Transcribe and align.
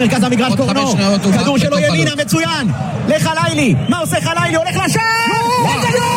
מרכז 0.00 0.22
המגרש 0.22 0.54
קורנו, 0.56 0.94
כדור 1.38 1.58
שלו 1.58 1.78
ימינה. 1.78 2.10
מצוין! 2.16 2.68
לחלילי, 3.08 3.74
מה 3.88 3.98
עושה 3.98 4.20
חלילי? 4.20 4.56
הולך 4.56 4.76
לשער! 4.76 5.74
איזה 5.74 5.88
גול! 5.98 6.09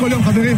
כל 0.00 0.12
יום, 0.12 0.22
חברים. 0.22 0.56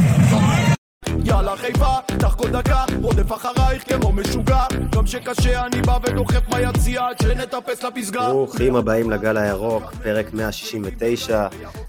יאללה 1.25 1.57
חיפה, 1.57 1.95
קח 2.21 2.35
כל 2.35 2.51
דקה, 2.51 2.85
רודף 3.03 3.33
אחרייך 3.33 3.83
כמו 3.89 4.13
משוגע 4.13 4.65
גם 4.97 5.07
שקשה 5.07 5.67
אני 5.67 5.83
בא 5.83 5.99
ודוחף 6.03 6.49
מהיציע 6.49 7.07
עד 7.07 7.17
שנטפס 7.23 7.85
לפסגה 7.85 8.29
ברוכים 8.29 8.77
הבאים 8.77 9.11
לגל 9.11 9.37
הירוק, 9.37 9.83
פרק 10.03 10.33
169. 10.33 11.49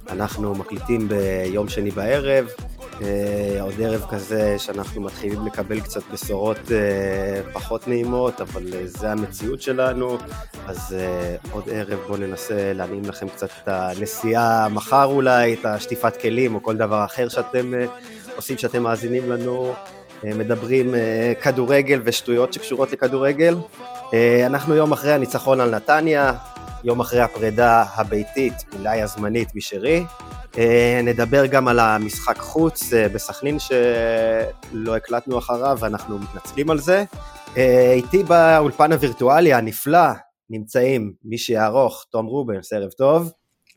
אנחנו 0.10 0.56
מקליטים 0.56 1.08
ביום 1.08 1.70
שני 1.70 1.92
בערב. 1.92 2.48
אה, 3.04 3.62
עוד 3.62 3.74
ערב 3.82 4.06
כזה 4.10 4.56
שאנחנו 4.60 5.02
מתחילים 5.02 5.46
לקבל 5.46 5.80
קצת 5.80 6.02
בשורות 6.14 6.72
אה, 6.72 7.42
פחות 7.54 7.88
נעימות, 7.88 8.42
אבל 8.42 8.74
אה, 8.74 8.82
זה 8.86 9.12
המציאות 9.12 9.62
שלנו. 9.62 10.18
אז 10.68 10.96
אה, 11.00 11.36
עוד 11.52 11.64
ערב 11.72 12.00
בואו 12.08 12.18
ננסה 12.18 12.74
להנעים 12.74 13.04
לכם 13.06 13.30
קצת 13.30 13.50
את 13.64 13.68
הנסיעה 13.68 14.68
מחר 14.70 15.06
אולי, 15.06 15.54
את 15.54 15.66
השטיפת 15.66 16.22
כלים 16.22 16.56
או 16.56 16.64
כל 16.64 16.78
דבר 16.78 17.06
אחר 17.06 17.30
שאתם 17.30 17.74
אה, 17.74 17.86
עושים 18.36 18.58
שאתם 18.58 18.84
מאזינים 18.84 19.32
לנו. 19.32 19.74
אה, 20.26 20.34
מדברים 20.34 20.96
אה, 20.96 21.34
כדורגל 21.42 22.02
ושטויות 22.04 22.54
שקשורות 22.54 22.92
לכדורגל. 22.92 23.56
אה, 24.14 24.46
אנחנו 24.46 24.76
יום 24.76 24.92
אחרי 24.92 25.14
הניצחון 25.14 25.62
על 25.62 25.76
נתניה, 25.76 26.34
יום 26.84 27.00
אחרי 27.00 27.22
הפרידה 27.22 27.84
הביתית, 27.96 28.54
אולי 28.78 29.02
הזמנית 29.02 29.56
משרי. 29.56 30.06
אה, 30.58 31.02
נדבר 31.04 31.46
גם 31.46 31.68
על 31.68 31.80
המשחק 31.80 32.38
חוץ 32.38 32.94
אה, 32.94 33.10
בסכנין 33.10 33.58
שלא 33.60 34.96
הקלטנו 34.96 35.38
אחריו, 35.38 35.78
ואנחנו 35.80 36.20
מתנצלים 36.20 36.70
על 36.70 36.80
זה. 36.80 37.04
אה, 37.58 37.94
איתי 37.94 38.24
באולפן 38.24 38.92
הווירטואלי 38.92 39.54
הנפלא 39.54 40.08
נמצאים 40.50 41.14
מי 41.26 41.38
שיערוך, 41.38 42.06
תום 42.10 42.26
רובנס, 42.26 42.74
ערב 42.74 42.90
טוב. 42.90 43.32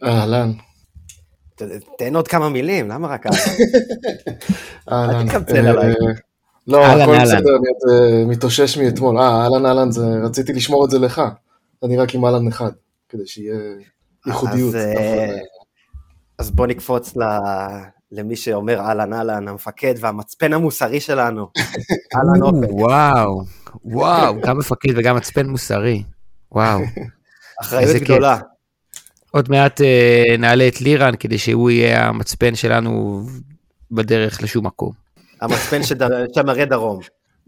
אהלן, 0.04 0.52
תן 1.98 2.16
עוד 2.16 2.28
כמה 2.28 2.48
מילים, 2.48 2.88
למה 2.88 3.08
רק? 3.08 3.27
אהלן. 4.92 5.14
אל 5.14 5.28
תקמצן 5.28 5.66
עליי. 5.66 5.94
לא, 6.66 6.86
הכל. 6.86 7.18
בסדר, 7.22 7.56
אני 7.90 8.24
מתאושש 8.24 8.78
מאתמול. 8.78 9.18
אה, 9.18 9.42
אהלן 9.42 9.66
אהלן, 9.66 9.88
רציתי 10.24 10.52
לשמור 10.52 10.84
את 10.84 10.90
זה 10.90 10.98
לך. 10.98 11.22
אני 11.84 11.96
רק 11.96 12.14
עם 12.14 12.24
אהלן 12.24 12.48
אחד, 12.48 12.70
כדי 13.08 13.26
שיהיה 13.26 13.58
ייחודיות. 14.26 14.74
אז, 14.74 14.80
אה, 14.80 15.38
אז 16.38 16.50
בוא 16.50 16.66
נקפוץ 16.66 17.16
ל... 17.16 17.22
למי 18.12 18.36
שאומר 18.36 18.80
אהלן 18.80 19.12
אהלן, 19.12 19.48
המפקד 19.48 19.94
והמצפן 20.00 20.52
המוסרי 20.52 21.00
שלנו. 21.00 21.46
אהלן 22.16 22.42
אופק, 22.42 22.68
וואו, 22.70 23.42
וואו, 23.84 24.40
גם 24.40 24.58
מפקד 24.58 24.90
וגם 24.96 25.16
מצפן 25.16 25.46
מוסרי. 25.46 26.02
וואו. 26.52 26.80
אחריות. 27.62 28.02
גדולה. 28.02 28.38
עוד 29.30 29.50
מעט 29.50 29.80
אה, 29.80 30.36
נעלה 30.38 30.68
את 30.68 30.80
לירן 30.80 31.16
כדי 31.18 31.38
שהוא 31.38 31.70
יהיה 31.70 32.06
המצפן 32.06 32.54
שלנו 32.54 33.22
בדרך 33.90 34.42
לשום 34.42 34.66
מקום. 34.66 34.92
המצפן 35.40 35.80
שמראה 36.34 36.64
דרום. 36.74 37.00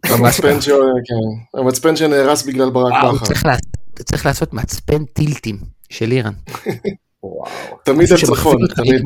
המצפן 0.04 0.60
ש- 0.60 0.68
כן, 0.68 1.58
המצפן 1.60 1.96
שנהרס 1.96 2.42
בגלל 2.42 2.70
ברק 2.70 2.92
בכר. 3.14 3.24
צריך 3.26 3.46
לעשות- 3.46 3.66
צריך 4.04 4.26
לעשות 4.26 4.52
מצפן 4.52 5.04
טילטים 5.04 5.56
של. 5.90 6.12
וואו. 7.22 7.46
תמיד 7.84 8.02
משהו 8.02 8.14
על 8.14 8.18
שמחזיק 8.20 8.38
צפון, 8.40 8.62
אותך 8.62 8.74
תמיד. 8.80 9.02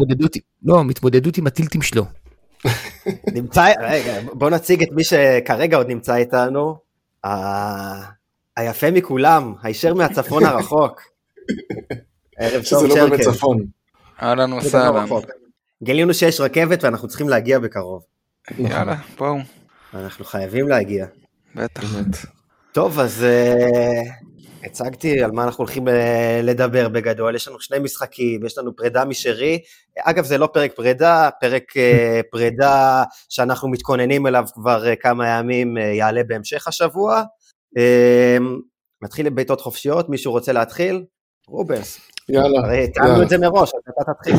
לא, 0.64 0.84
מתמודדות 0.84 1.36
עם 1.38 1.47
הטילטים 1.47 1.82
שלו. 1.82 2.04
נמצא, 3.34 3.72
רגע, 3.80 4.14
בוא 4.32 4.50
נציג 4.50 4.82
את 4.82 4.88
מי 4.92 5.04
שכרגע 5.04 5.76
עוד 5.76 5.88
נמצא 5.88 6.14
איתנו. 6.14 6.76
ה- 7.24 8.03
היפה 8.56 8.91
מכולם, 8.91 9.54
הישר 9.62 9.94
מהצפון 9.94 10.44
הרחוק. 10.44 11.00
ערב 12.38 12.62
שזה 12.62 12.76
טוב, 12.78 12.86
לא 12.88 13.09
באמת. 13.09 13.20
צפון. 13.20 13.59
אהלן 14.22 14.53
וסהלן. 14.53 15.04
רחוק. 15.04 15.24
גילינו 15.82 16.14
שיש 16.14 16.41
רכבת 16.41 16.84
ואנחנו 16.84 17.09
צריכים 17.09 17.28
להגיע 17.28 17.59
בקרוב. 17.59 18.03
יאללה, 18.59 18.97
בואו. 19.19 19.38
אנחנו 19.94 20.25
חייבים 20.25 20.69
להגיע. 20.69 21.06
בטח. 21.54 21.84
באמת. 21.84 22.16
טוב, 22.72 23.00
אז 23.00 23.25
uh, 23.25 24.66
הצגתי 24.66 25.22
על 25.22 25.30
מה 25.30 25.44
אנחנו 25.44 25.64
הולכים 25.64 25.88
uh, 25.88 25.91
לדבר 26.42 26.88
בגדול. 26.88 27.34
יש 27.34 27.48
לנו 27.48 27.60
שני 27.60 27.78
משחקים, 27.78 28.47
יש 28.47 28.58
לנו 28.58 28.76
פרידה 28.76 29.04
משרי. 29.04 29.58
אגב, 29.98 30.25
זה 30.25 30.38
לא 30.38 30.47
פרק 30.47 30.72
פרידה, 30.76 31.28
פרק 31.41 31.64
uh, 31.70 32.22
פרידה 32.30 33.03
שאנחנו 33.28 33.69
מתכוננים 33.69 34.26
אליו 34.26 34.44
כבר 34.54 34.84
uh, 34.92 34.97
כמה 34.97 35.28
ימים, 35.28 35.76
uh, 35.76 35.80
יעלה 35.80 36.24
בהמשך 36.24 36.69
השבוע. 36.69 37.22
Uh, 37.78 38.42
נתחיל 39.03 39.26
עם 39.26 39.34
בעיטות 39.34 39.60
חופשיות, 39.60 40.09
מישהו 40.09 40.32
רוצה 40.32 40.53
להתחיל? 40.53 41.04
רובנס, 41.52 41.98
יאללה, 42.28 42.60
הרי 42.64 42.86
טענו. 42.94 43.22
את 43.22 43.28
זה 43.28 43.38
מראש, 43.38 43.70
אז 43.74 43.80
אתה 44.02 44.12
תתחיל. 44.12 44.34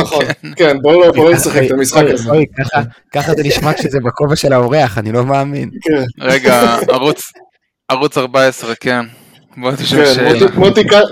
נכון. 0.00 0.24
כן, 0.56 0.76
בואו 0.82 1.00
לא- 1.00 1.12
בואו 1.12 1.28
לא 1.30 1.34
נשחק 1.36 1.62
את 1.66 1.70
המשחק 1.70 2.04
הזה. 2.12 2.30
ככה- 3.14 3.34
זה 3.34 3.42
נשמע 3.42 3.72
כשזה 3.72 3.98
בכובע 4.04 4.36
של 4.36 4.52
האורח, 4.52 4.98
אני 4.98 5.12
לא 5.12 5.24
מאמין. 5.24 5.70
כן, 5.82 6.02
רגע, 6.20 6.76
ערוץ, 6.88 7.22
ערוץ 7.88 8.18
14, 8.18 8.74
כן. 8.74 9.00
כן. 9.96 10.00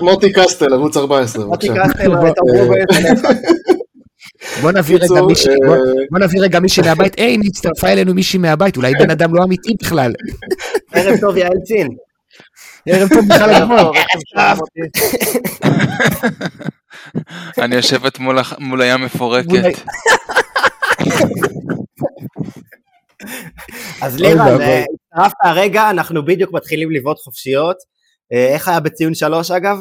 מוטי- 0.01 0.31
קסטל, 0.33 0.73
ערוץ 0.73 0.97
14, 0.97 1.45
מוטי. 1.45 1.67
קסטל. 1.89 2.11
בוא 4.61 4.71
נביא 4.71 4.95
רגע 4.95 5.01
קיצור, 5.07 5.27
מישהי, 5.27 5.51
אה, 5.53 6.19
נביא 6.19 6.41
רגע 6.41 6.59
מישהי 6.59 6.83
מהבית, 6.83 7.15
היי, 7.19 7.37
הצטרפה 7.47 7.87
אלינו 7.87 8.13
מישהי 8.13 8.39
מהבית, 8.39 8.77
אולי 8.77 8.93
בן 8.99 9.09
אדם 9.11 9.35
לא 9.35 9.43
אמיתי 9.43 9.73
בכלל. 9.81 10.11
ערב 10.93 11.17
טוב, 11.21 11.37
יעל 11.37 11.57
צין. 11.63 11.87
ערב 12.87 13.09
טוב 13.09 13.25
בכלל 13.29 13.49
הגבוה. 13.53 13.91
אני 17.63 17.75
יושבת 17.75 18.19
מול 18.59 18.81
הים 18.81 19.01
מפורקת. 19.01 19.79
אז 24.01 24.19
לירן. 24.19 24.61
אה, 24.61 24.83
הצטרפת 25.13 25.35
הרגע, 25.43 25.89
אנחנו 25.89 26.25
בדיוק 26.25 26.53
מתחילים 26.53 26.91
לבעוט 26.91 27.19
חופשיות. 27.19 27.77
אה, 28.33 28.47
איך 28.53 28.67
היה 28.67 28.79
בציון 28.79 29.13
שלוש 29.13 29.51
אגב? 29.51 29.77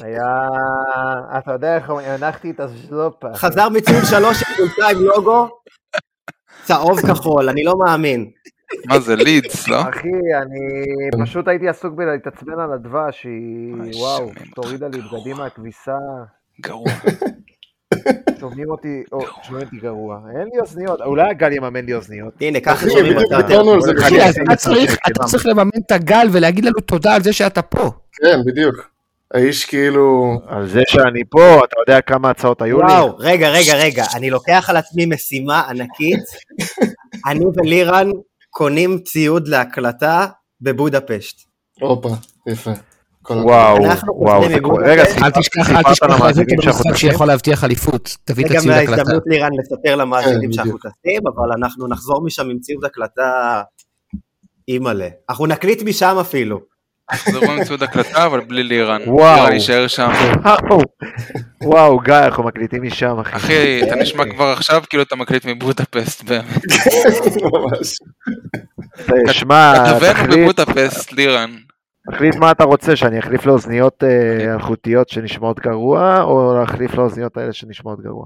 היה... 0.00 0.48
אתה 1.38 1.52
יודע 1.52 1.76
איך 1.76 1.90
הנחתי 1.90 2.50
את 2.50 2.60
הז'לופה. 2.60 3.28
חזר 3.34 3.68
מציון 3.68 4.04
שלוש 4.04 4.42
עם 4.90 4.98
לוגו, 4.98 5.48
צהוב 6.64 7.00
כחול, 7.00 7.48
אני 7.48 7.64
לא 7.64 7.74
מאמין. 7.84 8.30
מה 8.86 9.00
זה, 9.00 9.16
לידס, 9.16 9.68
לא? 9.68 9.80
אחי, 9.80 10.08
אני 10.42 11.24
פשוט 11.24 11.48
הייתי 11.48 11.68
עסוק 11.68 11.94
בלהתעצבן 11.94 12.60
על 12.60 12.72
הדבש, 12.72 13.22
שהיא... 13.22 13.74
אוי, 13.80 13.90
וואו, 13.94 14.30
תורידה 14.54 14.88
לי. 14.88 15.00
בגדים 15.00 15.36
מהכביסה. 15.36 15.96
גרוע. 16.60 16.92
שומעים 18.40 18.70
אותי, 18.70 19.02
או, 19.12 19.20
שומעים 19.42 19.66
אותי 19.66 19.76
גרוע. 19.76 20.20
אין 20.38 20.48
לי 20.52 20.60
אוזניות, 20.60 21.00
אולי 21.00 21.30
הגל 21.30 21.52
יממן 21.52 21.84
לי 21.84 21.94
אוזניות. 21.94 22.34
הנה, 22.40 22.60
ככה 22.60 22.90
שומעים 22.90 23.16
אותה. 23.16 23.38
אתה 25.08 25.24
צריך 25.24 25.46
לממן 25.46 25.70
את 25.86 25.92
הגל 25.92 26.26
ולהגיד 26.32 26.64
לנו 26.64 26.80
תודה 26.80 27.14
על 27.14 27.22
זה 27.22 27.32
שאתה 27.32 27.62
פה. 27.62 27.90
כן, 28.12 28.38
בדיוק. 28.46 28.90
האיש 29.34 29.64
כאילו... 29.64 30.38
על 30.46 30.68
זה 30.68 30.82
שאני 30.86 31.24
פה, 31.30 31.64
אתה 31.64 31.76
יודע 31.80 32.00
כמה 32.00 32.30
הצעות 32.30 32.62
היו 32.62 32.78
לי? 32.78 32.84
וואו, 32.84 33.16
רגע, 33.18 33.48
רגע, 33.48 33.74
רגע, 33.74 34.04
אני 34.14 34.30
לוקח 34.30 34.70
על 34.70 34.76
עצמי 34.76 35.06
משימה 35.06 35.62
ענקית. 35.68 36.24
אני 37.28 37.44
ולירן 37.56 38.10
קונים 38.56 38.98
ציוד 38.98 39.48
להקלטה 39.48 40.26
בבודפשט. 40.60 41.40
הופה, 41.80 42.08
יפה. 42.48 42.70
וואו, 43.30 43.78
וואו, 44.16 44.48
זה. 44.48 44.56
רגע, 44.84 45.02
אל 45.02 45.30
תשכח, 45.30 45.70
אל 45.70 45.82
תשכח 45.92 46.20
להביא 46.20 46.42
את 46.42 46.66
המשחק? 46.66 46.96
שיכול 46.96 47.26
להבטיח 47.26 47.64
אליפות. 47.64 48.16
תביא 48.24 48.44
את 48.44 48.48
זה 48.48 48.54
גם 48.54 48.60
הציוד 48.60 48.76
הקלטה. 48.76 49.00
ההזדמנות 49.00 49.22
לירן 49.26 49.50
לספר 49.58 49.96
למאזינים 49.96 50.50
כן, 50.50 50.52
שאנחנו. 50.52 50.78
טסים, 50.78 51.22
אבל 51.36 51.52
אנחנו 51.56 51.88
נחזור 51.88 52.24
משם 52.24 52.50
עם 52.50 52.58
ציוד 52.58 52.84
הקלטה 52.84 53.62
אימא'לה. 54.68 55.08
אנחנו 55.30 55.46
נקליט 55.46 55.82
משם 55.82 56.16
אפילו. 56.20 56.60
תחזרו 57.10 57.52
עם 57.52 57.64
ציוד 57.64 57.82
הקלטה, 57.82 58.26
אבל 58.26 58.40
בלי 58.40 58.62
לירן. 58.62 59.00
וואו. 59.06 59.36
לירן 59.36 59.52
יישאר 59.52 59.86
שם. 59.86 60.10
וואו, 61.62 61.98
גיא, 62.00 62.14
אנחנו 62.14 62.44
מקליטים 62.44 62.82
משם, 62.82 63.18
אחי. 63.20 63.36
אחי, 63.36 63.82
אתה 63.82 63.94
נשמע 63.96 64.24
כבר 64.30 64.44
עכשיו 64.44 64.82
כאילו 64.90 65.02
אתה 65.02 65.16
מקליט 65.16 65.44
מבודפסט 65.44 66.22
באמת. 66.24 66.62
ממש. 67.42 67.96
שמע, 69.38 69.74
כתבנו 69.86 70.12
תחליט, 70.12 70.38
בבודפסט, 70.40 71.12
לירן. 71.12 71.50
תחליט 72.12 72.34
מה 72.36 72.50
אתה 72.50 72.64
רוצה, 72.64 72.96
שאני 72.96 73.18
אחליף 73.18 73.46
לאוזניות 73.46 74.04
אה, 74.04 74.54
אלחוטיות 74.54 75.08
שנשמעות 75.08 75.60
גרוע, 75.60 76.22
או 76.22 76.54
להחליף 76.60 76.94
לאוזניות 76.94 77.36
האלה 77.36 77.52
שנשמעות 77.52 78.00
גרוע. 78.00 78.24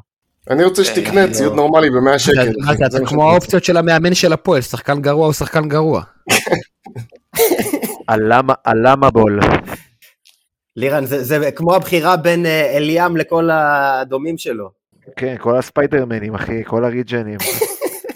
אני 0.50 0.64
רוצה 0.64 0.84
שתקנה 0.84 1.30
ציוד 1.32 1.54
נורמלי 1.54 1.90
ב-100 1.90 2.18
שקל. 2.18 2.52
זה- 2.90 2.98
כמו 3.06 3.30
האופציות 3.30 3.64
של 3.64 3.76
המאמן 3.76 4.14
של 4.14 4.32
הפועל, 4.32 4.60
שחקן 4.60 5.00
גרוע 5.00 5.26
או 5.26 5.32
שחקן 5.32 5.68
גרוע. 5.68 6.02
הלמה- 8.08 8.54
הלמה 8.64 9.10
בול. 9.10 9.40
לירן, 10.76 11.04
זה, 11.04 11.24
זה 11.24 11.50
כמו 11.50 11.74
הבחירה 11.74 12.16
בין 12.16 12.46
אה, 12.46 12.76
אליאם 12.76 13.16
לכל 13.16 13.48
הדומים 13.52 14.38
שלו. 14.38 14.70
כן, 15.16 15.34
כל 15.40 15.56
הספיידרמנים, 15.58 16.34
אחי, 16.34 16.62
כל 16.66 16.84
הריג'נים. 16.84 17.38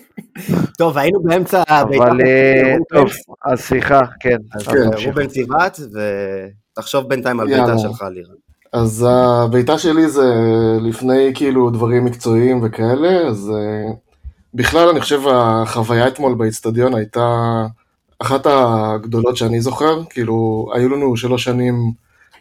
טוב, 0.79 0.99
היינו 0.99 1.23
באמצע. 1.23 1.63
אבל 1.69 2.21
אה, 2.27 2.75
טוב, 2.95 3.09
אז 3.45 3.61
סליחה, 3.61 4.01
כן. 4.21 4.37
נמשיך. 4.55 5.07
רובן 5.09 5.27
ציבת, 5.27 5.81
ותחשוב 6.73 7.09
בינתיים 7.09 7.41
על. 7.41 7.47
ביתה 7.47 7.79
שלך, 7.79 8.05
לירן. 8.11 8.35
אז 8.73 9.07
הביתה 9.09 9.79
שלי 9.79 10.09
זה 10.09 10.25
לפני 10.81 11.33
כאילו 11.35 11.71
דברים 11.71 12.05
מקצועיים 12.05 12.61
וכאלה, 12.65 13.09
אז 13.29 13.51
אה, 13.55 13.93
בכלל 14.55 14.89
אני 14.89 15.01
חושב 15.01 15.21
החוויה 15.31 16.09
אתמול 16.09 16.35
באיצטדיון 16.35 16.95
הייתה 16.95 17.27
אחת 18.23 18.47
הגדולות 18.47 19.37
שאני 19.37 19.61
זוכר, 19.61 20.05
כאילו 20.11 20.67
היו 20.75 20.89
לנו 20.89 21.17
שלוש 21.17 21.45
שנים 21.45 21.93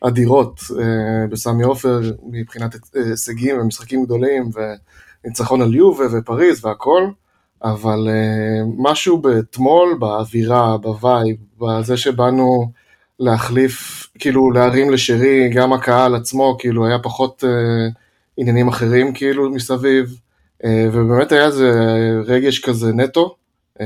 אדירות 0.01 0.60
אה, 0.80 1.28
בסמי 1.30 1.63
עופר 1.63 2.01
מבחינת 2.24 2.75
הישגים 2.94 3.60
ומשחקים 3.60 4.06
גדולים 4.06 4.50
וניצחון 5.25 5.62
על 5.62 5.75
יובה 5.75 6.04
ופריז 6.12 6.66
והכל, 6.66 7.07
אבל 7.63 8.07
אה, 8.10 8.63
משהו 8.78 9.18
באתמול, 9.18 9.98
באווירה, 10.00 10.78
ב 10.78 10.87
vibe, 10.87 11.36
בזה 11.60 11.98
שבאנו 11.98 12.72
להחליף, 13.19 14.07
כאילו 14.19 14.51
להרים 14.51 14.89
לשרי, 14.89 15.50
גם 15.50 15.74
הקהל 15.74 16.16
עצמו, 16.16 16.56
כאילו 16.60 16.88
היה 16.88 17.00
פחות 17.00 17.44
אה, 17.48 17.89
עניינים 18.38 18.68
אחרים 18.68 19.13
כאילו 19.13 19.50
מסביב, 19.50 20.19
אה, 20.63 20.89
ובאמת 20.94 21.31
היה 21.31 21.45
איזה 21.45 21.72
רגש 22.25 22.60
כזה 22.60 22.94
נטו, 22.94 23.36
אה, 23.81 23.86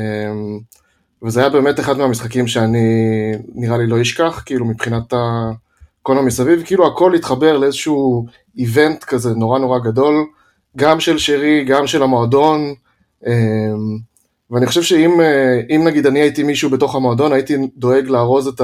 וזה 1.24 1.40
היה 1.40 1.50
באמת 1.50 1.80
אחד 1.80 1.98
מהמשחקים 1.98 2.48
שאני 2.48 3.32
נראה 3.56 3.78
לי 3.78 3.88
לא 3.88 4.02
אשכח, 4.02 4.44
כאילו 4.46 4.66
מבחינת 4.66 5.14
ה... 5.14 5.52
כל 6.06 6.18
המסביב, 6.18 6.64
כאילו 6.66 6.88
הכל 6.88 7.16
התחבר 7.16 7.58
לאיזשהו 7.58 8.26
איבנט 8.58 9.04
כזה 9.04 9.30
נורא 9.30 9.60
נורא 9.60 9.80
גדול, 9.80 10.26
גם 10.78 11.00
של 11.00 11.18
שרי, 11.18 11.64
גם 11.64 11.88
של 11.88 12.04
המועדון, 12.04 12.74
אה, 13.28 13.34
ואני 14.52 14.66
חושב 14.66 14.82
שאם 14.82 15.22
אה, 15.22 15.78
נגיד 15.78 16.06
אני 16.06 16.20
הייתי 16.20 16.44
מישהו 16.44 16.70
בתוך 16.70 16.96
המועדון, 16.96 17.34
הייתי 17.34 17.58
דואג 17.78 18.08
לארוז 18.08 18.48
את 18.48 18.62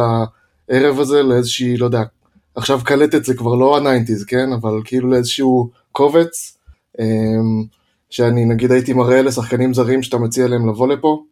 הערב 0.69 1.00
הזה 1.00 1.24
לאיזושהי, 1.24 1.77
לא 1.77 1.86
יודע, 1.86 2.03
עכשיו 2.56 2.80
קלטת 2.83 3.25
זה 3.25 3.33
כבר 3.33 3.56
לא 3.56 3.77
ה 3.78 3.82
nineties, 3.82 4.25
כן? 4.25 4.53
אבל 4.53 4.81
כאילו 4.86 5.09
לאיזשהו 5.09 5.69
קובץ, 5.92 6.57
אה, 7.00 7.06
שאני 8.09 8.45
נגיד 8.45 8.71
הייתי 8.71 8.94
מראה 8.94 9.21
לשחקנים 9.21 9.74
זרים 9.74 10.03
שאתה 10.03 10.18
מציע 10.18 10.48
להם 10.48 10.69
לבוא 10.69 10.88
לפה, 10.88 11.24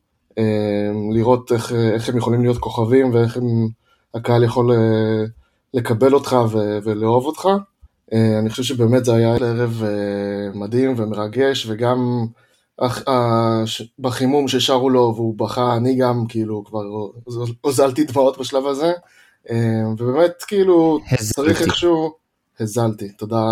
לראות 1.13 1.51
איך, 1.51 1.73
איך 1.73 2.09
הם 2.09 2.17
יכולים 2.17 2.41
להיות 2.41 2.57
כוכבים 2.57 3.13
ואיך 3.13 3.37
הם, 3.37 3.67
הקהל 4.13 4.43
יכול 4.43 4.71
אה, 4.71 5.23
לקבל 5.73 6.13
אותך 6.13 6.35
ו- 6.51 6.77
ולאהוב 6.83 7.25
אותך. 7.25 7.47
אה, 8.13 8.39
אני 8.39 8.49
חושב 8.49 8.63
שבאמת 8.63 9.05
זה 9.05 9.13
היה 9.15 9.35
ערב 9.35 9.83
אה, 9.83 10.59
מדהים 10.59 10.93
ומרגש, 10.97 11.65
וגם 11.69 12.25
בחימום 13.99 14.47
ששרו 14.47 14.89
לו 14.89 15.13
והוא 15.15 15.37
בכה, 15.37 15.77
אני 15.77 15.95
גם 15.95 16.25
כאילו 16.29 16.63
כבר 16.63 16.83
הוזלתי 17.61 18.03
דמעות 18.03 18.37
בשלב 18.37 18.67
הזה, 18.67 18.93
ובאמת 19.97 20.43
כאילו 20.47 20.99
הזלתי. 21.11 21.33
צריך 21.33 21.61
איכשהו, 21.61 22.13
הזלתי, 22.59 23.09
תודה 23.09 23.43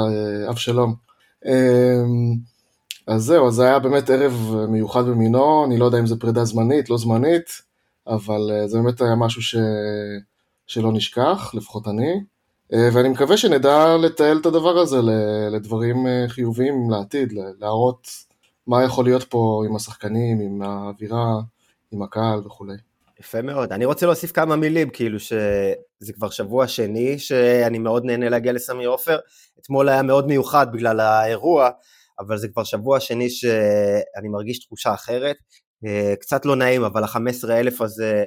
אבשלום. 0.50 0.95
אז 3.07 3.24
זהו, 3.24 3.48
אז 3.48 3.54
זה 3.54 3.63
היה 3.63 3.80
באמת 3.80 4.09
ערב 4.09 4.56
מיוחד 4.69 5.06
במינו, 5.06 5.65
אני 5.65 5.77
לא 5.77 5.86
יודע 5.86 6.00
אם 6.00 6.07
זה 6.07 6.15
פרידה 6.19 6.45
זמנית, 6.45 6.89
לא 6.89 6.98
זמנית, 6.98 7.62
אבל 8.07 8.51
אה, 8.51 8.68
זה 8.68 8.77
באמת 8.77 9.01
היה 9.01 9.15
משהו 9.15 9.42
ש... 9.42 9.56
שלא 10.68 10.92
נשכח, 10.92 11.51
לפחות 11.54 11.88
אני, 11.88 12.19
אה, 12.74 12.89
ואני 12.94 13.09
מקווה 13.09 13.38
שנדע 13.38 13.98
לתעל 13.98 14.38
את 14.38 14.45
הדבר 14.45 14.77
הזה 14.77 14.98
לדברים 15.51 16.07
אה, 16.07 16.25
חיוביים 16.27 16.89
לעתיד, 16.92 17.33
להראות 17.59 18.07
מה 18.68 18.83
יכול 18.83 19.06
להיות 19.06 19.24
פה 19.24 19.63
עם 19.69 19.75
השחקנים, 19.75 20.39
עם 20.39 20.62
האווירה, 20.62 21.33
עם 21.92 22.01
הקהל 22.01 22.39
וכולי. 22.45 22.75
יפה 23.19 23.42
מאוד. 23.42 23.71
אני 23.74 23.86
רוצה 23.86 24.06
להוסיף 24.06 24.31
כמה 24.31 24.56
מילים, 24.56 24.89
כאילו 24.89 25.19
שזה 25.19 26.13
כבר 26.13 26.30
שבוע 26.30 26.68
שני 26.68 27.19
שאני 27.19 27.77
מאוד 27.77 28.06
נהנה 28.06 28.30
להגיע 28.30 28.53
לסמי 28.53 28.86
עופר. 28.86 29.18
אתמול 29.60 29.89
היה 29.89 30.01
מאוד 30.01 30.27
מיוחד 30.27 30.68
בגלל 30.71 31.00
האירוע, 31.00 31.69
אבל 32.19 32.37
זה 32.37 32.47
כבר 32.47 32.63
שבוע 32.63 32.99
שני 32.99 33.29
שאני 33.29 34.27
מרגיש 34.31 34.59
תחושה 34.59 34.93
אחרת. 34.93 35.35
אה, 35.85 36.13
קצת 36.19 36.45
לא 36.45 36.55
נעים, 36.55 36.83
אבל 36.83 37.03
ה-15 37.03 37.49
אלף 37.49 37.81
הזה 37.81 38.23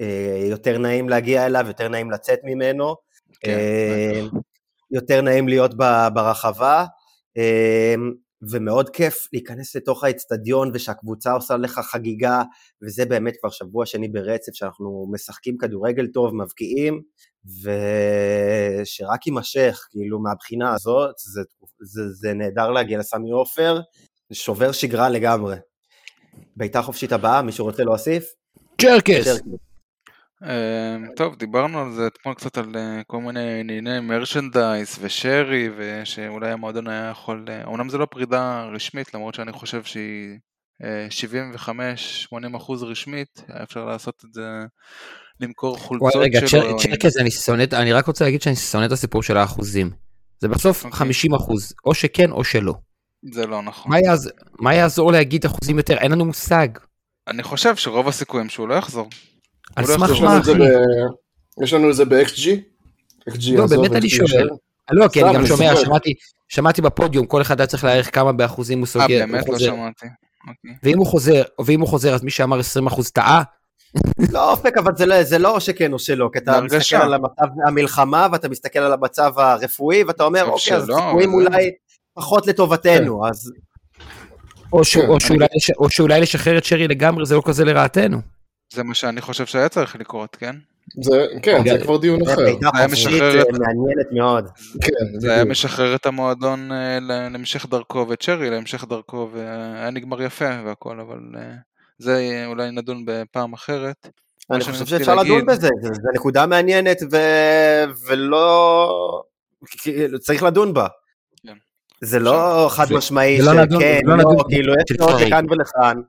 אה, 0.00 0.44
יותר 0.50 0.78
נעים 0.78 1.08
להגיע 1.08 1.46
אליו, 1.46 1.64
יותר 1.66 1.88
נעים 1.88 2.10
לצאת 2.10 2.38
ממנו. 2.44 2.94
כן, 3.40 3.50
אה, 3.50 4.22
יותר 4.90 5.20
נעים 5.20 5.48
להיות 5.48 5.74
ברחבה. 6.14 6.84
ומאוד 8.50 8.90
כיף 8.90 9.28
להיכנס 9.32 9.76
לתוך 9.76 10.04
האצטדיון 10.04 10.70
ושהקבוצה 10.74 11.32
עושה 11.32 11.56
לך 11.56 11.80
חגיגה, 11.92 12.42
וזה 12.82 13.04
באמת 13.04 13.34
כבר 13.40 13.50
שבוע 13.50 13.86
שני 13.86 14.08
ברצף 14.08 14.52
שאנחנו 14.54 15.06
משחקים 15.12 15.56
כדורגל 15.58 16.06
טוב, 16.06 16.34
מבקיעים, 16.34 17.02
ושרק 17.44 19.26
יימשך, 19.26 19.86
כאילו 19.90 20.22
מהבחינה 20.22 20.74
הזאת, 20.74 21.14
זה, 21.18 21.40
זה, 21.82 22.02
זה 22.12 22.32
נהדר 22.34 22.70
להגיע 22.70 22.98
לסמי 22.98 23.30
עופר, 23.30 23.80
שובר 24.32 24.72
שגרה 24.72 25.08
לגמרי. 25.08 25.56
בעיטה 26.56 26.82
חופשית 26.82 27.12
הבאה, 27.12 27.42
מישהו 27.42 27.64
רוצה 27.64 27.84
להוסיף? 27.84 28.24
צ'רקס. 28.80 29.40
אמ, 30.44 31.06
טוב, 31.16 31.36
דיברנו 31.36 31.80
על 31.80 31.92
זה 31.92 32.06
אתמול 32.06 32.34
קצת 32.34 32.58
על 32.58 32.72
אה, 32.76 33.00
כל 33.06 33.18
מיני 33.20 33.60
ענייני 33.60 34.00
מרשנדייז 34.00 34.98
ושרי, 35.00 35.68
ושאולי 35.76 36.50
המועדון 36.50 36.88
היה 36.88 37.08
יכול, 37.10 37.44
אה, 37.48 37.64
אמנם 37.64 37.88
זה 37.88 37.98
לא 37.98 38.06
פרידה 38.10 38.64
רשמית, 38.74 39.14
למרות 39.14 39.34
שאני 39.34 39.52
חושב 39.52 39.84
שהיא 39.84 40.38
אה, 40.84 41.06
75-80 42.54 42.56
אחוז 42.56 42.82
רשמית, 42.82 43.44
היה 43.48 43.62
אפשר 43.62 43.84
לעשות 43.84 44.22
את 44.28 44.34
זה, 44.34 44.42
למכור 45.40 45.70
וואי, 45.70 45.80
חולצות 45.82 46.22
רגע, 46.22 46.40
שלו. 46.48 46.60
צ'ר- 46.60 46.66
עם- 46.70 46.78
צ'רקס, 46.78 47.16
אני 47.16 47.30
שונא, 47.30 47.64
אני 47.72 47.92
רק 47.92 48.06
רוצה 48.06 48.24
להגיד 48.24 48.42
שאני 48.42 48.56
שונא 48.56 48.86
את 48.86 48.92
הסיפור 48.92 49.22
של 49.22 49.36
האחוזים. 49.36 49.90
זה 50.40 50.48
בסוף 50.48 50.84
אוקיי. 50.84 50.98
50 50.98 51.34
אחוז, 51.34 51.72
או 51.86 51.94
שכן 51.94 52.30
או 52.30 52.44
שלא. 52.44 52.74
זה 53.32 53.46
לא 53.46 53.62
נכון. 53.62 53.92
מה 53.92 53.98
יעז- 54.00 54.30
מה 54.60 54.74
יעזור 54.74 55.12
להגיד 55.12 55.44
אחוזים 55.44 55.76
יותר? 55.76 55.96
אין 55.98 56.12
לנו 56.12 56.24
מושג. 56.24 56.68
אני 57.28 57.42
חושב 57.42 57.76
שרוב 57.76 58.08
הסיכויים 58.08 58.48
שהוא 58.48 58.68
לא 58.68 58.74
יחזור. 58.74 59.08
על 59.76 59.84
לא 59.84 59.88
סמך 59.88 60.10
מה, 60.20 60.38
אחי? 60.38 60.50
ב- 60.54 61.62
יש 61.64 61.72
לנו 61.72 61.90
את 61.90 61.96
זה 61.96 62.04
ב-XG? 62.04 62.46
XG 63.30 63.56
לא, 63.56 63.66
באמת 63.66 63.92
אני 63.92 64.08
שואל. 64.08 64.22
יישאר. 64.26 64.46
לא, 64.90 65.08
כי 65.08 65.22
אני 65.24 65.34
גם 65.34 65.46
שומע. 65.46 65.76
שמעתי, 65.76 66.14
שמעתי 66.48 66.82
בפודיום, 66.82 67.26
כל 67.26 67.42
אחד 67.42 67.60
היה 67.60 67.66
צריך 67.66 67.84
להעריך 67.84 68.14
כמה 68.14 68.32
באחוזים 68.32 68.78
הוא 68.78 68.86
אה, 68.86 68.90
סוגר. 68.92 69.06
באמת 69.26 69.46
הוא 69.46 69.52
לא. 69.54 69.58
שמעתי. 69.58 70.06
אוקיי. 70.48 70.70
ואם 70.82 70.98
הוא 70.98 71.06
חוזר, 71.06 71.42
ואם 71.66 71.80
הוא 71.80 71.88
חוזר, 71.88 72.14
אז 72.14 72.22
מי 72.22 72.30
שאמר 72.30 72.58
20 72.58 72.86
אחוז 72.86 73.10
טעה? 73.10 73.42
לא 74.32 74.50
אופק, 74.50 74.76
אבל 74.78 74.92
זה 74.96 75.06
לא, 75.06 75.22
זה 75.22 75.38
לא 75.38 75.60
שכן 75.60 75.92
או 75.92 75.98
שלא, 75.98 76.30
כי 76.32 76.38
אתה. 76.38 76.60
מסתכל 76.60 76.96
על 76.96 77.14
המצב 77.14 77.46
המלחמה, 77.66 78.26
ואתה 78.32 78.48
מסתכל 78.48 78.78
על 78.78 78.92
המצב 78.92 79.32
הרפואי, 79.36 80.02
ואתה 80.04 80.24
אומר, 80.24 80.46
חושב 80.50 80.72
אוקיי, 80.72 80.82
אז 80.82 80.86
שלא, 80.86 80.96
הסיכויים 80.98 81.30
אבל- 81.34 81.46
אולי 81.46 81.70
פחות 82.14 82.46
לטובתנו, 82.46 83.26
אז 83.28 83.52
או 84.72 84.84
שהוא- 84.84 85.02
כן, 85.02 85.08
או 85.08 85.20
שאולי 85.20 85.46
לש- 85.56 85.70
או 85.78 85.90
שאולי 85.90 86.20
לשחרר 86.20 86.58
את 86.58 86.64
שרי 86.64 86.88
לגמרי 86.88 87.26
זה 87.26 87.34
לא 87.34 87.42
כזה 87.44 87.64
לרעתנו. 87.64 88.18
זה 88.72 88.82
מה 88.82 88.94
שאני 88.94 89.20
חושב 89.20 89.46
שהיה 89.46 89.68
צריך 89.68 89.96
לקרות, 89.96 90.36
כן? 90.36 90.56
זה, 91.02 91.26
כן, 91.42 91.62
זה 91.68 91.78
כבר 91.84 91.96
דיון 91.96 92.22
אחר. 92.22 92.36
בעיטה 92.36 92.68
היה 92.74 92.86
משחרר 92.88 93.36
אה, 93.36 93.42
את- 93.42 93.46
מעניינת 93.50 94.12
מאוד. 94.12 94.48
כן, 94.82 95.18
זה 95.20 95.32
היה. 95.34 95.44
משחרר 95.44 95.94
את 95.94 96.06
המועדון 96.06 96.72
אה, 96.72 96.98
ל- 97.00 97.28
להמשך 97.32 97.66
דרכו 97.66 98.06
ואת 98.08 98.22
שרי 98.22 98.50
להמשך 98.50 98.84
דרכו 98.88 99.28
והיה 99.32 99.90
נגמר 99.90 100.22
יפה 100.22 100.48
והכל 100.66 101.00
אבל 101.00 101.18
אה, 101.36 101.42
זה 102.00 102.16
אה, 102.16 102.46
אולי 102.46 102.70
נדון 102.70 103.02
בפעם 103.06 103.52
אחרת. 103.52 104.08
אני 104.50 104.60
חושב 104.64 104.86
שאפשר 104.86 105.14
לדון 105.14 105.28
להגיד- 105.30 105.46
בזה, 105.46 105.68
זו 105.82 105.90
נקודה 106.14 106.46
מעניינת 106.46 106.98
ו- 107.12 107.84
ולא... 108.08 109.22
כאילו, 109.66 110.18
צריך 110.18 110.42
לדון 110.42 110.74
בה. 110.74 110.86
כן. 111.46 111.52
זה 112.00 112.18
לא 112.18 112.66
חד 112.70 112.86
משמעי 112.92 113.38
נדון- 113.40 113.80
שכן, 113.80 114.00
לא, 114.04 114.16
נדון 114.16 114.36
כאילו 114.48 114.72
יש 114.74 114.96
שרי. 115.00 115.26
לכאן 115.26 115.44
ולכאן, 115.50 116.00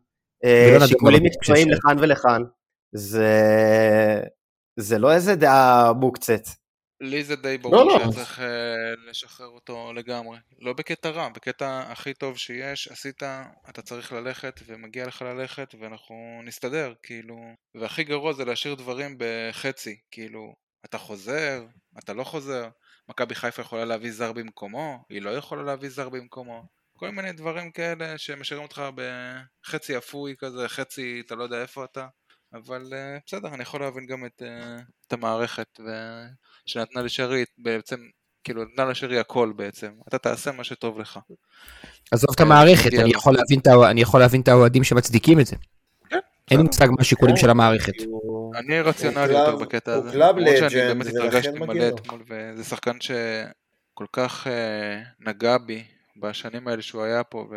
אה, 0.43 0.77
שיקולים 0.87 1.23
מקצועיים 1.23 1.69
לכאן 1.69 1.95
ולכאן, 1.99 2.41
זה 2.91 3.27
זה 4.77 4.99
לא 4.99 5.11
איזה 5.13 5.35
דעה 5.35 5.93
מוקצת. 5.93 6.41
לי 7.01 7.23
זה 7.23 7.35
די 7.35 7.57
לא, 7.57 7.63
ברור 7.63 7.83
לא. 7.83 7.97
שהיה 7.97 8.11
צריך 8.11 8.39
אה, 8.39 8.93
לשחרר 9.09 9.47
אותו 9.47 9.93
לגמרי. 9.93 10.37
לא 10.59 10.73
בקטע 10.73 11.09
רע, 11.09 11.29
בקטע 11.29 11.79
הכי 11.79 12.13
טוב 12.13 12.37
שיש, 12.37 12.87
עשית, 12.87 13.23
אתה 13.69 13.81
צריך 13.81 14.13
ללכת 14.13 14.59
ומגיע 14.65 15.07
לך 15.07 15.21
ללכת 15.21 15.75
ואנחנו 15.79 16.41
נסתדר, 16.43 16.93
כאילו. 17.03 17.35
והכי 17.75 18.03
גרוע 18.03 18.33
זה 18.33 18.45
להשאיר 18.45 18.75
דברים 18.75 19.15
בחצי, 19.17 19.99
כאילו. 20.11 20.55
אתה 20.85 20.97
חוזר, 20.97 21.65
אתה 21.99 22.13
לא 22.13 22.23
חוזר, 22.23 22.69
מכבי 23.09 23.35
חיפה 23.35 23.61
יכולה 23.61 23.85
להביא 23.85 24.11
זר 24.11 24.31
במקומו, 24.31 25.03
היא 25.09 25.21
לא 25.21 25.29
יכולה 25.29 25.63
להביא 25.63 25.89
זר 25.89 26.09
במקומו, 26.09 26.63
כל 26.97 27.09
מיני 27.09 27.31
דברים 27.31 27.71
כאלה 27.71 28.17
שמשאירים 28.17 28.63
אותך 28.63 28.81
בחצי 28.95 29.97
אפוי 29.97 30.35
כזה, 30.37 30.69
חצי 30.69 31.21
אתה 31.25 31.35
לא 31.35 31.43
יודע 31.43 31.61
איפה 31.61 31.83
אתה, 31.83 32.07
אבל 32.53 32.81
uh, 32.85 33.21
בסדר, 33.25 33.47
אני 33.53 33.63
יכול 33.63 33.81
להבין 33.81 34.05
גם 34.05 34.25
את, 34.25 34.41
uh, 34.41 34.81
את 35.07 35.13
המערכת 35.13 35.79
ו... 35.79 35.89
שנתנה 36.65 37.01
לשרי, 37.01 37.43
בעצם, 37.57 37.97
כאילו 38.43 38.63
נתנה 38.63 38.85
לשרי 38.85 39.19
הכל 39.19 39.53
בעצם, 39.55 39.91
אתה 40.07 40.17
תעשה 40.17 40.51
מה 40.51 40.63
שטוב 40.63 40.99
לך. 40.99 41.19
עזוב 42.11 42.29
את 42.31 42.37
כן, 42.37 42.43
המערכת, 42.43 42.85
מגיע 42.85 43.01
אני 43.01 43.11
לו. 43.13 43.17
יכול 43.99 44.19
להבין 44.19 44.41
את 44.41 44.47
האוהדים 44.47 44.83
שמצדיקים 44.83 45.39
את 45.39 45.45
זה. 45.45 45.55
כן, 46.09 46.19
אין 46.51 46.59
לי. 46.59 46.65
מושג 46.65 46.87
מה 46.89 46.95
השיקולים 46.99 47.37
של 47.37 47.49
המערכת. 47.49 47.93
הוא- 48.05 48.55
אני 48.55 48.79
הוא 48.79 48.87
רציונלי 48.87 49.33
יותר 49.33 49.55
בקטע 49.55 49.93
הוא 49.95 50.03
הזה. 50.03 50.11
קלאב 50.11 50.37
למרות 50.37 50.55
שאני 50.57 50.75
לג'נד, 50.75 50.97
באמת 50.97 51.07
התרגשתי 51.07 51.51
מגיע 51.51 51.65
מלא 51.65 51.87
לו. 51.89 51.95
אתמול, 51.97 52.23
וזה 52.29 52.63
שחקן 52.63 52.97
שכל 53.01 54.05
כך 54.13 54.47
אה, 54.47 55.01
נגע 55.19 55.57
בי 55.57 55.83
בשנים 56.21 56.67
האלה 56.67 56.81
שהוא 56.81 57.03
היה 57.03 57.23
פה, 57.23 57.47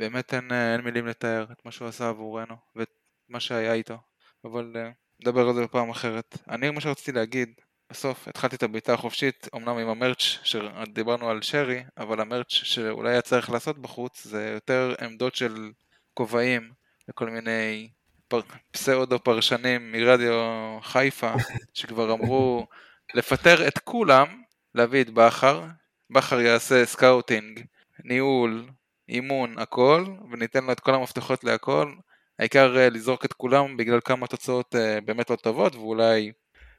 ובאמת 0.00 0.34
אין, 0.34 0.52
אה, 0.52 0.72
אין 0.72 0.80
מילים 0.80 1.06
לתאר 1.06 1.46
את 1.52 1.64
מה 1.64 1.70
שהוא 1.70 1.88
עשה 1.88 2.08
עבורנו, 2.08 2.54
ואת 2.76 2.88
מה 3.28 3.40
שהיה 3.40 3.72
איתו. 3.72 3.96
אבל 4.44 4.72
אה, 4.76 4.90
נדבר 5.22 5.48
על 5.48 5.54
זה 5.54 5.62
בפעם 5.62 5.90
אחרת. 5.90 6.38
אני, 6.50 6.70
מה 6.70 6.80
שרציתי 6.80 7.12
להגיד, 7.12 7.48
בסוף 7.90 8.28
התחלתי 8.28 8.56
את 8.56 8.62
הבעיטה 8.62 8.94
החופשית, 8.94 9.48
אמנם 9.54 9.78
עם 9.78 9.88
המרץ' 9.88 10.38
שדיברנו 10.42 11.30
על 11.30 11.42
שרי, 11.42 11.82
אבל 11.98 12.20
המרץ' 12.20 12.50
שאולי 12.50 13.10
היה 13.10 13.22
צריך 13.22 13.50
לעשות 13.50 13.78
בחוץ, 13.78 14.24
זה 14.24 14.50
יותר 14.54 14.94
עמדות 15.00 15.34
של 15.34 15.70
כובעים 16.14 16.72
לכל 17.08 17.30
מיני 17.30 17.88
פר... 18.28 18.40
פסאודו 18.70 19.18
פרשנים 19.18 19.92
מרדיו 19.92 20.34
חיפה, 20.82 21.32
שכבר 21.74 22.12
אמרו 22.12 22.66
לפטר 23.14 23.68
את 23.68 23.78
כולם, 23.78 24.42
להביא 24.74 25.00
את 25.00 25.10
בכר, 25.10 25.64
בכר 26.10 26.40
יעשה 26.40 26.86
scouting, 26.86 27.60
ניהול, 28.04 28.66
אימון, 29.08 29.58
הכל, 29.58 30.04
וניתן 30.30 30.64
לו 30.64 30.72
את 30.72 30.80
כל 30.80 30.94
המפתחות 30.94 31.44
להכל. 31.44 31.92
העיקר 32.38 32.78
אה, 32.78 32.90
לזרוק 32.90 33.24
את 33.24 33.32
כולם 33.32 33.76
בגלל 33.76 34.00
כמה 34.04 34.26
תוצאות 34.26 34.74
אה, 34.76 35.00
באמת 35.00 35.30
לא 35.30 35.36
טובות, 35.36 35.74
ואולי 35.74 36.32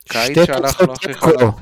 קיץ 0.10 0.32
שתי 0.32 0.46
שהלך 0.46 0.72
תוצאות 0.72 0.88
לו 0.88 0.94
הכי 0.94 1.08
תיקו. 1.08 1.26
חלק. 1.26 1.54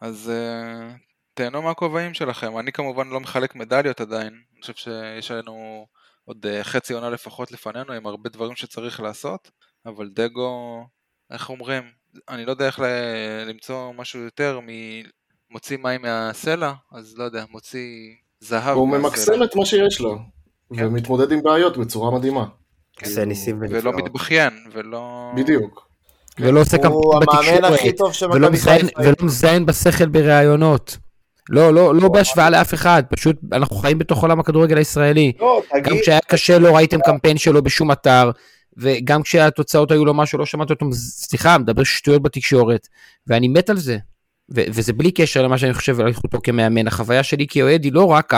אז 0.00 0.32
אה, 0.32 0.98
תהנו 1.34 1.62
מהכובעים 1.62 2.14
שלכם. 2.14 2.58
אני 2.58 2.72
כמובן 2.72 3.08
לא 3.08 3.20
מחלק 3.20 3.54
מדליות 3.54 4.00
עדיין, 4.00 4.32
אני 4.52 4.60
חושב 4.60 4.74
שיש 4.74 5.30
לנו 5.30 5.86
עוד 6.24 6.46
אה, 6.46 6.64
חצי 6.64 6.92
עונה 6.92 7.10
לפחות 7.10 7.52
לפנינו 7.52 7.92
עם 7.92 8.06
הרבה 8.06 8.30
דברים 8.30 8.56
שצריך 8.56 9.00
לעשות, 9.00 9.50
אבל 9.86 10.08
דגו, 10.08 10.84
איך 11.30 11.50
אומרים, 11.50 11.82
אני 12.28 12.44
לא 12.44 12.50
יודע 12.50 12.66
איך 12.66 12.80
ל- 12.80 13.44
למצוא 13.48 13.92
משהו 13.92 14.20
יותר 14.20 14.60
ממוציא 15.50 15.76
מים 15.76 16.02
מהסלע, 16.02 16.72
אז 16.92 17.14
לא 17.18 17.24
יודע, 17.24 17.44
מוציא 17.50 18.14
זהב 18.40 18.76
הוא 18.76 18.88
מהסלע. 18.88 19.08
ממקסם 19.08 19.42
את 19.42 19.56
מה 19.56 19.66
שיש 19.66 20.00
לו, 20.00 20.18
כן. 20.76 20.86
ומתמודד 20.86 21.32
עם 21.32 21.42
בעיות 21.42 21.76
בצורה 21.78 22.18
מדהימה. 22.18 22.46
עושה 23.04 23.24
ניסים 23.24 23.62
ולא. 23.70 23.92
מתבכיין, 23.92 24.66
ולא... 24.72 25.32
בדיוק. 25.36 25.89
ולא 26.38 26.60
עושה 26.60 26.78
קמפיין 26.78 27.00
בתקשורת, 27.20 27.72
ולא 28.34 28.50
מזיין- 28.50 28.86
חיפה. 28.86 29.00
ולא 29.00 29.14
מזיין 29.22 29.66
בשכל 29.66 30.06
בראיונות. 30.06 30.96
לא, 31.48 31.74
לא, 31.74 31.94
לא 31.94 32.08
בהשוואה 32.08 32.50
לאף 32.50 32.74
אחד, 32.74 33.02
פשוט 33.10 33.36
אנחנו 33.52 33.76
חיים 33.76 33.98
בתוך 33.98 34.22
עולם 34.22 34.40
הכדורגל 34.40 34.76
הישראלי. 34.76 35.32
לא, 35.40 35.62
גם 35.82 35.96
כשהיה 36.02 36.18
קשה 36.28 36.58
לא 36.58 36.76
ראיתם 36.76 36.98
קמפיין 37.00 37.38
שלו 37.38 37.62
בשום 37.62 37.92
אתר, 37.92 38.30
וגם 38.76 39.22
כשהתוצאות 39.22 39.90
היו 39.90 40.04
לו 40.04 40.14
משהו, 40.14 40.38
לא 40.38 40.46
שמעתי 40.46 40.72
אותו, 40.72 40.86
סליחה, 40.92 41.58
מדבר 41.58 41.84
שטויות 41.84 42.22
בתקשורת, 42.22 42.88
ואני 43.26 43.48
מת 43.48 43.70
על 43.70 43.76
זה. 43.76 43.98
ו- 44.54 44.64
וזה 44.68 44.92
בלי 44.92 45.10
קשר 45.12 45.42
למה 45.42 45.58
שאני 45.58 45.74
חושב 45.74 46.00
על 46.00 46.08
איכותו 46.08 46.38
כמאמן. 46.42 46.86
החוויה 46.86 47.22
שלי 47.22 47.46
כאוהד 47.50 47.84
היא 47.84 47.92
לא 47.92 48.04
רק 48.04 48.32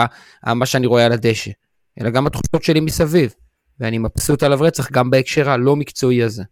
מה 0.47 0.65
שאני 0.65 0.87
רואה 0.87 1.05
על 1.05 1.11
הדשא, 1.11 1.51
אלא 2.01 2.09
גם 2.09 2.27
התחושות 2.27 2.63
שלי 2.63 2.79
מסביב. 2.79 3.33
ואני 3.79 3.97
מבסוט 3.97 4.43
עליו 4.43 4.61
רצח 4.61 4.91
גם 4.91 5.09
בהקשר 5.09 5.49
הלא 5.49 5.75
מקצועי 5.75 6.23
הזה. 6.23 6.43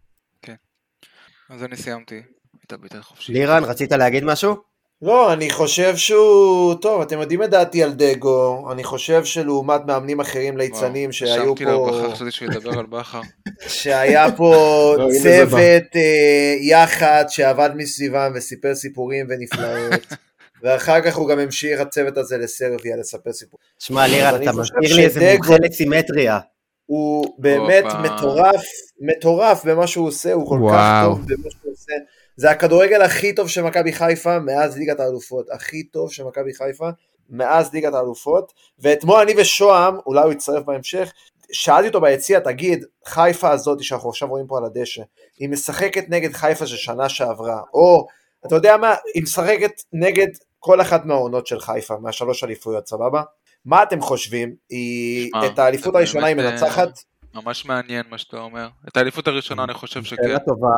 אז 1.52 1.64
אני 1.64 1.76
סיימתי 1.76 2.22
את 2.66 2.72
הבעיטה 2.72 2.98
החופשית. 2.98 3.34
לירן, 3.34 3.64
רצית 3.64 3.92
להגיד 3.92 4.24
משהו? 4.24 4.56
לא, 5.02 5.32
אני 5.32 5.50
חושב 5.50 5.96
שהוא... 5.96 6.74
טוב, 6.74 7.00
אתם 7.00 7.20
יודעים 7.20 7.42
את 7.42 7.50
דעתי 7.50 7.82
על 7.82 7.92
דגו, 7.92 8.72
אני 8.72 8.84
חושב 8.84 9.24
שלעומת 9.24 9.80
מאמנים 9.86 10.20
אחרים 10.20 10.56
ליצנים 10.56 11.10
וואו, 11.10 11.12
שהיו 11.12 11.42
רשמתי 11.42 11.64
לו 11.64 11.86
פה... 11.86 11.98
בכר, 11.98 12.14
חשבתי 12.14 12.30
שהוא 12.30 12.48
ידבר 12.48 12.78
על 12.78 12.86
בכר. 12.86 13.20
שהיה 13.68 14.32
פה 14.36 14.54
לא, 14.98 15.08
צוות 15.22 15.96
אה, 15.96 16.54
יחד 16.60 17.24
שעבד 17.28 17.70
מסביבם 17.74 18.32
וסיפר 18.34 18.74
סיפורים 18.74 19.26
ונפלאות. 19.28 20.06
ואחר 20.62 21.00
כך 21.00 21.16
הוא 21.16 21.28
גם 21.28 21.38
המשיך 21.38 21.80
הצוות 21.80 22.16
הזה 22.16 22.38
לסרביה 22.38 22.96
לספר 22.96 23.32
סיפורים. 23.32 23.64
שמע, 23.78 24.06
לירן, 24.06 24.42
אתה 24.42 24.52
מזכיר 24.52 24.96
לי 24.96 25.04
איזה 25.04 25.32
מומחה 25.32 25.54
לסימטריה. 25.62 26.38
הוא 26.86 27.34
באמת 27.38 27.84
הופה. 27.84 27.98
מטורף, 27.98 28.62
מטורף 29.00 29.64
במה 29.64 29.86
שהוא 29.86 30.06
עושה, 30.08 30.32
הוא 30.32 30.48
כל 30.48 30.56
כך 30.56 30.62
וואו. 30.62 31.08
טוב 31.10 31.18
במה 31.18 31.50
שהוא 31.50 31.72
עושה. 31.72 31.92
זה 32.36 32.50
הכדורגל 32.50 33.02
הכי 33.02 33.34
טוב 33.34 33.48
של 33.48 33.62
מכבי 33.62 33.92
חיפה 33.92 34.38
מאז 34.38 34.76
ליגת 34.76 35.00
האלופות, 35.00 35.50
הכי 35.50 35.82
טוב 35.82 36.12
של 36.12 36.24
מכבי 36.24 36.54
חיפה 36.54 36.88
מאז 37.30 37.72
ליגת 37.72 37.94
האלופות, 37.94 38.52
ואתמול 38.78 39.20
אני 39.20 39.34
ושוהם, 39.36 39.96
אולי 40.06 40.22
הוא 40.22 40.32
יצטרף 40.32 40.64
בהמשך, 40.64 41.12
שאלתי 41.52 41.88
אותו 41.88 42.00
ביציע, 42.00 42.40
תגיד, 42.40 42.84
חיפה 43.06 43.50
הזאת 43.50 43.82
שאנחנו 43.82 44.10
עכשיו 44.10 44.28
רואים 44.28 44.46
פה 44.46 44.58
על 44.58 44.64
הדשא, 44.64 45.02
היא 45.38 45.48
משחקת 45.48 46.04
נגד 46.08 46.32
חיפה 46.32 46.66
של 46.66 46.76
שנה 46.76 47.08
שעברה, 47.08 47.60
או, 47.74 48.06
אתה 48.46 48.54
יודע 48.54 48.76
מה, 48.76 48.94
היא 49.14 49.22
משחקת 49.22 49.82
נגד 49.92 50.28
כל 50.58 50.80
אחת 50.80 51.04
מהעונות 51.04 51.46
של 51.46 51.60
חיפה, 51.60 51.96
מהשלוש 52.00 52.44
אליפויות, 52.44 52.86
סבבה? 52.88 53.22
מה 53.64 53.82
אתם 53.82 54.00
חושבים? 54.00 54.54
היא, 54.70 55.30
את 55.46 55.58
האליפות 55.58 55.94
הראשונה 55.94 56.26
היא 56.26 56.36
באמת, 56.36 56.46
אה, 56.48 56.52
מנצחת? 56.52 56.98
ממש 57.34 57.64
מעניין 57.64 58.02
מה 58.10 58.18
שאתה 58.18 58.36
אומר. 58.36 58.68
את 58.88 58.96
האליפות 58.96 59.28
הראשונה 59.28 59.64
אני 59.64 59.74
חושב 59.74 60.04
שכן. 60.04 60.22
שאלה 60.22 60.38
טובה. 60.38 60.68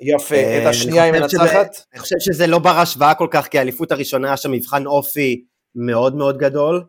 יפה, 0.00 0.34
אה, 0.34 0.62
את 0.62 0.66
השנייה 0.66 1.04
היא 1.04 1.12
מנצחת? 1.12 1.68
אני 1.92 2.00
חושב 2.00 2.16
שזה 2.20 2.46
לא 2.46 2.58
בר 2.58 2.78
השוואה 2.78 3.14
כל 3.14 3.28
כך, 3.30 3.46
כי 3.46 3.58
האליפות 3.58 3.92
הראשונה 3.92 4.28
היה 4.28 4.36
שם 4.36 4.50
מבחן 4.50 4.86
אופי 4.86 5.44
מאוד 5.74 6.16
מאוד 6.16 6.38
גדול. 6.38 6.84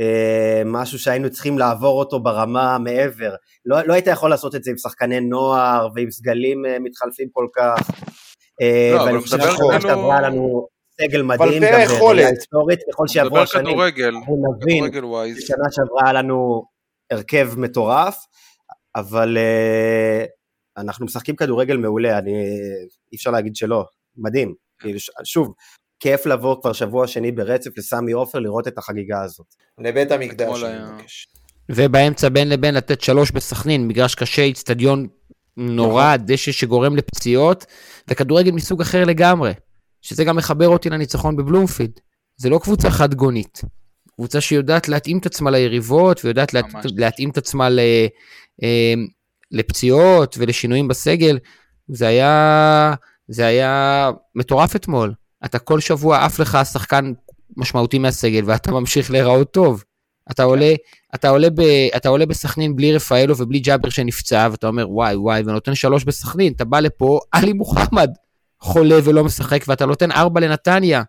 אה, 0.00 0.62
משהו 0.64 0.98
שהיינו 0.98 1.30
צריכים 1.30 1.58
לעבור 1.58 1.98
אותו 1.98 2.20
ברמה 2.20 2.78
מעבר. 2.78 3.34
לא, 3.66 3.82
לא 3.82 3.92
היית 3.92 4.06
יכול 4.06 4.30
לעשות 4.30 4.54
את 4.54 4.64
זה 4.64 4.70
עם 4.70 4.76
שחקני 4.76 5.20
נוער 5.20 5.88
ועם 5.94 6.10
סגלים 6.10 6.62
מתחלפים 6.80 7.28
כל 7.32 7.46
כך. 7.56 7.90
לא, 8.92 9.02
אבל 9.02 9.12
מדבר 9.12 9.56
כאילו- 9.56 10.12
לנו 10.22 10.75
סגל 11.00 11.22
מדהים, 11.22 11.62
גם 11.62 11.80
יכולת. 11.84 12.00
בראייה 12.00 12.28
היסטורית, 12.28 12.78
ככל 12.92 13.08
שיעברו 13.08 13.30
מדבר 13.30 13.42
השנים, 13.42 13.66
כדורגל, 13.66 14.14
אנחנו 14.14 14.36
נבין. 14.36 14.84
ששנה 15.40 15.70
שעברה 15.70 16.00
היה 16.04 16.12
לנו 16.12 16.64
הרכב 17.10 17.50
מטורף, 17.56 18.16
אבל 18.96 19.38
אה, 19.38 20.24
אנחנו 20.76 21.04
משחקים 21.06 21.36
כדורגל 21.36 21.76
מעולה, 21.76 22.18
אני, 22.18 22.32
אי 23.12 23.16
אפשר 23.16 23.30
להגיד 23.30 23.56
שלא, 23.56 23.84
מדהים. 24.16 24.54
כאילו, 24.78 24.98
שוב, 25.24 25.54
כיף 26.00 26.26
לבוא 26.26 26.60
כבר 26.62 26.72
שבוע 26.72 27.06
שני 27.06 27.32
ברצף 27.32 27.78
לסמי 27.78 28.12
עופר 28.12 28.38
לראות 28.38 28.68
את 28.68 28.78
החגיגה 28.78 29.22
הזאת. 29.22 29.46
לבית 29.78 30.10
המקדש, 30.10 30.62
אני 30.62 30.92
מבקש. 30.92 31.28
ובאמצע 31.68 32.28
בין 32.28 32.48
לבין 32.48 32.74
לתת 32.74 33.00
שלוש 33.00 33.30
בסכנין, 33.30 33.88
מגרש 33.88 34.14
קשה, 34.14 34.42
איצטדיון 34.42 35.06
נורא, 35.56 36.16
דשא 36.16 36.52
שגורם 36.52 36.96
לפציעות, 36.96 37.66
וכדורגל 38.10 38.50
מסוג 38.50 38.80
אחר 38.80 39.04
לגמרי, 39.04 39.52
שזה 40.06 40.24
גם 40.24 40.36
מחבר 40.36 40.68
אותי 40.68 40.90
לניצחון 40.90 41.36
בבלומפילד. 41.36 42.00
זה 42.36 42.50
לא 42.50 42.58
קבוצה 42.58 42.90
חד 42.90 43.14
גונית, 43.14 43.62
קבוצה 44.16 44.40
שיודעת 44.40 44.88
להתאים 44.88 45.18
את 45.18 45.26
עצמה 45.26 45.50
ליריבות, 45.50 46.24
ויודעת 46.24 46.54
להת... 46.54 46.74
ממש. 46.74 46.86
להתאים 46.96 47.30
את 47.30 47.38
עצמה 47.38 47.68
ל... 47.68 47.80
אה, 48.62 48.94
לפציעות 49.50 50.36
ולשינויים 50.38 50.88
בסגל. 50.88 51.38
זה 51.88 52.06
היה, 52.06 52.94
זה 53.28 53.46
היה 53.46 54.10
מטורף 54.34 54.76
אתמול. 54.76 55.14
אתה 55.44 55.58
כל 55.58 55.80
שבוע 55.80 56.24
עף 56.24 56.38
לך 56.38 56.58
שחקן 56.72 57.12
משמעותי 57.56 57.98
מהסגל, 57.98 58.42
ואתה 58.46 58.72
ממשיך 58.72 59.10
להיראות 59.10 59.50
טוב. 59.50 59.84
אתה 60.30 60.42
עולה, 60.42 60.74
אתה 61.14 61.28
עולה, 61.28 61.50
ב, 61.50 61.60
אתה 61.96 62.08
עולה 62.08 62.26
בסכנין 62.26 62.76
בלי 62.76 62.94
רפאלו 62.94 63.38
ובלי 63.38 63.58
ג'אבר 63.58 63.88
שנפצע, 63.88 64.48
ואתה 64.50 64.66
אומר 64.66 64.90
וואי 64.90 65.16
וואי, 65.16 65.42
ונותן 65.46 65.74
שלוש 65.74 66.04
בסכנין, 66.04 66.52
אתה 66.52 66.64
בא 66.64 66.80
לפה, 66.80 67.20
עלי 67.32 67.52
מוחמד 67.52 68.10
חולה 68.60 68.96
ולא 69.04 69.24
משחק, 69.24 69.64
ואתה 69.68 69.86
נותן 69.86 70.12
ארבע 70.12 70.40
לנתניה. 70.40 71.02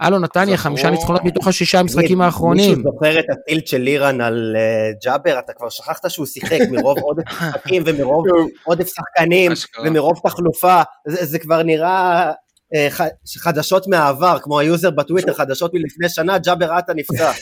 הלו 0.00 0.18
נתניה, 0.18 0.56
חמישה 0.56 0.90
ניצחונות 0.90 1.24
מתוך 1.24 1.48
השישה 1.48 1.80
המשחקים 1.80 2.20
האחרונים. 2.20 2.68
מישהו 2.78 2.92
זוכר 2.92 3.18
את 3.18 3.24
ה 3.30 3.37
tilt 3.37 3.66
של 3.66 3.78
לירן 3.78 4.20
על 4.20 4.56
אה, 4.56 4.90
ג'אבר? 5.04 5.38
אתה 5.38 5.52
כבר 5.52 5.68
שכחת 5.68 6.10
שהוא 6.10 6.26
שיחק 6.26 6.58
מרוב 6.70 6.98
עודף 7.06 7.22
משחקים 7.32 7.82
ומרוב 7.86 8.24
עודף 8.64 8.88
שחקנים. 8.94 9.52
ומרוב 9.84 10.20
תחלופה, 10.24 10.82
זה, 11.08 11.24
זה 11.24 11.38
כבר 11.38 11.62
נראה 11.62 12.30
אה, 12.74 12.86
ח- 12.90 13.38
חדשות 13.38 13.86
מהעבר, 13.88 14.38
כמו 14.42 14.58
ה 14.58 14.64
user 14.64 14.90
בטוויטר, 14.90 15.34
חדשות 15.34 15.74
מלפני 15.74 16.08
שנה, 16.08 16.38
ג'אבר 16.38 16.72
אטה 16.72 16.94
נפצע. 16.94 17.32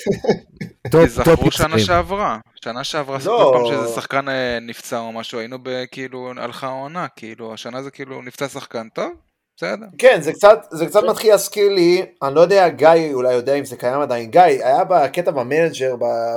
תזכרו 0.90 1.50
שנה. 1.50 1.78
שעברה, 1.78 2.38
שנה 2.64 2.84
שעברה, 2.84 3.18
לא. 3.24 3.50
כל 3.52 3.58
פעם 3.58 3.86
שזה 3.86 3.94
שחקן 3.94 4.28
אה, 4.28 4.58
נפצע 4.60 4.98
או 4.98 5.12
משהו, 5.12 5.38
היינו 5.38 5.58
בכאילו, 5.62 6.32
הלכה 6.36 6.66
העונה, 6.66 7.06
כאילו, 7.16 7.54
השנה 7.54 7.82
זה 7.82 7.90
כאילו 7.90 8.22
נפצע 8.22 8.48
שחקן 8.48 8.88
טוב, 8.94 9.12
בסדר. 9.60 9.86
כן, 9.98 10.20
זה 10.22 10.32
קצת, 10.32 10.58
זה 10.70 10.86
קצת 10.86 11.02
מתחיל 11.02 11.30
להזכיר 11.30 11.68
לי, 11.68 12.06
אני 12.22 12.34
לא 12.34 12.40
יודע, 12.40 12.68
גיא 12.68 13.12
אולי 13.12 13.34
יודע 13.34 13.54
אם 13.54 13.64
זה 13.64 13.76
קיים 13.76 14.00
עדיין, 14.00 14.30
גיא, 14.30 14.42
היה 14.42 14.84
בקטע 14.84 15.30
במנג'ר, 15.30 15.94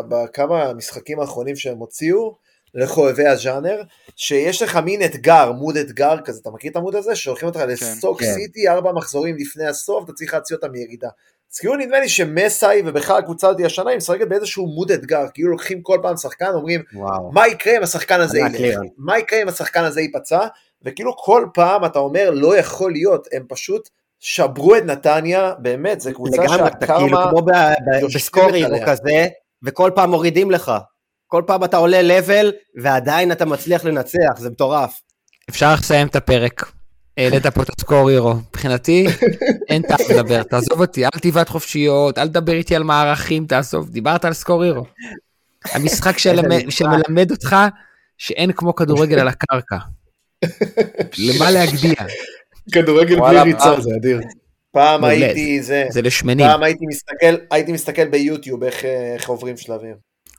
בכמה 0.10 0.74
משחקים 0.74 1.20
האחרונים 1.20 1.56
שהם 1.56 1.78
הוציאו, 1.78 2.36
לחובבי 2.74 3.28
הז'אנר, 3.28 3.82
שיש 4.16 4.62
לך 4.62 4.76
מין 4.78 5.04
אתגר, 5.06 5.52
מוד 5.52 5.78
אתגר 5.78 6.16
כזה, 6.26 6.40
אתה 6.42 6.50
מכיר 6.52 6.72
את 6.72 6.76
המוד 6.76 6.96
הזה? 6.96 7.16
שהולכים 7.16 7.50
אותך 7.50 7.60
לסטוק 7.68 8.20
כן. 8.20 8.34
סיטי, 8.34 8.70
ארבע 8.70 8.92
מחזורים 8.92 9.36
לפני 9.36 9.66
הסוף, 9.66 10.06
אתה 10.06 10.14
צריך 10.14 10.34
להציע 10.34 10.58
אותם 10.58 10.72
מירידה. 10.72 11.10
אז 11.54 11.60
כאילו 11.60 11.76
נדמה 11.76 12.00
לי 12.00 12.10
שמסאי 12.10 12.82
ובכלל 12.86 13.18
הקבוצה 13.18 13.48
הזאת 13.48 13.62
השנה 13.66 13.90
היא 13.90 13.98
משחקת 13.98 14.28
באיזשהו 14.28 14.68
מוד 14.68 14.92
אתגר, 14.92 15.26
כאילו 15.34 15.50
לוקחים 15.50 15.82
כל 15.82 16.00
פעם 16.02 16.18
שחקן, 16.18 16.50
אומרים 16.54 16.82
וואו. 16.94 17.32
מה 17.32 17.48
יקרה 17.48 17.78
אם 17.78 17.84
השחקן 17.84 18.22
הזה 18.22 18.40
ילך. 18.40 18.80
מה 18.98 19.20
יקרה 19.20 19.42
אם 19.42 19.48
השחקן 19.48 19.84
הזה 19.84 20.02
ייפצע, 20.02 20.48
וכאילו 20.86 21.18
כל 21.18 21.46
פעם 21.54 21.86
אתה 21.86 22.00
אומר 22.00 22.30
לא 22.34 22.58
יכול 22.58 22.92
להיות, 22.92 23.28
הם 23.32 23.44
פשוט 23.48 23.90
שברו 24.20 24.76
את 24.76 24.84
נתניה, 24.84 25.54
באמת, 25.60 26.02
זו 26.02 26.14
קבוצה 26.14 26.44
לגמרי, 26.44 26.68
אתה 26.68 26.88
כאילו 26.88 27.10
שהקרמה 27.10 27.30
כמו 27.30 27.42
ב- 27.42 27.52
ב- 27.52 28.02
יושבת 28.02 28.22
בסקורינג 28.22 28.74
או. 28.74 28.86
כזה, 28.86 29.28
וכל 29.64 29.92
פעם 29.96 30.10
מורידים 30.12 30.52
לך. 30.52 30.72
כל 31.28 31.44
פעם 31.48 31.64
אתה 31.64 31.78
עולה 31.78 32.02
לבל, 32.02 32.52
ועדיין 32.82 33.32
אתה 33.32 33.46
מצליח 33.46 33.86
לנצח, 33.86 34.38
זה 34.38 34.50
מטורף. 34.50 35.02
אפשר 35.50 35.74
לסיים 35.74 36.08
את 36.08 36.16
הפרק. 36.16 36.72
העלית 37.18 37.48
פה 37.48 37.64
את 37.64 37.70
הסקור 37.78 38.10
הירו. 38.10 38.34
מבחינתי, 38.34 39.06
אין 39.70 39.82
טעם 39.82 39.98
לדבר, 40.10 40.44
תעזוב 40.44 40.82
אותי, 40.82 41.06
אל 41.06 41.20
תבעט 41.22 41.50
חופשיות, 41.50 42.18
אל 42.18 42.28
תדבר 42.28 42.54
איתי 42.54 42.76
על 42.76 42.84
מערכים, 42.84 43.46
תעזוב, 43.46 43.90
דיברת 43.90 44.26
על 44.26 44.34
סקור 44.34 44.64
הירו. 44.64 44.86
המשחק 45.72 46.18
שמלמד 46.70 47.32
אותך 47.32 47.56
שאין 48.18 48.52
כמו 48.52 48.76
כדורגל 48.76 49.20
על 49.20 49.28
הקרקע. 49.28 49.78
למה 51.18 51.52
להגדיה? 51.52 51.94
כדורגל 52.74 53.20
בלי 53.20 53.42
ריצה 53.42 53.60
פעם- 53.64 53.82
זה 53.82 53.90
אדיר. 54.00 54.20
פעם. 54.74 55.04
הייתי 55.04 55.62
זה, 55.64 55.86
זה 55.90 56.02
לשמנים. 56.02 56.48
פעם 56.48 56.64
הייתי 56.64 56.86
מסתכל, 56.88 57.44
הייתי 57.52 57.72
מסתכל 57.72 58.06
ביוטיוב 58.08 58.64
איך 58.64 58.86
אה, 58.86 59.14
איך 59.14 59.30
עוברים 59.30 59.58
שלבים. 59.58 59.96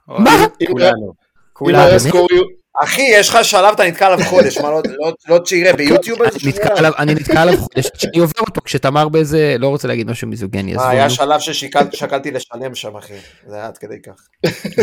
מה? 0.09 0.47
כולנו. 0.67 1.13
כולנו. 1.53 1.99
אחי, 2.83 3.03
יש 3.03 3.29
לך 3.29 3.39
שלב, 3.45 3.75
אתה 3.75 3.85
נתקע 3.85 4.07
עליו 4.07 4.27
חודש, 4.27 4.59
מה 4.59 4.71
לא- 4.71 4.83
לא- 4.99 5.13
לא 5.29 5.39
תשירה 5.39 5.73
ביוטיוב 5.73 6.19
שלב? 6.39 6.67
עליו- 6.77 6.93
אני 6.99 7.15
נתקע 7.15 7.43
עליו 7.43 7.57
חודש, 7.59 7.91
שאני 7.97 8.19
עובר 8.19 8.41
אותו 8.41 8.61
כשתמר 8.65 9.09
באיזה, 9.09 9.57
לא 9.59 9.69
רוצה 9.69 9.89
להגיד 9.89 10.11
משהו 10.11 10.29
מיזוגני, 10.29 10.73
עזבו, 10.75 10.85
היה. 10.89 11.11
שלב 11.11 11.41
ששקלתי 11.41 12.31
לשלם 12.31 12.75
שם, 12.75 12.97
אחי. 12.97 13.15
זה 13.47 13.57
היה 13.57 13.67
עד 13.67 13.79
כדי 13.79 13.97
כך. 14.03 14.13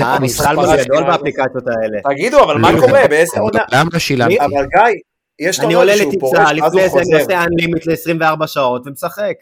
אה, 0.02 0.20
משחלמן 0.20 0.66
ממש 0.66 0.80
גדול 0.86 1.04
באפליקציות 1.04 1.64
האלה. 1.68 2.16
תגידו, 2.16 2.44
אבל 2.44 2.58
מה 2.58 2.72
קורה? 2.80 3.08
באיזה 3.08 3.40
עונה? 3.40 3.60
למה 3.72 3.90
לא 3.94 4.00
שילמתי? 4.00 4.40
אבל 4.40 4.50
גיא, 4.52 5.02
יש 5.42 5.60
את 5.60 5.64
אני 5.64 5.74
העונה 5.74 5.92
עולה 5.92 6.04
שהוא 6.04 6.14
פורש, 6.20 6.34
לטיסה, 6.40 6.54
לפני 6.54 6.70
זה 6.72 6.82
אני 6.82 6.90
חוזר. 6.90 7.18
עושה 7.20 7.44
אנלימיט 7.44 7.86
ל-24 7.88 8.48
שעות 8.48 8.82
ומשחק. 8.88 9.34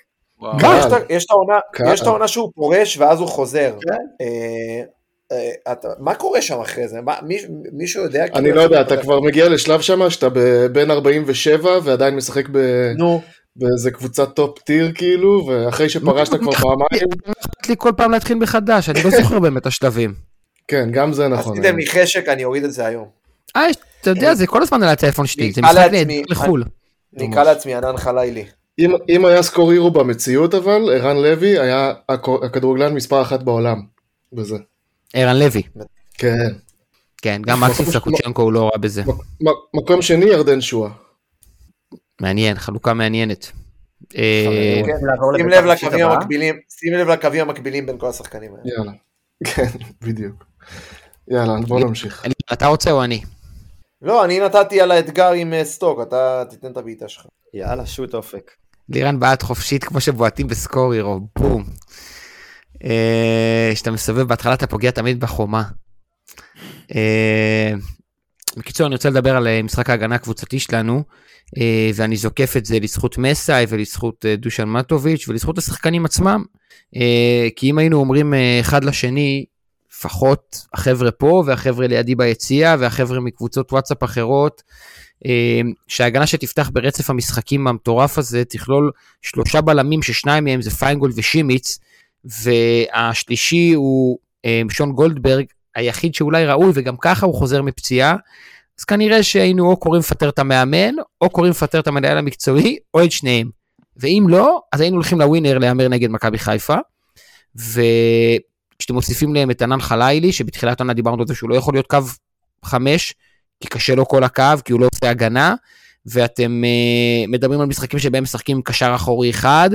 יש 0.69 0.85
את- 2.01 2.07
העונה- 2.07 2.27
שהוא 2.27 2.51
פורש 2.55 2.97
ואז 2.97 3.19
הוא 3.19 3.27
חוזר. 3.27 3.73
כן. 3.81 3.95
אה, 4.21 4.81
אה, 5.67 5.73
מה 5.99 6.15
קורה 6.15 6.41
שם 6.41 6.59
אחרי 6.61 6.87
זה? 6.87 6.99
מישהו 7.73 8.03
יודע? 8.03 8.23
אני 8.23 8.31
כאילו, 8.33 8.55
לא 8.55 8.61
יודע, 8.61 8.81
אתה? 8.81 8.97
כבר 8.97 9.19
מגיע 9.19 9.49
לשלב 9.49 9.81
שם 9.81 10.09
שאתה 10.09 10.27
בין 10.71 10.91
47 10.91 11.79
ועדיין 11.83 12.15
משחק 12.15 12.49
ב- 12.51 12.91
נו, 12.97 13.21
באיזה 13.55 13.91
קבוצת 13.91 14.35
טופ 14.35 14.59
טיר 14.59 14.91
כאילו, 14.95 15.45
ואחרי 15.47 15.89
שפרשת 15.89 16.33
כבר 16.39 16.51
פעמיים, 16.51 17.07
לי 17.69 17.75
כל 17.77 17.91
פעם 17.97 18.11
להתחיל 18.11 18.37
מחדש, 18.37 18.89
אני 18.89 18.99
לא 19.03 19.09
זוכר 19.09 19.39
באמת 19.39 19.65
השלבים. 19.65 20.13
כן, 20.67 20.89
גם 20.91 21.13
זה 21.13 21.27
נכון. 21.27 21.53
עשיתם 21.59 21.77
לי 21.77 21.87
חשק, 21.87 22.29
אני 22.29 22.43
אוריד 22.43 22.63
את 22.63 22.71
זה 22.71 22.85
היום. 22.85 23.18
אה, 23.55 23.61
אתה 24.01 24.09
יודע, 24.09 24.35
זה 24.35 24.47
כל 24.47 24.61
הזמן 24.61 24.83
על 24.83 24.89
הטלפון 24.89 25.25
שלי, 25.27 25.51
זה 25.51 25.61
משחק 25.61 25.75
נהדר 25.91 26.21
לחו"ל. 26.29 26.63
נקרא 27.13 27.43
לעצמי 27.43 27.75
ענן 27.75 27.97
חלילי. 27.97 28.45
אם, 28.79 28.91
אם 29.09 29.25
היה 29.25 29.43
סקור 29.43 29.71
הירו 29.71 29.91
במציאות 29.91 30.53
אבל, 30.53 30.89
ערן 30.93 31.17
לוי 31.17 31.59
היה 31.59 31.93
הכ- 32.11 32.45
הכדורגלן 32.45 32.93
מספר 32.93 33.21
אחת 33.21 33.43
בעולם. 33.43 33.81
בזה. 34.33 34.55
ערן 35.13 35.39
לוי. 35.39 35.61
כן. 36.13 36.47
כן, 37.21 37.41
גם 37.45 37.61
מקסי 37.61 37.85
סקוצ'נקו 37.85 38.41
הוא 38.41 38.53
לא 38.53 38.63
רע 38.73 38.77
בזה. 38.77 39.03
מקום 39.73 40.01
שני 40.01 40.25
ירדן 40.25 40.61
שואה. 40.61 40.89
מעניין, 42.21 42.57
חלוקה 42.57 42.93
מעניינת. 42.93 43.51
אה, 44.17 44.81
כן, 44.85 45.05
לעבור 45.05 45.37
שים 45.37 45.47
לבית"ר 45.49 45.65
לב 45.65 47.09
לקווים? 47.09 47.41
המקבילים, 47.49 47.85
בין 47.85 47.97
כל 47.97 48.07
השחקנים 48.09 48.51
האלה. 48.51 48.75
יאללה. 48.77 48.91
כן, 49.55 49.67
בדיוק. 50.01 50.45
יאללה, 51.27 51.53
בוא 51.67 51.79
נמשיך. 51.79 52.25
אתה 52.53 52.67
רוצה 52.67 52.91
או 52.91 53.03
אני? 53.03 53.21
לא, 54.01 54.25
אני 54.25 54.39
נתתי 54.39 54.81
על 54.81 54.91
האתגר 54.91 55.31
עם 55.31 55.53
אה, 55.53 55.65
סטוק, 55.65 56.01
אתה 56.01 56.43
תיתן 56.49 56.71
את 56.71 56.77
הבעיטה 56.77 57.07
שלך. 57.07 57.25
יאללה, 57.53 57.85
שוט 57.85 58.13
אופק. 58.13 58.51
לירן 58.89 59.19
בעט 59.19 59.43
חופשית 59.43 59.83
כמו 59.83 60.01
שבועטים 60.01 60.47
בסקור 60.47 60.93
הירו, 60.93 61.19
בום. 61.39 61.63
אה, 62.83 63.71
כשאתה 63.73 63.91
מסובב 63.91 64.21
בהתחלה 64.21 64.53
אתה 64.53 64.67
פוגע 64.67 64.91
תמיד 64.91 65.19
בחומה. 65.19 65.63
אה, 66.95 67.73
בקיצור 68.57 68.87
אני 68.87 68.95
רוצה 68.95 69.09
לדבר 69.09 69.35
על 69.35 69.61
משחק 69.61 69.89
ההגנה 69.89 70.15
הקבוצתי 70.15 70.59
שלנו 70.59 71.03
ואני 71.95 72.15
זוקף 72.17 72.57
את 72.57 72.65
זה 72.65 72.79
לזכות 72.79 73.17
מסאי 73.17 73.65
ולזכות 73.69 74.25
דושן 74.37 74.67
מטוביץ' 74.67 75.27
ולזכות 75.27 75.57
השחקנים 75.57 76.05
עצמם. 76.05 76.43
כי 77.55 77.69
אם 77.69 77.77
היינו 77.77 77.97
אומרים 77.97 78.33
אחד 78.61 78.83
לשני 78.83 79.45
לפחות 79.99 80.65
החבר'ה 80.73 81.11
פה 81.11 81.43
והחבר'ה 81.45 81.87
לידי 81.87 82.15
ביציע 82.15 82.75
והחבר'ה 82.79 83.19
מקבוצות 83.19 83.71
וואטסאפ 83.71 84.03
אחרות 84.03 84.63
אה, 85.25 85.61
שההגנה 85.87 86.27
שתפתח 86.27 86.69
ברצף 86.73 87.09
המשחקים 87.09 87.67
המטורף 87.67 88.17
הזה 88.17 88.45
תכלול 88.45 88.91
שלושה 89.21 89.61
בלמים 89.61 90.01
ששניים 90.01 90.43
מהם 90.43 90.61
זה 90.61 90.71
פיינגולד 90.71 91.13
ושימיץ 91.17 91.79
והשלישי 92.25 93.73
הוא 93.73 94.17
אה, 94.45 94.61
שון 94.69 94.91
גולדברג 94.91 95.45
היחיד 95.75 96.15
שאולי 96.15 96.45
ראוי 96.45 96.71
וגם 96.73 96.95
ככה 96.97 97.25
הוא 97.25 97.35
חוזר 97.35 97.61
מפציעה 97.61 98.15
אז 98.79 98.83
כנראה 98.83 99.23
שהיינו 99.23 99.69
או 99.69 99.77
קוראים 99.77 99.99
לפטר 99.99 100.29
את 100.29 100.39
המאמן 100.39 100.95
או 101.21 101.29
קוראים 101.29 101.51
לפטר 101.51 101.79
את 101.79 101.87
המנהל 101.87 102.17
המקצועי 102.17 102.77
או 102.93 103.03
את 103.03 103.11
שניהם. 103.11 103.49
ואם 103.97 104.25
לא 104.29 104.61
אז 104.73 104.81
היינו 104.81 104.95
הולכים 104.95 105.21
לווינר 105.21 105.57
להמר 105.57 105.87
נגד 105.87 106.09
מכבי 106.09 106.37
חיפה 106.37 106.75
וכשאתם 108.79 108.93
מוסיפים 108.93 109.35
להם 109.35 109.51
את 109.51 109.61
ענן 109.61 109.81
חלילי 109.81 110.31
שבתחילת 110.31 110.79
העונה 110.79 110.93
דיברנו 110.93 111.21
על 111.21 111.27
זה 111.27 111.35
שהוא 111.35 111.49
לא 111.49 111.55
יכול 111.55 111.73
להיות 111.73 111.87
קו 111.87 111.99
חמש 112.65 113.13
כי 113.59 113.67
קשה 113.67 113.95
לו 113.95 114.07
כל 114.07 114.23
הקו 114.23 114.43
כי 114.65 114.73
הוא 114.73 114.81
לא 114.81 114.87
עושה 114.93 115.09
הגנה 115.09 115.55
ואתם 116.05 116.63
uh, 116.63 117.31
מדברים 117.31 117.59
על 117.59 117.65
משחקים 117.67 117.99
שבהם 117.99 118.23
משחקים 118.23 118.61
קשר 118.61 118.91
אחורי 118.95 119.29
אחד, 119.29 119.69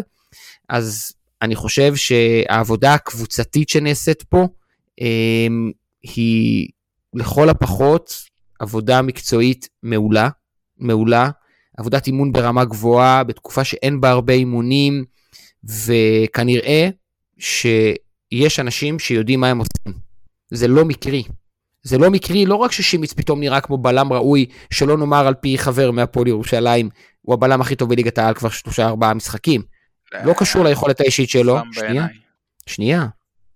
אז 0.68 1.12
אני 1.42 1.54
חושב 1.54 1.94
שהעבודה 1.96 2.94
הקבוצתית 2.94 3.68
שנעשית 3.68 4.22
פה 4.22 4.48
um, 5.00 5.04
היא 6.02 6.68
לכל 7.14 7.48
הפחות 7.48 8.14
עבודה 8.60 9.02
מקצועית 9.02 9.68
מעולה, 9.82 10.28
מעולה, 10.78 11.30
עבודת 11.76 12.06
אימון 12.06 12.32
ברמה 12.32 12.64
גבוהה 12.64 13.24
בתקופה 13.24 13.64
שאין 13.64 14.00
בה 14.00 14.10
הרבה 14.10 14.32
אימונים, 14.32 15.04
וכנראה 15.64 16.88
שיש 18.34 18.60
אנשים 18.60 18.98
שיודעים 18.98 19.40
מה 19.40 19.48
הם 19.48 19.58
עושים. 19.58 20.00
זה 20.50 20.68
לא 20.68 20.84
מקרי. 20.84 21.22
זה 21.82 21.98
לא 21.98 22.10
מקרי, 22.10 22.46
לא 22.46 22.56
רק 22.56 22.72
ששימיץ 22.72 23.12
פתאום 23.12 23.40
נראה 23.40 23.60
כמו 23.60 23.78
בלם 23.78 24.12
ראוי, 24.12 24.46
שלא 24.70 24.96
נאמר 24.98 25.26
על 25.26 25.34
פי 25.34 25.58
חבר 25.58 25.90
מהפועל 25.90 26.28
ירושלים, 26.28 26.88
הוא 27.22 27.34
הבלם 27.34 27.60
הכי 27.60 27.76
טוב 27.76 27.88
בליגת 27.88 28.18
העל 28.18 28.34
כבר 28.34 28.48
שלושה 28.48 28.86
ארבעה 28.86 29.14
משחקים. 29.14 29.62
לא 30.24 30.34
קשור 30.38 30.64
ליכולת 30.64 31.00
האישית 31.00 31.30
שלו. 31.30 31.58
שנייה. 31.72 32.06
שנייה. 32.66 33.06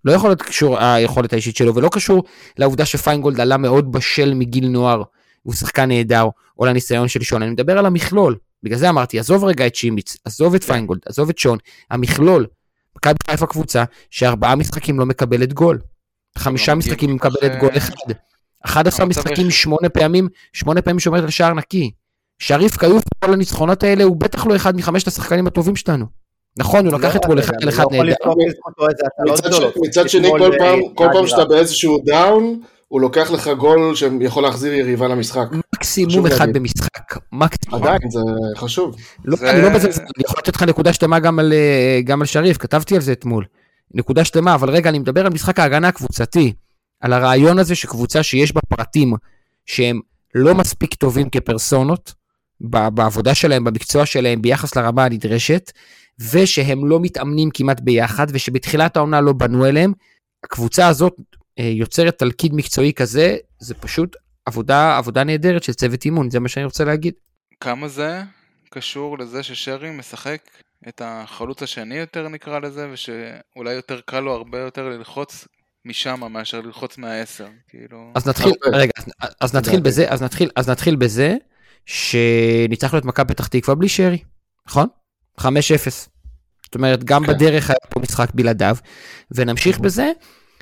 לא 0.04 0.12
יכול 0.12 0.30
להיות 0.30 0.42
קשור 0.42 0.78
היכולת 0.78 1.32
האישית 1.32 1.56
שלו, 1.56 1.74
ולא 1.74 1.88
קשור 1.92 2.24
לעובדה 2.58 2.84
שפיינגולד 2.84 3.40
עלה 3.40 3.56
מאוד 3.56 3.92
בשל 3.92 4.34
מגיל 4.34 4.68
נוער, 4.68 5.02
הוא 5.42 5.54
שחקן 5.54 5.88
נהדר, 5.88 6.28
או 6.58 6.66
לניסיון 6.66 7.08
של 7.08 7.22
שון. 7.22 7.42
אני 7.42 7.50
מדבר 7.50 7.78
על 7.78 7.86
המכלול. 7.86 8.36
בגלל 8.62 8.78
זה 8.78 8.88
אמרתי, 8.88 9.18
עזוב 9.18 9.44
רגע 9.44 9.66
את 9.66 9.74
שימיץ, 9.74 10.16
עזוב 10.24 10.54
את 10.54 10.64
פיינגולד, 10.64 11.00
עזוב 11.06 11.28
את 11.28 11.38
שון, 11.38 11.58
המכלול. 11.90 12.46
מכבי 12.98 13.16
חיפה 13.30 13.46
קבוצה 13.46 13.84
שארבעה 14.11 14.54
משחקים 14.54 14.98
לא 14.98 15.06
מקבלת 15.06 15.52
גול. 15.52 15.78
חמישה 16.38 16.72
לא 16.72 16.78
משחקים 16.78 17.14
מקבלת 17.14 17.58
גול 17.61 17.76
אחד. 17.76 18.12
11 18.64 19.06
המצב 19.06 19.20
משחקים. 19.20 19.50
שמונה 19.50 19.88
פעמים, 19.88 20.28
שמונה 20.52 20.82
פעמים 20.82 21.00
שומרת 21.00 21.22
על 21.22 21.30
שער 21.30 21.54
נקי. 21.54 21.90
שריף 22.38 22.76
כיוף 22.76 23.02
כל 23.24 23.32
הניצחונות 23.32 23.82
האלה 23.82 24.04
הוא 24.04 24.16
בטח 24.16 24.46
לא 24.46 24.56
אחד 24.56 24.76
מחמשת 24.76 25.06
השחקנים 25.06 25.46
הטובים 25.46 25.76
שלנו. 25.76 26.06
נכון, 26.58 26.87
הוא 26.87 26.98
לקח 26.98 27.16
אתמול 27.16 27.38
אחד 27.38 27.52
על 27.62 27.68
אחד 27.68 27.84
לא 27.92 28.12
יכול 28.12 28.34
נהדר. 29.48 29.70
מצד, 29.76 30.08
שני, 30.08 30.28
כל 30.30 30.52
אה, 30.52 30.58
פעם, 30.58 30.80
כל. 30.94 31.26
שאתה 31.26 31.44
באיזשהו 31.44 31.98
דאון, 32.04 32.61
הוא 32.88 33.01
לוקח 33.01 33.31
לך 33.31 33.48
גול 33.59 33.94
שיכול 33.94 34.42
להחזיר 34.42 34.72
יריבה 34.74 35.09
למשחק. 35.09 35.46
מקסימום 35.74 36.27
אחד 36.27 36.38
להגיד. 36.40 36.57
במשחק. 36.57 37.16
מקסימום. 37.33 37.83
עדיין, 37.83 37.98
זה 38.11 38.20
חשוב. 38.57 38.96
לא, 39.24 39.37
זה- 39.37 39.51
אני 39.51 39.62
לא 39.62 39.68
בזה, 39.68 39.88
אני 39.88 40.24
יכול 40.27 40.37
לתת 40.38 40.57
לך 40.57 40.62
נקודה 40.62 40.92
שלמה 40.92 41.18
גם 41.18 41.38
על, 41.38 41.53
אה, 41.53 42.01
גם 42.05 42.20
על 42.20 42.27
שריף, 42.27 42.57
כתבתי 42.57 42.94
על 42.94 43.01
זה 43.01 43.12
אתמול. 43.12 43.44
נקודה 43.94 44.24
שלמה, 44.24 44.55
אבל 44.55 44.70
רגע, 44.70 44.90
אני 44.90 44.98
מדבר 44.98 45.27
על 45.27 45.33
משחק 45.33 45.59
ההגנה 45.59 45.88
הקבוצתי. 45.88 46.53
על 47.01 47.12
הרעיון 47.12 47.59
הזה 47.59 47.74
שקבוצה 47.74 48.22
שיש 48.22 48.53
בה 48.55 48.61
פרטים 48.68 49.14
שהם 49.66 50.01
לא 50.35 50.55
מספיק 50.55 50.94
טובים 50.94 51.31
כפרסונות, 51.31 52.14
בעבודה 52.90 53.35
שלהם, 53.35 53.64
במקצוע 53.64 54.07
שלהם, 54.07 54.42
ביחס 54.42 54.77
לרמה 54.77 55.05
הנדרשת, 55.05 55.72
ושהם 56.33 56.87
לא 56.88 57.01
מתאמנים 57.01 57.51
כמעט 57.55 57.81
ביחד, 57.81 58.27
ושבתחילת 58.33 58.96
העונה 58.96 59.20
לא 59.20 59.33
בנו 59.33 59.66
אליהם, 59.66 59.92
הקבוצה 60.44 60.87
הזאת 60.88 61.16
יוצרת 61.59 62.18
תלכיד 62.18 62.55
מקצועי 62.55 62.92
כזה, 62.92 63.37
זה 63.59 63.75
פשוט 63.75 64.16
עבודה, 64.47 64.97
עבודה 64.97 65.25
נהדרת 65.25 65.62
של 65.62 65.73
צוות 65.73 66.05
אימון, 66.05 66.31
זה 66.31 66.40
מה 66.40 66.49
שאני 66.49 66.64
רוצה 66.64 66.85
להגיד. 66.85 67.14
כמה 67.61 67.88
זה 67.88 68.23
קשור 68.71 69.18
לזה 69.18 69.42
ששרי 69.42 69.90
משחק 69.90 70.40
את 70.88 71.03
החלוץ 71.05 71.62
השני 71.62 71.94
יותר 71.94 72.29
נקרא 72.29 72.59
לזה, 72.59 72.88
ושאולי 72.92 73.73
יותר 73.73 74.01
קל 74.07 74.21
לו 74.21 74.33
הרבה 74.33 74.59
יותר 74.59 74.88
ללחוץ 74.88 75.49
משם 75.85 76.21
מאשר 76.31 76.61
ללחוץ 76.61 76.99
מהעשר, 76.99 77.49
כאילו... 77.68 78.12
אז 78.14 78.29
נתחיל, 78.29 78.53
הרבה. 78.64 78.79
רגע, 78.79 78.92
אז, 78.99 79.31
אז 79.40 79.55
נתחיל 79.55 79.81
בזה, 79.81 80.09
אז 80.09 80.23
נתחיל, 80.23 80.51
אז 80.57 80.71
נתחיל 80.71 80.97
בזה, 80.97 81.37
שניצחנו 81.87 82.99
את 82.99 83.05
מכבי 83.05 83.35
פתח 83.35 83.47
תקווה 83.47 83.75
בלי 83.75 83.88
שרי, 83.88 84.18
נכון? 84.66 84.87
5-0. 85.40 85.44
זאת 86.64 86.75
אומרת, 86.75 87.05
גם 87.05 87.27
כן. 87.27 87.33
בדרך 87.33 87.71
היה 87.71 87.79
פה 87.88 88.01
משחק 88.01 88.29
בלעדיו, 88.35 88.77
ונמשיך 89.31 89.79
בזה, 89.79 90.11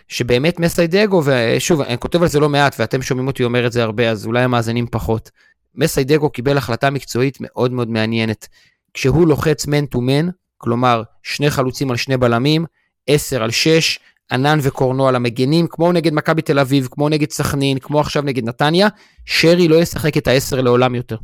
שבאמת 0.09 0.61
מסיידגו, 0.61 1.23
ושוב, 1.25 1.81
אני 1.81 1.99
כותב 1.99 2.23
על 2.23 2.29
זה 2.29 2.41
לא 2.41 2.49
מעט, 2.49 2.77
ואתם 2.79 3.03
שומעים 3.03 3.27
אותי 3.27 3.45
אומר 3.45 3.67
את 3.67 3.73
זה 3.73 3.83
הרבה, 3.83 4.11
אז 4.11 4.27
אולי 4.27 4.43
המאזינים 4.43 4.87
פחות. 4.91 5.31
מסיידגו 5.75 6.31
קיבל 6.31 6.59
החלטה 6.59 6.91
מקצועית 6.91 7.39
מאוד 7.41 7.73
מאוד 7.73 7.91
מעניינת. 7.91 8.49
כשהוא 8.95 9.29
לוחץ 9.29 9.67
מן 9.67 9.87
טו 9.87 10.01
מן, 10.01 10.29
כלומר, 10.59 11.03
שני 11.23 11.51
חלוצים 11.51 11.91
על 11.91 11.97
שני 11.97 12.17
בלמים, 12.17 12.65
10 13.07 13.43
על 13.43 13.51
6, 13.51 13.99
ענן 14.33 14.59
וקורנו 14.63 15.09
על 15.09 15.17
המגנים, 15.17 15.67
כמו 15.71 15.93
נגד 15.93 16.15
מכבי 16.15 16.43
תל 16.43 16.59
אביב, 16.59 16.89
כמו 16.91 17.09
נגד 17.09 17.31
סכנין, 17.31 17.79
כמו 17.79 18.01
עכשיו 18.01 18.23
נגד 18.23 18.45
נתניה, 18.45 18.89
שרי 19.25 19.69
לא 19.69 19.77
ישחק 19.77 20.17
את 20.17 20.27
העשר 20.27 20.61
לעולם 20.61 20.95
יותר. 20.95 21.17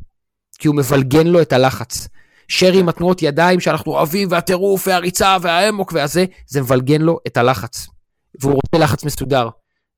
כי 0.59 0.69
הוא 0.69 0.77
מבלגן 0.77 1.27
לו 1.27 1.43
את 1.43 1.53
הלחץ. 1.53 2.09
שרי 2.49 2.81
עם 2.81 2.89
התנועות 2.89 3.23
ידיים 3.23 3.61
שאנחנו 3.61 3.93
אוהבים, 3.93 4.29
והטירוף, 4.31 4.89
והריצה, 4.89 5.37
והאמוק 5.43 5.93
והזה, 5.93 6.25
זה 6.47 6.61
מבלגן 6.61 7.01
לו 7.01 7.19
את 7.27 7.37
הלחץ. 7.37 7.87
והוא 8.41 8.55
רוצה 8.55 8.79
לחץ 8.85 9.05
מסודר. 9.05 9.49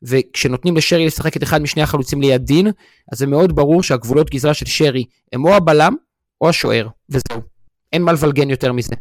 וכשנותנים 0.03 0.77
לשרי 0.77 1.07
לשחק 1.07 1.37
את 1.37 1.43
אחד 1.43 1.63
משני 1.63 1.83
החלוצים 1.83 2.21
ליד 2.21 2.43
דין, 2.43 2.67
אז 3.13 3.19
זה 3.19 3.27
מאוד 3.27 3.57
ברור 3.57 3.83
שהגבולות 3.83 4.31
גזרה 4.31 4.55
של 4.55 4.67
שרי 4.67 5.05
הם 5.33 5.45
או 5.45 5.55
הבלם 5.55 5.95
או 6.41 6.49
השוער, 6.49 6.89
וזהו. 7.09 7.43
אין 7.93 8.03
מה 8.03 8.13
לבלגן 8.13 8.51
יותר 8.51 8.73
מזה. 8.73 8.95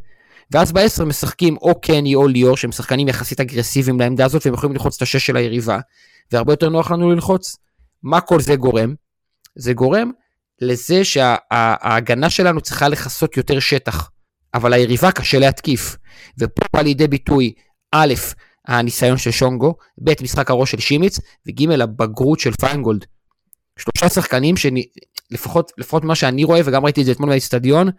ואז 0.52 0.72
בעשר 0.72 1.06
משחקים 1.06 1.58
או 1.58 1.82
קני 1.82 2.16
או 2.16 2.28
ליאור, 2.28 2.58
שהם 2.58 2.72
שחקנים 2.72 3.08
יחסית 3.08 3.40
אגרסיביים 3.40 4.00
לעמדה 4.00 4.26
הזאת, 4.26 4.46
והם 4.46 4.54
יכולים 4.54 4.74
ללחוץ 4.74 4.96
את 4.96 5.02
השש 5.02 5.26
של 5.26 5.38
היריבה, 5.38 5.80
והרבה 6.32 6.54
יותר 6.54 6.70
נוח 6.70 6.92
לנו 6.92 7.12
ללחוץ. 7.12 7.56
מה 8.04 8.22
כל 8.22 8.40
זה 8.40 8.56
גורם? 8.56 8.94
זה 9.56 9.74
גורם 9.74 10.12
לזה 10.62 11.04
שההגנה 11.04 12.30
שלנו 12.30 12.62
צריכה 12.62 12.88
לכסות 12.88 13.38
יותר 13.38 13.60
שטח, 13.60 14.10
אבל 14.54 14.74
היריבה 14.74 15.12
קשה 15.12 15.40
להתקיף. 15.40 15.98
ופה 16.40 16.66
בא 16.74 16.82
לידי 16.82 17.08
ביטוי, 17.08 17.54
א', 17.92 18.14
הניסיון 18.68 19.18
של 19.18 19.32
שונגו, 19.32 19.76
ב', 20.04 20.14
משחק 20.22 20.50
הראש 20.50 20.72
של 20.72 20.80
שימיץ, 20.80 21.20
וג', 21.48 21.72
הבגרות 21.82 22.40
של 22.40 22.52
פיינגולד. 22.52 23.06
שלושה 23.78 24.10
שחקנים 24.10 24.56
שלפחות 24.58 25.72
לפחות 25.78 26.04
מה 26.04 26.16
שאני 26.16 26.44
רואה, 26.44 26.62
וגם 26.66 26.84
ראיתי 26.84 27.02
את 27.02 27.06
זה 27.06 27.12
אתמול 27.12 27.30
באצטדיון, 27.30 27.90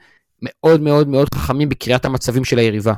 מאוד 0.43 0.81
מאוד 0.81 1.09
מאוד 1.09 1.29
חכמים 1.35 1.69
בקריאת 1.69 2.05
המצבים 2.05 2.45
של 2.45 2.59
היריבה. 2.59 2.93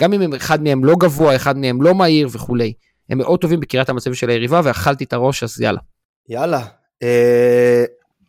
גם 0.00 0.12
אם 0.12 0.34
אחד 0.34 0.62
מהם 0.62 0.84
לא 0.84 0.94
גבוה, 1.00 1.36
אחד 1.36 1.56
מהם 1.56 1.82
לא 1.82 1.94
מהיר 1.94 2.28
וכולי. 2.32 2.72
הם 3.10 3.18
מאוד 3.18 3.40
טובים 3.40 3.60
בקריאת 3.60 3.88
המצבים 3.88 4.14
של 4.14 4.30
היריבה, 4.30 4.60
ואכלתי 4.64 5.04
את 5.04 5.12
הראש, 5.12 5.42
אז 5.42 5.60
יאללה. 5.60 5.80
יאללה. 6.28 6.66
אה, 7.02 7.84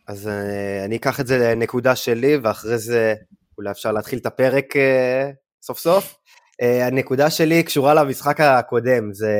אז 0.08 0.28
אה, 0.28 0.84
אני 0.84 0.96
אקח 0.96 1.20
את 1.20 1.26
זה 1.26 1.38
לנקודה 1.38 1.96
שלי, 1.96 2.36
ואחרי 2.36 2.78
זה 2.78 3.14
אולי 3.58 3.70
אפשר 3.70 3.92
להתחיל 3.92 4.18
את 4.18 4.26
הפרק 4.26 4.76
אה, 4.76 5.30
סוף 5.62 5.78
סוף. 5.78 6.19
אה, 6.62 6.86
הנקודה 6.86 7.30
שלי 7.30 7.62
קשורה 7.62 7.94
למשחק 7.94 8.40
הקודם, 8.40 9.12
זה 9.12 9.34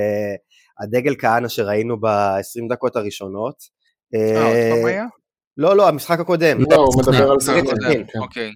הדגל 0.82 1.14
כהנא 1.18 1.48
שראינו 1.48 2.00
ב-20 2.00 2.68
דקות 2.70 2.96
הראשונות. 2.96 3.54
אה, 4.14 4.46
עוד 4.46 4.76
פעם 4.78 4.86
היה? 4.86 5.04
לא, 5.56 5.76
לא, 5.76 5.88
המשחק 5.88 6.20
הקודם. 6.20 6.58
לא, 6.70 6.76
הוא 6.76 7.02
מדבר 7.02 7.30
על 7.30 7.40
זה. 7.40 7.56
הקודם, 7.56 8.04
כן. 8.04 8.18
אוקיי. 8.18 8.50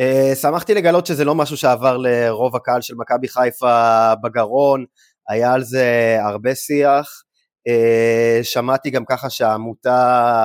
אה, 0.00 0.32
שמחתי 0.34 0.74
לגלות 0.74 1.06
שזה 1.06 1.24
לא 1.24 1.34
משהו 1.34 1.56
שעבר 1.56 1.96
לרוב 1.96 2.56
הקהל 2.56 2.80
של 2.80 2.94
מכבי 2.98 3.28
חיפה 3.28 4.12
בגרון, 4.22 4.84
היה 5.28 5.52
על 5.52 5.62
זה 5.62 6.16
הרבה 6.20 6.54
שיח. 6.54 7.22
אה, 7.68 8.40
שמעתי 8.42 8.90
גם 8.90 9.04
ככה 9.04 9.30
שהעמותה 9.30 9.94
אה, 10.40 10.44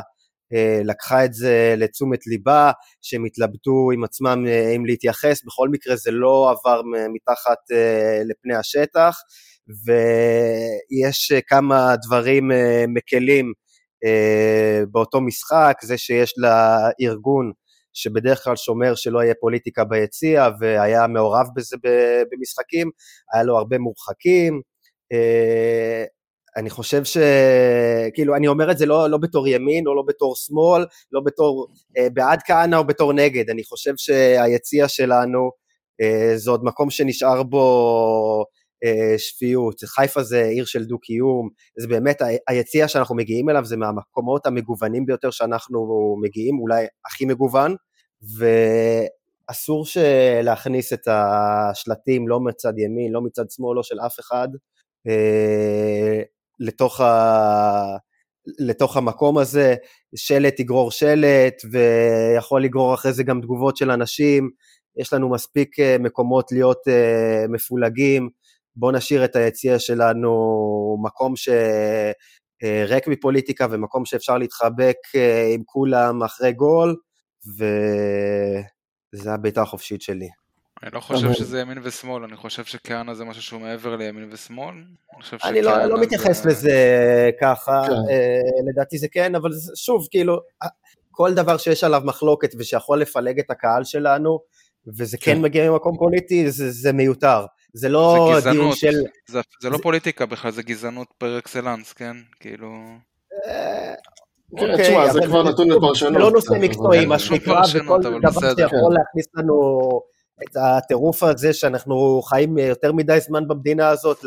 לקחה 0.83 1.25
את 1.25 1.33
זה 1.33 1.75
לתשומת 1.77 2.27
ליבה, 2.27 2.71
שהם 3.01 3.25
התלבטו 3.25 3.89
עם 3.93 4.03
עצמם 4.03 4.45
אה, 4.47 4.75
אם 4.75 4.85
להתייחס, 4.85 5.43
בכל 5.45 5.69
מקרה 5.69 5.95
זה 5.95 6.11
לא 6.11 6.51
עבר 6.51 6.81
מתחת 7.13 7.57
אה, 7.71 8.21
לפני 8.29 8.55
השטח, 8.55 9.15
ויש 9.85 11.31
אה, 11.31 11.41
כמה 11.41 11.95
דברים 12.05 12.51
אה, 12.51 12.85
מקלים 12.87 13.53
אה, 14.05 14.81
באותו 14.91 15.21
משחק, 15.21 15.77
זה 15.83 15.97
שיש 15.97 16.33
לארגון 16.37 17.51
שבדרך 17.93 18.43
כלל 18.43 18.55
שומר 18.55 18.95
שלא 18.95 19.23
יהיה 19.23 19.33
פוליטיקה 19.41 19.83
ביציע 19.83 20.47
והיה 20.59 21.07
מעורב 21.07 21.45
בזה 21.55 21.77
במשחקים, 22.31 22.89
היה 23.33 23.43
לו 23.43 23.57
הרבה 23.57 23.77
מורחקים. 23.77 24.61
אני 26.57 26.69
חושב 26.69 27.03
ש... 27.03 27.17
כאילו, 28.13 28.35
אני 28.35 28.47
אומר 28.47 28.71
את 28.71 28.77
זה 28.77 28.85
לא, 28.85 29.09
לא 29.09 29.17
בתור 29.17 29.47
ימין 29.47 29.87
או 29.87 29.95
לא 29.95 30.03
בתור 30.07 30.35
שמאל, 30.35 30.85
לא 31.11 31.21
בתור 31.25 31.67
אה, 31.97 32.07
בעד 32.13 32.39
כהנא 32.45 32.75
או 32.75 32.83
בתור 32.83 33.13
נגד, 33.13 33.49
אני 33.49 33.63
חושב 33.63 33.93
שהיציע 33.97 34.87
שלנו 34.87 35.51
אה, 36.01 36.37
זה 36.37 36.51
עוד 36.51 36.63
מקום 36.63 36.89
שנשאר 36.89 37.43
בו 37.43 38.45
אה, 38.83 39.17
שפיות. 39.17 39.79
חיפה 39.85 40.23
זה 40.23 40.43
עיר 40.43 40.65
של 40.65 40.85
דו-קיום, 40.85 41.49
זה 41.79 41.87
באמת, 41.87 42.21
ה- 42.21 42.25
היציע 42.47 42.87
שאנחנו 42.87 43.15
מגיעים 43.15 43.49
אליו 43.49 43.65
זה 43.65 43.77
מהמקומות 43.77 44.45
המגוונים 44.45 45.05
ביותר 45.05 45.31
שאנחנו 45.31 46.15
מגיעים, 46.21 46.59
אולי 46.59 46.85
הכי 47.05 47.25
מגוון, 47.25 47.75
ואסור 48.37 49.85
להכניס 50.43 50.93
את 50.93 51.07
השלטים 51.07 52.27
לא 52.27 52.39
מצד 52.39 52.79
ימין, 52.79 53.11
לא 53.11 53.21
מצד 53.21 53.49
שמאל, 53.49 53.75
לא 53.75 53.83
של 53.83 53.99
אף 53.99 54.19
אחד, 54.19 54.47
אה, 55.07 56.21
לתוך, 56.61 57.01
ה... 57.01 57.97
לתוך 58.59 58.97
המקום 58.97 59.37
הזה, 59.37 59.75
שלט 60.15 60.59
יגרור 60.59 60.91
שלט, 60.91 61.61
ויכול 61.71 62.63
לגרור 62.63 62.93
אחרי 62.93 63.13
זה 63.13 63.23
גם 63.23 63.41
תגובות 63.41 63.77
של 63.77 63.91
אנשים, 63.91 64.49
יש 64.97 65.13
לנו 65.13 65.29
מספיק 65.29 65.79
אה, 65.79 65.95
מקומות 65.99 66.51
להיות 66.51 66.87
אה, 66.87 67.45
מפולגים, 67.49 68.29
בואו 68.75 68.91
נשאיר 68.91 69.25
את 69.25 69.35
היציע 69.35 69.79
שלנו 69.79 70.31
מקום 71.03 71.33
שריק 71.35 73.07
מפוליטיקה 73.07 73.67
ומקום 73.71 74.05
שאפשר 74.05 74.37
להתחבק 74.37 74.97
אה, 75.15 75.51
עם 75.53 75.61
כולם 75.65 76.23
אחרי 76.23 76.53
גול, 76.53 76.95
וזו 79.13 79.29
הביתה 79.29 79.61
החופשית 79.61 80.01
שלי. 80.01 80.40
אני 80.83 80.91
לא 80.93 80.99
חושב 80.99 81.25
אבל- 81.25 81.33
שזה 81.35 81.59
ימין 81.59 81.77
ושמאל, 81.83 82.23
אני 82.23 82.35
חושב 82.35 82.63
שכהנא 82.65 83.13
זה 83.13 83.25
משהו 83.25 83.41
שהוא 83.41 83.61
מעבר 83.61 83.95
לימין 83.95 84.29
ושמאל. 84.31 84.75
אני 85.43 85.61
לא, 85.61 85.85
לא 85.85 85.95
זה- 85.95 86.01
מתייחס 86.01 86.45
לזה 86.45 86.75
ככה, 87.41 87.81
כן. 87.87 87.91
אה, 88.13 88.39
לדעתי 88.71 88.97
זה 88.97 89.07
כן, 89.11 89.35
אבל 89.35 89.51
זה- 89.51 89.71
שוב, 89.75 90.07
כאילו, 90.11 90.37
כל 91.11 91.33
דבר 91.33 91.57
שיש 91.57 91.83
עליו 91.83 92.01
מחלוקת 92.05 92.49
ושיכול 92.59 93.01
לפלג 93.01 93.39
את 93.39 93.51
הקהל 93.51 93.83
שלנו, 93.83 94.39
וזה 94.97 95.17
כן, 95.17 95.35
כן. 95.35 95.41
מגיע 95.41 95.71
ממקום 95.71 95.97
פוליטי, 95.97 96.51
זה, 96.51 96.71
זה 96.71 96.91
מיותר. 96.93 97.45
זה 97.73 97.89
לא 97.89 98.33
זה 98.39 98.51
דיון. 98.51 98.75
של... 98.75 98.91
זה, 99.29 99.39
זה 99.61 99.69
לא 99.69 99.77
זה- 99.77 99.83
פוליטיקה 99.83 100.25
בכלל, 100.25 100.51
זה 100.51 100.63
גזענות 100.63 101.07
פר 101.17 101.37
אקסלנס, 101.37 101.93
כן? 101.93 102.15
כאילו... 102.39 102.67
אה, 103.47 103.93
כן, 104.57 104.71
אוקיי, 104.71 104.85
תשמע, 104.87 105.13
זה 105.13 105.19
כבר 105.25 105.43
נתון 105.43 105.69
לפרשנות. 105.71 106.13
זה 106.13 106.19
לא 106.19 106.31
נושא 106.31 106.53
מקצועי, 106.61 107.05
מה 107.05 107.19
שנקרא, 107.19 107.61
וכל 107.75 107.99
דבר. 108.01 108.29
שיכול 108.55 108.93
להכניס 108.93 109.25
לנו 109.35 109.55
את 110.43 110.57
הטירוף 110.57 111.23
הזה 111.23 111.53
שאנחנו 111.53 112.21
חיים 112.21 112.57
יותר 112.57 112.93
מדי 112.93 113.19
זמן 113.19 113.47
במדינה 113.47 113.89
הזאת 113.89 114.17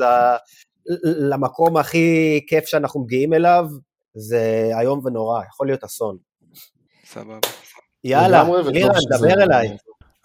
למקום 1.05 1.77
הכי 1.77 2.40
כיף 2.46 2.64
שאנחנו 2.66 3.00
מגיעים 3.00 3.35
אליו, 3.35 3.66
זה 4.14 4.70
איום 4.81 5.00
ונורא, 5.05 5.42
יכול 5.48 5.66
להיות 5.66 5.85
אסון. 5.85 6.16
סבבה. 7.07 7.38
יאללה, 8.05 8.44
לירן, 8.72 8.92
דבר 9.18 9.42
אליי. 9.42 9.77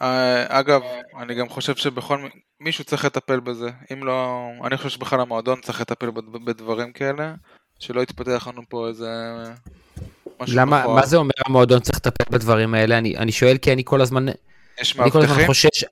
אה, 0.01 0.59
אגב, 0.59 0.81
אני 1.19 1.35
גם 1.35 1.49
חושב 1.49 1.75
שבכל... 1.75 2.27
מישהו 2.61 2.83
צריך 2.83 3.05
לטפל 3.05 3.39
בזה. 3.39 3.69
אם 3.93 4.03
לא... 4.03 4.47
אני 4.63 4.77
חושב 4.77 4.89
שבכלל 4.89 5.21
המועדון 5.21 5.61
צריך 5.61 5.81
לטפל 5.81 6.11
בד- 6.11 6.45
בדברים 6.45 6.91
כאלה, 6.91 7.33
שלא 7.79 8.01
יתפתח 8.01 8.47
לנו 8.47 8.61
פה 8.69 8.87
איזה... 8.87 9.09
למה. 10.47 10.87
מה 10.87 11.05
זה 11.05 11.17
אומר 11.17 11.31
המועדון 11.45 11.79
צריך 11.79 11.97
לטפל 11.97 12.23
בדברים 12.31 12.73
האלה? 12.73 12.97
אני, 12.97 13.17
אני 13.17 13.31
שואל 13.31 13.57
כי 13.57 13.73
אני 13.73 13.81
כל 13.85 14.01
הזמן, 14.01 14.25
יש 14.81 14.99
אני 14.99 15.11
כל 15.11 15.17
הזמן 15.17 15.29
מאבטחים? 15.29 15.47
חושש, 15.47 15.83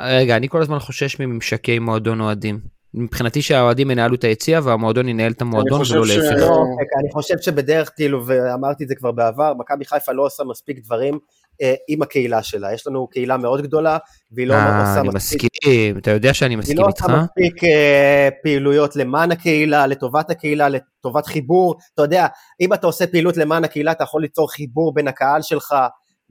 רגע, 0.00 0.36
אני 0.36 0.48
כל 0.48 0.62
הזמן 0.62 0.78
חושש 0.78 1.20
מממשקי 1.20 1.78
מועדון 1.78 2.20
אוהדים. 2.20 2.60
מבחינתי 2.94 3.42
שהאוהדים 3.42 3.90
ינהלו 3.90 4.14
את 4.14 4.24
היציע 4.24 4.60
והמועדון 4.62 5.08
ינהל 5.08 5.32
את 5.32 5.42
המועדון 5.42 5.78
חושב 5.78 5.94
ולא 5.94 6.06
ש- 6.06 6.10
להפך. 6.10 6.40
לא, 6.40 6.46
אוקיי, 6.46 6.86
אני 7.02 7.12
חושב 7.12 7.34
שבדרך, 7.40 7.90
כאילו, 7.96 8.26
ואמרתי 8.26 8.84
את 8.84 8.88
זה 8.88 8.94
כבר 8.94 9.12
בעבר, 9.12 9.54
מכבי 9.58 9.84
חיפה 9.84 10.12
לא 10.12 10.22
עושה 10.22 10.44
מספיק 10.44 10.78
דברים 10.84 11.18
אה, 11.62 11.74
עם 11.88 12.02
הקהילה 12.02 12.42
שלה. 12.42 12.72
יש 12.74 12.86
לנו 12.86 13.06
קהילה 13.06 13.36
מאוד 13.36 13.62
גדולה, 13.62 13.98
והיא 14.32 14.46
לא 14.46 14.54
אה, 14.54 14.80
עושה 14.80 15.00
אני 15.00 15.08
מספיק 15.08 15.42
מסכים, 15.54 15.98
אתה 15.98 16.10
יודע 16.10 16.34
שאני 16.34 16.54
היא 16.54 16.58
מסכים 16.58 16.78
לא 16.78 16.86
איתך. 16.88 17.02
עושה 17.02 17.22
מספיק 17.22 17.64
אה, 17.64 18.28
פעילויות 18.42 18.96
למען 18.96 19.32
הקהילה, 19.32 19.86
לטובת 19.86 20.30
הקהילה, 20.30 20.68
לטובת 20.68 21.26
חיבור. 21.26 21.74
אתה 21.94 22.02
יודע, 22.02 22.26
אם 22.60 22.72
אתה 22.72 22.86
עושה 22.86 23.06
פעילות 23.06 23.36
למען 23.36 23.64
הקהילה, 23.64 23.92
אתה 23.92 24.04
יכול 24.04 24.22
ליצור 24.22 24.52
חיבור 24.52 24.94
בין 24.94 25.08
הקהל 25.08 25.42
שלך, 25.42 25.74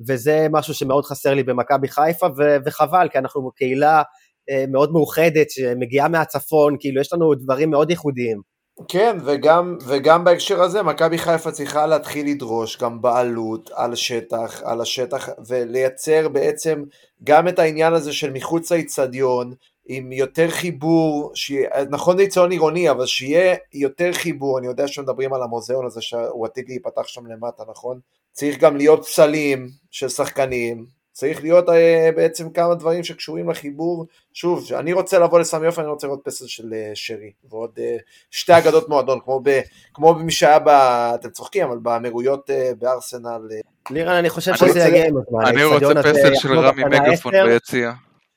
וזה 0.07 0.47
משהו 0.51 0.73
שמאוד 0.73 1.05
חסר 1.05 1.33
לי 1.33 1.43
במכבי 1.43 1.87
חיפה, 1.87 2.27
ו- 2.37 2.57
וחבל, 2.65 3.07
כי 3.11 3.17
אנחנו 3.17 3.51
קהילה 3.55 4.01
אה, 4.49 4.65
מאוד 4.71 4.91
מאוחדת, 4.91 5.49
שמגיעה 5.49 6.07
מהצפון, 6.07 6.75
כאילו, 6.79 7.01
יש 7.01 7.13
לנו 7.13 7.35
דברים 7.35 7.69
מאוד 7.69 7.89
ייחודיים. 7.89 8.41
כן, 8.87 9.17
וגם, 9.25 9.77
וגם 9.87 10.23
בהקשר 10.23 10.61
הזה, 10.61 10.83
מכבי 10.83 11.17
חיפה 11.17 11.51
צריכה 11.51 11.85
להתחיל 11.87 12.27
לדרוש 12.29 12.77
גם 12.77 13.01
בעלות 13.01 13.69
על 13.73 13.95
שטח, 13.95 14.61
על 14.63 14.81
השטח, 14.81 15.29
ולייצר 15.47 16.29
בעצם 16.29 16.83
גם 17.23 17.47
את 17.47 17.59
העניין 17.59 17.93
הזה 17.93 18.13
של 18.13 18.31
מחוץ 18.33 18.71
לאיצטדיון, 18.71 19.53
עם 19.91 20.11
יותר 20.11 20.49
חיבור, 20.49 21.31
שיהיה- 21.35 21.69
נכון 21.89 22.17
זה 22.17 22.23
איצטדיון 22.23 22.51
עירוני, 22.51 22.89
אבל 22.89 23.05
שיהיה 23.05 23.55
יותר 23.73 24.13
חיבור, 24.13 24.59
אני 24.59 24.67
יודע 24.67 24.87
שמדברים 24.87 25.33
על 25.33 25.43
המוזיאון 25.43 25.85
הזה 25.85 26.01
שהוא 26.01 26.45
עתיד 26.45 26.65
להיפתח 26.67 27.07
שם 27.07 27.25
למטה, 27.25 27.63
נכון? 27.69 27.99
צריך 28.31 28.57
גם 28.59 28.77
להיות 28.77 29.05
פסלים 29.05 29.69
של 29.91 30.09
שחקנים, 30.09 30.85
צריך 31.11 31.41
להיות 31.41 31.69
אה, 31.69 32.09
בעצם 32.15 32.49
כמה 32.49 32.75
דברים 32.75 33.03
שקשורים 33.03 33.49
לחיבור. 33.49 34.05
שוב, 34.33 34.73
אני 34.73 34.93
רוצה 34.93 35.19
לבוא 35.19 35.39
לסמי 35.39 35.65
עופר, 35.67 35.81
אני 35.81 35.89
רוצה 35.89 36.07
לראות 36.07 36.21
פסל 36.23 36.47
של 36.47 36.73
אה, 36.73 36.91
שרי, 36.93 37.31
ועוד 37.49 37.69
אה, 37.79 37.97
שתי 38.31 38.57
אגדות 38.57 38.89
מועדון, 38.89 39.19
כמו, 39.23 39.41
ב, 39.43 39.59
כמו 39.93 40.13
במי 40.15 40.31
שהיה, 40.31 40.59
ב, 40.59 40.69
אתם 41.15 41.29
צוחקים, 41.29 41.67
אבל 41.67 41.77
באמירויות 41.77 42.49
אה, 42.49 42.71
בארסנל. 42.79 43.27
אה. 43.51 43.59
לירן, 43.91 44.15
אני 44.15 44.29
חושב 44.29 44.51
אני 44.51 44.57
שזה 44.57 44.67
רוצה- 44.67 44.87
יגיע 44.87 45.05
עם 45.07 45.15
הזמן. 45.17 45.45
אני 45.45 45.63
רוצה 45.63 46.03
פסל 46.03 46.35
של 46.35 46.59
רמי 46.59 46.83
מגפון. 46.83 47.33
ביציע. 47.45 47.91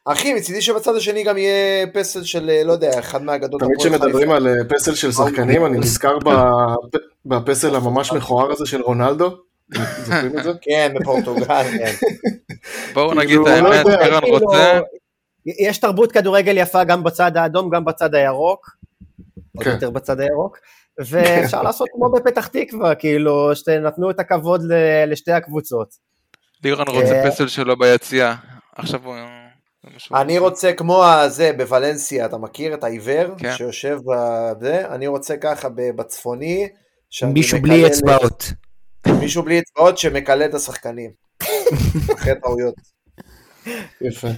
אחי, 0.05 0.35
מצידי 0.35 0.61
שבצד 0.63 0.97
השני 0.97 1.25
גם 1.25 1.39
יהיה 1.39 1.87
פסל 1.87 2.23
של, 2.25 2.51
לא 2.65 2.73
יודע, 2.73 2.99
אחד 2.99 3.23
מהאגדות. 3.23 3.61
תמיד 3.61 3.79
כשמדברים. 3.79 4.31
על 4.31 4.49
פסל 4.69 4.95
של 4.95 5.13
שחקנים, 5.13 5.67
אני 5.67 5.79
נזכר 5.79 6.19
ב- 6.25 6.97
בפסל 7.27 7.77
הממש 7.77 8.13
מכוער 8.13 8.53
הזה 8.53 8.67
של 8.67 8.81
רונלדו. 8.83 9.31
זוכרים 9.75 10.39
את 10.39 10.45
זה? 10.45 10.51
כן, 10.63 10.95
בפורטוגל. 11.01 11.45
כן. 11.45 11.93
בואו 12.95 13.15
נגיד 13.15 13.29
כאילו, 13.29 13.47
את 13.47 13.63
לא 13.63 13.75
האמת, 13.75 13.87
קרן 13.87 14.21
כאילו, 14.21 14.39
רוצה, 14.39 14.81
יש 15.47 15.79
תרבות 15.79 16.13
כדורגל 16.13 16.59
יפה 16.59 16.85
גם 16.85 17.05
בצד 17.05 17.37
האדום, 17.37 17.71
גם 17.71 17.85
בצד 17.85 18.15
הירוק, 18.15 18.77
עוד 19.57 19.65
כן. 19.65 19.71
יותר 19.71 19.91
בצד 19.91 20.21
הירוק, 20.21 20.59
ואפשר 20.99 21.63
לעשות 21.67 21.89
כמו 21.93 22.11
בפתח 22.11 22.47
תקווה, 22.47 22.95
כאילו, 22.95 23.51
שנתנו 23.57 24.11
את 24.11 24.21
הכבוד 24.21 24.63
ל- 24.63 25.13
לשתי 25.13 25.33
הקבוצות. 25.33 25.89
לירן 26.65 26.89
רוצה 26.89 27.13
אה, 27.25 27.31
פסל 27.31 27.49
שלו 27.49 27.79
ביציע. 27.79 28.35
עכשיו 28.77 29.01
הוא... 29.05 29.15
אני 30.15 30.39
רוצה 30.39 30.73
כמו 30.73 31.05
הזה 31.05 31.53
בוולנסיה, 31.57 32.27
אתה 32.27 32.39
מכיר 32.39 32.75
את 32.75 32.85
העיוור? 32.85 33.27
כן. 33.39 33.53
שיושב 33.57 33.99
בזה? 34.07 34.89
אני 34.89 35.07
רוצה 35.07 35.37
ככה 35.37 35.69
ב- 35.69 35.91
בצפוני. 35.97 36.69
מישהו 37.27 37.63
בלי 37.63 37.87
אצבעות. 37.87 38.53
מישהו 39.21 39.43
בלי 39.43 39.59
אצבעות 39.59 39.99
שמקלל 39.99 40.45
את 40.45 40.55
השחקנים. 40.55 41.11
אחרי 42.15 42.33
טעויות. 42.43 42.75
יפה. 44.01 44.29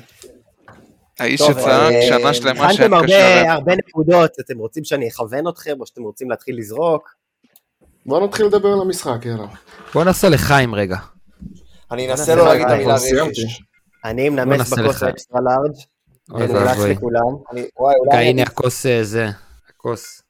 האיש 1.20 1.40
שצעק 1.40 1.92
אה, 1.92 2.02
שנה 2.08 2.34
שלמה 2.34 2.72
שאין 2.72 2.92
הכנתם 2.92 3.06
קשר 3.06 3.44
הרבה, 3.48 3.72
נקודות, 3.76 4.30
אתם 4.40 4.58
רוצים 4.58 4.84
שאני 4.84 5.08
אכוון 5.08 5.48
אתכם, 5.48 5.80
או 5.80 5.86
שאתם 5.86 6.02
רוצים 6.02 6.30
להתחיל 6.30 6.58
לזרוק? 6.58 7.14
בוא 8.06 8.26
נתחיל 8.26 8.46
לדבר 8.46 8.68
על 8.68 8.80
המשחק, 8.80 9.24
יאללה. 9.24 9.46
בוא 9.94 10.04
נעשה 10.04 10.28
לחיים 10.28 10.74
רגע. 10.74 10.96
אני 11.90 12.10
אנסה 12.10 12.34
לא 12.34 12.46
להגיד 12.46 12.66
את 12.66 12.72
המילה. 12.72 12.94
רכש. 12.94 13.62
אני 14.04 14.28
מנמס 14.28 14.72
בכוס 14.72 14.78
לך. 14.78 15.02
האקסטרה 15.02 15.40
לארג', 15.40 15.76
מומלץ. 16.28 16.78
לכולם. 16.78 17.20
הנה 18.12 18.30
אני... 18.30 18.42
הכוס 18.42 18.86
אה, 18.86 19.04
זה, 19.04 19.28
הכוס. 19.68 20.22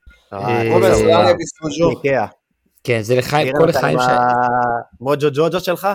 כן, 2.84 3.02
זה 3.02 3.14
לחיים, 3.14 3.52
כל 3.58 3.66
לחיים 3.66 3.98
עם 3.98 4.06
ש... 4.06 4.10
המוג'ו 5.00 5.28
ג'וג'ו 5.34 5.60
שלך? 5.60 5.88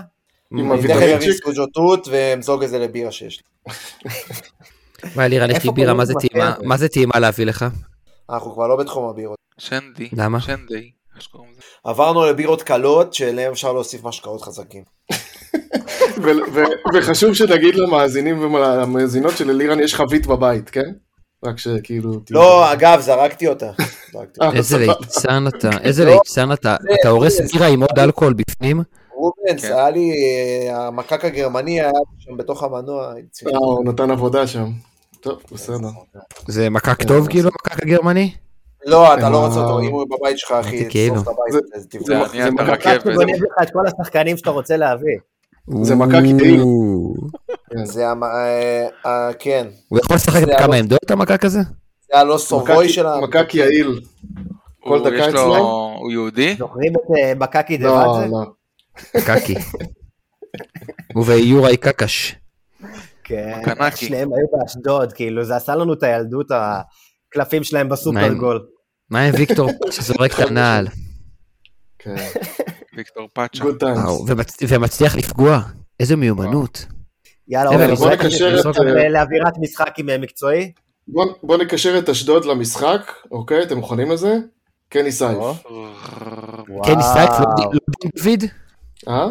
עם 0.52 0.72
הוויטמינצ'יק? 0.72 1.44
תות 1.74 2.08
ואמזוג 2.12 2.64
את 2.64 2.70
זה 2.70 2.80
לבירה 2.80 3.12
שיש 3.12 3.44
לי. 3.68 3.74
וואי, 5.16 5.30
לירן, 5.30 5.52
יש 5.52 5.64
לי 5.64 5.72
בירה, 5.72 5.74
קוראים 5.74 5.98
מה 5.98 6.06
זה 6.06 6.14
טעימה? 6.14 6.48
הזה? 6.56 6.68
מה 6.68 6.78
זה 6.78 6.88
טעימה 6.88 7.20
להביא 7.20 7.46
לך? 7.46 7.66
אנחנו 8.30 8.54
כבר 8.54 8.68
לא 8.68 8.76
בתחום 8.76 9.10
הבירות. 9.10 9.38
שנדי. 9.58 10.10
למה? 10.14 10.42
שנדי. 10.42 10.92
עברנו 11.84 12.26
לבירות 12.26 12.64
קלות, 12.64 13.14
שאליהן 13.14 13.52
אפשר 13.52 13.74
להוסיף 13.74 14.04
משקאות 14.04 14.42
חזקים. 14.42 14.84
וחשוב 16.94 17.34
שנגיד 17.34 17.76
למאזינים 17.76 18.40
ולמאזינות 18.40 19.38
שללירן 19.38 19.80
יש 19.80 19.96
חבית 19.96 20.28
בבית, 20.28 20.70
כן? 20.70 20.92
רק 21.46 21.58
שכאילו... 21.58 22.12
לא, 22.30 22.74
אגב, 22.74 23.00
זרקתי 23.00 23.48
אותה. 23.48 23.72
אה, 24.42 24.52
איזה. 24.56 24.78
ליצן 24.78 25.44
אתה, 25.48 25.70
איזה 25.88 26.06
לא, 26.06 26.12
ליצן 26.12 26.52
אתה, 26.52 26.76
אתה 27.02 27.10
הורס 27.10 27.38
זה- 27.38 27.44
בירה 27.54 27.68
עם 27.68 27.82
עוד 27.82 28.00
אלכוהול 28.00 28.34
בפנים? 28.34 28.82
רובנס, 29.16 29.66
כן. 29.66 29.74
היה 29.74 29.90
לי, 29.90 30.12
אה, 30.70 30.88
המקק 30.88 31.26
הגרמני 31.26 31.82
היה 31.82 31.92
שם 32.20 32.38
בתוך 32.38 32.64
המנוע. 32.64 33.14
אה, 33.48 33.58
הוא 33.58 33.86
נתן 33.86 34.12
עבודה 34.12 34.48
שם. 34.48 34.66
טוב, 35.22 35.40
בסדר. 35.52 35.88
זה 36.48 36.70
מקק 36.70 37.02
כן, 37.02 37.08
טוב 37.08 37.24
זה- 37.24 37.30
כאילו, 37.30 37.50
המקק 37.50 37.84
הגרמני? 37.84 38.32
לא, 38.86 39.14
אתה 39.14 39.30
לא 39.30 39.46
רוצה 39.46 39.60
אותו, 39.60 39.80
אם 39.80 39.92
הוא 39.92 40.06
בבית 40.20 40.38
שלך, 40.38 40.52
אחי, 40.52 40.78
אמרתי 40.78 40.90
כאילו. 40.90 41.14
תשרוף 41.22 41.28
את 41.28 41.34
הבית, 41.34 41.64
זה- 41.82 41.88
תבדוק. 41.90 42.36
מקק. 42.72 43.00
שגונב 43.02 43.30
לך 43.44 43.54
את 43.64 43.70
כל 43.74 43.84
השחקנים 43.88 44.38
שאתה 44.38 44.50
רוצה 44.50 44.78
להביא. 44.78 45.18
זה 45.82 45.96
מקק. 45.96 46.14
או, 46.62 47.14
זה, 47.84 48.08
המ- 48.10 48.24
כן, 49.40 49.68
הוא 49.90 50.00
יכול 50.00 50.16
לשחק 50.16 50.42
בכמה 50.48 50.76
עמדות 50.76 51.12
המקק 51.12 51.46
הזה? 51.46 51.60
זה 52.14 52.20
הלא 52.20 52.38
סובוי 52.38 52.90
של 52.90 53.06
ה... 53.06 53.20
מקק 53.22 53.56
יעיל. 53.56 54.00
כל 54.84 55.00
דקה 55.04 55.16
יש 55.16 55.34
לו- 55.34 55.54
אצלם? 55.54 55.64
הוא 56.00 56.12
יהודי? 56.12 56.56
זוכרים 56.60 56.94
את 56.94 57.18
אה, 57.18 57.36
בקקי 57.36 57.78
לא, 57.78 57.90
דוואטזה? 57.90 58.28
לא. 58.32 58.46
קקי. 59.26 59.56
וביוראי 61.16 61.78
קקש. 61.78 62.36
כן. 63.24 63.62
שניהם 63.96 64.30
היו 64.34 64.46
באשדוד, 64.60 65.14
כאילו, 65.14 65.44
זה 65.44 65.56
עשה 65.56 65.76
לנו 65.76 65.94
את 65.94 66.04
הילדות, 66.04 66.48
הקלפים 66.52 67.64
שלהם 67.64 67.88
מה 67.88 67.94
בסופר 67.94 68.20
הם- 68.26 68.38
גול. 68.38 68.66
מה 69.10 69.22
עם 69.22 69.34
ויקטור 69.38 69.70
שזורק 69.92 70.32
את 70.34 70.48
הנעל? 70.48 70.88
כן. 72.00 72.16
ויקטור 72.98 73.28
פאצ'ה. 73.34 73.64
ומצליח 74.70 75.16
לפגוע. 75.16 75.60
איזה 76.00 76.16
מיומנות. 76.16 76.86
יאללה, 77.48 77.70
עומר, 77.70 77.96
בוא 77.96 78.12
נקשר 78.12 78.60
את, 78.60 78.66
לאווירת 79.12 79.54
משחק 79.62 79.94
עם 79.98 80.10
אה, 80.10 80.18
מקצועי. 80.18 80.72
בוא 81.12 81.26
בוא 81.44 81.58
נקשר 81.58 81.98
את 81.98 82.10
אשדוד 82.10 82.46
למשחק, 82.46 83.12
אוקיי? 83.32 83.64
אתם 83.64 83.78
מוכנים 83.78 84.12
לזה? 84.12 84.38
קני 84.90 85.12
סייף. 85.12 85.38
קני 86.84 87.04
סייף, 87.14 87.30
לא. 87.30 87.46
דין- 87.58 87.68
לא 87.74 88.10
דוד? 88.24 88.44
אה? 89.08 89.28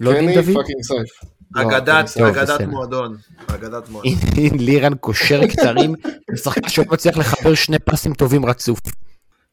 לא 0.00 0.12
דין 0.12 0.20
קני 0.32 0.34
דוד? 0.34 0.44
פאקינג 0.54 0.82
סייף. 0.82 1.08
לא, 1.54 1.62
אגדת, 1.62 2.10
קני. 2.14 2.22
טוב, 2.24 2.36
אגדת. 2.38 2.60
מועדון. 2.60 3.16
אגדת 3.46 3.88
מועדון. 3.88 4.12
לירן 4.58 4.94
קושר 4.94 5.48
כתרים, 5.48 5.94
משחק 6.32 6.68
שלא 6.68 6.84
מצליח 6.90 7.16
לחבר 7.16 7.54
שני 7.54 7.78
פסים 7.78 8.14
טובים 8.14 8.46
רצוף. 8.46 8.78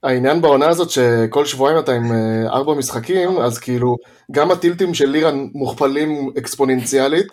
העניין 0.03 0.41
בעונה 0.41 0.67
הזאת 0.69 0.89
שכל 0.89 1.45
שבועיים 1.45 1.79
אתה 1.79 1.91
עם 1.91 2.11
אה, 2.11 2.17
ארבע 2.49 2.73
משחקים, 2.73 3.37
אז 3.37 3.57
כאילו 3.57 3.95
גם 4.31 4.51
הטילטים 4.51 4.93
של 4.93 5.09
לירן 5.09 5.47
מוכפלים 5.53 6.29
אקספוננציאלית, 6.37 7.27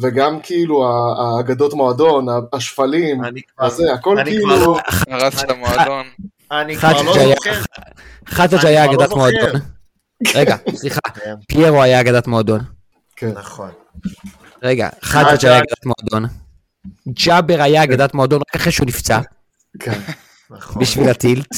וגם 0.00 0.38
כאילו 0.42 0.84
האגדות 1.38 1.74
מועדון, 1.74 2.26
השפלים, 2.52 3.20
הזה, 3.58 3.92
הכל 3.92 4.16
כאילו... 4.24 4.46
כבר 4.46 4.66
לא- 4.66 4.78
הרס 5.08 5.44
את 5.44 5.50
המועדון. 5.50 6.06
אני 6.52 6.76
כבר 6.76 7.02
לא 7.02 7.14
היה- 7.14 7.34
זוכר. 7.34 7.50
אני 8.42 8.68
היה 8.68 8.86
לא 8.86 8.92
אגדת. 8.92 9.10
מועדון. 9.12 9.60
רגע, 10.34 10.56
סליחה, 10.80 11.00
כן. 11.14 11.34
פיירו 11.48 11.82
היה 11.82 12.00
אגדת 12.00 12.26
מועדון. 12.26 12.60
כן. 13.16 13.32
נכון. 13.34 13.70
רגע, 14.62 14.88
חג'ג'. 15.02 15.46
היה 15.46 15.58
אגדת 15.58 15.86
מועדון. 15.86 16.28
ג'אבר 17.08 17.62
היה 17.62 17.84
אגדת 17.84 18.14
מועדון 18.14 18.40
רק 18.40 18.56
אחרי 18.56 18.72
שהוא 18.72 18.86
נפצע, 18.86 19.20
כן. 19.78 20.00
נכון. 20.50 20.82
בשביל 20.82 21.08
הטילט. 21.08 21.54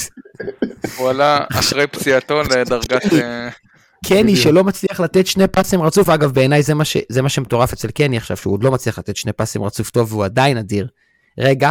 הוא 0.96 1.10
עלה 1.10 1.44
אחרי 1.52 1.86
פציעתו 1.86 2.42
לדרגת... 2.42 3.02
קני 4.08 4.36
שלא 4.36 4.64
מצליח 4.64 5.00
לתת 5.00 5.26
שני 5.26 5.48
פסים 5.48 5.82
רצוף, 5.82 6.08
אגב 6.08 6.32
בעיניי 6.32 6.62
זה 6.62 6.74
מה 6.74 6.84
ש- 6.84 6.96
זה 7.08 7.22
מה 7.22 7.28
שמטורף 7.28 7.72
אצל 7.72 7.88
קני 7.90 8.16
עכשיו, 8.16 8.36
שהוא 8.36 8.52
עוד 8.54 8.64
לא 8.64 8.70
מצליח 8.70 8.98
לתת 8.98 9.16
שני 9.16 9.32
פסים 9.32 9.62
רצוף 9.62 9.90
טוב 9.90 10.12
והוא 10.12 10.24
עדיין 10.24 10.56
אדיר. 10.56 10.86
רגע, 11.38 11.70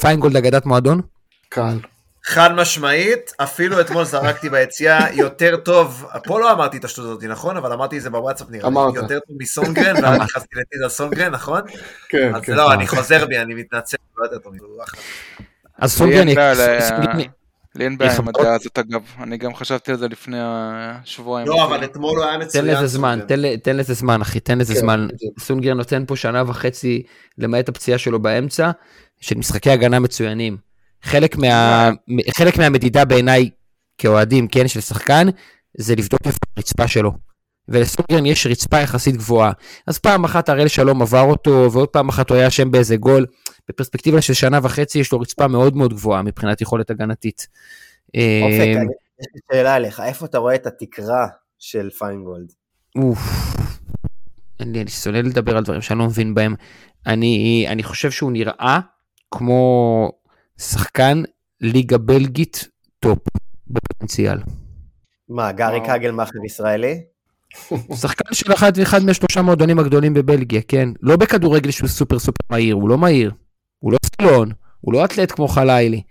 פיינגולד 0.00 0.36
אגדת 0.36 0.66
מועדון? 0.66 1.00
קל. 1.48 1.78
חד 2.24 2.52
משמעית, 2.52 3.32
אפילו 3.42 3.80
אתמול 3.80 4.04
זרקתי 4.04 4.48
ביציאה 4.48 5.06
יותר 5.14 5.56
טוב, 5.56 6.06
פה 6.24 6.40
לא 6.40 6.52
אמרתי 6.52 6.76
את 6.76 6.84
השטות 6.84 7.04
הזאת, 7.04 7.24
נכון? 7.24 7.56
אבל 7.56 7.72
אמרתי 7.72 7.96
את 7.98 8.02
זה 8.02 8.10
בוואטסאפ 8.10 8.46
נראה 8.50 8.68
לי. 8.70 8.74
יותר 9.02 9.18
טוב 9.28 9.36
מסונגרן, 9.40 9.94
ואז 10.04 10.20
נכנסתי 10.20 10.56
לטיז 10.60 10.82
על 10.82 10.88
סונגרן, 10.88 11.30
נכון? 11.32 11.60
כן, 12.08 12.34
אז 12.34 12.42
כן. 12.42 12.52
לא, 12.52 12.72
אני 12.72 12.86
חוזר 12.86 13.26
בי, 13.26 13.38
אני 13.38 13.54
מתנצל, 13.54 13.96
לא 14.18 14.24
יותר 14.24 14.38
טוב. 14.38 14.52
אז 15.78 16.02
אין 16.02 16.34
בעיה, 16.34 16.54
סונגרן- 16.80 17.20
לי 17.74 17.84
אין 17.84 17.98
בעיה 17.98 18.16
עם 18.16 18.28
הדעה 18.28 18.54
הזאת 18.54 18.78
אגב, 18.78 19.02
אני 19.22 19.36
גם 19.36 19.54
חשבתי 19.54 19.90
על 19.90 19.98
זה 19.98 20.08
לפני 20.08 20.38
השבועיים. 20.40 21.48
לא, 21.48 21.64
אבל 21.64 21.84
אתמול 21.84 22.18
הוא 22.18 22.24
היה 22.24 22.38
תן 22.38 22.44
מצוין. 22.44 22.64
לזה 22.64 22.86
זמן. 22.86 23.20
תן 23.28 23.56
תן 23.56 23.76
לזה 23.76 23.94
זמן 23.94 24.20
אחי, 24.20 24.40
תן 24.40 24.58
לזה 24.58 24.74
כן, 24.74 24.80
זמן. 24.80 25.08
בדיוק. 25.12 25.40
סונגרן 25.40 25.76
נותן 25.76 26.04
פה 26.06 26.16
שנה 26.16 26.42
וחצי, 26.46 27.02
למעט 27.38 27.68
הפציעה 27.68 27.98
שלו 27.98 28.22
באמצע, 28.22 28.70
של 29.20 29.38
משחקי 29.38 29.70
הגנה 29.70 29.98
מצוינים. 30.00 30.56
חלק, 31.02 31.36
מה, 31.36 31.90
חלק 32.36 32.58
מהמדידה 32.58 33.04
בעיניי 33.04 33.50
כאוהדים, 33.98 34.48
כן, 34.48 34.68
של 34.68 34.80
שחקן, 34.80 35.28
זה 35.78 35.94
לבדוק 35.94 36.20
איפה 36.24 36.38
הרצפה 36.56 36.88
שלו. 36.88 37.31
ולסונגרן 37.68 38.26
יש 38.26 38.46
רצפה 38.46 38.80
יחסית 38.80 39.16
גבוהה. 39.16 39.52
אז 39.86 39.98
פעם 39.98 40.24
אחת 40.24 40.48
הראל 40.48 40.68
שלום 40.68 41.02
עבר 41.02 41.20
אותו, 41.22 41.68
ועוד 41.72 41.88
פעם 41.88 42.08
אחת 42.08 42.30
הוא 42.30 42.36
היה 42.38 42.48
אשם 42.48 42.70
באיזה 42.70 42.96
גול. 42.96 43.26
בפרספקטיבה 43.68 44.20
של 44.22 44.32
שנה 44.34 44.58
וחצי 44.62 44.98
יש 44.98 45.12
לו 45.12 45.20
רצפה 45.20 45.48
מאוד 45.48 45.76
מאוד 45.76 45.94
גבוהה 45.94 46.22
מבחינת 46.22 46.60
יכולת 46.60 46.90
הגנתית. 46.90 47.46
אופק, 48.08 48.16
אה, 48.16 48.64
אני- 48.64 48.92
יש 49.20 49.26
לי 49.34 49.40
שאלה 49.52 49.76
אליך, 49.76 50.00
איפה 50.00 50.26
אתה 50.26 50.38
רואה 50.38 50.54
את 50.54 50.66
התקרה 50.66 51.26
של 51.58 51.90
פיינגולד? 51.98 52.52
אוף. 52.98 53.18
לי, 54.60 54.80
אני 54.82 54.90
שונא 54.90 55.16
לדבר 55.18 55.56
על 55.56 55.64
דברים 55.64 55.80
שאני 55.82 55.98
לא 55.98 56.04
מבין 56.06 56.34
בהם. 56.34 56.54
אני, 57.06 57.66
אני 57.68 57.82
חושב 57.82 58.10
שהוא 58.10 58.32
נראה 58.32 58.80
כמו 59.30 60.10
שחקן 60.58 61.22
ליגה 61.60 61.98
בלגית 61.98 62.68
top 63.00 63.18
בפוטנציאל. 63.66 64.38
מה, 65.28 65.52
גארי. 65.52 65.80
קגלמאכר 65.86 66.44
ישראלי? 66.46 67.00
הוא 67.68 67.96
שחקן 67.96 68.34
של 68.34 68.52
אחד, 68.52 68.78
אחד 68.78 69.04
מהשלושה 69.04 69.40
המועדונים 69.40 69.78
הגדולים 69.78 70.14
בבלגיה, 70.14 70.60
כן? 70.68 70.88
לא 71.02 71.16
בכדורגל 71.16 71.70
שהוא 71.70 71.88
סופר 71.88 72.18
סופר 72.18 72.38
מהיר, 72.50 72.74
הוא 72.74 72.88
לא 72.88 72.98
מהיר. 72.98 73.32
הוא 73.78 73.92
לא 73.92 73.98
סילון, 74.20 74.50
הוא 74.80 74.92
לא 74.94 75.04
אתלט 75.04 75.32
כמו 75.32 75.48
חלילי. 75.48 76.02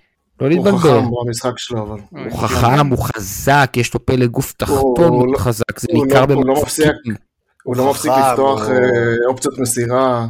לא 0.41 0.45
הוא 0.47 0.49
להתבלבל. 0.55 0.77
חכם 0.77 1.05
במשחק 1.25 1.51
שלו, 1.57 1.83
אבל... 1.83 1.99
הוא 2.31 2.39
חכם, 2.39 2.87
הוא 2.87 2.97
חזק, 3.15 3.73
יש 3.77 3.93
לו 3.93 4.05
פלג 4.05 4.29
גוף 4.29 4.53
תחתון 4.53 4.77
הוא 4.97 5.17
מאוד 5.17 5.29
לא- 5.33 5.37
חזק, 5.37 5.79
זה 5.79 5.87
הוא 5.91 6.05
ניכר 6.05 6.25
לא- 6.25 6.33
הוא 6.33 6.45
לא 6.45 6.53
במשחקים. 6.61 6.87
מפסיק. 6.91 7.17
הוא 7.63 7.75
לא 7.75 7.89
מפסיק 7.91 8.11
לפתוח 8.31 8.61
הוא- 8.61 8.71
אה, 8.73 9.15
אופציות 9.29 9.59
מסירה, 9.59 10.27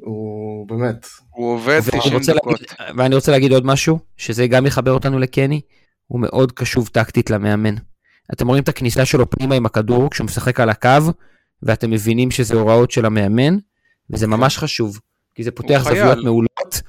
הוא 0.00 0.68
באמת. 0.68 1.06
הוא 1.30 1.54
עובד 1.54 1.80
ואני 1.84 2.00
90 2.00 2.14
רוצה 2.14 2.32
דקות. 2.34 2.52
להגיד- 2.52 2.98
ואני 2.98 3.14
רוצה 3.14 3.32
להגיד 3.32 3.52
עוד 3.52 3.66
משהו, 3.66 3.98
שזה 4.16 4.46
גם 4.46 4.66
יחבר 4.66 4.92
אותנו 4.92 5.18
לקני, 5.18 5.60
הוא 6.06 6.20
מאוד 6.20 6.52
קשוב 6.52 6.88
טקטית 6.92 7.30
למאמן. 7.30 7.74
אתם 8.32 8.48
רואים 8.48 8.62
את 8.62 8.68
הכניסה 8.68 9.04
שלו 9.04 9.30
פנימה 9.30 9.54
עם 9.54 9.66
הכדור 9.66 10.10
כשהוא 10.10 10.24
משחק 10.24 10.60
על 10.60 10.70
הקו, 10.70 11.12
ואתם 11.62 11.90
מבינים 11.90 12.30
שזה 12.30 12.54
הוראות 12.54 12.90
של 12.90 13.04
המאמן, 13.04 13.56
וזה 14.10 14.26
ממש 14.26 14.58
חשוב, 14.58 15.00
כי 15.34 15.44
זה 15.44 15.50
פותח. 15.50 15.82
זוויות 15.84 16.18
מעולות, 16.24 16.82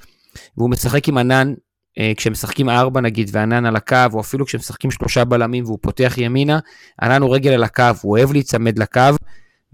והוא 0.58 0.70
משחק 0.70 1.08
עם 1.08 1.18
ענן, 1.18 1.54
אה, 2.00 2.12
כשמשחקים 2.18 2.70
ארבע 2.70 3.02
נגיד, 3.02 3.30
וענן 3.34 3.66
על 3.66 3.76
הקו, 3.76 3.98
או 4.14 4.20
אפילו 4.20 4.46
כשמשחקים 4.46 4.92
שלושה 4.92 5.26
בלמים 5.26 5.64
והוא 5.64 5.80
פותח 5.82 6.14
ימינה, 6.18 6.60
ענן 7.02 7.22
הוא 7.22 7.36
רגל 7.36 7.52
על 7.52 7.64
הקו, 7.64 7.84
הוא 8.02 8.18
אוהב 8.18 8.32
להיצמד 8.32 8.80
לקו, 8.80 9.02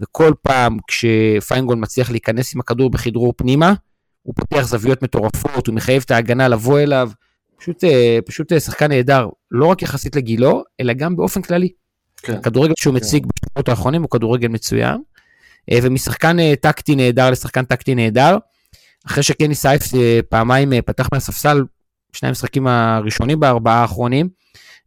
וכל 0.00 0.32
פעם 0.42 0.78
כשפיינגול 0.86 1.76
מצליח 1.76 2.10
להיכנס 2.10 2.54
עם 2.54 2.60
הכדור 2.60 2.90
בכדרור 2.90 3.32
פנימה, 3.36 3.74
הוא 4.22 4.34
פותח 4.36 4.62
זוויות 4.62 5.02
מטורפות, 5.02 5.66
הוא 5.66 5.74
מחייב 5.74 6.02
את 6.06 6.10
ההגנה 6.10 6.48
לבוא 6.48 6.78
אליו. 6.80 7.10
פשוט, 7.60 7.84
אה, 7.84 8.18
פשוט 8.26 8.52
אה, 8.52 8.60
שחקן 8.60 8.88
נהדר, 8.88 9.28
לא 9.50 9.66
רק 9.66 9.82
יחסית 9.82 10.16
לגילו, 10.16 10.62
אלא 10.80 10.92
גם 10.92 11.16
באופן 11.16 11.42
כללי. 11.42 11.68
כן. 12.22 12.34
הכדורגל 12.34 12.74
שהוא 12.76 12.94
כן. 12.94 12.96
מציג 12.96 13.26
בשבועות 13.26 13.68
האחרונים 13.68 14.02
הוא 14.02 14.10
כדורגל 14.10 14.48
מצוין. 14.48 15.00
אה, 15.70 15.78
ומשחקן 15.82 16.54
טקטי 16.54 16.96
נהדר 16.96 17.30
לשחקן 17.30 17.64
טקטי 17.64 17.94
נהדר, 17.94 18.36
אחרי 19.06 19.22
שקני 19.22 19.54
סייף 19.54 19.82
פעמיים 20.28 20.72
פתח 20.86 21.08
מהספסל, 21.12 21.64
שני 22.12 22.28
המשחקים 22.28 22.66
הראשונים 22.66 23.40
בארבעה 23.40 23.82
האחרונים, 23.82 24.28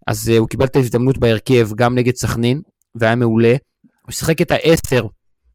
אז 0.08 0.28
הוא 0.28 0.48
קיבל 0.48 0.66
את 0.66 0.76
ההזדמנות 0.76 1.18
בהרכב 1.18 1.70
גם 1.76 1.96
נגד 1.96 2.16
סכנין, 2.16 2.62
והיה 2.96 3.16
מעולה. 3.16 3.56
הוא 4.02 4.12
שיחק 4.12 4.42
את 4.42 4.52
העשר 4.52 5.08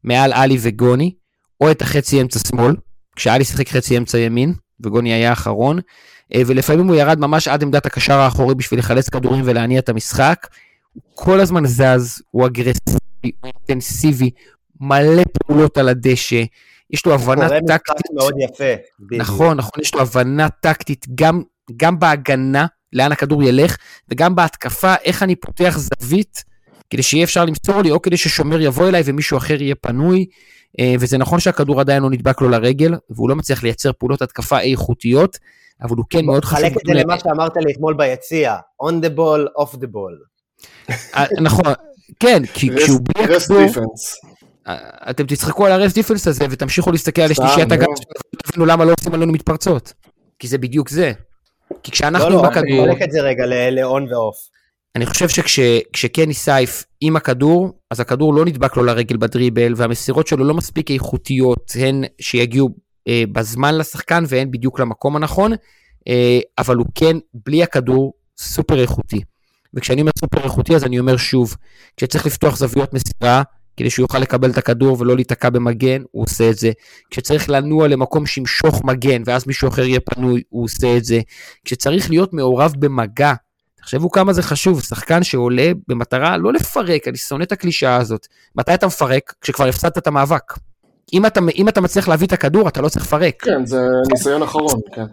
מעל 0.03 0.33
עלי 0.33 0.57
וגוני, 0.61 1.13
או 1.61 1.71
את 1.71 1.81
החצי 1.81 2.21
אמצע 2.21 2.39
שמאל, 2.39 2.75
כשעלי 3.15 3.45
שיחק 3.45 3.69
חצי 3.69 3.97
אמצע 3.97 4.17
ימין, 4.17 4.53
וגוני 4.79 5.13
היה 5.13 5.29
האחרון, 5.29 5.79
ולפעמים 6.37 6.87
הוא 6.87 6.95
ירד 6.95 7.19
ממש 7.19 7.47
עד 7.47 7.63
עמדת 7.63 7.85
הקשר 7.85 8.13
האחורי 8.13 8.55
בשביל 8.55 8.79
לחלץ 8.79 9.09
כדורים 9.09 9.41
ולהניע 9.45 9.79
את 9.79 9.89
המשחק. 9.89 10.47
הוא 10.93 11.03
כל 11.13 11.39
הזמן 11.39 11.65
זז, 11.65 12.21
הוא 12.31 12.45
אגרסיבי, 12.45 13.31
הוא 13.41 13.51
אינטנסיבי, 13.69 14.29
מלא 14.81 15.23
פעולות 15.33 15.77
על 15.77 15.89
הדשא, 15.89 16.43
יש 16.91 17.05
לו 17.05 17.13
הבנה 17.13 17.49
טקטית. 17.67 18.05
מאוד 18.15 18.33
יפה. 18.39 18.73
נכון, 19.11 19.57
נכון, 19.57 19.81
יש 19.81 19.93
לו 19.93 20.01
הבנה 20.01 20.49
טקטית 20.49 21.05
גם, 21.15 21.41
גם 21.77 21.99
בהגנה, 21.99 22.65
לאן 22.93 23.11
הכדור 23.11 23.43
ילך, 23.43 23.77
וגם 24.09 24.35
בהתקפה, 24.35 24.93
איך 25.03 25.23
אני 25.23 25.35
פותח 25.35 25.77
זווית, 25.77 26.43
כדי 26.89 27.03
שיהיה 27.03 27.23
אפשר 27.23 27.45
למסור 27.45 27.81
לי, 27.81 27.91
או 27.91 28.01
כדי 28.01 28.17
ששומר 28.17 28.61
יבוא 28.61 28.87
אליי 28.87 29.01
ומישהו 29.05 29.37
אחר 29.37 29.61
יהיה 29.61 29.75
פנוי. 29.75 30.25
אה, 30.79 30.95
וזה 30.99 31.17
נכון 31.17 31.39
שהכדור 31.39 31.79
עדיין 31.79 32.03
לא 32.03 32.09
נדבק 32.09 32.41
לו 32.41 32.49
לרגל, 32.49 32.93
והוא 33.09 33.29
לא 33.29 33.35
מצליח 33.35 33.63
לייצר 33.63 33.91
פעולות 33.93 34.21
התקפה 34.21 34.59
איכותיות, 34.59 35.37
אבל 35.81 35.95
הוא 35.97 36.05
כן 36.09 36.25
מאוד 36.25 36.45
חשוב. 36.45 36.59
חלק 36.59 36.71
את 36.71 36.81
זה 36.87 36.93
למה 36.93 37.19
שאמרת 37.19 37.57
לי 37.57 37.73
אתמול 37.73 37.93
ביציע, 37.93 38.55
on 38.83 38.93
the 39.05 39.17
ball, 39.17 39.63
off 39.63 39.75
the 39.75 39.87
ball. 39.87 40.29
אה, 41.15 41.25
נכון, 41.41 41.73
כן, 42.19 42.45
כי 42.53 42.69
כשהוא 42.77 42.99
בלי 43.03 43.35
הכדור. 43.35 43.85
אה, 44.67 45.09
אתם 45.09 45.25
תצחקו 45.25 45.65
על 45.65 45.71
הרס 45.71 45.93
דיפלס 45.93 46.27
הזה 46.27 46.45
ותמשיכו 46.49 46.91
להסתכל 46.91 47.21
על 47.21 47.31
השלישיית 47.31 47.71
הגב, 47.71 47.87
נו. 47.87 47.93
ותבינו 48.35 48.65
למה 48.65 48.85
לא 48.85 48.93
עושים 48.99 49.13
עלינו 49.13 49.31
מתפרצות. 49.31 49.93
כי 50.39 50.47
זה 50.47 50.57
בדיוק 50.57 50.89
זה. 50.89 51.11
כי 51.83 51.91
כשאנחנו 51.91 52.29
לא, 52.29 52.39
עם 52.39 52.43
לא, 52.43 52.49
הכדור, 52.49 52.85
חלק 52.85 53.01
את 53.01 53.11
זה 53.11 53.21
רגע 53.21 53.45
ל-on 53.45 54.13
ו-off. 54.13 54.59
אני 54.95 55.05
חושב 55.05 55.29
שכשקני 55.29 56.33
סייף 56.33 56.83
עם 57.01 57.15
הכדור, 57.15 57.69
אז 57.91 57.99
הכדור 57.99 58.33
לא 58.33 58.45
נדבק 58.45 58.77
לו 58.77 58.83
לרגל 58.83 59.17
בדריבל, 59.17 59.73
והמסירות 59.75 60.27
שלו 60.27 60.45
לא 60.45 60.53
מספיק 60.53 60.91
איכותיות, 60.91 61.71
הן 61.79 62.03
שיגיעו 62.21 62.69
בזמן 63.31 63.75
לשחקן 63.75 64.23
והן 64.27 64.51
בדיוק 64.51 64.79
למקום 64.79 65.15
הנכון, 65.15 65.51
אה, 66.07 66.39
אבל 66.57 66.75
הוא 66.75 66.85
כן, 66.95 67.17
בלי 67.45 67.63
הכדור, 67.63 68.13
סופר 68.37 68.81
איכותי. 68.81 69.21
וכשאני 69.73 70.01
אומר 70.01 70.11
סופר 70.19 70.43
איכותי, 70.43 70.75
אז 70.75 70.83
אני 70.83 70.99
אומר 70.99 71.17
שוב, 71.17 71.55
כשצריך 71.97 72.25
לפתוח 72.25 72.57
זוויות 72.57 72.93
מסירה, 72.93 73.43
כדי 73.77 73.89
שהוא 73.89 74.03
יוכל 74.03 74.19
לקבל 74.19 74.51
את 74.51 74.57
הכדור 74.57 74.97
ולא 74.99 75.15
להיתקע 75.15 75.49
במגן, 75.49 76.01
הוא 76.11 76.23
עושה 76.23 76.49
את 76.49 76.57
זה. 76.57 76.71
כשצריך 77.09 77.49
לנוע 77.49 77.87
למקום 77.87 78.25
שימשוך 78.25 78.83
מגן, 78.83 79.21
ואז 79.25 79.47
מישהו 79.47 79.67
אחר 79.67 79.85
יהיה 79.85 79.99
פנוי, 79.99 80.41
הוא 80.49 80.63
עושה 80.63 80.97
את 80.97 81.05
זה. 81.05 81.19
כשצריך 81.65 82.09
להיות 82.09 82.33
מעורב 82.33 82.73
במגע, 82.79 83.33
תחשבו 83.77 84.11
כמה 84.11 84.33
זה 84.33 84.41
חשוב, 84.41 84.81
שחקן 84.81 85.23
שעולה 85.23 85.71
במטרה 85.87 86.37
לא 86.37 86.53
לפרק, 86.53 87.07
אני 87.07 87.17
שונא 87.17 87.43
את 87.43 87.51
הקלישאה 87.51 87.95
הזאת. 87.95 88.27
מתי 88.55 88.73
אתה 88.73 88.87
מפרק? 88.87 89.33
כשכבר 89.41 89.65
הפסדת 89.67 89.97
את 89.97 90.07
המאבק. 90.07 90.53
אם 91.13 91.25
אתה, 91.25 91.39
אם 91.55 91.69
אתה 91.69 91.81
מצליח 91.81 92.07
להביא 92.07 92.27
את 92.27 92.33
הכדור, 92.33 92.67
אתה 92.67 92.81
לא 92.81 92.89
צריך 92.89 93.05
לפרק. 93.05 93.43
כן, 93.43 93.65
זה 93.65 93.81
ניסיון 94.11 94.43
אחרון, 94.43 94.79
כן. 94.95 95.05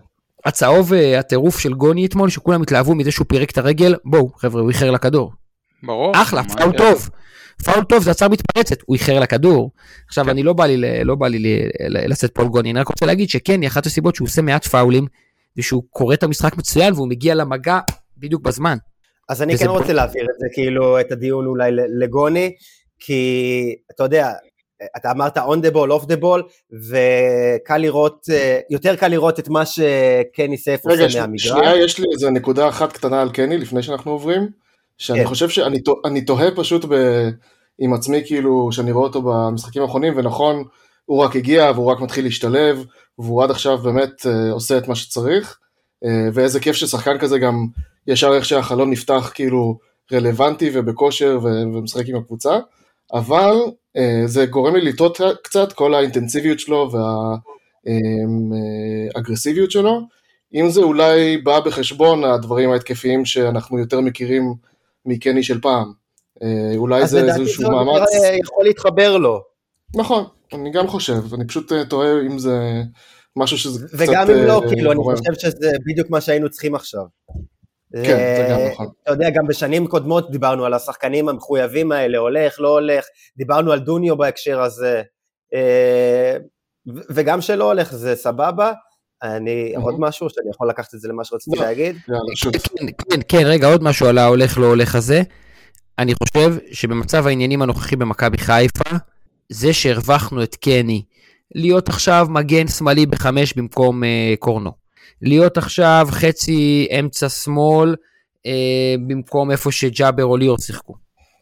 הצהוב, 0.45 0.93
אה, 0.93 1.19
הטירוף 1.19 1.59
של 1.59 1.75
גוני 1.75 2.07
אתמול, 2.07 2.31
שכולם 2.31 2.63
התלהבו 2.63 2.95
מזה 2.95 3.11
שהוא 3.11 3.27
פירק 3.29 3.51
את 3.51 3.59
הרגל, 3.59 3.95
בואו, 4.05 4.31
חבר'ה, 4.37 4.61
הוא 4.63 4.71
איחר 4.71 4.91
לכדור. 4.91 5.33
ברור. 5.83 6.13
אחלה, 6.15 6.43
פאול? 6.45 6.77
טוב. 6.77 7.09
פאול 7.65 7.85
טוב 7.85 8.03
זה 8.03 8.11
הצעה 8.11 8.29
מתפרצת, 8.29 8.77
הוא 8.87 8.97
איחר 8.97 9.21
לכדור. 9.21 9.71
עכשיו, 10.09 10.31
אני 10.31 10.43
לא 10.43 10.53
בא 10.53 10.67
לי, 10.67 11.05
לא 11.05 11.15
בא 11.15 11.29
לי 11.29 11.69
לשאת 11.91 12.35
פול 12.35 12.49
גוני, 12.49 12.71
אני 12.71 12.81
רק 12.81 12.89
רוצה 12.89 13.07
להגיד 13.07 13.29
שכן, 13.29 13.61
היא 13.61 13.69
אחת 13.69 13.87
הסיבות 13.87 14.15
שהוא 14.15 14.27
עושה 14.27 14.43
מעט 14.43 14.67
פאולים, 14.67 15.07
ושהוא 15.57 15.83
קורא 15.91 16.15
את 16.15 16.23
המשחק 16.23 16.57
מצוין, 16.57 16.93
והוא 16.93 17.09
מגיע 17.09 17.35
למגע 17.35 17.79
בדיוק 18.19 18.43
בזמן. 18.43 18.77
אז 19.29 19.43
אני 19.43 19.59
כן 19.59 19.67
רוצה 19.67 19.93
להעביר 19.93 20.23
את 20.23 20.39
זה, 20.39 20.47
כאילו, 20.53 21.01
את 21.01 21.13
הדיון 21.13 21.47
אולי 21.47 21.71
לגוני, 22.01 22.53
כי 22.99 23.75
אתה 23.95 24.05
יודע, 24.05 24.33
אתה 24.97 25.11
אמרת 25.11 25.39
on 25.39 25.41
the 25.41 25.75
ball, 25.75 26.01
off 26.01 26.07
the 26.07 26.23
ball, 26.23 26.43
וקל 26.73 27.79
לראות, 27.79 28.27
אה, 28.31 28.59
יותר 28.71 28.97
קל 28.97 29.09
לראות 29.09 29.39
את 29.39 29.49
מה 29.49 29.67
שקני 29.67 30.59
סייף 30.59 30.87
רגע, 30.87 31.05
עושה 31.05 31.21
מהמגרש. 31.21 31.47
שנייה, 31.47 31.85
יש 31.85 31.99
לי 31.99 32.07
איזה 32.13 32.31
נקודה 32.31 32.69
אחת 32.69 32.93
קטנה 32.93 33.23
על 33.23 33.31
קני 33.31 33.59
לפני 33.59 33.83
שאנחנו 33.83 34.11
עוברים, 34.13 34.49
שאני 34.99 35.21
כן. 35.21 35.27
חושב 35.27 35.49
שאני 35.49 36.21
תוהה 36.27 36.51
פשוט 36.57 36.85
ב, 36.85 36.95
עם 37.79 37.95
עצמי, 37.95 38.23
כאילו, 38.27 38.69
שאני 38.73 38.93
רואה 38.93 39.07
אותו 39.07 39.23
במשחקים 39.23 39.83
האחרונים, 39.83 40.13
ונכון, 40.17 40.65
הוא 41.05 41.25
רק 41.25 41.37
הגיע 41.37 41.71
והוא 41.75 41.87
רק 41.87 42.01
מתחיל 42.01 42.25
להשתלב, 42.25 42.85
והוא 43.19 43.45
עד 43.45 43.51
עכשיו 43.51 43.79
באמת 43.79 44.27
אה, 44.27 44.53
עושה 44.53 44.79
את 44.79 44.89
מה 44.89 44.95
שצריך, 44.95 45.59
אה, 46.05 46.29
ואיזה 46.33 46.61
כיף 46.61 46.77
ששחקן 46.77 47.19
כזה 47.19 47.39
גם 47.39 47.67
ישר 48.07 48.35
איך 48.35 48.45
שהחלון 48.45 48.91
נפתח, 48.91 49.31
כאילו, 49.35 49.79
רלוונטי 50.13 50.71
ובכושר 50.73 51.39
ומשחק 51.43 52.09
עם 52.09 52.17
הקבוצה, 52.17 52.59
אבל 53.13 53.55
אה, 53.97 54.23
זה 54.27 54.47
גורם 54.47 54.75
לי 54.77 54.81
לטעות 54.81 55.19
קצת, 55.43 55.73
כל 55.73 55.95
האינטנסיביות 55.95 56.61
שלו 56.61 56.91
והאגרסיביות 59.15 59.71
שלו, 59.71 60.01
אם 60.55 60.71
זה 60.71 60.81
אולי 60.81 61.37
בא 61.37 61.61
בחשבון 61.61 62.25
הדברים 62.25 62.71
ההתקפיים 62.71 63.25
שאנחנו 63.25 63.79
יותר 63.79 64.01
מכירים 64.01 64.55
מקני 65.07 65.43
של 65.43 65.61
פעם. 65.61 65.93
אה, 66.43 66.77
אולי 66.77 67.03
אז 67.03 67.11
זה 67.11 67.23
לדעתי 67.23 67.41
איזשהו 67.41 67.63
זה 67.63 67.69
מאמץ. 67.69 68.15
אה, 68.15 68.37
יכול 68.41 68.65
להתחבר 68.65 69.17
לו. 69.17 69.43
נכון, 69.97 70.25
אני 70.53 70.71
גם 70.71 70.89
חושב, 70.89 71.35
אני 71.35 71.47
פשוט 71.47 71.73
אה, 71.73 71.85
תוהה 71.85 72.21
אם 72.27 72.39
זה 72.39 72.83
משהו 73.37 73.59
שזה 73.59 73.87
קצת... 73.89 73.97
וגם 73.99 74.31
אם 74.31 74.45
לא, 74.45 74.63
אה, 74.63 74.69
כאילו, 74.69 74.93
אני. 74.93 75.01
חושב 75.03 75.33
שזה 75.51 75.71
בדיוק 75.87 76.11
מה 76.11 76.21
שהיינו 76.21 76.51
צריכים 76.51 76.75
עכשיו. 76.75 77.05
כן, 77.93 78.37
זה 78.37 78.47
גם 78.51 78.59
אה, 78.59 78.71
נכון. 78.73 78.89
אתה 79.03 79.11
יודע, 79.11 79.31
גם 79.31 79.47
בשנים 79.47 79.87
קודמות 79.87 80.31
דיברנו 80.31 80.65
על 80.65 80.75
השחקנים 80.75 81.29
המחויבים 81.29 81.93
האלה, 81.93 82.19
הולך, 82.19 82.61
לא 82.61 82.69
הולך, 82.69 83.07
דיברנו 83.37 83.73
על 83.73 83.79
דוניו 83.79 84.17
בהקשר 84.17 84.61
הזה, 84.61 85.03
אה, 85.55 86.37
וגם 86.87 87.41
שלא 87.41 87.65
הולך 87.65 87.93
זה 87.95 88.17
סבבה. 88.17 88.73
אני. 89.23 89.75
עוד 89.77 89.95
משהו 89.99 90.31
שאני 90.31 90.51
יכול 90.51 90.69
לקחת 90.69 90.95
את 90.95 91.01
זה 91.01 91.09
למה 91.09 91.25
שרציתי 91.25 91.57
לא. 91.57 91.65
להגיד? 91.65 91.97
יאללה, 92.09 92.21
שוט. 92.35 92.57
כן, 92.57 92.87
כן, 93.11 93.21
כן, 93.29 93.43
רגע, 93.45 93.67
עוד 93.67 93.83
משהו 93.83 94.07
על 94.07 94.19
ההולך 94.19 94.59
לא 94.59 94.67
הולך 94.67 94.95
הזה. 94.95 95.23
אני 95.99 96.13
חושב 96.15 96.55
שבמצב 96.73 97.27
העניינים 97.27 97.63
הנוכחי 97.63 97.97
במכבי 97.97 98.39
חיפה, 98.39 98.97
זה 99.49 99.73
שהרווחנו 99.73 100.43
את 100.43 100.55
קני, 100.55 101.03
להיות 101.55 101.89
עכשיו 101.89 102.27
מגן 102.31 102.69
שמאלי 102.69 103.07
בחמש 103.07 103.53
במקום 103.53 104.05
אה, 104.05 104.35
קורנו, 104.39 104.71
להיות 105.23 105.59
עכשיו 105.59 106.09
חצי 106.11 106.89
אמצע 107.01 107.29
שמאל 107.29 107.95
אה, 108.47 108.95
במקום 109.07 109.51
איפה 109.51 109.73
שג'אבר 109.73 110.25
או 110.25 110.37
ליאור 110.37 110.59
שיחקו. 110.59 110.95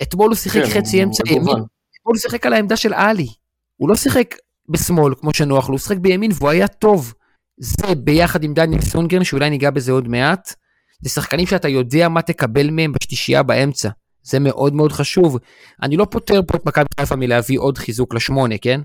אתמול 0.03 0.29
הוא 0.29 0.37
שיחק 0.37 0.63
כן, 0.63 0.71
חצי 0.71 0.97
הוא 0.97 1.05
אמצע 1.05 1.23
מגוון. 1.27 1.41
ימין, 1.41 1.65
אתמול 2.01 2.15
הוא 2.15 2.17
שיחק 2.17 2.47
על 2.47 2.53
העמדה 2.53 2.77
של 2.77 2.95
עלי. 2.95 3.29
הוא 3.77 3.89
לא 3.89 3.97
שיחק 3.97 4.35
בשמאל 4.69 5.15
כמו 5.15 5.35
שנוח 5.35 5.69
לו, 5.69 5.75
הוא 5.75 5.79
שיחק 5.79 5.97
בימין 5.97 6.31
והוא 6.35 6.51
היה 6.51 6.69
טוב. 6.69 7.15
זה 7.59 7.95
ביחד 7.95 8.45
עם 8.45 8.55
דניאל 8.55 8.81
סונגרן, 8.81 9.25
שאולי 9.25 9.51
ניגע 9.51 9.71
בזה 9.71 9.93
עוד 9.93 10.09
מעט, 10.09 10.55
זה 11.01 11.11
שחקנים 11.11 11.47
שאתה 11.47 11.69
יודע 11.69 12.09
מה 12.09 12.23
תקבל 12.23 12.71
מהם 12.71 12.93
בשלישייה 12.93 13.43
באמצע. 13.43 13.89
זה 14.23 14.39
מאוד 14.39 14.75
מאוד 14.75 14.93
חשוב. 14.93 15.39
אני 15.83 15.97
לא 15.97 16.07
פוטר 16.11 16.41
פה 16.47 16.57
את 16.57 16.67
מכבי 16.67 16.85
חיפה 17.01 17.17
מלהביא 17.17 17.59
עוד 17.59 17.79
חיזוק 17.79 18.15
לשמונה, 18.15 18.59
כן? 18.59 18.81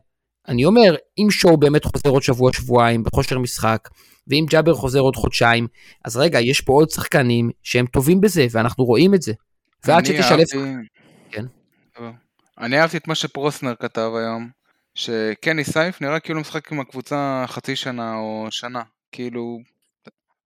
אני 0.48 0.66
אומר, 0.66 0.96
אם 1.18 1.32
שואו 1.32 1.58
באמת 1.58 1.86
חוזר 1.86 2.10
עוד 2.10 2.24
שבוע-שבועיים 2.24 3.04
בכושר 3.04 3.40
משחק, 3.40 3.90
ואם 4.30 4.46
ג'אבר 4.50 4.74
חוזר 4.74 5.00
עוד 5.00 5.16
חודשיים, 5.16 5.68
אז 6.06 6.18
רגע, 6.18 6.40
יש 6.42 6.62
פה 6.62 6.74
עוד 6.74 6.90
שחקנים 6.90 7.50
שהם 7.64 7.86
טובים 7.86 8.22
בזה, 8.22 8.46
ואנחנו 8.52 8.84
רואים 8.86 9.14
את 9.14 9.22
זה. 9.22 9.34
ועד 9.86 10.06
שתשלב... 10.06 10.40
אהבתי- 10.40 10.58
כן. 11.32 11.46
אני 12.60 12.80
אהבתי 12.82 12.98
את 12.98 13.08
מה 13.08 13.16
שפרוסנר 13.16 13.74
כתב 13.80 14.10
היום, 14.18 14.50
שקני 14.96 15.64
סייף 15.64 16.02
נראה 16.02 16.20
כאילו 16.20 16.40
משחק 16.40 16.72
עם 16.72 16.80
הקבוצה 16.80 17.44
חצי 17.48 17.76
שנה 17.76 18.16
או 18.16 18.48
שנה. 18.50 18.82
כאילו, 19.12 19.60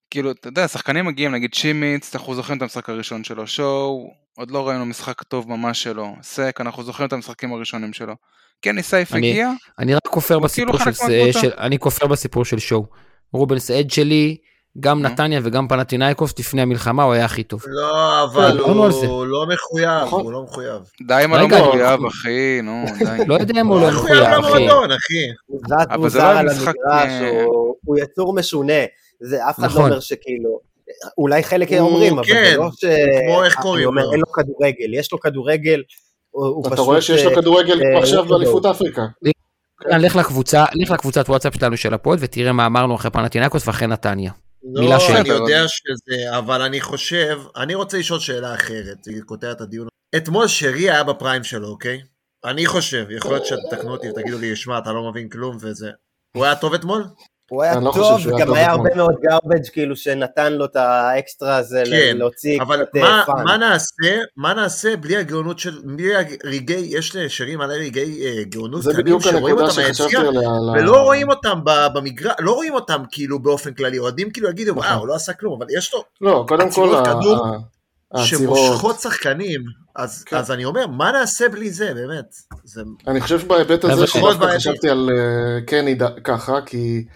כאילו, 0.10 0.32
אתה 0.32 0.48
יודע, 0.48 0.68
שחקנים 0.68 1.06
מגיעים, 1.06 1.32
נגיד 1.32 1.54
שימיץ, 1.54 2.16
אנחנו 2.16 2.36
זוכרים 2.36 2.58
את 2.58 2.62
המשחק 2.62 2.90
הראשון 2.90 3.24
שלו, 3.24 3.48
שואו, 3.48 4.12
עוד 4.38 4.52
לא 4.52 4.68
ראינו 4.70 4.86
משחק 4.86 5.24
טוב 5.24 5.50
ממש 5.50 5.84
שלו, 5.84 6.16
סק, 6.22 6.58
אנחנו 6.62 6.84
זוכרים 6.84 7.08
את 7.08 7.14
המשחקים 7.14 7.54
הראשונים 7.54 7.94
שלו. 7.94 8.16
קני 8.62 8.84
סייף 8.84 9.14
אני- 9.14 9.30
הגיע, 9.32 9.50
אני 9.80 9.94
רק 9.96 10.08
כופר 10.08 10.40
בסיפור 10.40 10.78
כאילו 10.78 10.80
של, 10.80 10.86
חלק 10.86 10.94
ס- 10.96 11.02
מהקבוצה. 11.10 11.40
של... 11.42 11.52
אני 11.58 11.80
כופר 11.80 12.08
בסיפור 12.08 12.46
של 12.46 12.60
שואו. 12.60 12.86
רובנס 13.34 13.72
עד 13.72 13.92
שלי, 13.92 14.38
גם 14.80 15.02
נו. 15.02 15.10
נתניה 15.10 15.40
וגם 15.44 15.68
פנטינאיקוס 15.68 16.40
לפני 16.40 16.62
המלחמה 16.62 17.04
הוא 17.04 17.14
היה 17.14 17.26
הכי 17.26 17.44
טוב. 17.44 17.64
לא, 17.68 18.24
אבל. 18.24 18.58
הוא 18.60 19.26
לא 19.28 19.46
מחויב, 19.54 19.90
נכון. 20.06 20.24
הוא 20.24 20.32
לא 20.32 20.44
מחויב. 20.44 20.82
די 21.08 21.14
עם 21.24 21.34
הלא 21.34 21.44
רגע, 21.46 21.62
מחויב, 21.62 22.06
אחי, 22.06 22.60
נו, 22.64 22.84
די. 23.00 23.26
לא 23.28 23.34
יודע 23.36 23.62
אם 23.62 23.68
הוא 23.68 23.80
לא 23.80 23.86
הוא 23.86 23.92
מחויב 23.94 24.16
מחויב, 24.24 24.46
אחי. 24.46 24.64
למועדון, 24.66 24.92
אחי. 24.92 25.14
הוא 25.46 25.60
זז 25.68 25.74
אבל 25.90 25.98
מוזר 25.98 26.10
זה 26.20 26.26
לא 26.34 26.40
על 26.40 26.48
המגרש, 26.50 27.12
הוא- 27.46 27.76
הוא 27.86 27.98
יצור 28.00 28.34
משונה. 28.36 28.74
זה 29.22 29.50
אף 29.50 29.60
אחד 29.60 29.68
לא 29.68 29.70
נכון. 29.74 29.84
אומר 29.90 30.00
שכאילו, 30.00 30.60
אולי 31.18 31.44
חלק 31.44 31.70
הוא- 31.72 31.80
אומרים, 31.80 32.14
אבל 32.20 32.28
כן, 32.28 32.44
זה 32.52 32.58
לא 32.58 32.70
ש... 32.76 32.86
כמו 33.28 33.44
איך 33.44 33.56
קוראים 33.62 33.94
לו. 33.94 34.12
אין 34.12 34.20
לו 34.20 34.32
כדורגל, 34.32 34.94
יש 34.94 35.12
לו 35.12 35.20
כדורגל, 35.20 35.82
הוא 36.32 36.46
הוא 36.46 36.68
אתה. 36.74 36.82
רואה 36.82 37.02
שיש 37.02 37.24
לו 37.26 37.30
אה, 37.32 37.36
כדורגל 37.36 37.82
אה, 37.84 38.00
עכשיו 38.00 38.24
לא 38.26 38.30
באליפות 38.30 38.66
אפריקה. 38.66 39.02
כן, 39.90 40.02
לך 40.02 40.16
לקבוצה, 40.16 40.66
לך 40.74 40.92
לקבוצת 40.92 41.30
וואטסאפ 41.30 41.56
שלנו 41.56 41.78
של 41.78 41.94
הפוד 41.94 42.20
ותראה 42.22 42.54
מה 42.54 42.66
אמרנו 42.66 42.96
אחרי 42.96 43.12
פנטינקוס 43.12 43.68
ואחרי 43.68 43.88
נתניה. 43.88 44.32
לא. 44.74 44.98
אני 45.20 45.30
יודע 45.30 45.64
שזה, 45.68 46.38
אבל 46.38 46.62
אני 46.62 46.82
חושב, 46.82 47.40
אני 47.56 47.76
רוצה 47.76 47.98
לשאול 47.98 48.20
שאלה 48.20 48.56
אחרת, 48.56 49.06
היא 49.06 49.22
כותרת 49.26 49.62
הדיון. 49.62 49.88
אתמול 50.18 50.48
שרי 50.48 50.90
היה 50.90 51.04
בפריים 51.04 51.44
שלו, 51.44 51.68
אוקיי? 51.68 52.02
אני 52.46 52.66
חושב, 52.66 53.06
יכול 53.10 53.32
להיות 53.32 53.46
שתתקנו 53.46 53.92
אותי 53.92 54.10
ותגידו 54.10 54.38
לי, 54.38 54.56
שמע, 54.56 54.78
אתה 54.78 54.92
לא 54.92 55.10
מבין 55.12 55.30
כלום 55.30 55.58
וזה. 55.62 55.90
הוא 56.36 56.46
היה 56.46 56.56
טוב 56.56 56.74
אתמול? 56.74 57.04
הוא 57.54 57.64
היה 57.64 57.80
לא 57.80 57.92
טוב, 57.96 58.22
וגם 58.28 58.54
היה. 58.54 58.72
הרבה 58.72 58.96
מאוד 58.96 59.14
garbage 59.26 59.70
כאילו 59.74 59.96
שנתן 59.96 60.54
לו 60.54 60.66
את 60.66 60.76
האקסטרה 60.76 61.56
הזה 61.56 61.84
כן, 61.86 62.18
להוציא 62.18 62.62
אבל 62.62 62.86
קצת 62.86 62.96
מה, 63.02 63.24
פאן. 63.26 63.44
מה 63.44 63.58
נעשה, 63.58 64.20
מה 64.38 64.54
נעשה 64.54 64.96
בלי 64.96 65.18
הגאונות 65.18 65.60
של, 65.60 65.82
בלי 65.84 66.14
הרגעי, 66.16 66.88
יש 66.90 67.16
לשרי 67.16 67.56
מלא 67.56 67.74
רגעי 67.74 68.26
אה, 68.26 68.44
גאונות 68.44 68.84
זה 68.84 68.90
קטנים 68.90 69.06
בדיוק 69.06 69.22
שרואים 69.22 69.42
הנקודה 69.44 69.64
אותם 69.64 69.74
שחשבתי 69.74 70.16
מהיציע, 70.16 70.30
עליה. 70.30 70.50
על 70.50 70.82
ולא 70.84 71.02
רואים 71.02 71.30
אותם 71.30 71.60
במגרש, 71.94 72.34
לא 72.40 72.52
רואים 72.52 72.74
אותם 72.74 73.04
כאילו 73.12 73.40
באופן 73.40 73.74
כללי, 73.74 74.00
אוהדים 74.00 74.32
כאילו 74.32 74.50
יגידו, 74.50 74.72
נכון. 74.72 74.84
וואו, 74.86 75.00
הוא 75.00 75.08
לא 75.08 75.16
עשה 75.16 75.34
כלום, 75.34 75.62
אבל 75.62 75.68
יש 75.78 75.94
לו 75.94 76.04
לא, 76.22 76.46
קודם 76.48 76.72
כל, 76.72 77.04
שמושכות 78.18 79.00
שחקנים, 79.00 79.62
אז, 79.96 80.24
כן. 80.24 80.36
אז 80.38 80.52
אני 80.52 80.66
אומר, 80.66 80.88
מה 80.88 81.12
נעשה 81.12 81.50
בלי 81.50 81.72
זה, 81.72 81.94
באמת? 81.94 82.26
זה... 82.64 82.82
אני 83.08 83.22
חושב 83.22 83.40
שבהיבט 83.40 83.84
הזה 83.84 84.08
שדווקא. 84.08 84.56
חשבתי 84.56 84.90
על 84.90 85.10
אה, 85.18 85.62
קני 85.68 85.96
ד- 85.96 86.20
ככה, 86.24 86.62
כי 86.66 87.06
אה, 87.08 87.14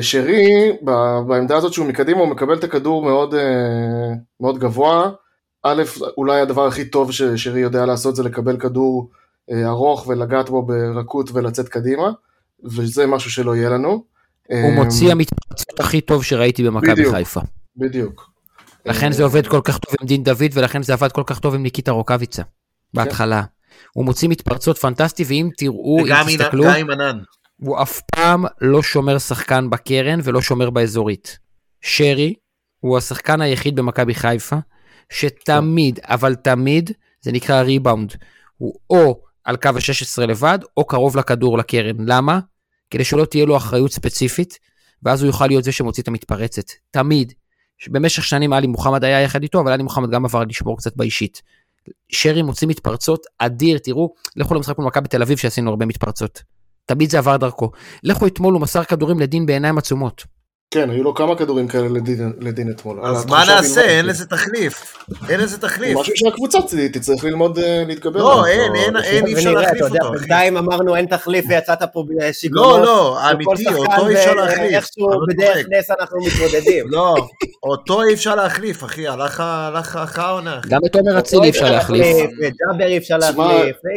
שרי, 0.00 0.72
ב- 0.84 1.20
בעמדה 1.28 1.56
הזאת 1.56 1.72
שהוא 1.72 1.86
מקדימה, 1.86 2.20
הוא 2.20 2.28
מקבל 2.28 2.54
את 2.54 2.64
הכדור 2.64 3.02
מאוד, 3.02 3.34
אה, 3.34 4.12
מאוד 4.40 4.58
גבוה. 4.58 5.10
א', 5.62 5.82
אולי 6.16 6.40
הדבר 6.40 6.66
הכי 6.66 6.84
טוב 6.84 7.12
ששרי 7.12 7.60
יודע 7.60 7.86
לעשות 7.86 8.16
זה 8.16 8.22
לקבל 8.22 8.56
כדור 8.56 9.10
אה, 9.50 9.68
ארוך 9.68 10.08
ולגעת 10.08 10.50
בו 10.50 10.62
ברכות 10.62 11.30
ולצאת 11.32 11.68
קדימה, 11.68 12.10
וזה 12.64 13.06
משהו 13.06 13.30
שלא 13.30 13.56
יהיה 13.56 13.70
לנו. 13.70 13.88
הוא 13.88 14.04
אה, 14.56 14.74
מוציא 14.74 15.12
המתפרצות 15.12 15.80
הכי 15.80 16.00
טוב 16.00 16.24
שראיתי 16.24 16.64
במכבי. 16.64 17.10
חיפה. 17.10 17.40
בדיוק. 17.76 18.30
לכן 18.86 19.12
זה 19.12 19.22
עובד 19.22 19.46
כל 19.46 19.60
כך 19.64 19.78
טוב 19.78 19.94
עם 20.00 20.06
דין 20.06 20.22
דוד 20.22 20.50
ולכן 20.54 20.82
זה 20.82 20.92
עבד 20.92 21.12
כל 21.12 21.22
כך 21.26 21.38
טוב 21.38 21.54
עם 21.54 21.62
ניקיטה 21.62 21.90
רוקאביצה. 21.90 22.42
בהתחלה. 22.94 23.42
הוא 23.92 24.04
מוציא 24.04 24.28
מתפרצות 24.28 24.78
פנטסטי 24.78 25.24
ואם 25.26 25.48
תראו, 25.56 25.98
אם 25.98 26.04
וגם 26.04 26.26
תסתכלו, 26.28 26.64
גם 26.64 26.70
עם 26.70 26.90
ענן. 26.90 27.18
הוא 27.60 27.82
אף 27.82 28.00
פעם 28.00 28.44
לא 28.60 28.82
שומר 28.82 29.18
שחקן 29.18 29.70
בקרן 29.70 30.20
ולא 30.24 30.40
שומר 30.40 30.70
באזורית. 30.70 31.38
שרי 31.80 32.34
הוא 32.80 32.98
השחקן 32.98 33.40
היחיד 33.40 33.76
במכבי 33.76 34.14
חיפה 34.14 34.56
שתמיד, 35.12 35.98
אבל 36.02 36.34
תמיד, 36.34 36.90
זה 37.20 37.32
נקרא 37.32 37.62
ריבאונד. 37.62 38.14
הוא 38.56 38.74
או 38.90 39.20
על 39.44 39.56
קו 39.56 39.68
ה-16 39.68 40.26
לבד, 40.26 40.58
או 40.76 40.86
קרוב 40.86 41.16
לכדור 41.16 41.58
לקרן. 41.58 41.96
למה? 42.06 42.40
כדי 42.90 43.04
שלא 43.04 43.24
תהיה 43.24 43.46
לו 43.46 43.56
אחריות 43.56 43.92
ספציפית, 43.92 44.58
ואז 45.02 45.22
הוא 45.22 45.26
יוכל 45.26 45.46
להיות 45.46 45.64
זה 45.64 45.72
שמוציא 45.72 46.02
את 46.02 46.08
המתפרצת. 46.08 46.70
תמיד. 46.90 47.32
במשך 47.88 48.24
שנים 48.24 48.52
עלי 48.52 48.66
מוחמד 48.66 49.04
היה 49.04 49.20
יחד 49.20 49.42
איתו, 49.42 49.60
אבל 49.60 49.72
עלי 49.72 49.82
מוחמד 49.82 50.10
גם 50.10 50.24
עבר 50.24 50.44
לשמור 50.44 50.76
קצת 50.76 50.96
באישית. 50.96 51.42
שרי 52.08 52.42
מוציא 52.42 52.68
מתפרצות 52.68 53.26
אדיר, 53.38 53.78
תראו, 53.78 54.14
לכו 54.36 54.54
למשחק 54.54 54.78
מול 54.78 54.86
מכבי 54.86 55.08
תל 55.08 55.22
אביב 55.22 55.38
שעשינו 55.38 55.70
הרבה 55.70 55.86
מתפרצות. 55.86 56.42
תמיד 56.88 57.10
זה 57.10 57.18
עבר 57.18 57.36
דרכו. 57.36 57.70
לכו 58.04 58.26
אתמול, 58.26 58.54
הוא 58.54 58.62
מסר 58.62 58.84
כדורים 58.84 59.20
לדין 59.20 59.46
בעיניים 59.46 59.78
עצומות. 59.78 60.24
כן, 60.70 60.90
היו 60.90 61.02
לו 61.02 61.14
כמה 61.14 61.36
כדורים 61.36 61.68
כאלה 61.68 61.88
לדין, 61.88 62.32
לדין 62.40 62.70
אתמול. 62.70 63.00
אז 63.06 63.26
מה 63.26 63.44
נעשה? 63.48 63.80
אין 63.80 64.06
לזה 64.06 64.26
תחליף. 64.26 64.96
אין 65.28 65.40
לזה 65.40 65.58
תחליף. 65.58 65.98
משהו 65.98 66.12
שהקבוצה 66.16 66.58
תצטרך 66.92 67.24
ללמוד 67.24 67.58
אה, 67.58 67.84
להתגבר 67.86 68.20
לא. 68.20 68.46
אין, 68.46 68.74
אין, 68.74 68.96
אין, 68.96 69.26
אי 69.26 69.34
אפשר 69.34 69.52
להחליף 69.52 69.76
אתה 69.76 69.86
יודע, 69.86 69.98
אותו. 70.02 70.18
בינתיים 70.18 70.56
אמרנו 70.56 70.96
אין 70.96 71.06
תחליף 71.06 71.44
ויצאת 71.48 71.78
פה 71.92 72.04
בשיגעונות. 72.08 72.78
לא, 72.78 72.84
לא, 72.84 73.18
שחקן 73.56 73.74
אותו 73.74 74.08
אי 74.08 74.14
אפשר 74.14 74.34
להחליף. 74.34 74.70
איכשהו 74.74 75.10
אני 75.10 75.18
לא 75.20 75.26
בדרך. 75.28 75.66
נס 75.70 75.90
אנחנו 76.00 76.18
מתמודדים. 76.26 76.84
לא, 76.88 77.14
אותו 77.62 78.02
אי 78.02 78.14
אפר 78.14 78.34
להחליף, 78.34 78.84
אחי, 78.84 79.08
הלך 79.08 80.18
העונה. 80.18 80.60
גם 80.68 80.80
את 80.86 80.96
עומר 80.96 81.18
אצילי 81.18 81.44
אי 81.44 81.50
אפשר 81.50 81.70
להחליף. 81.70 82.16
ג'אבר 82.40 82.86
אי 82.86 82.98
אפשר 82.98 83.16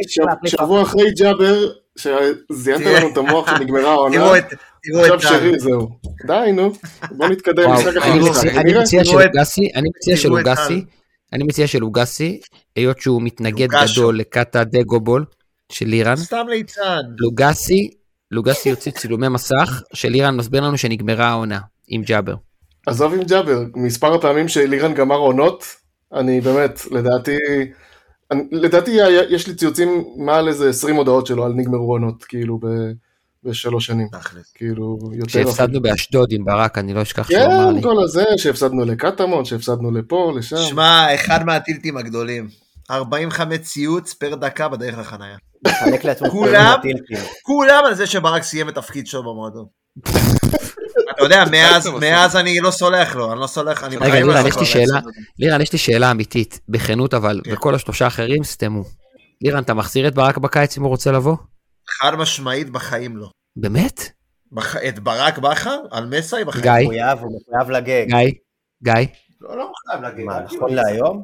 אפשר 0.06 0.22
להחליף. 0.24 0.50
שבוע 0.60 0.82
אחרי 0.82 1.10
ג'אבר, 1.18 1.66
שזיינתם. 1.98 2.84
לנו 2.96 3.12
את 3.12 3.16
המוח 3.16 3.56
שנגמרה 3.58 3.90
העונה, 3.92 4.16
תראו 4.16 4.36
את, 4.36 4.44
תראו 4.82 5.00
עכשיו 5.14 5.14
את 5.14 5.20
שרי, 5.20 5.58
זהו. 5.58 5.88
די, 6.26 6.52
נו. 6.52 6.72
בוא 7.10 7.28
נתקדם 7.28 7.62
וואו, 7.70 7.80
משחק 7.80 7.96
אחר 7.96 8.12
אני 8.12 8.20
משחק. 8.20 8.46
מציע- 8.46 9.00
אני 9.00 10.16
שלוגסי, 10.16 10.84
אני 11.32 11.44
מציע 11.44 11.66
שלוגסי, 11.66 12.40
היות 12.76 13.00
שהוא 13.00 13.22
מתנגד. 13.22 13.68
גדול 13.68 14.18
לקאטה 14.18 14.64
דגובול 14.64 15.24
של 15.72 15.86
לירן, 15.86 16.16
סתם 16.16 16.46
ליצן. 16.48 17.00
לוגסי, 17.18 17.90
לוגסי 18.30 18.68
יוציא 18.68 18.92
צילומי 18.92 19.28
מסך 19.28 19.82
של 19.94 20.08
לירן 20.08 20.36
מסביר 20.36 20.60
לנו 20.60 20.78
שנגמרה 20.78 21.26
העונה 21.28 21.58
עם 21.88 22.02
ג'אבר. 22.02 22.34
עזוב 22.86 23.14
עם 23.14 23.22
ג'אבר, 23.22 23.62
מספר 23.76 24.14
הפעמים 24.14 24.48
שלירן 24.48 24.94
גמר 24.94 25.16
עונות, 25.16 25.64
אני 26.14 26.40
באמת, 26.40 26.80
לדעתי, 26.90 27.36
אני, 28.32 28.42
לדעתי 28.50 29.02
היה- 29.02 29.30
יש 29.30 29.46
לי 29.48 29.54
ציוצים 29.54 30.04
מעל 30.16 30.48
איזה 30.48 30.68
20 30.70 30.96
הודעות 30.96 31.26
שלו 31.26 31.44
על 31.44 31.52
נגמרו 31.52 31.92
עונות, 31.92 32.24
כאילו, 32.24 32.58
ב, 32.58 32.66
בשלוש 33.44 33.86
שנים. 33.86 34.08
כאילו, 34.54 34.98
יותר... 35.12 35.26
כשהפסדנו 35.28 35.82
באשדוד 35.82 36.28
עם 36.32 36.44
ברק, 36.44 36.78
אני 36.78 36.94
לא 36.94 37.02
אשכח 37.02 37.28
שהוא 37.30 37.44
אמר 37.44 37.68
כן, 37.70 37.74
לי. 37.76 37.82
כל 37.82 38.02
הזה, 38.04 38.24
שהפסדנו 38.36 38.84
לקטמון, 38.84 39.44
שהפסדנו 39.44 39.90
לפה, 39.90 40.32
לשם. 40.36 40.56
שמע, 40.56 41.14
אחד 41.14 41.44
מהטילטים 41.46 41.96
הגדולים. 41.96 42.48
45 42.90 43.58
ציוץ 43.58 44.12
פר 44.12 44.34
דקה 44.34 44.68
בדרך 44.68 44.98
לחנייה. 44.98 45.36
לעצמו 46.04 46.30
כולם? 46.30 46.78
כולם 47.42 47.82
על 47.86 47.94
זה 47.94 48.06
שברק 48.06 48.42
סיים 48.42 48.68
את 48.68 48.74
תפקיד 48.74 49.06
שלו 49.06 49.22
במועדון. 49.22 49.64
אתה 51.26 51.34
יודע, 51.34 51.44
מאז- 52.00 52.36
אני 52.36 52.60
לא 52.60 52.70
סולח 52.70 53.14
לו, 53.16 53.32
אני 53.32 53.40
לא 53.40 53.46
סולח, 53.46 53.84
אני 53.84 53.96
רגע, 53.96 54.06
בחיים 54.06 54.26
לא 54.26 54.32
לירן, 54.34 54.42
סולח 54.50 54.54
יש 54.62 54.74
לי. 54.76 54.86
שאלה, 54.86 55.00
לירן, 55.38 55.60
יש 55.60 55.72
לי 55.72 55.78
שאלה 55.78 56.10
אמיתית, 56.10 56.60
בכנות 56.68 57.14
אבל, 57.14 57.40
כן. 57.44 57.52
וכל 57.52 57.74
השלושה 57.74 58.04
האחרים 58.04 58.44
סתמו. 58.44 58.82
לירן, 59.42 59.62
אתה 59.62 59.74
מחזיר 59.74 60.08
את 60.08 60.14
ברק 60.14 60.38
בקיץ 60.38 60.76
אם 60.78 60.82
הוא 60.82 60.90
רוצה 60.90 61.12
לבוא? 61.12 61.36
חד 62.00 62.14
משמעית 62.14 62.70
בחיים 62.70 63.16
לא. 63.16 63.28
באמת? 63.56 64.00
בח- 64.52 64.76
את 64.76 64.98
ברק 64.98 65.38
בכר? 65.38 65.78
על 65.90 66.06
מסאי 66.18 66.44
בחיים. 66.44 66.62
גיא, 66.62 66.72
מחויב, 66.84 67.18
הוא 67.18 67.38
מחויב 67.40 67.70
לגג. 67.70 68.06
גיא, 68.08 68.30
גיא, 68.82 69.06
לא, 69.40 69.56
לא 69.58 69.70
חייב 69.90 70.02
להגיד. 70.02 70.24
מה, 70.24 70.40
נכון. 70.40 70.74
להיום? 70.74 71.22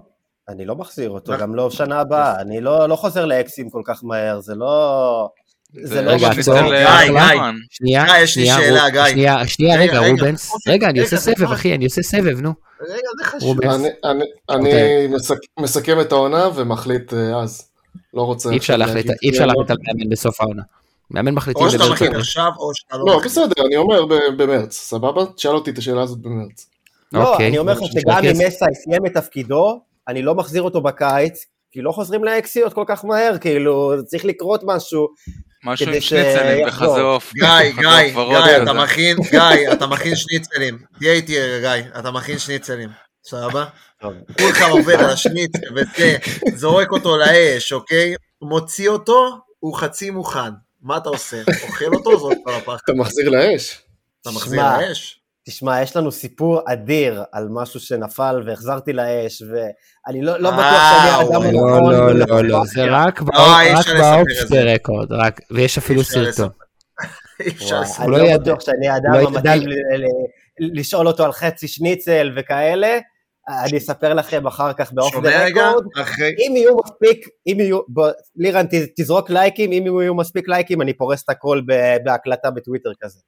אני 0.49 0.65
לא 0.65 0.77
מחזיר 0.77 1.11
אותו. 1.11 1.39
גם 1.39 1.55
לא 1.55 1.71
שנה 1.71 2.01
הבאה. 2.01 2.41
אני 2.41 2.61
לא 2.61 2.89
לא 2.89 2.97
חוזר 2.97 3.25
לאקסים 3.25 3.71
כל 3.71 3.83
כך 3.85 4.01
מהר, 4.05 4.41
זה 4.41 4.55
לא... 4.55 5.29
זה 5.73 6.03
לא 6.03 6.11
רגע, 6.11 6.29
עצור. 6.29 6.55
שנייה, 7.71 8.27
שנייה. 8.27 8.27
שנייה, 8.27 9.47
שנייה, 9.47 9.81
רגע, 9.81 9.99
רובנס, 9.99 10.53
רגע, 10.69 10.89
אני 10.91 11.01
עושה 11.01 11.17
סבב. 11.17 11.53
אחי, 11.53 11.75
אני 11.75 11.85
עושה 11.85 12.03
סבב, 12.03 12.41
נו. 12.41 12.53
רגע, 12.81 13.09
זה 13.19 13.25
חשוב. 13.25 13.59
אני, 14.51 15.07
מסק, 15.09 15.37
מסכם 15.61 16.01
את 16.01 16.13
העונה 16.13 16.49
ומחליט 16.55 17.15
אה, 17.15 17.43
אז. 17.43 17.69
לא 18.15 18.23
רוצה... 18.23 18.51
אי 18.51 18.57
אפשר 18.57 18.77
להחליט, 18.77 19.07
אי 19.23 19.31
אפשר 19.31 19.47
להחליט 19.47 19.71
לא. 19.71 19.75
על 19.75 19.79
מאמן 19.87 20.11
בסוף 20.11 20.41
העונה. 20.41 20.63
מאמן 21.11 21.35
מחליטים 21.35 21.67
או 21.67 21.71
שאתה 21.71 21.85
מחליט. 21.91 22.15
עכשיו, 22.15 22.51
או 22.59 22.75
שאתה 22.75 22.97
לא 22.97 23.05
לא. 23.07 23.21
בסדר, 23.25 23.67
אני 23.67 23.77
אומר 23.77 24.07
במרץ, 24.37 24.77
סבבה? 24.77 25.27
תשאל 25.37 25.55
אותי 25.55 25.71
את 25.71 25.79
השאלה 25.79 26.03
הזאת 26.03 26.19
במרץ. 26.19 26.67
לא, 27.13 27.33
אוקיי. 27.33 27.49
אני 27.49 27.59
אומר 27.59 27.73
לך 27.73 27.81
אוקיי. 27.81 28.01
שגם 28.01 28.25
אם 28.25 28.31
אוקיי. 28.31 28.47
מסאי 28.47 28.75
סיים 28.75 29.07
את 29.07 29.15
תפקידו, 29.15 29.81
אני 30.09 30.23
לא 30.23 30.35
מחזיר 30.35 30.63
אותו 30.63 30.81
בקיץ, 30.81 31.47
כי 31.79 31.83
לא 31.83 31.93
חוזרים 31.93 32.25
לאקסיות 32.25 32.73
כל 32.73 32.85
כך 32.89 33.05
מהר, 33.05 33.39
כאילו, 33.41 33.93
צריך 34.07 34.25
לקרות 34.25 34.61
משהו. 34.65 35.09
משהו 35.65 35.87
עם 35.87 36.01
שניצלים 36.01 36.67
עוף. 37.01 37.33
גיא, 37.33 37.49
גיא, 37.81 38.15
גיא. 38.45 38.63
אתה 38.63 38.73
מכין, 38.73 39.17
גיא, 39.31 39.73
אתה 39.73 39.87
מכין 39.87 40.17
שניצלים. 40.17 40.79
תהיה 40.99 41.13
איתי 41.13 41.41
רגע, 41.41 41.77
גיא, 41.77 41.91
אתה 41.99 42.11
מכין 42.11 42.39
שניצלים. 42.39 42.89
סבבה? 43.25 43.65
כולך 44.39 44.63
עובד 44.71 44.95
על 44.95 45.11
השניצל 45.11 45.59
וזה, 45.77 46.17
זורק 46.55 46.91
אותו 46.93 47.17
לאש, 47.17 47.73
אוקיי? 47.73 48.15
מוציא 48.43 48.89
אותו, 48.89 49.39
הוא 49.59 49.77
חצי 49.77 50.11
מוכן. 50.11 50.51
מה 50.83 50.97
אתה 50.97 51.09
עושה? 51.09 51.43
אוכל 51.63 51.95
אותו, 51.95 52.19
זורק 52.19 52.37
אותו 52.47 52.59
לפח. 52.59 52.81
אתה 52.85 52.93
מחזיר 52.93 53.31
לאש? 53.31 53.83
אתה 54.23 54.31
מחזיר 54.31 54.63
לאש? 54.63 55.18
תשמע, 55.49 55.83
יש 55.83 55.97
לנו 55.97 56.13
סיפור 56.13 56.61
אדיר 56.67 57.23
על 57.33 57.49
משהו 57.51 57.81
שנפל 57.81 58.43
והחזרתי 58.47 58.93
לאש, 58.93 59.43
ואני 59.43 60.23
לא 60.23 60.41
לא 60.41 60.49
אה, 60.49 60.55
בטוח 60.55 60.83
שאני 60.91 61.11
האדם 61.11 61.41
וואי. 61.41 61.53
לא, 61.53 61.59
הנכון. 61.77 61.93
לא, 61.93 62.15
לא, 62.15 62.25
ולא- 62.35 62.45
לא, 62.45 62.61
זה 62.65 62.85
רק 62.91 63.21
לא, 63.35 63.61
אי 63.61 63.73
רק 63.73 63.79
לספר 63.79 64.01
באופס 64.17 64.43
את 64.43 64.49
זה. 64.49 64.63
רקורד, 64.75 65.13
רק, 65.13 65.41
ויש 65.51 65.79
אפילו 65.79 66.05
סרטון. 66.05 66.49
אני 67.99 68.11
לא 68.11 68.19
לא 68.19 68.39
בטוח 68.39 68.61
שאני 68.61 68.89
האדם 68.89 69.13
לא 69.13 69.19
המתאים 69.29 69.63
לשאול 70.61 71.07
אותו 71.07 71.25
על 71.25 71.33
חצי 71.33 71.69
שניצל 71.69 72.31
וכאלה. 72.37 72.99
אני 73.49 73.79
אספר 73.79 74.15
לכם 74.15 74.47
אחר 74.47 74.73
כך 74.73 74.93
באוף 74.93 75.17
דה? 75.23 75.47
רקורד. 75.47 75.85
אחרי... 76.03 76.35
אם 76.39 76.57
יהיו 76.57 76.77
מספיק, 76.85 77.27
אם 77.47 77.61
יהיו, 77.61 77.81
בוא, 77.89 78.09
לירן 78.37 78.67
תזרוק 79.01 79.31
לייקים, 79.31 79.73
אם 79.73 80.01
יהיו 80.01 80.15
מספיק 80.15 80.49
לייקים 80.49 80.83
אני 80.83 80.93
פורס 80.97 81.23
את 81.25 81.31
הכל 81.31 81.61
ב- 81.67 81.97
בהקלטה 82.05 82.51
בטוויטר 82.51 82.91
כזה. 83.01 83.19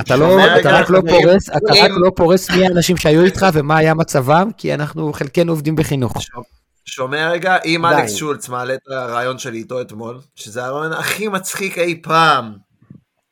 אתה 0.00 0.16
לא, 0.16 0.38
אתה 0.60 0.70
רק 0.70 0.90
לא? 0.90 1.00
פורס, 1.08 1.48
אתה 1.50 1.72
רק 1.72 1.90
אם- 1.90 2.02
לא 2.04 2.10
פורס 2.16 2.50
מי 2.50 2.66
האנשים 2.66 2.96
שהיו 2.96 3.24
איתך 3.24 3.46
ומה 3.52 3.76
היה 3.76 3.94
מצבם, 3.94 4.50
כי 4.56 4.74
אנחנו 4.74 5.12
חלקנו 5.12 5.52
עובדים 5.52 5.76
בחינוך. 5.76 6.16
שומע 6.86 7.30
רגע, 7.30 7.56
אם 7.64 7.84
די. 7.88 7.94
אלכס 7.94 8.14
שולץ 8.14 8.48
מעלה 8.48 8.74
את 8.74 8.80
הרעיון 8.90 9.38
שלי 9.38 9.58
איתו 9.58 9.80
אתמול, 9.80 10.18
שזה 10.34 10.64
הרעיון 10.64 10.92
הכי 10.92 11.28
מצחיק 11.28 11.78
אי 11.78 12.02
פעם 12.02 12.52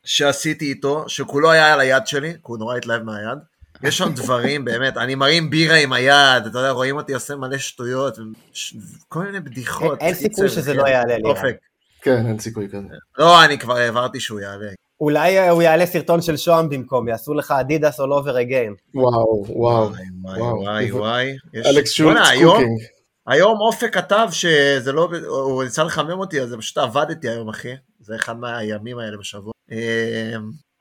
שעשיתי 0.05 0.65
איתו, 0.65 1.05
שכולו 1.09 1.51
היה 1.51 1.73
על 1.73 1.81
היד 1.81 2.07
שלי, 2.07 2.33
כי 2.33 2.39
הוא 2.43 2.59
נורא 2.59 2.77
התלהב 2.77 3.03
מהיד. 3.03 3.39
יש 3.83 3.99
שם 3.99 4.13
דברים, 4.15 4.65
באמת, 4.65 4.97
אני 4.97 5.15
מרים 5.15 5.51
בירה 5.51 5.77
עם 5.77 5.93
היד, 5.93 6.47
אתה 6.47 6.59
יודע, 6.59 6.71
רואים 6.71 6.97
אותי 6.97 7.15
עושה 7.15 7.37
מלא 7.37 7.59
שטויות, 7.59 8.19
ש- 8.53 8.75
כל 9.09 9.25
מיני 9.25 9.41
בדיחות. 9.41 9.99
אין- 10.01 10.15
סיכוי 10.15 10.49
שזה 10.49 10.73
כן. 10.73 10.79
לא 10.79 10.87
יעלה. 10.89 11.15
אופק. 11.25 11.57
כן, 12.03 12.27
אין 12.27 12.39
סיכוי 12.39 12.69
כזה. 12.69 12.79
לא, 13.19 13.45
אני 13.45 13.59
כבר 13.59 13.77
העברתי 13.77 14.21
שהוא 14.21 14.41
יעלה. 14.41 14.67
אולי 15.01 15.39
אה, 15.39 15.51
הוא 15.51 15.63
יעלה 15.63 15.87
סרטון 15.87 16.23
של 16.23 16.37
שוהם 16.37 16.69
במקום, 16.69 17.09
יעשו 17.09 17.35
לך 17.35 17.51
אדידס 17.61 18.01
all 18.01 18.23
over 18.23 18.35
again. 18.49 18.75
וואו, 18.95 19.45
וואו. 19.49 19.91
וואי, 20.25 20.93
וואי, 20.93 21.37
אלכס 21.67 21.91
שולץ 21.91 22.27
cooking. 22.45 22.81
היום 23.27 23.61
אופק 23.61 23.95
כתב 23.95 24.29
שזה 24.31 24.93
לא, 24.93 25.09
הוא 25.27 25.65
ניסה 25.65 25.85
לחמם 25.85 26.19
אותי, 26.19 26.41
אז 26.41 26.55
פשוט 26.59 26.79
עבדתי 26.79 27.29
היום, 27.29 27.49
אחי. 27.49 27.73
זה 28.01 28.15
אחד 28.17 28.37
מהימים 28.39 28.99
האלה 28.99 29.17
בשבוע. 29.17 29.53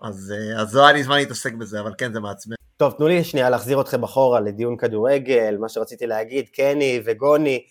אז, 0.01 0.33
אה, 0.37 0.61
אז 0.61 0.75
לא 0.75 0.83
היה 0.83 0.93
לי 0.93 1.03
זמן 1.03 1.15
להתעסק 1.17 1.53
בזה, 1.53 1.79
אבל 1.79 1.91
כן, 1.97 2.13
זה 2.13 2.19
מעצבן. 2.19 2.55
טוב, 2.81 2.93
תנו 2.97 3.07
לי 3.07 3.23
שנייה 3.23 3.49
להחזיר 3.49 3.81
אתכם 3.81 4.03
אחורה 4.03 4.39
לדיון 4.39 4.77
כדורגל, 4.77 5.57
מה 5.59 5.69
שרציתי 5.69 6.07
להגיד, 6.07 6.49
קני 6.49 7.01
וגוני, 7.05 7.63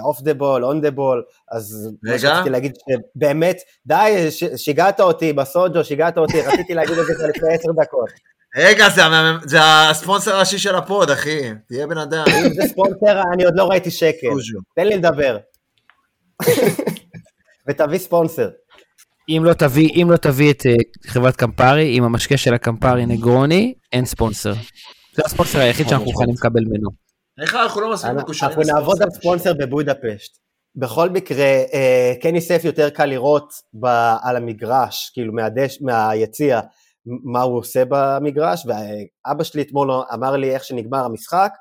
off 0.00 0.20
the 0.20 0.34
ball, 0.34 0.64
on 0.64 0.80
the 0.80 0.90
ball, 0.90 1.22
אז 1.50 1.88
מה 2.02 2.10
רגע. 2.12 2.18
שרציתי 2.18 2.50
להגיד 2.50 2.72
שבאמת, 3.16 3.56
די, 3.86 4.26
ש- 4.30 4.44
שיגעת 4.56 5.00
אותי 5.00 5.32
בסוג'ו, 5.32 5.84
שיגעת 5.84 6.18
אותי, 6.18 6.40
רציתי 6.40 6.74
להגיד 6.74 6.98
את 6.98 7.06
זה 7.18 7.26
לפני 7.26 7.54
עשר 7.54 7.68
דקות. 7.80 8.10
רגע, 8.56 8.88
זה, 8.88 9.02
זה 9.44 9.58
הספונסר 9.62 10.34
הראשי 10.34 10.58
של 10.58 10.74
הפוד, 10.74 11.10
אחי. 11.10 11.40
תהיה 11.68 11.86
בן 11.86 11.98
אדם. 11.98 12.24
אם 12.28 12.54
זה 12.54 12.62
ספונסר, 12.68 13.22
אני 13.34 13.44
עוד 13.44 13.54
לא 13.56 13.64
ראיתי 13.64 13.90
שקל. 13.90 14.28
תן 14.76 14.86
לי 14.86 14.96
לדבר. 14.96 15.38
ותביא 17.68 17.98
ספונסר. 17.98 18.48
אם 19.28 19.44
לא 19.44 19.52
תביא, 19.52 20.02
אם 20.02 20.10
לא 20.10 20.16
תביא 20.16 20.50
את 20.52 20.66
אה, 20.66 20.72
חברת 21.06 21.36
קמפרי, 21.36 21.96
עם 21.96 22.04
המשקה 22.04 22.36
של 22.36 22.54
הקמפרי 22.54 23.06
נגרוני, 23.06 23.74
אין 23.92 24.04
ספונסר. 24.04 24.52
זה 25.16 25.22
הספונסר 25.24 25.58
היחיד 25.58 25.88
שאנחנו 25.88 26.06
מוכנים 26.06 26.34
לקבל 26.34 26.60
ממנו. 26.60 26.90
איך 27.42 27.54
אנחנו 27.54 27.80
לא 27.80 27.92
מספיק 27.92 28.10
מקושרים 28.10 28.50
אנחנו 28.50 28.74
נעבוד 28.74 29.02
על? 29.02 29.10
ספונסר 29.10 29.52
בבודפשט. 29.54 30.32
בכל 30.76 31.10
מקרה, 31.10 31.44
אה, 31.74 32.12
קני 32.22 32.40
סף 32.40 32.60
יותר 32.64 32.90
קל 32.90 33.06
לראות 33.06 33.52
ב- 33.80 34.14
על 34.22 34.36
המגרש, 34.36 35.10
כאילו 35.14 35.32
מהיציע, 35.80 36.60
מה 37.24 37.42
הוא 37.42 37.58
עושה 37.58 37.82
במגרש, 37.88 38.66
ואבא 38.66 39.44
שלי 39.44 39.62
אתמול 39.62 39.90
אמר 40.14 40.36
לי 40.36 40.54
איך 40.54 40.64
שנגמר 40.64 41.04
המשחק, 41.04 41.52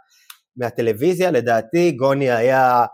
מהטלוויזיה, 0.57 1.32
לדעתי 1.32 1.91
גוני 1.91 2.32
היה 2.32 2.86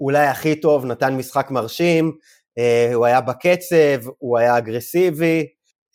אולי 0.00 0.26
הכי 0.26 0.60
טוב, 0.60 0.84
נתן 0.84 1.16
משחק 1.16 1.50
מרשים, 1.50 2.12
הוא 2.94 3.06
היה 3.06 3.20
בקצב, 3.20 4.08
הוא 4.18 4.38
היה 4.38 4.58
אגרסיבי, 4.58 5.46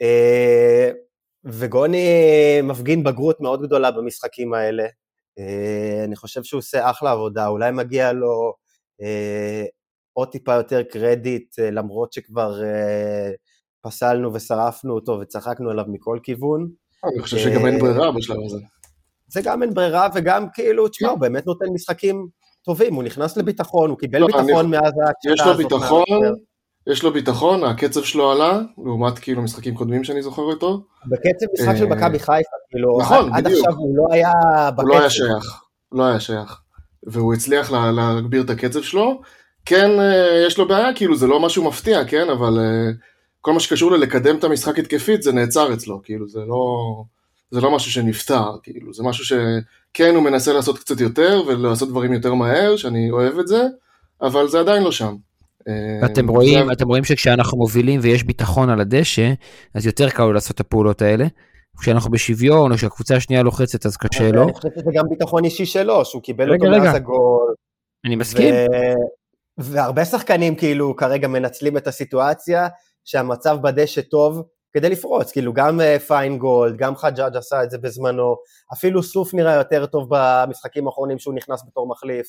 אה, 0.02 0.92
וגוני 1.46 2.08
מפגין 2.64 3.04
בגרות 3.04 3.42
מאוד 3.42 3.62
גדולה 3.62 3.92
במשחקים 3.92 4.54
האלה. 4.54 4.86
אה, 5.40 6.04
אני 6.04 6.16
חושב 6.16 6.44
שהוא 6.44 6.60
עושה 6.60 6.90
אחלה 6.90 7.12
עבודה, 7.12 7.48
אולי 7.48 7.72
מגיע 7.72 8.12
לו 8.12 8.54
אה, 9.02 9.66
עוד 10.14 10.28
טיפה 10.32 10.54
יותר 10.54 10.84
קרדיט, 10.84 11.60
אה, 11.60 11.72
למרות 11.72 12.14
שכבר 12.14 12.64
אה, 12.64 13.32
פסלנו 13.82 14.34
ושרפנו 14.34 14.94
אותו 14.94 15.20
וצחקנו 15.22 15.70
עליו 15.70 15.86
מכל 15.88 16.20
כיוון. 16.24 16.70
אני 17.14 17.22
חושב 17.22 17.38
שגם 17.38 17.66
אין 17.66 17.80
ברירה 17.80 18.12
בשלב 18.12 18.38
הזה. 18.46 18.58
זה 19.28 19.42
גם 19.44 19.64
אין 19.64 19.74
ברירה 19.74 20.08
וגם 20.16 20.46
כאילו, 20.54 20.88
תשמע, 20.88 21.10
הוא 21.10 21.20
באמת 21.20 21.46
נותן 21.48 21.66
משחקים 21.74 22.28
טובים, 22.64 22.94
הוא 22.94 23.04
נכנס 23.04 23.38
לביטחון, 23.38 23.90
הוא 23.90 23.98
קיבל 23.98 24.20
לא, 24.20 24.28
ביטחון 24.28 24.70
מאז 24.72 24.94
ההקשתה 25.06 25.34
יש 25.34 25.40
לו 25.40 25.52
הזאת 25.52 25.58
ביטחון. 25.58 26.36
יש 26.88 27.04
לו 27.04 27.14
ביטחון, 27.14 27.64
הקצב 27.64 28.04
שלו 28.04 28.32
עלה, 28.32 28.60
לעומת 28.86 29.20
כאילו 29.20 29.42
משחקים 29.42 29.76
קודמים 29.76 30.04
שאני 30.04 30.22
זוכר 30.22 30.42
אותו. 30.42 30.84
בקצב 31.06 31.46
משחק 31.54 31.76
של 31.78 31.84
אה, 31.86 31.90
מכבי 31.96 32.20
חיפה, 32.20 32.32
כאילו, 32.70 32.98
נכון, 33.02 33.34
עד- 33.34 33.44
בדיוק. 33.44 33.60
עכשיו 33.68 33.80
הוא 33.80 33.98
לא 33.98 34.14
היה 34.14 34.32
הוא 34.78 34.88
לא 34.90 34.94
היה 34.94 35.02
בקצב. 35.02 35.10
שייך, 35.10 35.62
לא 35.92 36.04
היה 36.04 36.20
שייך. 36.20 36.62
והוא 37.04 37.34
הצליח 37.34 37.72
לה- 37.72 37.92
להגביר 37.92 38.42
את 38.42 38.50
הקצב 38.50 38.82
שלו. 38.82 39.22
כן, 39.66 40.00
אה, 40.00 40.44
יש 40.48 40.58
לו 40.58 40.68
בעיה, 40.68 40.94
כאילו 40.96 41.16
זה 41.16 41.28
לא 41.28 41.40
משהו 41.40 41.64
מפתיע, 41.68 42.06
כן, 42.06 42.30
אבל 42.30 42.60
אה, 42.60 42.92
כל 43.42 43.54
מה 43.54 43.60
שקשור 43.60 43.92
ללקדם 43.92 44.36
את 44.38 44.44
המשחק 44.44 44.80
התקפית 44.80 45.24
זה 45.24 45.32
נעצר 45.32 45.74
אצלו, 45.74 46.02
כאילו 46.04 46.28
זה 46.28 46.40
לא, 46.40 47.04
זה 47.52 47.62
לא 47.62 47.76
משהו 47.76 47.92
שנפתר, 47.92 48.44
כאילו 48.64 48.94
זה 48.94 49.04
משהו 49.04 49.26
שכן 49.26 50.16
הוא 50.16 50.24
מנסה 50.24 50.54
לעשות 50.54 50.80
קצת 50.80 51.02
יותר 51.02 51.42
ולעשות 51.48 51.90
דברים 51.90 52.14
יותר 52.14 52.34
מהר, 52.34 52.76
שאני 52.76 53.12
אוהב 53.12 53.40
את 53.40 53.48
זה, 53.48 53.64
אבל 54.22 54.48
זה 54.48 54.60
עדיין 54.60 54.84
לא 54.84 54.92
שם. 54.92 55.16
אה, 55.68 56.06
אתם 56.06 56.28
רואים, 56.30 56.66
זה- 56.68 56.72
אתם 56.74 56.88
רואים 56.88 57.04
שכשאנחנו 57.04 57.58
מובילים 57.58 58.00
ויש 58.04 58.24
ביטחון 58.24 58.70
על 58.70 58.82
הדשא, 58.82 59.34
אז 59.76 59.86
יותר 59.86 60.10
קל 60.10 60.24
לו 60.24 60.34
לעשות 60.34 60.56
את 60.56 60.60
הפעולות 60.60 61.02
האלה. 61.02 61.26
כשאנחנו 61.82 62.12
בשוויון, 62.12 62.72
או 62.72 62.78
שהקבוצה 62.78 63.16
השנייה 63.16 63.44
לוחצת, 63.44 63.86
אז 63.86 63.98
קשה 63.98 64.32
לו. 64.32 64.44
אני 64.44 64.54
חושב 64.54 64.70
שזה 64.76 64.92
גם 64.94 65.06
ביטחון 65.10 65.44
אישי 65.46 65.66
שלו, 65.66 66.06
שהוא 66.06 66.22
קיבל 66.22 66.52
רגע, 66.52 66.66
אותו 66.66 66.76
רגע. 66.76 66.84
מאז 66.84 66.96
הגול. 66.96 67.54
אני 68.06 68.16
מסכים. 68.16 68.54
ו... 68.54 68.66
והרבה 69.58 70.06
שחקנים 70.06 70.56
כאילו 70.56 70.96
כרגע 70.96 71.28
מנצלים 71.28 71.78
את 71.78 71.88
הסיטואציה 71.88 72.68
שהמצב 73.06 73.58
בדשא 73.62 74.02
טוב 74.02 74.44
כדי 74.74 74.90
לפרוץ, 74.90 75.32
כאילו 75.32 75.54
גם 75.54 75.82
אה, 75.82 76.00
פיינגולד, 76.00 76.78
גם 76.78 76.96
חג'אג' 76.96 77.38
עשה 77.38 77.64
את 77.64 77.72
זה 77.72 77.78
בזמנו, 77.78 78.36
אפילו 78.74 79.04
סוף 79.04 79.34
נראה 79.34 79.56
יותר 79.56 79.86
טוב 79.86 80.08
במשחקים 80.10 80.88
האחרונים 80.88 81.20
שהוא 81.20 81.34
נכנס 81.34 81.64
בתור 81.68 81.88
מחליף. 81.88 82.28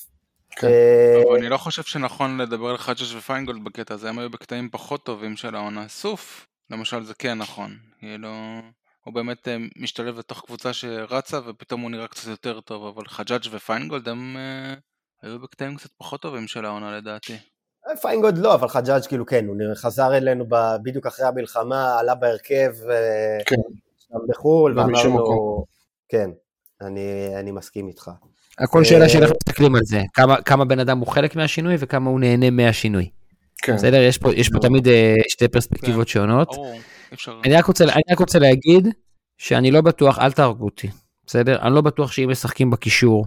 כן. 0.59 0.67
אה, 0.67 1.21
אבל 1.27 1.35
אני 1.39 1.49
לא 1.49 1.57
חושב 1.57 1.83
שנכון 1.83 2.41
לדבר 2.41 2.69
על 2.69 2.77
חדשש 2.77 3.15
ופיינגולד 3.15 3.63
בקטע 3.63 3.93
הזה, 3.93 4.09
הם 4.09 4.19
היו 4.19 4.29
בקטעים 4.29 4.69
פחות 4.71 5.05
טובים 5.05 5.35
של 5.37 5.55
העונה. 5.55 5.87
סוף, 5.87 6.47
למשל, 6.69 7.03
זה 7.03 7.13
כן 7.13 7.37
נכון. 7.37 7.77
כאילו... 7.99 8.29
הוא 9.05 9.13
באמת 9.13 9.47
אה, 9.47 9.57
משתלב 9.77 10.19
לתוך 10.19 10.41
קבוצה 10.45 10.73
שרצה 10.73 11.39
ופתאום 11.45 11.81
הוא 11.81 11.91
נראה 11.91 12.07
קצת 12.07 12.27
יותר 12.27 12.61
טוב, 12.61 12.85
אבל 12.85 13.07
חג'אג' 13.07 13.41
ופיינגולד 13.51 14.09
הם 14.09 14.37
אה, 14.37 14.73
היו 15.21 15.39
בקטעים 15.39 15.75
קצת 15.75 15.89
פחות 15.97 16.21
טובים 16.21 16.47
של 16.47 16.65
העונה 16.65 16.97
לדעתי. 16.97 17.37
פיינגולד 18.01 18.37
לא, 18.37 18.53
אבל 18.53 18.67
חג'אג' 18.67 19.01
כאילו 19.07 19.25
כן, 19.25 19.45
הוא 19.47 19.55
נראה- 19.57 19.75
חזר 19.75 20.17
אלינו 20.17 20.45
בדיוק 20.83 21.05
אחרי 21.05 21.25
המלחמה, 21.25 21.99
עלה 21.99 22.15
בהרכב 22.15 22.71
אה, 22.89 23.37
כן. 23.45 23.55
שם 23.99 24.17
בחו"ל, 24.29 24.71
לא 24.71 24.81
ואמר 24.81 25.03
לו. 25.03 25.65
כן, 26.09 26.29
אני, 26.81 27.01
אני 27.39 27.51
מסכים 27.51 27.87
איתך. 27.87 28.11
הכל 28.59 28.79
אה, 28.79 28.85
שאלה 28.85 29.09
של 29.09 29.23
איך 29.23 29.31
מסתכלים 29.31 29.75
על 29.75 29.81
זה, 29.83 30.01
כמה, 30.13 30.41
כמה 30.41 30.65
בן 30.65 30.79
אדם 30.79 30.97
הוא 30.97 31.07
חלק 31.07 31.35
מהשינוי 31.35 31.75
וכמה 31.79 32.09
הוא 32.09 32.19
נהנה 32.19 32.49
מהשינוי. 32.49 33.09
כן. 33.61 33.75
בסדר? 33.75 34.01
יש 34.01 34.17
פה, 34.17 34.33
יש 34.33 34.49
פה 34.49 34.59
תמיד 34.59 34.87
אה, 34.87 35.15
שתי 35.27 35.47
פרספקטיבות 35.47 36.07
שונות. 36.07 36.49
אי 36.51 36.79
אפשר... 37.13 37.39
אני 37.45 37.55
רק, 37.55 37.65
רוצה, 37.65 37.83
אני 37.83 38.03
רק 38.11 38.19
רוצה 38.19 38.39
להגיד 38.39 38.87
שאני 39.37 39.71
לא 39.71 39.81
בטוח, 39.81 40.19
אל 40.19 40.31
תהרגו 40.31 40.65
אותי, 40.65 40.87
בסדר? 41.25 41.61
אני 41.61 41.75
לא 41.75 41.81
בטוח 41.81 42.11
שאם 42.11 42.29
משחקים 42.29 42.69
בקישור 42.69 43.25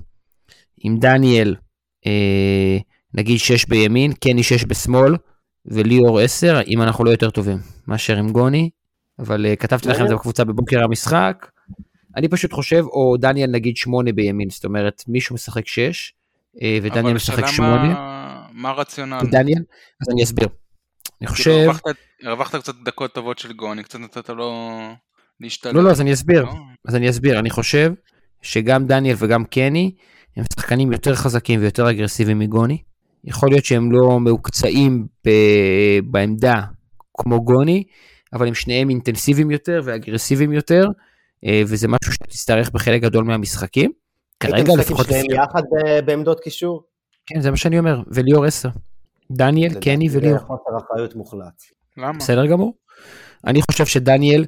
עם 0.78 0.98
דניאל, 0.98 1.54
אה, 2.06 2.78
נגיד 3.14 3.38
6 3.38 3.66
בימין, 3.66 4.12
קני 4.12 4.42
6 4.42 4.64
בשמאל, 4.64 5.16
וליאור 5.66 6.20
10, 6.20 6.60
אם 6.66 6.82
אנחנו 6.82 7.04
לא 7.04 7.10
יותר 7.10 7.30
טובים 7.30 7.58
מאשר 7.88 8.16
עם 8.16 8.30
גוני, 8.30 8.70
אבל 9.18 9.46
אה, 9.46 9.56
כתבתי 9.56 9.88
לכם 9.88 10.04
את 10.04 10.08
זה 10.08 10.14
בקבוצה 10.14 10.44
בבוקר 10.44 10.84
המשחק. 10.84 11.46
אני 12.16 12.28
פשוט 12.28 12.52
חושב, 12.52 12.84
או 12.86 13.16
דניאל 13.20 13.50
נגיד 13.50 13.76
8 13.76 14.12
בימין, 14.12 14.50
זאת 14.50 14.64
אומרת, 14.64 15.02
מישהו 15.08 15.34
משחק 15.34 15.66
6, 15.66 16.12
אה, 16.62 16.78
ודניאל 16.82 17.14
משחק 17.14 17.46
8. 17.46 17.82
מה- 17.88 18.46
מה 18.52 18.68
הרציונל? 18.70 19.18
דניאל, 19.30 19.62
אז 20.02 20.08
אני 20.14 20.22
אסביר. 20.24 20.48
אני 20.48 20.52
כאילו, 21.18 21.30
חושב, 21.32 21.50
הרווחת- 21.50 21.96
הרווחת 22.24 22.60
קצת 22.60 22.74
דקות 22.84 23.14
טובות 23.14 23.38
של 23.38 23.52
גוני, 23.52 23.82
קצת 23.82 23.98
נתת 23.98 24.28
לו 24.30 24.52
להשתלב. 25.40 25.74
לא, 25.76 25.82
לא, 25.84 25.90
אז 25.90 26.00
אני 26.00 26.12
אסביר. 26.12 26.42
לא? 26.44 26.52
אז 26.88 26.96
אני 26.96 27.10
אסביר, 27.10 27.38
אני 27.38 27.50
חושב 27.50 27.92
שגם 28.42 28.86
דניאל 28.86 29.16
וגם 29.18 29.44
קני 29.44 29.94
הם 30.36 30.44
שחקנים 30.54 30.92
יותר 30.92 31.14
חזקים 31.14 31.60
ויותר 31.60 31.90
אגרסיביים 31.90 32.38
מגוני. 32.38 32.78
יכול 33.24 33.48
להיות 33.48 33.64
שהם 33.64 33.92
לא 33.92 34.20
מעוקצעים 34.20 35.06
ב- 35.26 35.30
בעמדה 36.10 36.54
כמו 37.18 37.44
גוני, 37.44 37.84
אבל 38.32 38.46
הם 38.48 38.54
שניהם 38.54 38.90
אינטנסיביים 38.90 39.50
יותר 39.50 39.80
ואגרסיביים 39.84 40.52
יותר, 40.52 40.84
וזה 41.66 41.88
משהו 41.88 42.12
שתצטרך 42.12 42.70
בחלק 42.70 43.02
גדול 43.02 43.24
מהמשחקים. 43.24 43.92
כרגע 44.40 44.56
הייתם 44.56 44.70
משחקים 44.70 44.96
לפחות... 44.96 45.06
שניהם 45.06 45.30
יחד 45.30 45.62
ב- 45.62 46.06
בעמדות 46.06 46.40
קישור? 46.40 46.82
כן, 47.26 47.40
זה 47.40 47.50
מה 47.50 47.56
שאני 47.56 47.78
אומר, 47.78 48.02
וליאור 48.06 48.44
10. 48.44 48.68
דניאל, 49.32 49.80
קני 49.80 50.08
וליאור. 50.12 50.38
זה 50.38 50.44
חוסר 50.44 50.86
אחריות 50.86 51.14
מוחלט. 51.14 51.62
למה? 51.96 52.12
בסדר 52.12 52.46
גמור. 52.46 52.74
אני 53.46 53.62
חושב 53.62 53.86
שדניאל, 53.86 54.44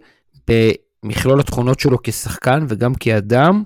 במכלול 0.49 1.41
התכונות 1.41 1.81
שלו 1.81 1.99
כשחקן 2.03 2.65
וגם 2.69 2.95
כאדם, 2.95 3.63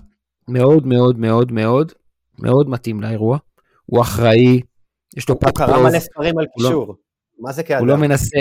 מאוד 0.49 0.87
מאוד 0.87 1.19
מאוד 1.19 1.53
מאוד 1.53 1.93
מאוד 2.39 2.69
מתאים 2.69 3.01
לאירוע. 3.01 3.39
הוא 3.87 4.03
אחראי, 4.03 4.61
יש 5.17 5.29
לו 5.29 5.35
הוא 5.35 5.41
פת 5.41 5.57
קרא 5.59 5.67
טוב, 5.67 5.83
מלא 5.83 5.99
ספרים 5.99 6.39
על 6.39 6.47
הוא 6.55 6.65
לא- 6.65 6.69
קישור. 6.69 6.97
מה 7.39 7.53
זה 7.53 7.63
כאדם? 7.63 7.81
הוא 7.81 7.89
לא 7.89 7.97
מנסה, 7.97 8.39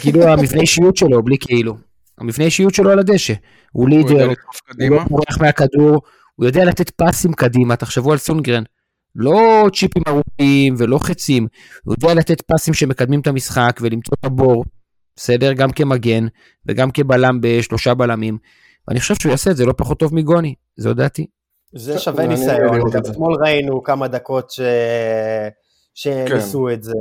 כאילו 0.00 0.22
המבנה 0.22 0.60
אישיות 0.60 0.96
שלו, 0.96 1.22
בלי 1.22 1.36
כאילו. 1.40 1.76
המבנה 2.20 2.44
אישיות 2.44 2.74
שלו 2.74 2.90
על 2.90 2.98
הדשא. 2.98 3.34
הוא 3.72 3.82
הוא 3.82 3.88
לידר, 3.88 4.26
הוא? 4.26 4.34
לא 4.90 5.04
בורח 5.04 5.40
מהכדור, 5.40 6.02
הוא 6.34 6.46
יודע 6.46 6.64
לתת 6.64 6.90
פסים 6.90 7.32
קדימה, 7.32 7.76
תחשבו 7.76 8.12
על 8.12 8.18
סונגרן. 8.18 8.62
לא 9.16 9.66
צ'יפים 9.74 10.02
ארוכים 10.08 10.74
ולא 10.78 10.98
חצים, 10.98 11.46
הוא 11.84 11.94
יודע 11.98 12.14
לתת 12.14 12.40
פסים 12.40 12.74
שמקדמים 12.74 13.20
את 13.20 13.26
המשחק 13.26 13.78
ולמצוא 13.80 14.14
את 14.20 14.24
הבור, 14.24 14.64
בסדר? 15.16 15.52
גם 15.52 15.70
כמגן 15.70 16.26
וגם 16.66 16.90
כבלם 16.90 17.38
בשלושה 17.42 17.94
בלמים. 17.94 18.38
ואני 18.88 19.00
חושב 19.00 19.14
שהוא 19.14 19.30
יעשה 19.30 19.50
את 19.50 19.56
זה 19.56 19.66
לא 19.66 19.74
פחות 19.76 19.98
טוב 19.98 20.14
מגוני, 20.14 20.54
זו 20.76 20.94
דעתי. 20.94 21.26
זה 21.74 21.98
שווה 21.98 22.26
ניסיון, 22.26 22.90
גם. 22.92 23.00
אתמול 23.10 23.36
ראינו 23.44 23.82
כמה 23.82 24.08
דקות 24.08 24.50
ש... 24.50 24.60
שניסו 25.94 26.66
כן. 26.68 26.74
את 26.74 26.82
זה. 26.82 26.92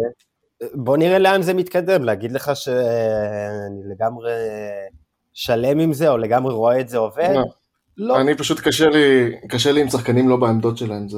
בוא 0.74 0.98
נראה 0.98 1.20
לאן 1.20 1.42
זה 1.42 1.54
מתקדם, 1.54 2.04
להגיד 2.04 2.32
לך 2.32 2.52
שאני 2.56 3.82
לגמרי 3.92 4.32
שלם 5.40 5.80
עם 5.80 5.94
זה, 5.94 6.10
או 6.10 6.18
לגמרי 6.18 6.54
רואה 6.54 6.80
את 6.80 6.90
זה 6.90 6.98
עובד? 6.98 7.30
לא. 7.36 7.44
לא. 7.98 8.22
אני 8.22 8.36
פשוט 8.38 8.60
קשה 8.60 8.90
לי, 8.90 9.32
קשה 9.50 9.72
לי 9.72 9.82
עם 9.82 9.90
שחקנים 9.90 10.30
לא 10.30 10.36
בעמדות 10.38 10.78
שלהם, 10.78 11.10
זה... 11.10 11.18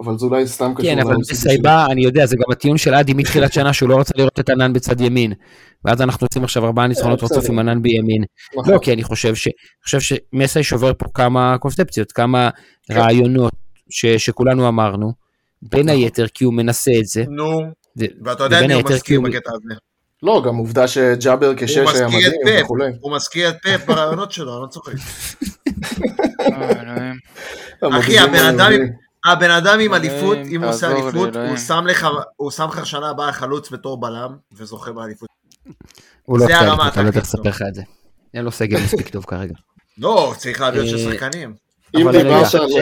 אבל 0.00 0.18
זה 0.18 0.26
אולי 0.26 0.46
סתם 0.46 0.72
קשור 0.76 0.90
כן, 0.90 0.98
אבל. 0.98 1.16
בסייבה, 1.30 1.86
אני 1.90 2.04
יודע, 2.04 2.26
זה 2.26 2.36
גם 2.36 2.52
הטיעון 2.52 2.78
של 2.78 2.94
אדי 2.94 3.14
מתחילת 3.14 3.52
שנה, 3.52 3.72
שהוא 3.72 3.88
לא 3.88 3.96
רצה 4.00 4.12
לראות 4.16 4.40
את 4.40 4.50
ענן 4.50 4.72
בצד 4.72 5.00
ימין. 5.00 5.32
ואז 5.84 6.02
אנחנו 6.02 6.24
יוצאים 6.24 6.44
עכשיו 6.44 6.64
ארבעה 6.64 6.86
ניצחונות 6.86 7.22
בסדר. 7.22 7.38
רצוף 7.38 7.50
עם 7.50 7.58
ענן 7.58 7.82
בימין. 7.82 8.24
נכון. 8.56 8.72
לא, 8.72 8.78
כי 8.78 8.92
אני 8.92 9.02
חושב 9.02 9.34
ש... 9.34 9.46
אני 9.48 9.54
חושב 9.84 10.00
שמסי 10.00 10.62
שובר 10.62 10.92
פה 10.98 11.06
כמה 11.14 11.58
קונספציות, 11.58 12.12
כמה 12.12 12.50
כן. 12.88 12.94
רעיונות 12.98 13.52
ש... 13.90 14.06
שכולנו 14.06 14.68
אמרנו, 14.68 15.12
בין 15.62 15.88
היתר 15.88 16.26
כי 16.34 16.44
הוא 16.44 16.54
מנסה 16.54 16.92
את 17.00 17.04
זה. 17.06 17.24
נו, 17.28 17.60
ו- 18.00 18.04
ואתה 18.24 18.44
יודע 18.44 18.60
מזכיר 18.90 19.18
הוא- 19.18 19.28
בקטע 19.28 19.50
הזה. 19.54 19.74
לא, 20.24 20.42
גם 20.46 20.56
עובדה 20.56 20.88
שג'אבר 20.88 21.52
כשש 21.56 21.76
היה 21.94 22.06
מדהים 22.08 22.32
וכולי. 22.64 22.90
הוא 23.00 23.16
מזכיר 23.16 23.48
את 23.48 23.54
פפ 23.62 23.86
ברעיונות 23.86 24.32
שלו, 24.32 24.54
אני 24.54 24.62
לא 24.62 24.66
צוחק. 24.66 24.92
אה. 26.40 27.12
אחי, 27.98 28.18
הבן 28.18 28.34
אדם 28.44 28.72
עם- 28.72 28.80
מדהים. 28.80 28.92
הבן 29.24 29.50
אדם 29.50 29.80
עם 29.80 29.94
אלוהים, 29.94 29.94
אליפות, 29.94 30.38
אם 30.50 30.62
הוא 30.64 30.70
עושה 30.70 30.90
אליפות. 30.92 31.36
הוא 32.36 32.50
שם 32.50 32.70
לך- 32.70 32.86
שנה 32.86 33.10
הבאה 33.10 33.32
חלוץ 33.32 33.70
בתור 33.70 34.00
בלם, 34.00 34.36
וזוכה 34.56 34.92
באליפות. 34.92 35.28
הוא 36.22 36.38
לא 36.38 36.46
זה 36.46 36.52
צריך, 36.52 36.62
הרמה 36.68 36.88
אני 36.96 37.04
לא 37.04 37.08
הטקטית 37.08 37.22
לספר 37.22 37.48
לך 37.48 37.62
את 37.68 37.74
זה. 37.74 37.82
אין 38.34 38.44
לו 38.44 38.50
סגל 38.52 38.80
מספיק 38.84 39.08
טוב 39.08 39.24
כרגע. 39.24 39.54
לא, 39.98 40.34
צריך 40.36 40.60
להביא 40.60 40.80
עוד 40.80 40.88
של 40.88 40.98
שחקנים. 40.98 41.54
אם 41.96 42.10
דיברת 42.10 42.54
על... 42.54 42.68
ש-. 42.68 42.74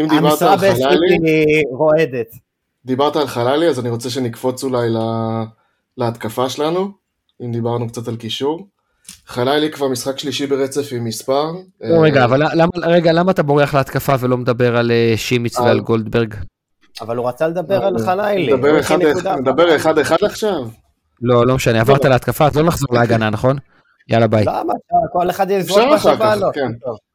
אם 0.00 0.08
דיברת 0.08 0.32
המשרה 0.42 0.52
על 0.52 0.58
חללי. 0.58 1.62
דיברת 2.84 3.16
על 3.16 3.26
חללי, 3.26 3.68
אז 3.68 3.78
אני 3.80 3.90
רוצה 3.90 4.10
שנקפוץ 4.10 4.64
אולי 4.64 4.88
ל- 4.90 5.44
להתקפה 5.98 6.48
שלנו, 6.48 6.90
אם 7.44 7.52
דיברנו 7.52 7.88
קצת 7.88 8.08
על 8.08 8.16
קישור. 8.16 8.66
חללי 9.26 9.70
כבר 9.70 9.88
משחק 9.88 10.18
שלישי 10.18 10.46
ברצף 10.46 10.88
עם 10.92 11.04
מספר. 11.04 11.44
לא, 11.80 11.94
אה, 11.96 12.00
רגע, 12.00 12.24
אבל 12.24 12.42
למה, 12.54 12.70
רגע, 12.86 13.12
למה 13.12 13.30
אתה 13.32 13.42
בורח 13.42 13.74
להתקפה 13.74 14.14
ולא 14.20 14.36
מדבר 14.36 14.76
על 14.76 14.90
אה, 14.90 15.12
שימיץ 15.16 15.58
על- 15.58 15.64
ועל 15.64 15.80
גולדברג? 15.80 16.34
אבל 17.00 17.16
הוא 17.16 17.28
רצה 17.28 17.48
לדבר 17.48 17.84
על 17.84 17.98
חלילי. 17.98 18.52
נדבר 18.52 18.68
הוא 18.70 18.80
אחד- 18.80 18.94
הכין 18.94 19.08
נקודה 19.10 19.36
נדבר 19.36 19.68
אחת. 19.76 19.80
אחד 19.80 19.98
אחד 19.98 20.16
עכשיו? 20.22 20.62
לא, 21.22 21.46
לא 21.46 21.54
משנה, 21.54 21.80
עברת 21.80 22.04
להתקפה, 22.04 22.46
אז 22.46 22.56
לא 22.56 22.62
נחזור 22.62 22.94
להגנה, 22.94 23.30
נכון? 23.30 23.56
יאללה 24.08 24.26
ביי. 24.26 24.44
למה? 24.46 24.72
כל 25.12 25.30
אחד 25.30 25.50
יזרוק 25.50 25.78
אפשר 25.78 25.90
מה 25.90 25.98
שבא 26.16 26.34
לו. 26.34 26.48
כן. 26.54 26.72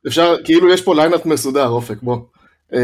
אפשר, 0.07 0.35
כאילו 0.43 0.73
יש 0.73 0.81
פה 0.81 0.95
lineup 0.95 1.25
מסודר, 1.25 1.67
אופק, 1.67 2.01
בוא. 2.01 2.17
אה, 2.73 2.79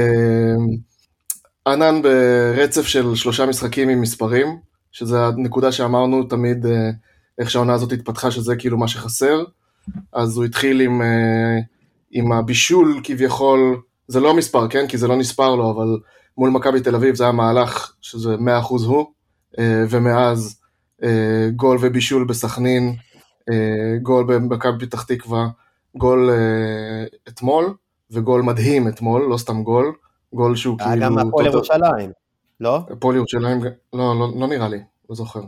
ענן 1.67 2.01
ברצף 2.01 2.87
של 2.87 3.15
שלושה 3.15 3.45
משחקים 3.45 3.89
עם 3.89 4.01
מספרים, 4.01 4.57
שזה 4.91 5.25
הנקודה 5.25 5.71
שאמרנו 5.71 6.23
תמיד, 6.23 6.65
אה, 6.65 6.89
איך 7.39 7.51
שהעונה 7.51 7.73
הזאת 7.73 7.91
התפתחה, 7.91 8.31
שזה 8.31 8.55
כאילו 8.55 8.77
מה 8.77 8.87
שחסר. 8.87 9.43
אז 10.13 10.37
הוא 10.37 10.45
התחיל 10.45 10.81
עם, 10.81 11.01
אה, 11.01 11.59
עם 12.11 12.31
הבישול 12.31 13.01
כביכול, 13.03 13.81
זה 14.07 14.19
לא 14.19 14.33
מספר, 14.33 14.67
כן? 14.67 14.87
כי 14.87 14.97
זה 14.97 15.07
לא 15.07 15.17
נספר 15.17 15.55
לו, 15.55 15.71
אבל 15.71 15.99
מול 16.37 16.49
מכבי 16.49 16.81
תל 16.81 16.95
אביב 16.95 17.15
זה 17.15 17.23
היה 17.23 17.33
מהלך 17.33 17.93
שזה 18.01 18.35
100% 18.37 18.85
הוא, 18.85 19.05
אה, 19.59 19.83
ומאז 19.89 20.61
גול 21.55 21.77
ובישול 21.81 22.25
בסכנין, 22.25 22.95
גול 24.01 24.25
במכבי 24.27 24.85
פתח 24.85 25.03
תקווה, 25.03 25.47
גול 25.97 26.29
אתמול, 27.27 27.73
וגול 28.11 28.41
מדהים 28.41 28.87
אתמול, 28.87 29.21
לא 29.29 29.37
סתם 29.37 29.63
גול, 29.63 29.93
גול 30.33 30.55
שהוא 30.55 30.77
היה 30.79 30.89
כאילו... 30.89 31.05
גם 31.05 31.17
הפועל 31.17 31.45
ירושלים, 31.45 32.11
לא? 32.59 32.79
הפועל 32.89 33.15
ירושלים, 33.15 33.61
לא, 33.63 33.69
לא, 34.19 34.27
לא 34.39 34.47
נראה 34.47 34.67
לי, 34.69 34.79
לא 35.09 35.15
זוכר. 35.15 35.41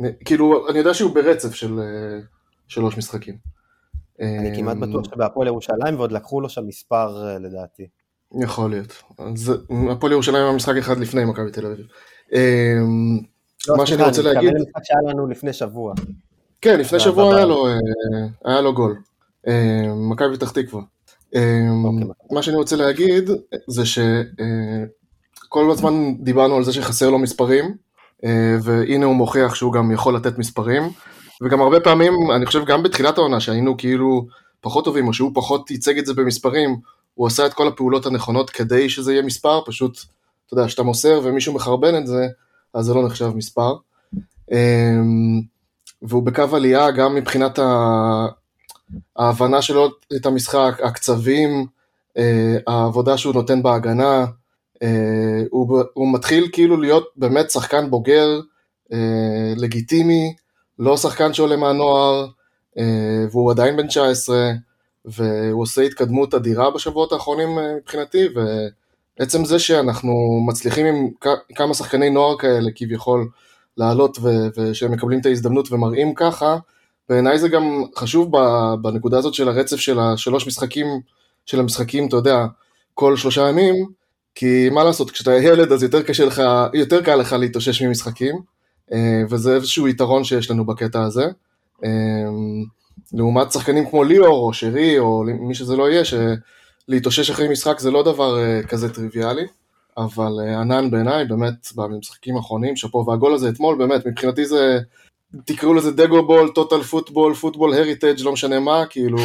אני- 0.00 0.08
כאילו, 0.24 0.68
אני 0.70 0.78
יודע 0.78 0.94
שהוא 0.94 1.14
ברצף 1.14 1.54
של 1.54 1.78
אה, 1.80 2.18
שלוש 2.68 2.98
משחקים. 2.98 3.36
אני 4.20 4.56
כמעט 4.56 4.76
אה, 4.76 4.80
בטוח 4.86 5.04
שבהפועל 5.04 5.46
ירושלים, 5.48 5.96
ועוד 5.96 6.12
לקחו 6.12 6.40
לו 6.40 6.48
שם 6.48 6.66
מספר 6.66 7.26
אה, 7.28 7.38
לדעתי. 7.38 7.86
יכול 8.42 8.70
להיות. 8.70 9.02
אז 9.18 9.52
הפועל 9.90 10.12
ירושלים 10.12 10.44
היה 10.44 10.52
משחק 10.52 10.76
אחד 10.76 10.98
לפני 10.98 11.24
מכבי 11.24 11.50
תל 11.50 11.66
אביב. 11.66 11.86
לא, 13.68 13.76
מה 13.76 13.86
שאני 13.86 14.02
רוצה 14.02 14.20
אני 14.20 14.28
להגיד, 14.34 14.50
מתכוון 14.50 14.60
למשחק 14.66 14.84
שהיה 14.84 15.00
לנו 15.12 15.26
לפני 15.26 15.52
שבוע. 15.52 15.94
כן, 16.60 16.80
לפני 16.80 17.00
שבוע 17.00 17.36
היה 17.36 17.44
לו, 17.46 17.66
היה 18.44 18.60
לו 18.60 18.74
גול. 18.74 18.96
מכבי 20.10 20.36
פתח 20.36 20.50
תקווה. 20.50 20.82
אוקיי. 21.84 22.06
מה 22.30 22.42
שאני 22.42 22.56
רוצה 22.56 22.76
להגיד 22.76 23.30
זה 23.66 23.82
שכל 25.50 25.70
הזמן 25.70 26.14
דיברנו 26.20 26.56
על 26.56 26.64
זה 26.64 26.72
שחסר 26.72 27.10
לו 27.10 27.18
מספרים, 27.18 27.74
אה, 28.24 28.56
והנה 28.62 29.06
הוא 29.06 29.14
מוכיח 29.14 29.54
שהוא 29.54 29.72
גם 29.72 29.92
יכול 29.92 30.16
לתת 30.16 30.38
מספרים, 30.38 30.82
וגם 31.42 31.60
הרבה 31.60 31.80
פעמים, 31.80 32.12
אני 32.36 32.46
חושב 32.46 32.64
גם 32.64 32.82
בתחילת 32.82 33.18
העונה 33.18 33.40
שהיינו 33.40 33.76
כאילו 33.76 34.26
פחות 34.60 34.84
טובים, 34.84 35.08
או 35.08 35.14
שהוא 35.14 35.30
פחות 35.34 35.70
ייצג 35.70 35.98
את 35.98 36.06
זה 36.06 36.14
במספרים, 36.14 36.76
הוא 37.14 37.26
עשה 37.26 37.46
את 37.46 37.54
כל 37.54 37.68
הפעולות 37.68 38.06
הנכונות 38.06 38.50
כדי 38.50 38.88
שזה 38.88 39.12
יהיה 39.12 39.22
מספר, 39.22 39.60
פשוט, 39.66 39.98
אתה 40.46 40.54
יודע, 40.54 40.66
כשאתה 40.66 40.82
מוסר 40.82 41.20
ומישהו 41.24 41.54
מחרבן 41.54 41.96
את 41.96 42.06
זה, 42.06 42.26
אז 42.74 42.84
זה 42.84 42.94
לא 42.94 43.06
נחשב 43.06 43.30
מספר. 43.34 43.74
אה, 44.52 44.98
והוא 46.02 46.22
בקו 46.22 46.56
עלייה 46.56 46.90
גם 46.90 47.14
מבחינת. 47.14 47.58
ההבנה 49.16 49.62
שלו 49.62 49.88
את 50.16 50.26
המשחק, 50.26 50.80
הקצבים, 50.84 51.66
אה, 52.18 52.56
העבודה 52.66 53.18
שהוא 53.18 53.34
נותן 53.34 53.62
בהגנה, 53.62 54.24
הוא, 55.50 55.82
הוא 55.94 56.12
מתחיל 56.12 56.48
כאילו 56.52 56.76
להיות 56.76 57.08
באמת 57.16 57.50
שחקן 57.50 57.90
בוגר, 57.90 58.40
אה, 58.92 59.52
לגיטימי, 59.56 60.34
לא 60.78 60.96
שחקן 60.96 61.32
שעולה 61.32 61.56
מהנוער, 61.56 62.26
אה, 62.78 63.24
והוא 63.30 63.50
עדיין 63.50 63.76
בן 63.76 63.86
19, 63.86 64.50
והוא 65.04 65.62
עושה 65.62 65.82
התקדמות 65.82 66.34
אדירה 66.34 66.70
בשבועות 66.70 67.12
האחרונים 67.12 67.58
אה, 67.58 67.74
מבחינתי, 67.74 68.26
ועצם 69.18 69.44
זה 69.44 69.58
שאנחנו 69.58 70.40
מצליחים 70.46 70.86
עם 70.86 71.08
כמה 71.54 71.74
שחקני 71.74 72.10
נוער 72.10 72.38
כאלה 72.38 72.70
כביכול 72.74 73.28
לעלות 73.76 74.18
ושהם 74.56 74.92
מקבלים 74.92 75.20
את 75.20 75.26
ההזדמנות 75.26 75.72
ומראים 75.72 76.14
ככה, 76.14 76.56
בעיניי 77.08 77.38
זה 77.38 77.48
גם 77.48 77.84
חשוב 77.96 78.30
בנקודה 78.82 79.18
הזאת 79.18 79.34
של 79.34 79.48
הרצף 79.48 79.76
של 79.76 79.98
השלוש 80.00 80.46
משחקים, 80.46 80.86
של 81.46 81.60
המשחקים, 81.60 82.08
אתה 82.08 82.16
יודע, 82.16 82.46
כל 82.94 83.16
שלושה 83.16 83.48
ימים, 83.48 83.86
כי 84.34 84.68
מה 84.70 84.84
לעשות, 84.84 85.10
כשאתה 85.10 85.34
ילד 85.34 85.72
אז 85.72 85.82
יותר 85.82 86.02
קשה 86.02 86.24
לך, 86.24 86.42
יותר 86.74 87.02
קל 87.02 87.16
לך 87.16 87.32
להתאושש 87.32 87.82
ממשחקים, 87.82 88.36
אה, 88.92 89.22
וזה 89.30 89.54
איזשהו 89.54 89.88
יתרון 89.88 90.24
שיש 90.24 90.50
לנו 90.50 90.66
בקטע 90.66 91.02
הזה. 91.02 91.24
אה, 91.84 91.90
לעומת 93.12 93.52
שחקנים 93.52 93.90
כמו 93.90 94.04
ליאור 94.04 94.46
או 94.46 94.52
שרי 94.52 94.98
או 94.98 95.24
מי 95.40 95.54
שזה 95.54 95.76
לא 95.76 95.90
יהיה, 95.90 96.02
שלהתאושש 96.04 97.30
אחרי 97.30 97.48
משחק 97.48 97.78
זה 97.78 97.90
לא 97.90 98.02
דבר 98.02 98.38
אה, 98.38 98.62
כזה 98.62 98.94
טריוויאלי, 98.94 99.46
אבל 99.96 100.32
ענן 100.60 100.90
בעיניי 100.90 101.24
באמת 101.24 101.68
במשחקים 101.76 102.36
האחרונים, 102.36 102.76
שאפו, 102.76 103.06
והגול 103.06 103.34
הזה 103.34 103.48
אתמול 103.48 103.78
באמת 103.78 104.06
מבחינתי 104.06 104.46
זה, 104.46 104.78
תקראו 105.44 105.74
לזה 105.74 105.90
דגו 105.92 106.26
בול, 106.26 106.50
טוטל 106.54 106.82
פוטבול, 106.82 107.34
פוטבול 107.34 107.74
הריטג' 107.74 108.20
לא 108.20 108.32
משנה 108.32 108.60
מה, 108.60 108.86
כאילו 108.86 109.18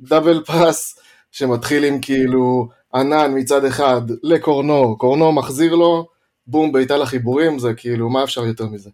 דאבל 0.00 0.44
פאס 0.44 0.98
שמתחיל 1.32 1.84
עם 1.84 2.00
כאילו 2.00 2.68
ענן 2.94 3.32
מצד 3.34 3.64
אחד 3.64 4.00
לקורנו, 4.22 4.98
קורנו 4.98 5.32
מחזיר 5.32 5.74
לו, 5.74 6.08
בום 6.46 6.72
בעיטה 6.72 6.96
לחיבורים, 6.96 7.58
זה 7.58 7.74
כאילו 7.74 8.08
מה 8.08 8.24
אפשר 8.24 8.46
יותר 8.46 8.66
מזה. 8.66 8.90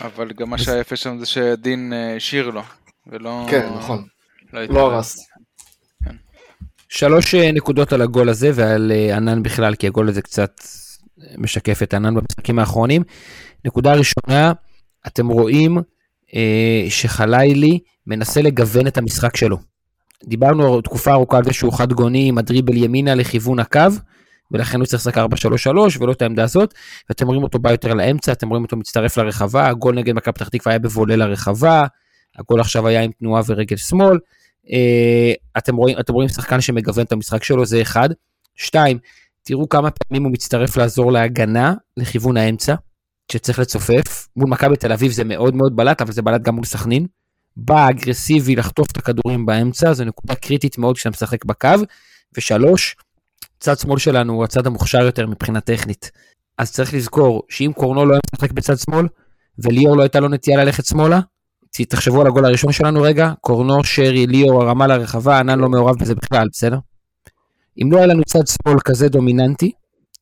אבל 0.00 0.32
גם 0.32 0.50
מה 0.50 0.58
שהיה 0.58 0.80
יפה 0.80 0.96
שם 0.96 1.18
זה 1.18 1.26
שדין 1.26 1.92
אה, 1.92 2.16
השאיר 2.16 2.50
לו, 2.50 2.62
ולא... 3.06 3.46
כן, 3.50 3.68
נכון. 3.76 4.04
לא 4.52 4.64
לא 4.64 4.80
הרס. 4.80 5.26
שלוש 6.88 7.34
אה, 7.34 7.52
נקודות 7.52 7.92
על 7.92 8.02
הגול 8.02 8.28
הזה 8.28 8.50
ועל 8.54 8.92
אה, 8.94 9.16
ענן 9.16 9.42
בכלל, 9.42 9.74
כי 9.74 9.86
הגול 9.86 10.08
הזה 10.08 10.22
קצת 10.22 10.60
משקף 11.38 11.82
את 11.82 11.94
ענן 11.94 12.14
במשחקים 12.14 12.58
האחרונים. 12.58 13.02
נקודה 13.64 13.94
ראשונה, 13.94 14.52
אתם 15.06 15.28
רואים 15.28 15.78
אה, 16.34 16.86
שחלילי 16.88 17.78
מנסה 18.06 18.42
לגוון 18.42 18.86
את 18.86 18.98
המשחק 18.98 19.36
שלו. 19.36 19.56
דיברנו 20.28 20.80
תקופה 20.80 21.12
ארוכה 21.12 21.36
על 21.36 21.44
זה 21.44 21.52
שהוא 21.52 21.72
חד 21.72 21.92
גוני 21.92 22.28
עם 22.28 22.38
הדריבל 22.38 22.76
ימינה 22.76 23.14
לכיוון 23.14 23.58
הקו, 23.58 23.80
ולכן 24.50 24.78
הוא 24.78 24.86
צריך 24.86 25.02
לשחק 25.06 25.18
4-3-3 25.18 25.20
ולא 26.00 26.12
את 26.12 26.22
העמדה 26.22 26.44
הזאת, 26.44 26.74
ואתם 27.08 27.26
רואים 27.26 27.42
אותו 27.42 27.58
בא 27.58 27.70
יותר 27.70 27.94
לאמצע, 27.94 28.32
אתם 28.32 28.48
רואים 28.48 28.64
אותו 28.64 28.76
מצטרף 28.76 29.16
לרחבה, 29.16 29.68
הגול 29.68 29.94
נגד 29.94 30.14
מכבי 30.14 30.32
פתח 30.32 30.48
תקווה 30.48 30.72
היה 30.72 30.78
בבולה 30.78 31.16
לרחבה, 31.16 31.86
הגול 32.38 32.60
עכשיו 32.60 32.88
היה 32.88 33.02
עם 33.02 33.10
תנועה 33.12 33.42
ורגל 33.46 33.76
שמאל. 33.76 34.18
אה, 34.72 35.32
אתם 35.58 35.76
רואים, 35.76 35.96
אתם 36.00 36.12
רואים 36.12 36.28
שחקן 36.28 36.60
שמגוון 36.60 37.04
את 37.04 37.12
המשחק 37.12 37.44
שלו, 37.44 37.66
זה 37.66 37.82
אחד. 37.82 38.08
שתיים, 38.56 38.98
תראו 39.42 39.68
כמה 39.68 39.90
פעמים 39.90 40.24
הוא 40.24 40.32
מצטרף 40.32 40.76
לעזור 40.76 41.12
להגנה 41.12 41.74
לכיוון 41.96 42.36
האמצע, 42.36 42.74
שצריך 43.32 43.58
לצופף. 43.58 44.28
מול 44.36 44.50
מכבי 44.50 44.76
תל 44.76 44.92
אביב 44.92 45.12
זה 45.12 45.24
מאוד 45.24 45.54
מאוד 45.54 45.76
בלט, 45.76 46.02
אבל 46.02 46.12
זה 46.12 46.22
בלט 46.22 46.42
גם 46.42 46.54
מול 46.54 46.64
סכנין. 46.64 47.06
בא 47.56 47.90
אגרסיבי 47.90 48.56
לחטוף 48.56 48.90
את 48.92 48.96
הכדורים 48.96 49.46
באמצע, 49.46 49.92
זו 49.92 50.04
נקודה 50.04 50.34
קריטית 50.34 50.78
מאוד 50.78 50.96
כשאתה 50.96 51.10
משחק 51.10 51.44
בקו. 51.44 51.68
ושלוש, 52.36 52.96
צד 53.60 53.78
שמאל 53.78 53.98
שלנו 53.98 54.32
הוא 54.32 54.44
הצד 54.44 54.66
המוכשר 54.66 55.02
יותר 55.02 55.26
מבחינה 55.26 55.60
טכנית. 55.60 56.10
אז 56.58 56.72
צריך 56.72 56.94
לזכור 56.94 57.42
שאם 57.48 57.72
קורנו 57.76 58.06
לא 58.06 58.12
היה 58.12 58.20
משחק 58.34 58.52
בצד 58.52 58.78
שמאל, 58.78 59.06
וליאור 59.58 59.96
לא 59.96 60.02
הייתה 60.02 60.20
לו 60.20 60.28
נטייה 60.28 60.64
ללכת 60.64 60.84
שמאלה, 60.84 61.20
תחשבו 61.88 62.20
על 62.20 62.26
הגול 62.26 62.44
הראשון 62.44 62.72
שלנו 62.72 63.02
רגע, 63.02 63.32
קורנו, 63.40 63.84
שרי, 63.84 64.26
ליאור, 64.26 64.62
הרמה 64.62 64.86
לרחבה, 64.86 65.38
ענן 65.38 65.58
לא 65.58 65.68
מעורב 65.68 65.98
בזה 65.98 66.14
בכלל, 66.14 66.48
בסדר? 66.52 66.78
אם 67.82 67.92
לא 67.92 67.98
היה 67.98 68.06
לנו 68.06 68.22
צד 68.24 68.46
שמאל 68.46 68.80
כזה 68.84 69.08
דומיננטי, 69.08 69.72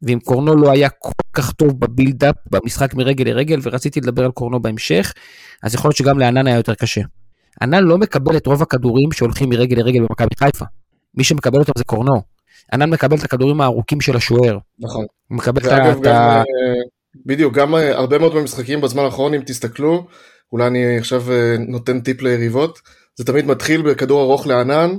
ואם 0.02 0.18
קורנו 0.24 0.56
לא 0.56 0.70
היה 0.70 0.88
כל 0.88 1.10
כך 1.32 1.52
טוב 1.52 1.80
בבילדאפ, 1.80 2.34
במשחק 2.50 2.94
מרגל 2.94 3.24
לרגל, 3.24 3.60
ורציתי 3.62 4.00
לדבר 4.00 4.24
על 4.24 4.30
קורנו 4.30 4.62
בהמשך, 4.62 5.12
אז 5.62 5.74
יכול 5.74 5.88
להיות 5.88 5.96
שגם 5.96 6.18
לענן 6.18 6.46
היה 6.46 6.56
יותר 6.56 6.74
קשה. 6.74 7.02
ענן 7.60 7.84
לא 7.84 7.98
מקבל 7.98 8.36
את 8.36 8.46
רוב 8.46 8.62
הכדורים 8.62 9.12
שהולכים 9.12 9.48
מרגל 9.48 9.76
לרגל 9.76 10.00
במכבי 10.00 10.34
חיפה. 10.38 10.64
מי 11.14 11.24
שמקבל 11.24 11.58
אותם 11.58 11.72
זה 11.76 11.84
קורנו. 11.84 12.22
ענן 12.72 12.90
מקבל 12.90 13.16
את 13.16 13.24
הכדורים 13.24 13.60
הארוכים 13.60 14.00
של 14.00 14.16
השוער. 14.16 14.58
נכון. 14.78 15.06
הוא 15.28 15.36
מקבל 15.38 15.60
את 15.60 15.66
ואגב, 15.66 15.96
ה... 15.96 16.00
גם, 16.00 16.12
אה, 16.12 16.42
בדיוק, 17.26 17.54
גם 17.54 17.74
אה, 17.74 17.98
הרבה 17.98 18.18
מאוד 18.18 18.34
במשחקים 18.34 18.80
בזמן 18.80 19.04
האחרון, 19.04 19.34
אם 19.34 19.42
תסתכלו, 19.46 20.06
אולי 20.52 20.66
אני 20.66 20.98
עכשיו 20.98 21.32
אה, 21.32 21.56
נותן 21.58 22.00
טיפ 22.00 22.22
ליריבות, 22.22 22.80
זה 23.16 23.24
תמיד 23.24 23.46
מתחיל 23.46 23.82
בכדור 23.82 24.22
ארוך 24.22 24.46
לענן, 24.46 24.96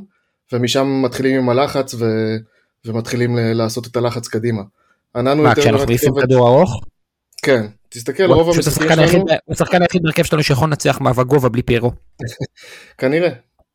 ומשם 0.53 1.01
מתחילים 1.05 1.39
עם 1.39 1.49
הלחץ 1.49 1.93
ו... 1.93 2.05
ומתחילים 2.85 3.37
לעשות 3.39 3.87
את 3.87 3.95
הלחץ 3.95 4.27
קדימה. 4.27 4.61
ענן 5.15 5.37
הוא 5.37 5.43
מה, 5.43 5.49
יותר... 5.49 5.61
כשאנחנו 5.61 5.77
באמת 5.77 5.89
מעיפים 5.89 6.13
כדור 6.21 6.47
ארוך? 6.47 6.81
כן, 7.43 7.65
תסתכל, 7.93 8.23
רוב 8.23 8.55
המשחקים 8.55 8.89
שלנו, 8.89 9.11
הוא 9.45 9.53
השחקן 9.53 9.81
היחיד 9.81 10.03
בהרכב 10.03 10.23
שלנו 10.23 10.43
שיכול 10.43 10.67
לנצח 10.67 11.01
מאבק 11.01 11.25
גובה 11.25 11.49
בלי 11.49 11.61
פיירו. 11.61 11.91
כנראה. 12.99 13.29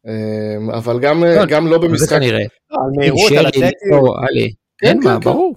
אה, 0.07 0.77
אבל 0.79 1.01
גם 1.01 1.25
לא, 1.25 1.47
גם 1.47 1.67
לא 1.67 1.79
זה 1.81 1.89
במשחק, 1.89 2.09
כנראה. 2.09 2.45
על 2.71 2.91
מהירות, 2.97 3.33
על 3.33 3.49
אתלטי. 3.49 3.67
עלי. 4.29 4.53
כן, 4.79 4.89
אין 4.89 5.03
כן, 5.03 5.09
מה, 5.09 5.15
כן. 5.15 5.25
ברור. 5.25 5.57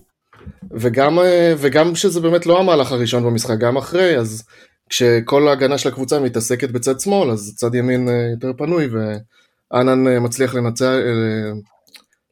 וגם, 0.71 1.19
אה, 1.19 1.53
וגם 1.57 1.95
שזה 1.95 2.19
באמת 2.19 2.45
לא 2.45 2.59
המהלך 2.59 2.91
הראשון 2.91 3.23
במשחק, 3.23 3.57
גם 3.57 3.77
אחרי, 3.77 4.17
אז 4.17 4.43
כשכל 4.89 5.47
ההגנה 5.47 5.77
של 5.77 5.89
הקבוצה 5.89 6.19
מתעסקת 6.19 6.69
בצד 6.71 6.99
שמאל, 6.99 7.29
אז 7.29 7.53
צד 7.55 7.75
ימין 7.75 8.09
אה, 8.09 8.13
יותר 8.31 8.51
פנוי, 8.57 8.87
ואנן 8.87 10.07
אה, 10.07 10.19
מצליח 10.19 10.55
לנצל, 10.55 11.01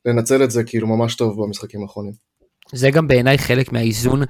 לנצל 0.05 0.43
את 0.43 0.51
זה 0.51 0.63
כאילו 0.63 0.87
ממש 0.87 1.15
טוב 1.15 1.43
במשחקים 1.43 1.83
האחרונים. 1.83 2.13
זה 2.73 2.91
גם 2.91 3.07
בעיניי 3.07 3.37
חלק 3.37 3.71
מהאיזון 3.71 4.23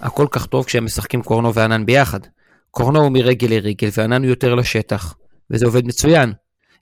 הכל 0.00 0.26
כך 0.30 0.46
טוב 0.46 0.64
כשהם 0.64 0.84
משחקים 0.84 1.22
קורנו 1.22 1.54
וענן 1.54 1.86
ביחד. 1.86 2.20
קורנו 2.70 3.02
הוא 3.02 3.12
מרגל 3.12 3.48
לרגל 3.50 3.88
וענן 3.96 4.22
הוא 4.22 4.30
יותר 4.30 4.54
לשטח, 4.54 5.14
וזה 5.50 5.66
עובד 5.66 5.86
מצוין. 5.86 6.32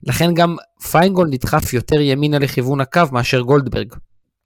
לכן 0.03 0.33
גם 0.33 0.55
פיינגולד 0.91 1.33
נדחף 1.33 1.73
יותר 1.73 2.01
ימינה 2.01 2.39
לכיוון 2.39 2.81
הקו 2.81 3.01
מאשר 3.11 3.41
גולדברג. 3.41 3.93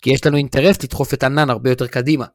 כי 0.01 0.13
יש 0.13 0.25
לנו 0.25 0.37
אינטרס 0.37 0.83
לדחוף 0.83 1.13
את 1.13 1.23
ענן 1.23 1.49
הרבה 1.49 1.69
יותר 1.69 1.87
קדימה, 1.87 2.25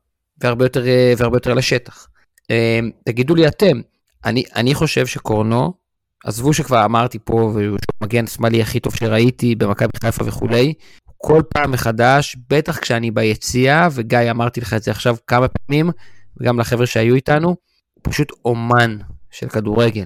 והרבה 0.40 0.64
יותר, 0.64 0.86
אה, 0.86 1.12
והרבה 1.18 1.36
יותר 1.36 1.54
לשטח. 1.54 2.08
אה, 2.50 2.80
תגידו 3.04 3.34
לי 3.34 3.48
אתם, 3.48 3.80
אני, 4.24 4.44
אני 4.56 4.74
חושב 4.74 5.06
שקורנו, 5.06 5.74
עזבו 6.24 6.52
שכבר 6.52 6.84
אמרתי 6.84 7.18
פה, 7.24 7.34
והוא 7.34 7.78
מגן 8.02 8.26
שמאלי 8.26 8.62
הכי 8.62 8.80
טוב 8.80 8.96
שראיתי 8.96 9.54
במכבי 9.54 9.90
חיפה 10.00 10.24
וכולי, 10.26 10.74
כל 11.16 11.42
פעם 11.54 11.70
מחדש, 11.70 12.36
בטח 12.50 12.78
כשאני 12.78 13.10
ביציאה, 13.10 13.88
וגיא 13.92 14.30
אמרתי 14.30 14.60
לך 14.60 14.74
את 14.74 14.82
זה 14.82 14.90
עכשיו 14.90 15.16
כמה 15.26 15.46
פעמים, 15.48 15.90
וגם 16.40 16.60
לחבר'ה 16.60 16.86
שהיו 16.86 17.14
איתנו, 17.14 17.48
הוא 17.48 17.56
פשוט 18.02 18.32
אומן 18.44 18.96
של 19.30 19.48
כדורגל. 19.48 20.04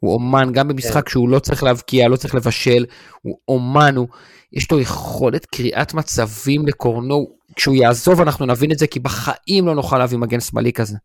הוא 0.00 0.14
אומן, 0.14 0.52
גם 0.52 0.68
במשחק 0.68 1.08
שהוא 1.08 1.28
לא 1.28 1.38
צריך 1.38 1.62
להבקיע, 1.62 2.08
לא 2.08 2.16
צריך 2.16 2.34
לבשל, 2.34 2.84
הוא 3.22 3.38
אומן, 3.48 3.96
הוא... 3.96 4.08
יש 4.52 4.70
לו 4.70 4.80
יכולת 4.80 5.46
קריאת 5.46 5.94
מצבים 5.94 6.66
לקורנו, 6.66 7.26
כשהוא 7.56 7.74
יעזוב 7.74 8.20
אנחנו 8.20 8.46
נבין 8.46 8.72
את 8.72 8.78
זה, 8.78 8.86
כי 8.86 9.00
בחיים 9.00 9.66
לא 9.66 9.74
נוכל 9.74 9.98
להביא 9.98 10.18
מגן 10.18 10.40
שמאלי 10.40 10.72
כזה. 10.72 10.96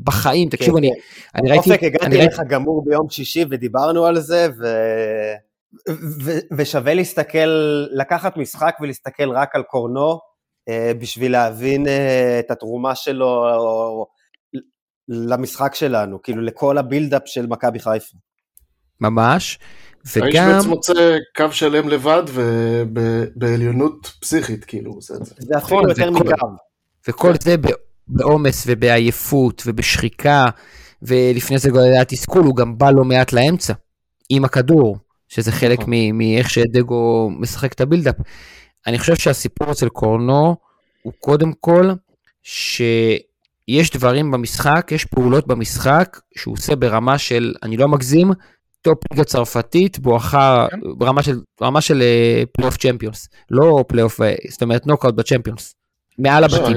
בחיים, 0.00 0.48
תקשיבו, 0.48 0.78
אני, 0.78 0.90
אני 1.34 1.50
ראיתי... 1.50 1.70
אופק, 1.70 1.82
הגעתי 1.82 2.06
ראיתי- 2.06 2.20
אליך 2.20 2.40
גמור 2.48 2.84
ביום 2.86 3.10
שישי 3.10 3.44
ודיברנו 3.50 4.06
על 4.06 4.20
זה, 4.20 4.48
ו... 4.58 4.66
ו... 6.24 6.30
ושווה 6.56 6.94
להסתכל, 6.94 7.48
לקחת 7.92 8.36
משחק 8.36 8.74
ולהסתכל 8.80 9.30
רק 9.30 9.56
על 9.56 9.62
קורנו, 9.62 10.18
בשביל 10.68 11.32
להבין 11.32 11.86
אה, 11.86 12.40
את 12.40 12.50
התרומה 12.50 12.94
שלו 12.94 14.06
למשחק 15.08 15.74
שלנו, 15.74 16.22
כאילו 16.22 16.42
לכל 16.42 16.78
הבילדאפ 16.78 17.22
של 17.26 17.46
מכבי 17.46 17.78
חיפה. 17.78 18.16
ממש, 19.00 19.58
האיש 20.16 20.16
וגם... 20.16 20.52
בעצם 20.52 20.68
מוצא 20.68 21.16
קו 21.36 21.52
שלם 21.52 21.88
לבד 21.88 22.22
ובעליונות 22.26 24.12
פסיכית, 24.20 24.64
כאילו, 24.64 25.00
זה. 25.00 25.14
זה 25.38 25.58
אפילו 25.58 25.80
נכון, 25.80 25.88
יותר 25.88 26.10
מקו. 26.10 26.46
וכל 27.08 27.32
זה 27.40 27.56
בעומס 28.08 28.64
ובעייפות 28.66 29.62
ובשחיקה, 29.66 30.46
ולפני 31.02 31.58
זה 31.58 31.70
גם 31.70 31.76
היה 31.76 32.04
תסכול, 32.04 32.44
הוא 32.44 32.56
גם 32.56 32.78
בא 32.78 32.90
לא 32.90 33.04
מעט 33.04 33.32
לאמצע, 33.32 33.72
עם 34.28 34.44
הכדור, 34.44 34.96
שזה 35.28 35.52
חלק 35.52 35.78
נכון. 35.78 35.94
מאיך 36.12 36.50
שדגו 36.50 37.30
משחק 37.30 37.72
את 37.72 37.80
ה 37.80 37.84
buildup. 37.84 38.16
אני 38.86 38.98
חושב 38.98 39.16
שהסיפור 39.16 39.70
אצל 39.70 39.88
קורנו 39.88 40.56
הוא 41.02 41.12
קודם 41.18 41.52
כל, 41.60 41.90
שיש 42.42 43.90
דברים 43.96 44.30
במשחק, 44.30 44.88
יש 44.94 45.04
פעולות 45.04 45.46
במשחק 45.46 46.20
שהוא 46.38 46.54
עושה 46.54 46.76
ברמה 46.76 47.18
של, 47.18 47.54
אני 47.62 47.76
לא 47.76 47.88
מגזים, 47.88 48.30
top 48.82 48.98
ליגה 49.10 49.24
צרפתית 49.24 49.98
בואכה 49.98 50.66
כן. 50.70 50.78
ברמה 50.98 51.22
של, 51.22 51.40
ברמה 51.60 51.80
של 51.80 52.02
אה, 52.02 52.42
פלייאוף 52.52 52.76
צ'מפיונס, 52.76 53.28
לא 53.50 53.84
פלייאוף, 53.88 54.20
אה, 54.20 54.34
זאת 54.50 54.62
אומרת 54.62 54.86
נוקאוט 54.86 55.14
בצ'מפיונס, 55.14 55.74
מעל 56.18 56.46
לא, 56.46 56.56
הבתים. 56.56 56.76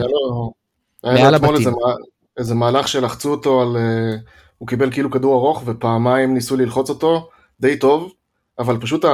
מעל 1.04 1.36
הבתים. 1.36 1.56
איזה 1.56 1.72
מה- 1.72 1.95
איזה 2.38 2.56
מהלך 2.56 2.88
שלחצו 2.88 3.32
אותו 3.32 3.62
על... 3.62 3.78
אה, 3.78 4.16
הוא 4.58 4.68
קיבל 4.68 4.91
כאילו 4.91 5.12
כדור 5.12 5.36
ארוך 5.36 5.64
ופעמיים 5.66 6.34
ניסו 6.34 6.58
ללחוץ 6.58 6.89
אותו, 6.89 7.30
די 7.60 7.78
טוב, 7.80 8.12
אבל 8.60 8.78
פשוט 8.82 9.06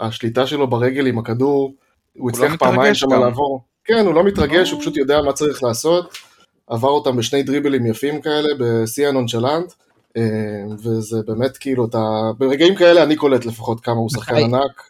השליטה 0.00 0.46
שלו 0.46 0.66
ברגל 0.66 1.06
עם 1.06 1.18
הכדור, 1.18 1.74
הוא 2.18 2.30
לא 2.30 2.36
הצליח 2.36 2.56
פעמיים 2.56 2.94
שם. 2.94 3.10
לעבור. 3.10 3.60
כן, 3.84 4.06
הוא 4.06 4.14
לא 4.14 4.24
מתרגש, 4.24 4.70
הוא 4.70 4.80
פשוט 4.80 4.96
יודע 4.96 5.20
מה 5.22 5.32
צריך 5.32 5.62
לעשות. 5.62 6.18
עבר 6.66 6.88
אותם 6.88 7.16
בשני 7.16 7.42
דריבלים 7.42 7.86
יפים 7.86 8.20
כאלה, 8.20 8.48
בשיא 8.58 9.08
הנונשלנט, 9.08 9.72
אה, 10.16 10.22
וזה 10.84 11.16
באמת 11.26 11.56
כאילו, 11.56 11.86
אתה... 11.86 11.98
ברגעים 12.38 12.74
כאלה 12.74 13.02
אני 13.02 13.16
קולט 13.16 13.46
לפחות 13.46 13.80
כמה 13.80 13.94
הוא 13.94 14.08
שחקן 14.10 14.36
ענק. 14.36 14.82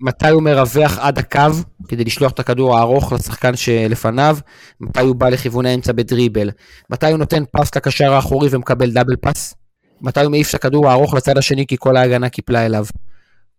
מתי 0.00 0.28
הוא 0.28 0.42
מרווח 0.42 0.98
עד 0.98 1.18
הקו 1.18 1.40
כדי 1.88 2.04
לשלוח 2.04 2.32
את 2.32 2.38
הכדור 2.38 2.78
הארוך 2.78 3.12
לשחקן 3.12 3.56
שלפניו, 3.56 4.36
מתי 4.80 5.00
הוא 5.00 5.16
בא 5.16 5.28
לכיוון 5.28 5.66
האמצע 5.66 5.92
בדריבל, 5.92 6.50
מתי 6.90 7.06
הוא 7.06 7.18
נותן 7.18 7.42
פס 7.52 7.76
לקשר 7.76 8.12
האחורי 8.12 8.48
ומקבל 8.50 8.90
דאבל 8.90 9.16
פס, 9.16 9.54
מתי 10.00 10.20
הוא 10.20 10.30
מעיף 10.30 10.50
את 10.50 10.54
הכדור 10.54 10.88
הארוך 10.88 11.14
לצד 11.14 11.38
השני 11.38 11.66
כי 11.66 11.76
כל 11.78 11.96
ההגנה 11.96 12.28
קיפלה 12.28 12.66
אליו. 12.66 12.84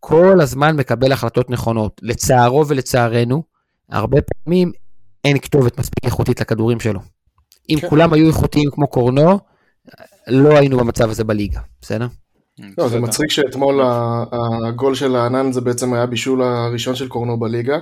כל 0.08 0.42
הזמן 0.42 0.76
מקבל 0.76 1.12
החלטות 1.12 1.50
נכונות. 1.50 2.02
לצערו 2.04 2.68
ולצערנו, 2.68 3.44
הרבה 3.90 4.18
פעמים 4.22 4.72
אין 5.24 5.40
כתובת 5.40 5.80
מספיק 5.80 6.06
איכותית 6.06 6.42
לכדורים 6.42 6.80
שלו. 6.80 7.00
אם 7.70 7.78
כן. 7.82 7.90
כולם 7.90 8.14
היו 8.14 8.28
איכותיים 8.28 8.70
כמו 8.72 8.88
קורנו, 8.88 9.40
לא 10.28 10.58
היינו 10.58 10.78
במצב 10.78 11.10
הזה 11.10 11.24
בליגה, 11.24 11.60
בסדר? 11.82 12.08
לא, 12.78 12.88
זה. 12.88 13.00
מצחיק 13.00 13.32
שאתמול 13.32 13.82
הגול 14.68 14.96
של 14.96 15.16
הענן 15.16 15.52
זה 15.52 15.62
בעצם 15.62 15.94
היה 15.94 16.06
בישול 16.06 16.42
הראשון 16.44 16.96
של 16.96 17.08
קורנו 17.08 17.40
בליגה. 17.40 17.78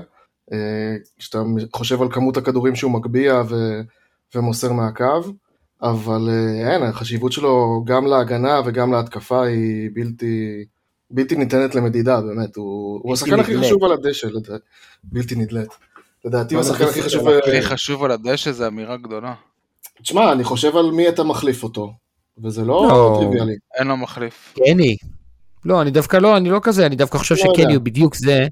אה, 0.53 0.95
כשאתה 1.19 1.43
חושב 1.73 2.01
על 2.01 2.11
כמות 2.11 2.37
הכדורים 2.37 2.75
שהוא 2.75 2.91
מגביה 2.91 3.43
ו- 3.49 3.81
ומוסר 4.35 4.73
מהקו, 4.73 5.21
אבל 5.81 6.29
אה, 6.29 6.73
אין, 6.73 6.83
החשיבות 6.83 7.31
שלו 7.31 7.83
גם 7.85 8.05
להגנה 8.05 8.61
וגם 8.65 8.93
להתקפה 8.93 9.45
היא 9.45 9.89
בלתי, 9.93 10.65
בלתי 11.13 11.35
ניתנת 11.35 11.75
למדידה, 11.75 12.21
באמת. 12.21 12.55
הוא, 12.55 13.13
השחקן 13.13 13.39
הכי. 13.39 13.57
חשוב 13.57 13.83
על 13.83 13.91
הדשא, 13.91 14.27
בלתי 15.03 15.35
נדלית. 15.35 15.69
לדעתי 16.25 16.55
הוא 16.55 16.61
השחקן 16.61 16.85
הכי? 16.85 17.01
חשוב... 17.01 17.27
הכי 17.29 17.61
חשוב 17.61 18.03
על 18.03 18.11
הדשא 18.11 18.51
זה 18.51 18.67
אמירה 18.67 18.97
גדולה. 18.97 19.33
תשמע, 20.01 20.31
אני 20.31 20.43
חושב 20.43 20.77
על 20.77 20.91
מי 20.91 21.09
אתה 21.09 21.23
מחליף 21.23 21.63
אותו, 21.63 21.93
וזה 22.43 22.61
לא 22.61 22.87
לא. 22.87 23.17
טריוויאלי. 23.19 23.55
אין 23.79 23.87
לו 23.87 23.97
מחליף. 23.97 24.53
קני. 24.55 24.97
לא, 25.65 25.81
אני 25.81 25.91
דווקא 25.91 26.17
לא, 26.17 26.37
אני 26.37 26.49
לא 26.49 26.59
כזה, 26.63 26.85
אני 26.85 26.95
דווקא 26.95 27.17
חושב 27.17 27.35
לא 27.35 27.53
שקני. 27.53 27.73
הוא 27.73 27.83
בדיוק 27.83 28.15
זה. 28.15 28.47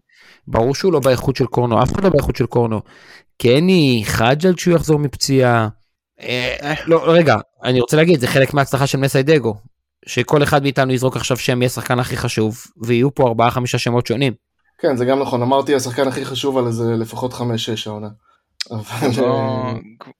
ברור 0.47 0.75
שהוא 0.75 0.93
לא 0.93 0.99
באיכות 0.99 1.35
של 1.35 1.45
קורנו, 1.45 1.83
אף 1.83 1.93
אחד 1.93 2.03
לא 2.03 2.09
באיכות 2.09 2.35
של 2.35 2.45
קורנו. 2.45 2.81
קני, 3.37 4.03
חג'ל 4.05 4.53
כשהוא 4.55 4.75
יחזור 4.75 4.99
מפציעה. 4.99 5.67
אה, 6.21 6.73
לא, 6.87 7.03
רגע, 7.07 7.35
אני 7.63 7.81
רוצה 7.81 7.97
להגיד, 7.97 8.19
זה 8.19 8.27
חלק 8.27 8.53
מההצלחה 8.53 8.87
של 8.87 8.97
מסיידגו. 8.97 9.55
שכל 10.05 10.43
אחד 10.43 10.63
מאיתנו 10.63 10.93
יזרוק 10.93 11.15
עכשיו 11.15 11.37
שם 11.37 11.59
מי 11.59 11.65
השחקן 11.65 11.99
הכי 11.99 12.17
חשוב, 12.17 12.65
ויהיו 12.83 13.15
פה 13.15 13.27
ארבעה 13.27 13.51
חמישה 13.51 13.77
שמות 13.77 14.07
שונים. 14.07 14.33
כן, 14.77 14.97
זה 14.97 15.05
גם 15.05 15.19
נכון, 15.19 15.41
אמרתי 15.41 15.75
השחקן 15.75 16.07
הכי 16.07 16.25
חשוב 16.25 16.57
על 16.57 16.67
איזה 16.67 16.83
לפחות 16.83 17.33
חמש-שש 17.33 17.87
העונה. 17.87 18.07
אבל... 18.71 19.07
לא, 19.17 19.25
אה, 19.25 19.73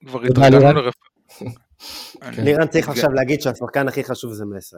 כבר 0.05 0.21
התרגלנו. 0.23 0.82
לרפ... 0.82 0.93
כן. 2.36 2.43
לירן 2.43 2.67
צריך 2.67 2.89
עכשיו 2.89 3.09
להגיד 3.11 3.41
שהשחקן 3.41 3.88
הכי 3.88 4.03
חשוב 4.03 4.34
זה 4.34 4.43
מסי. 4.57 4.75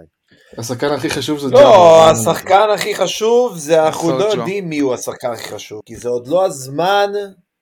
השחקן 0.58 0.92
הכי 0.92 1.10
חשוב 1.10 1.40
זה 1.40 1.48
לא, 1.48 1.60
ג'אבר. 1.60 2.10
השחקן 2.12 2.68
הכי 2.74 2.96
חשוב 2.96 3.58
זה 3.58 3.86
אנחנו 3.86 4.20
לא. 4.20 4.24
יודעים 4.24 4.70
מי 4.70 4.80
הוא 4.80 4.94
השחקן 4.94 5.32
הכי 5.32 5.50
חשוב, 5.50 5.82
כי 5.86 5.96
זה 5.96 6.10
עוד 6.10 6.28
לא 6.28 6.46
הזמן, 6.46 7.12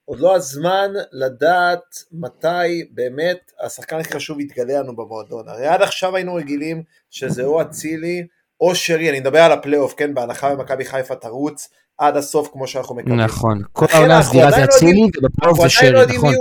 עוד 0.06 0.20
לא 0.20 0.36
הזמן 0.36 0.92
לדעת 1.12 1.82
מתי 2.12 2.86
באמת 2.92 3.52
השחקן 3.66 4.00
הכי 4.00 4.14
חשוב 4.14 4.40
יתגלה 4.40 4.80
לנו 4.80 4.96
במועדון. 4.96 5.48
הרי 5.50 5.68
עד 5.68 5.82
עכשיו 5.82 6.16
היינו 6.16 6.36
רגילים 6.36 6.84
שזה 7.10 7.44
או 7.44 7.62
אצילי 7.62 8.28
או 8.62 8.76
שרי, 8.76 9.10
אני 9.10 9.20
מדבר 9.20 9.40
על 9.40 9.52
הפלייאוף, 9.52 9.94
כן, 9.98 10.14
בהנחה 10.14 10.56
במכבי 10.56 10.86
חיפה 10.86 11.16
תרוץ 11.16 11.70
עד 11.98 12.18
הסוף 12.18 12.50
כמו 12.54 12.68
שאנחנו 12.68 12.96
מקווים. 12.96 13.20
נכון. 13.20 13.62
כל 13.74 13.86
העונה 13.94 14.20
הסדירה 14.20 14.52
זה 14.52 14.58
לא 14.60 14.64
אצילי, 14.64 15.02
ובפלייאוף 15.18 15.58
זה 15.58 15.64
לא 15.64 15.70
שרי, 15.70 16.18
נכון. 16.18 16.34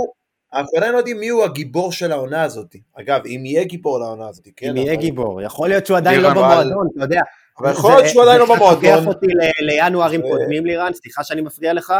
אנחנו 0.53 0.77
עדיין 0.77 0.93
לא 0.93 0.97
יודעים 0.97 1.19
מי 1.19 1.29
הוא 1.29 1.43
הגיבור 1.43 1.91
של 1.91 2.11
העונה 2.11 2.43
הזאת. 2.43 2.75
אגב, 2.99 3.21
אם 3.25 3.41
יהיה 3.45 3.63
גיבור 3.63 3.99
לעונה 3.99 4.27
הזאת, 4.27 4.47
כן? 4.55 4.69
אם 4.69 4.77
יהיה 4.77 4.95
גיבור, 4.95 5.41
יכול 5.41 5.69
להיות 5.69 5.85
שהוא 5.85 5.97
עדיין 5.97 6.21
לא 6.21 6.29
במועדון, 6.29 6.87
אתה 6.95 7.03
יודע. 7.03 7.21
אבל 7.59 7.71
יכול 7.71 7.91
להיות 7.91 8.07
שהוא 8.07 8.23
עדיין 8.23 8.39
לא 8.39 8.45
זה 8.47 8.53
במועדון. 8.55 8.83
לוקח 8.83 9.07
אותי 9.07 9.25
ל- 9.27 9.65
לינוארים 9.65 10.21
ו- 10.23 10.29
קודמים 10.29 10.65
לירן, 10.65 10.93
סליחה 10.93 11.23
שאני 11.23 11.41
מפריע 11.41 11.73
לך, 11.73 11.93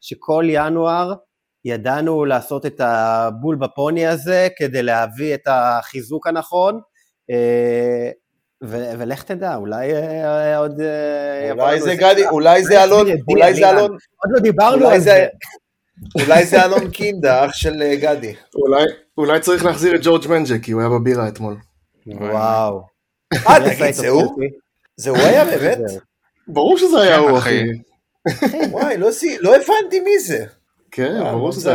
שכל 0.00 0.44
ינואר 0.48 1.14
ידענו 1.64 2.24
לעשות 2.24 2.66
את 2.66 2.80
הבול 2.84 3.56
בפוני 3.56 4.06
הזה 4.06 4.48
כדי 4.58 4.82
להביא 4.82 5.34
את 5.34 5.42
החיזוק 5.46 6.26
הנכון, 6.26 6.80
אה, 7.30 8.10
ו- 8.64 8.90
ולך 8.98 9.22
תדע, 9.22 9.56
אולי 9.56 9.94
אה, 9.94 10.58
עוד... 10.58 10.80
אה, 10.80 11.52
אולי 11.52 11.80
זה 11.80 11.94
גדי, 11.94 12.26
אולי 12.26 12.64
זה 12.64 12.84
אלון, 12.84 13.06
ידיע, 13.08 13.22
אולי 13.28 13.54
זה. 13.54 13.70
אלון, 13.70 13.90
עוד 13.90 14.30
לא 14.30 14.40
דיברנו 14.40 14.88
על 14.88 15.00
זה-. 15.00 15.26
אולי 16.20 16.46
זה 16.46 16.64
אלון 16.64 16.90
קינדה, 16.90 17.44
אח 17.46 17.54
של 17.54 17.94
גדי. 17.94 18.34
אולי, 18.54 18.84
אולי 19.18 19.40
צריך 19.40 19.64
להחזיר 19.64 19.94
את 19.94 20.00
ג'ורג' 20.02 20.26
מנג'ה, 20.28 20.58
כי 20.58 20.72
הוא 20.72 20.80
היה 20.80 20.90
בבירה 20.90 21.28
אתמול. 21.28 21.56
וואו. 22.06 22.82
אה, 23.34 23.70
תגיד, 23.70 23.94
זה 23.94 24.08
הוא? 24.08 24.36
זה 24.96 25.10
הוא 25.10 25.18
היה 25.18 25.44
באמת? 25.50 25.78
ברור 26.48 26.78
שזה 26.78 27.00
היה 27.00 27.16
כן, 27.16 27.22
הוא, 27.22 27.38
אחי. 27.38 27.62
וואי, 28.72 28.96
לא 28.96 29.10
לא 29.40 29.54
הבנתי 29.56 30.00
מי 30.00 30.18
זה. 30.18 30.44
כן, 30.90 31.16
אה, 31.16 31.32
ברור 31.32 31.46
לא 31.46 31.52
שזה 31.52 31.70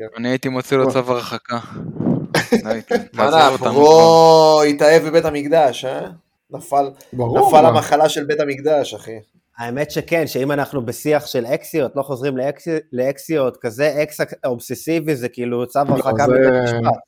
כך. 0.00 0.18
אני 0.18 0.28
הייתי 0.28 0.48
מוציא 0.48 0.76
לו 0.76 0.90
צו 0.92 0.98
הרחקה. 0.98 1.58
כבר. 3.58 3.70
פרו 3.70 4.62
התאהב 4.68 5.02
בבית 5.02 5.24
המקדש, 5.24 5.84
אה? 5.84 6.06
נפל 6.50 6.90
ברור. 7.12 7.48
נפל 7.48 7.62
מה. 7.62 7.68
המחלה 7.68 8.08
של 8.08 8.24
בית 8.24 8.40
המקדש, 8.40 8.94
אחי. 8.94 9.16
האמת 9.58 9.90
שכן, 9.90 10.26
שאם 10.26 10.52
אנחנו 10.52 10.86
בשיח 10.86 11.26
של 11.26 11.46
אקסיות, 11.46 11.92
לא 11.96 12.02
חוזרים 12.02 12.36
לאקסי- 12.36 12.70
לאקסיות, 12.92 13.56
כזה 13.56 13.94
אקס 14.02 14.20
אובססיבי 14.46 15.16
זה 15.16 15.28
כאילו 15.28 15.66
צו 15.66 15.78
הרחקה 15.78 16.26
זה- 16.26 16.32
בבית 16.32 16.62
משפט. 16.64 16.98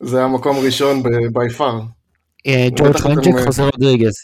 זה 0.00 0.22
המקום 0.22 0.56
ראשון 0.64 1.02
ב-by 1.02 1.58
far. 1.58 1.62
אה, 2.46 2.66
ג'ורג' 2.76 2.96
מנג'ק 3.08 3.28
אתם- 3.28 3.44
חוזר 3.46 3.64
רודריגז. 3.64 4.14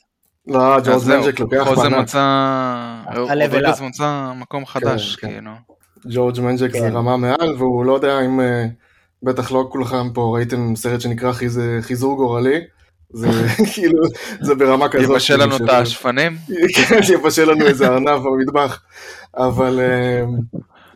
לא, 0.46 0.80
זהו, 0.80 1.20
מנג'ק 1.20 1.40
לוקח 1.40 1.64
חוזה. 1.64 1.88
מצא... 1.88 2.96
רודריגז. 3.16 3.80
מצא 3.80 4.32
מקום 4.36 4.66
חדש, 4.66 5.16
כן. 5.16 5.28
כאילו. 5.28 5.50
ג'ורג' 6.10 6.40
מנג'ק 6.40 6.72
זה 6.72 6.78
כן. 6.78 6.96
רמה 6.96 7.16
מעל, 7.16 7.54
והוא 7.58 7.84
לא 7.84 7.92
יודע 7.92 8.20
אם... 8.20 8.40
אה, 8.40 8.64
בטח 9.22 9.52
לא 9.52 9.68
כולכם 9.72 10.12
פה 10.14 10.32
ראיתם 10.36 10.76
סרט 10.76 11.00
שנקרא 11.00 11.32
חיז- 11.32 11.58
חיזור 11.82 12.16
גורלי. 12.16 12.60
זה 13.12 13.28
כאילו, 13.74 14.02
זה 14.40 14.54
ברמה 14.54 14.88
כזאת. 14.88 15.10
יבשל 15.10 15.42
לנו 15.42 15.50
כאילו, 15.52 15.64
את 15.64 15.70
של- 15.70 15.76
השפנים. 15.82 16.36
כן, 16.88 17.02
שיבשל 17.02 17.50
לנו 17.50 17.66
איזה 17.66 17.86
ארנב 17.86 18.08
במטבח. 18.24 18.82
אבל 19.36 19.80
אה, 19.80 20.22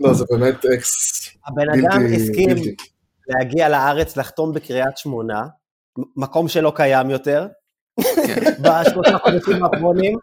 לא, 0.01 0.15
זה 0.15 0.25
באמת 0.31 0.65
אקס 0.65 1.29
הבן 1.47 1.63
בלתי... 1.67 1.87
אדם 1.87 2.03
הסכים. 2.17 2.57
להגיע 3.29 3.69
לארץ, 3.69 4.17
לחתום 4.17 4.53
בקריית 4.55 4.97
שמונה, 4.99 5.43
מקום 6.17 6.49
שלא 6.49 6.73
קיים 6.77 7.11
יותר, 7.11 7.47
כן. 7.47 7.53
בשלושה 8.63 9.19
חודשים 9.19 9.65
האחרונים, 9.65 10.19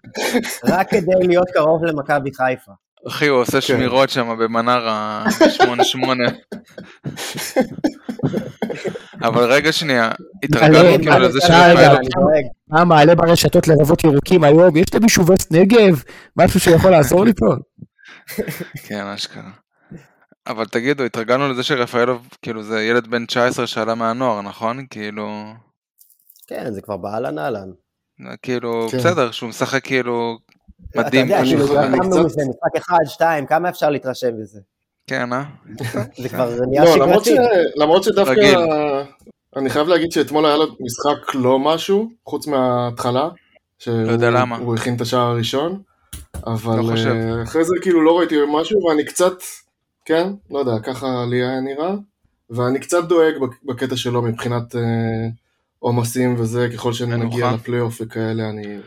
רק 0.65 0.89
כדי 0.89 1.27
להיות 1.27 1.47
קרוב 1.53 1.85
למכבי 1.85 2.29
חיפה. 2.33 2.71
אחי, 3.07 3.27
הוא 3.27 3.41
עושה 3.41 3.61
שמירות 3.61 4.09
שם 4.09 4.37
במנרה 4.39 5.23
88. 5.49 6.23
אבל 9.21 9.43
רגע 9.51 9.71
שנייה, 9.71 10.11
התרגלנו 10.43 11.03
כאילו 11.03 11.19
לזה 11.19 11.39
דואג. 11.49 12.43
מה 12.69 12.85
מעלה 12.85 13.15
ברשתות 13.15 13.67
לרבות 13.67 14.03
ירוקים 14.03 14.43
היום? 14.43 14.77
יש 14.77 14.95
למישהו 14.95 15.25
וסט 15.27 15.51
נגב? 15.51 16.03
משהו 16.37 16.59
שיכול 16.59 16.91
לעזור 16.91 17.25
לי 17.25 17.31
פה? 17.33 17.55
כן, 18.87 19.05
אשכרה. 19.15 19.51
אבל 20.47 20.65
תגידו, 20.65 21.03
התרגלנו 21.03 21.49
לזה 21.49 21.63
שרפאלוב, 21.63 22.27
כאילו 22.41 22.63
זה 22.63 22.83
ילד 22.83 23.07
בן 23.07 23.25
19 23.25 23.67
שעלה 23.67 23.95
מהנוער, 23.95 24.41
נכון? 24.41 24.85
כאילו, 24.89 25.53
כן, 26.47 26.73
זה 26.73 26.81
כבר 26.81 26.97
באהלן 26.97 27.39
אהלן. 27.39 27.69
כאילו, 28.41 28.87
כן. 28.91 28.97
בסדר, 28.97 29.31
שהוא 29.31 29.49
משחק 29.49 29.83
כאילו 29.83 30.37
אתה 30.91 30.99
מדהים. 30.99 31.25
יודע, 31.25 31.39
אני- 31.39 31.47
כאילו, 31.49 31.65
קצת- 31.67 31.89
מזה, 32.25 32.41
משחק 32.49 32.75
אחד, 32.77 32.97
שתיים, 33.05 33.45
כמה 33.45 33.69
אפשר 33.69 33.89
להתרשם 33.89 34.29
מזה? 34.41 34.59
כן, 35.07 35.33
אה? 35.33 35.43
זה 36.21 36.29
כבר 36.29 36.51
נהיה 36.69 36.83
לא, 36.85 36.97
למרות, 37.05 37.25
ש... 37.25 37.27
שגרתי. 37.27 37.49
למרות 37.75 38.03
שדווקא, 38.03 38.31
רגיל. 38.31 38.57
אני 39.55 39.69
חייב 39.69 39.87
להגיד 39.87 40.11
שאתמול 40.11 40.45
היה 40.45 40.55
לו 40.57 40.65
משחק 40.79 41.35
לא 41.35 41.59
משהו, 41.59 42.09
חוץ 42.25 42.47
מההתחלה, 42.47 43.29
לא 43.87 44.11
יודע 44.11 44.29
למה. 44.31 44.57
הוא 44.57 44.75
הכין 44.75 44.95
את 44.95 45.01
השער 45.01 45.27
הראשון, 45.27 45.81
אבל 46.47 46.79
לא. 46.79 46.93
אה, 47.07 47.43
אחרי 47.43 47.63
זה 47.65 47.75
כאילו 47.81 48.01
לא 48.01 48.19
ראיתי 48.19 48.35
משהו, 48.53 48.83
ואני 48.85 49.05
קצת, 49.05 49.33
כן, 50.05 50.27
לא 50.51 50.59
יודע, 50.59 50.71
ככה 50.83 51.07
לי 51.29 51.43
היה 51.43 51.59
נראה, 51.61 51.91
ואני 52.49 52.79
קצת 52.79 53.03
דואג 53.03 53.33
בק- 53.41 53.63
בקטע 53.63 53.95
שלו 53.97 54.21
מבחינת 54.21 54.75
אה, 54.75 54.81
עומסים 55.85 56.35
וזה, 56.37 56.67
ככל 56.73 56.93
שנגיע. 56.93 57.51
לפלייאוף 57.51 57.97
וכאלה, 58.01 58.49
אני... 58.49 58.77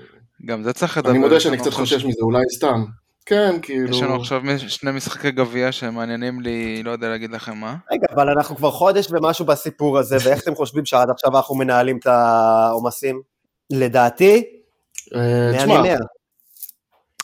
גם 0.46 0.62
זה 0.62 0.72
צריך 0.72 0.98
לדבר. 0.98 1.10
אני 1.10 1.18
מודה 1.18 1.40
שאני 1.40 1.58
קצת 1.58 1.72
חושש 1.72 2.04
מזה, 2.04 2.20
אולי 2.22 2.42
סתם. 2.56 2.84
כן, 3.26 3.56
כאילו... 3.62 3.90
יש 3.90 4.02
לנו 4.02 4.14
עכשיו 4.14 4.42
שני 4.68 4.90
משחקי 4.90 5.30
גביע 5.30 5.72
שמעניינים 5.72 6.40
לי, 6.40 6.82
לא 6.82 6.90
יודע 6.90 7.08
להגיד 7.08 7.30
לכם 7.30 7.56
מה. 7.56 7.76
רגע, 7.92 8.06
אבל 8.14 8.28
אנחנו 8.28 8.56
כבר 8.56 8.70
חודש 8.70 9.08
ומשהו 9.10 9.44
בסיפור 9.44 9.98
הזה, 9.98 10.16
ואיך 10.24 10.42
אתם 10.42 10.54
חושבים 10.54 10.84
שעד 10.84 11.10
עכשיו 11.10 11.36
אנחנו 11.36 11.54
מנהלים 11.54 11.98
את 11.98 12.06
העומסים? 12.06 13.20
לדעתי, 13.70 14.44
אה, 15.14 15.50
100 15.52 15.58
תשמע, 15.58 15.82
מ-100. 15.82 15.98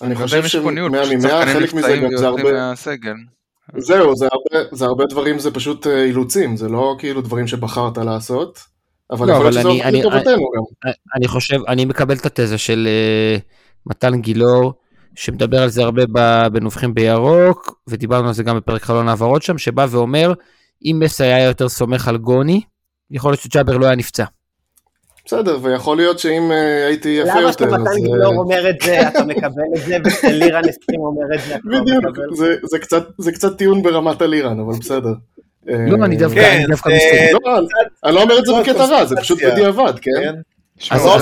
אני 0.02 0.14
חושב 0.14 0.42
יש 0.44 0.56
פה 0.56 0.70
ניהול, 0.70 0.90
ש-100 0.90 1.04
פשוט 1.04 1.14
מ-100, 1.14 1.28
שחקנים 1.28 1.54
חלק 1.54 1.74
מזה 1.74 1.96
גם 1.96 2.16
זה 2.16 2.26
הרבה... 2.26 2.74
זהו, 3.76 4.16
זה 4.16 4.28
הרבה, 4.32 4.68
זה 4.72 4.84
הרבה 4.84 5.04
דברים, 5.06 5.38
זה 5.38 5.50
פשוט 5.50 5.86
אה, 5.86 6.04
אילוצים, 6.04 6.56
זה 6.56 6.68
לא 6.68 6.96
כאילו 6.98 7.20
דברים 7.20 7.46
שבחרת 7.46 7.98
לעשות, 7.98 8.73
אבל 9.10 9.26
לא, 9.28 9.32
יכול 9.32 9.44
להיות 9.44 9.54
שזה 9.54 9.88
אני- 9.88 10.02
עובד 10.02 10.16
לטובתנו 10.16 10.42
גם. 10.56 10.90
אני 11.16 11.28
חושב, 11.28 11.58
אני 11.68 11.84
מקבל 11.84 12.14
את 12.14 12.26
התזה 12.26 12.58
של 12.58 12.88
אה, 12.90 13.36
מתן 13.86 14.20
גילאור, 14.20 14.72
שמדבר 15.14 15.62
על 15.62 15.68
זה 15.68 15.82
הרבה 15.82 16.02
בנובחים 16.52 16.94
בירוק, 16.94 17.80
ודיברנו 17.88 18.28
על 18.28 18.34
זה 18.34 18.42
גם 18.42 18.56
בפרק 18.56 18.82
חלון 18.82 19.08
העברות 19.08 19.42
שם, 19.42 19.58
שבא 19.58 19.86
ואומר, 19.90 20.32
אם 20.84 20.96
מסי 21.02 21.24
היה 21.24 21.44
יותר 21.44 21.68
סומך 21.68 22.08
על 22.08 22.16
גוני, 22.16 22.60
יכול 23.10 23.30
להיות 23.32 23.40
שג'אבר 23.40 23.76
לא 23.76 23.86
היה 23.86 23.94
נפצע. 23.96 24.24
בסדר, 25.26 25.58
ויכול 25.62 25.96
להיות 25.96 26.18
שאם 26.18 26.52
אה, 26.52 26.86
הייתי 26.86 27.08
יפה 27.08 27.30
למה 27.30 27.40
יותר, 27.40 27.64
שמתן 27.70 27.86
אז... 27.88 27.96
גילאור 27.96 28.32
אה, 28.32 28.38
אומר 28.38 28.70
את 28.70 28.74
זה, 28.84 29.08
אתה 29.08 29.24
מקבל 29.24 29.62
את 29.76 29.82
זה, 29.86 29.96
ושלירן 30.04 30.62
הסכים 30.68 31.00
אומר 31.00 31.34
את 31.34 31.40
זה, 31.48 31.54
אתה 31.54 31.60
לא 31.64 31.80
בדיוק, 31.80 32.04
מקבל? 32.04 32.34
זה- 32.36 32.56
זה 32.70 32.78
קצת- 32.78 33.06
זה 33.18 33.32
קצת 33.32 33.58
טיעון 33.58 33.82
ברמת 33.82 34.22
הלירן, 34.22 34.60
אבל 34.60 34.72
בסדר. 34.80 35.12
לא, 35.66 36.04
אני 36.04 36.16
דווקא 36.16 36.40
כן, 36.40 36.56
אני 36.56 36.66
דווקא 36.66 36.90
זה- 36.90 36.96
מסתכל. 36.96 37.48
אני 38.04 38.14
לא 38.14 38.22
אומר 38.22 38.38
את 38.38 38.44
זה 38.46 38.52
לא, 38.52 38.60
בקטע 38.60 38.84
רע, 38.84 39.04
זה 39.04 39.16
פשוט. 39.16 39.38
בדיעבד, 39.42 39.98
כן? 39.98 40.10
כן? 40.22 40.34
אז 40.90 41.06
לא 41.06 41.18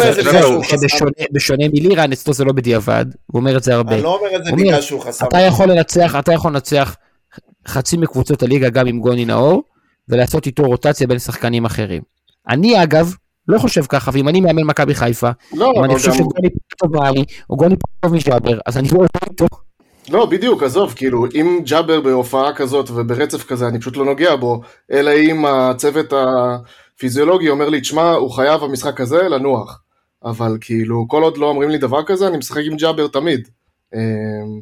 בשונה 1.33 1.69
מלירן, 1.69 2.13
אצלו 2.13 2.35
זה 2.35 2.45
לא 2.45 2.53
בדיעבד, 2.53 3.07
הוא 3.27 3.41
אומר 3.41 3.57
את 3.57 3.63
זה 3.63 3.75
הרבה. 3.75 3.95
אני 3.95 4.03
לא 4.03 4.19
אומר 4.19 4.37
את 4.37 4.45
זה 4.45 4.53
בגלל 4.53 4.81
שהוא 4.81 5.01
חסם. 5.01 5.27
אתה 5.27 5.41
יכול 5.41 5.71
לנצח, 5.71 6.17
אתה 6.19 6.33
יכול 6.33 6.51
לנצח 6.51 6.97
חצי 7.67 7.97
מקבוצות 7.97 8.43
הליגה 8.43 8.69
גם 8.69 8.87
עם 8.87 9.01
גוני 9.01 9.25
נאור, 9.25 9.63
ולעשות 10.09 10.47
איתו 10.47 10.63
רוטציה 10.63 11.07
בין 11.07 11.19
שחקנים 11.19 11.65
אחרים. 11.65 12.03
אני 12.49 12.83
אגב, 12.83 13.15
לא 13.49 13.59
חושב 13.59 13.83
ככה, 13.89 14.11
ואם 14.15 14.29
אני 14.29 14.41
מאמן 14.41 14.63
מכבי 14.63 14.95
חיפה, 14.95 15.31
לא, 15.55 15.73
אם 15.77 15.85
אני 15.85 15.95
חושב. 15.95 16.13
שגוני 16.13 16.49
טוב 16.79 16.97
מאלי, 16.97 17.25
או 17.51 17.57
גוני 17.57 17.75
טוב 18.01 18.15
מג'אבר, 18.15 18.59
אז 18.67 18.79
אני 18.79 18.89
לא 18.89 18.97
הולך 18.97 19.11
איתו. 19.31 19.47
לא, 20.11 20.27
בדיוק, 20.27 20.63
עזוב, 20.63 20.95
כאילו, 20.95 21.27
אם 21.35 21.61
ג'אבר 21.65 22.01
בהופעה 22.01 22.55
כזאת 22.55 22.91
וברצף 22.91 23.45
כזה, 23.45 23.69
אני 23.69 23.81
פשוט 23.81 23.97
לא 23.97 24.05
נוגע 24.05 24.37
בו, 24.37 24.61
אלא 24.93 25.11
אם 25.11 25.45
הצוות 25.47 26.13
הפיזיולוגי 26.13 27.49
אומר 27.51 27.69
לי, 27.69 27.81
תשמע, 27.81 28.11
הוא 28.11 28.31
חייב 28.31 28.61
במשחק 28.61 29.01
הזה 29.01 29.23
לנוח. 29.23 29.83
אבל 30.25 30.59
כאילו, 30.61 31.05
כל 31.09 31.23
עוד 31.23 31.39
לא 31.39 31.47
אומרים 31.47 31.71
לי 31.71 31.79
דבר 31.79 32.03
כזה, 32.05 32.29
אני 32.29 32.39
משחק 32.39 32.63
עם 32.65 32.77
ג'אבר 32.77 33.07
תמיד. 33.07 33.49
אמ, 33.95 34.61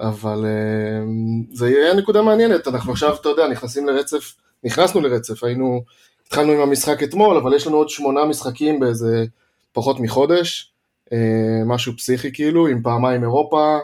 אבל 0.00 0.46
אמ, 0.46 1.44
זה 1.52 1.70
יהיה 1.70 1.94
נקודה 1.94 2.22
מעניינת, 2.22 2.68
אנחנו 2.68 2.92
עכשיו, 2.92 3.14
אתה 3.14 3.28
יודע, 3.28 3.48
נכנסים 3.48 3.86
לרצף, 3.86 4.34
נכנסנו 4.64 5.00
לרצף, 5.00 5.44
היינו, 5.44 5.82
התחלנו 6.26 6.52
עם 6.52 6.60
המשחק 6.60 7.02
אתמול, 7.02 7.36
אבל 7.36 7.54
יש 7.54 7.66
לנו 7.66 7.76
עוד 7.76 7.88
שמונה 7.88 8.24
משחקים 8.24 8.80
באיזה 8.80 9.24
פחות 9.72 10.00
מחודש, 10.00 10.72
אה, 11.12 11.62
משהו 11.66 11.92
פסיכי 11.96 12.32
כאילו, 12.32 12.66
עם 12.66 12.82
פעמיים 12.82 13.22
אירופה, 13.22 13.78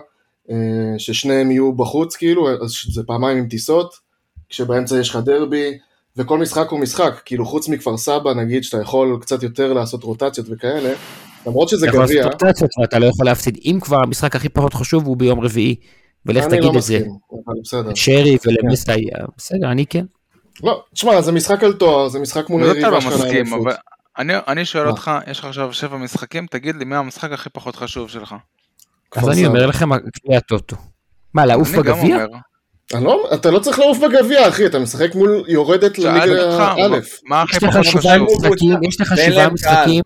ששניהם 0.99 1.51
יהיו 1.51 1.73
בחוץ 1.73 2.17
כאילו, 2.17 2.51
אז 2.51 2.73
זה 2.93 3.03
פעמיים 3.03 3.39
עם 3.39 3.49
טיסות, 3.49 3.95
כשבאמצע 4.49 4.99
יש 5.01 5.11
לך 5.11 5.17
דרבי, 5.17 5.79
וכל 6.17 6.39
משחק 6.39 6.69
הוא 6.69 6.81
משחק, 6.81 7.21
כאילו 7.25 7.47
חוץ 7.47 7.69
מכפר 7.69 7.97
סבא 7.97 8.35
נגיד 8.35 8.65
שאתה 8.65 8.83
יכול 8.83 9.19
קצת 9.21 9.43
יותר 9.43 9.73
לעשות 9.73 10.03
רוטציות 10.03 10.47
וכאלה, 10.51 10.95
למרות 11.47 11.69
שזה 11.69 11.87
אתה 11.89 11.95
יכול 11.95 12.07
גביע, 12.07 12.25
לעשות 12.25 12.43
רוטציות 12.43 12.71
ואתה 12.81 12.99
לא 12.99 13.07
יכול 13.07 13.27
להפסיד. 13.27 13.59
אם 13.65 13.79
כבר 13.81 14.03
המשחק 14.03 14.37
הכי 14.37 14.49
פחות 14.49 14.75
חשוב 14.75 15.07
הוא 15.07 15.17
ביום 15.17 15.41
רביעי, 15.41 15.75
ולך 16.27 16.45
אני 16.45 16.51
תגיד 16.51 16.73
לא 16.73 16.79
את 16.79 16.83
זה. 16.83 16.99
מסכים, 16.99 17.17
אבל 17.47 17.55
בסדר. 17.63 17.95
שרי 17.95 18.37
ולמסי, 18.47 19.07
בסדר, 19.37 19.71
אני 19.71 19.87
כן. 19.87 20.05
לא, 20.63 20.83
תשמע, 20.95 21.21
זה 21.21 21.33
משחק 21.33 21.65
על 21.65 21.73
תואר, 21.73 22.09
זה 22.09 22.19
משחק 22.19 22.51
מול 22.51 22.63
זה 22.63 22.69
לא 22.69 22.73
היריבה 22.73 23.01
שלך 23.01 23.13
מסכים, 23.13 23.31
לאליפות. 23.31 23.61
אבל 23.61 23.75
אני, 24.19 24.33
אני 24.49 24.65
שואל? 24.65 24.89
אותך, 24.89 25.11
יש 25.31 25.39
לך 25.39 25.45
עכשיו 25.45 25.73
שבע 25.73 25.97
משחקים, 25.97 26.47
תגיד 26.47 26.77
לי 26.77 26.85
מה 26.85 26.99
המשחק 26.99 27.33
הכי 27.33 27.51
פחות 27.51 27.77
חשוב 27.77 28.09
שלך. 28.09 28.35
אז 29.17 29.29
אני. 29.29 29.47
אומר 29.47 29.67
לכם, 29.67 29.89
גביע 29.95 30.39
הטוטו. 30.39 30.77
מה, 31.35 31.47
לעוף 31.47 31.71
בגביע? 31.71 32.27
לא, 32.95 33.29
אתה 33.35 33.51
לא 33.51 33.59
צריך 33.59 33.79
לעוף 33.79 33.99
בגביע, 33.99 34.49
אחי, 34.49 34.67
אתה 34.67 34.79
משחק 34.79 35.15
מול 35.15 35.45
יורדת 35.49 35.99
לליגה 35.99 36.75
א'. 36.77 36.99
יש 37.51 37.63
לך 37.63 37.85
שבעה? 37.85 38.19
משחקים, 38.19 38.83
יש 38.83 39.01
לך 39.01 39.15
שבעה. 39.17 39.49
משחקים, 39.49 40.03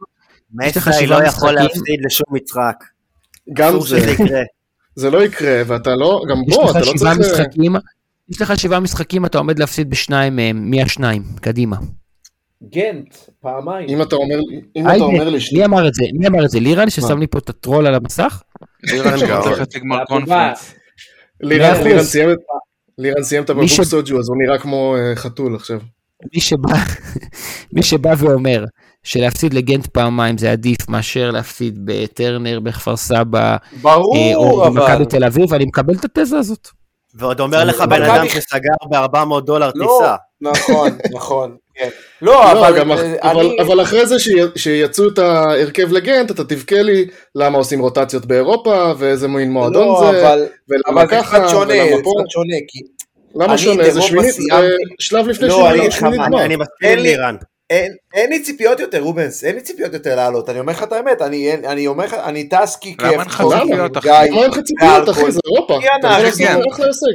מסי 0.53 1.07
לא 1.07 1.25
יכול. 1.25 1.53
להפסיד 1.53 2.01
לשום 2.07 2.27
משחק. 2.31 2.85
גם 3.53 3.81
זה. 3.81 4.15
זה 4.97 5.11
לא 5.11 5.25
יקרה, 5.25 5.63
ואתה 5.67 5.95
לא, 5.95 6.23
גם 6.29 6.37
בוא, 6.49 6.71
אתה 6.71 6.79
לא 6.79 6.93
צריך... 6.97 7.39
יש 8.31 8.43
לך 8.43 8.59
שבעה 8.59 8.81
משחקים, 8.81 9.27
אתה 9.27 9.39
עומד 9.39 9.59
להפסיד 9.59 9.91
בשניים 9.91 10.37
מהם, 10.37 10.71
מי 10.71 10.83
השניים? 10.83 11.23
קדימה. 11.41 11.77
גנט, 12.71 13.17
פעמיים. 13.41 13.89
אם 13.89 14.03
אתה 14.03 14.17
אומר, 14.17 14.39
אם 14.77 14.89
אתה 14.89 15.05
אומר 15.05 15.29
לי, 15.29 15.39
מי 15.53 15.65
אמר 15.65 15.89
את 15.89 15.95
זה? 15.95 16.05
מי 16.19 16.27
אמר 16.27 16.45
את 16.45 16.51
זה? 16.51 16.61
לירן 16.61 16.91
ששם 16.91 17.19
לי 17.19 17.27
פה 17.27 17.39
את 17.39 17.49
הטרול 17.49 17.87
על 17.87 17.95
המסך? 17.95 18.43
לירן 18.83 19.19
שרוצה 19.19 19.55
חצי 19.55 19.79
גמר 19.79 19.99
זה 19.99 20.05
קונפרנס. 20.09 20.75
לירן 21.41 22.03
סיים 22.03 22.31
את- 22.31 22.37
לירן 22.99 23.23
סיים 23.23 23.43
את 23.43 23.51
מי 23.51 23.69
ש- 23.69 23.73
הבקבוק 23.73 23.91
סוג'ו, 23.91 24.19
אז 24.19 24.29
הוא 24.29 24.37
נראה 24.47 24.59
כמו 24.59 24.97
אה, 24.99 25.17
חתול 25.17 25.55
עכשיו. 25.55 25.81
מי 26.35 26.41
שבא, 26.41 26.69
מי 27.75 27.83
שבא 27.83 28.15
ואומר 28.19 28.65
שלהפסיד 29.03 29.55
לגנט 29.55 29.87
פעמיים 29.87 30.39
זה 30.39 30.53
עדיף 30.53 30.89
מאשר 30.89 31.31
להפסיד 31.31 31.79
בטרנר, 31.85 32.61
בכפר 32.61 32.97
סבא, 32.97 33.41
אה, 33.53 33.57
ברור, 33.83 34.35
או 34.35 34.67
אבל... 34.67 34.81
במכבי 34.81 35.07
תל 35.07 35.25
אביב, 35.25 35.55
אני 35.55 35.65
מקבל 35.65 35.95
את 35.95 36.19
התזה 36.19 36.39
הזאת. 36.39 36.69
ועוד 37.15 37.41
אומר 37.41 37.65
לך 37.65 37.81
בן 37.81 38.03
אדם 38.03 38.29
שסגר 38.29 38.75
ב-400 38.91 39.41
דולר 39.41 39.71
לא, 39.75 39.99
טיסה. 40.01 40.17
נכון, 40.41 40.91
נכון. 41.15 41.57
כן. 41.83 41.89
לא, 42.23 42.33
לא, 42.33 42.53
אבל 42.53 42.79
גם 42.79 42.93
אה, 42.93 43.15
אבל- 43.31 43.41
אני... 43.47 43.57
אבל 43.61 43.83
אחרי 43.83 44.07
זה 44.07 44.19
שי- 44.19 44.31
שיצאו 44.57 45.09
את 45.09 45.19
ההרכב 45.19 45.93
לגנט, 45.93 46.31
אתה 46.31 46.45
תבכה 46.45 46.83
לי 46.83 47.07
למה 47.35 47.59
עושים 47.59 47.81
רוטציות 47.81 48.27
באירופה, 48.27 48.93
ואיזה 48.99 49.29
מין 49.29 49.51
מועדון 49.51 49.89
לא, 49.89 50.01
זה, 50.13 50.21
אבל... 50.21 50.47
ולמה 50.69 51.01
אבל 51.03 51.11
זה 51.11 51.17
ככה, 51.17 51.41
קצת 51.41 51.49
שונה, 51.49 51.75
ולמה 51.75 51.97
זה 51.97 52.03
פה. 52.03 52.13
קצת 52.19 52.31
שונה, 52.31 52.57
כי 52.69 52.79
למה 53.35 53.59
שונה? 53.59 53.91
זה 53.91 54.03
שמינית, 54.03 54.35
זה 54.35 54.43
סיימתי. 54.43 54.67
שלב 54.99 55.27
לפני 55.29 55.49
לא, 55.49 55.55
שמינית, 55.91 55.93
אני 56.41 56.57
מסכים 56.57 56.99
לירן. 56.99 57.37
אין, 57.71 57.93
אין 58.15 58.31
לי 58.31 58.43
ציפיות 58.43 58.81
יותר, 58.81 59.01
רובנס, 59.01 59.45
אין 59.45 59.55
לי 59.55 59.61
ציפיות 59.61 59.93
יותר 59.95 60.17
לעלות, 60.17 60.49
אני 60.51 60.61
אומר 60.61 60.73
לך 60.73 60.83
את 60.83 60.93
האמת, 60.93 61.23
אני, 61.23 61.51
אין- 61.51 61.65
אני 61.65 61.87
אומר 61.87 62.05
לך, 62.05 62.15
אני 62.15 62.49
טס 62.49 62.77
כי 62.77 62.95
למה 63.01 63.11
כיף, 63.11 63.21
אין 63.21 63.29
לך 63.29 63.43
ציפיות, 63.67 63.97
אחי? 63.97 64.09
גיא, 64.09 64.31
מה 64.35 64.43
אין 64.43 64.51
לך 64.51 64.59
ציפיות. 64.61 65.09
אחי? 65.09 65.31
זה 65.31 65.41
אירופה. 65.55 65.79
כי 65.81 65.87
אתה 66.01 66.09
אנחנו- 66.09 66.85
לעשות 66.85 67.09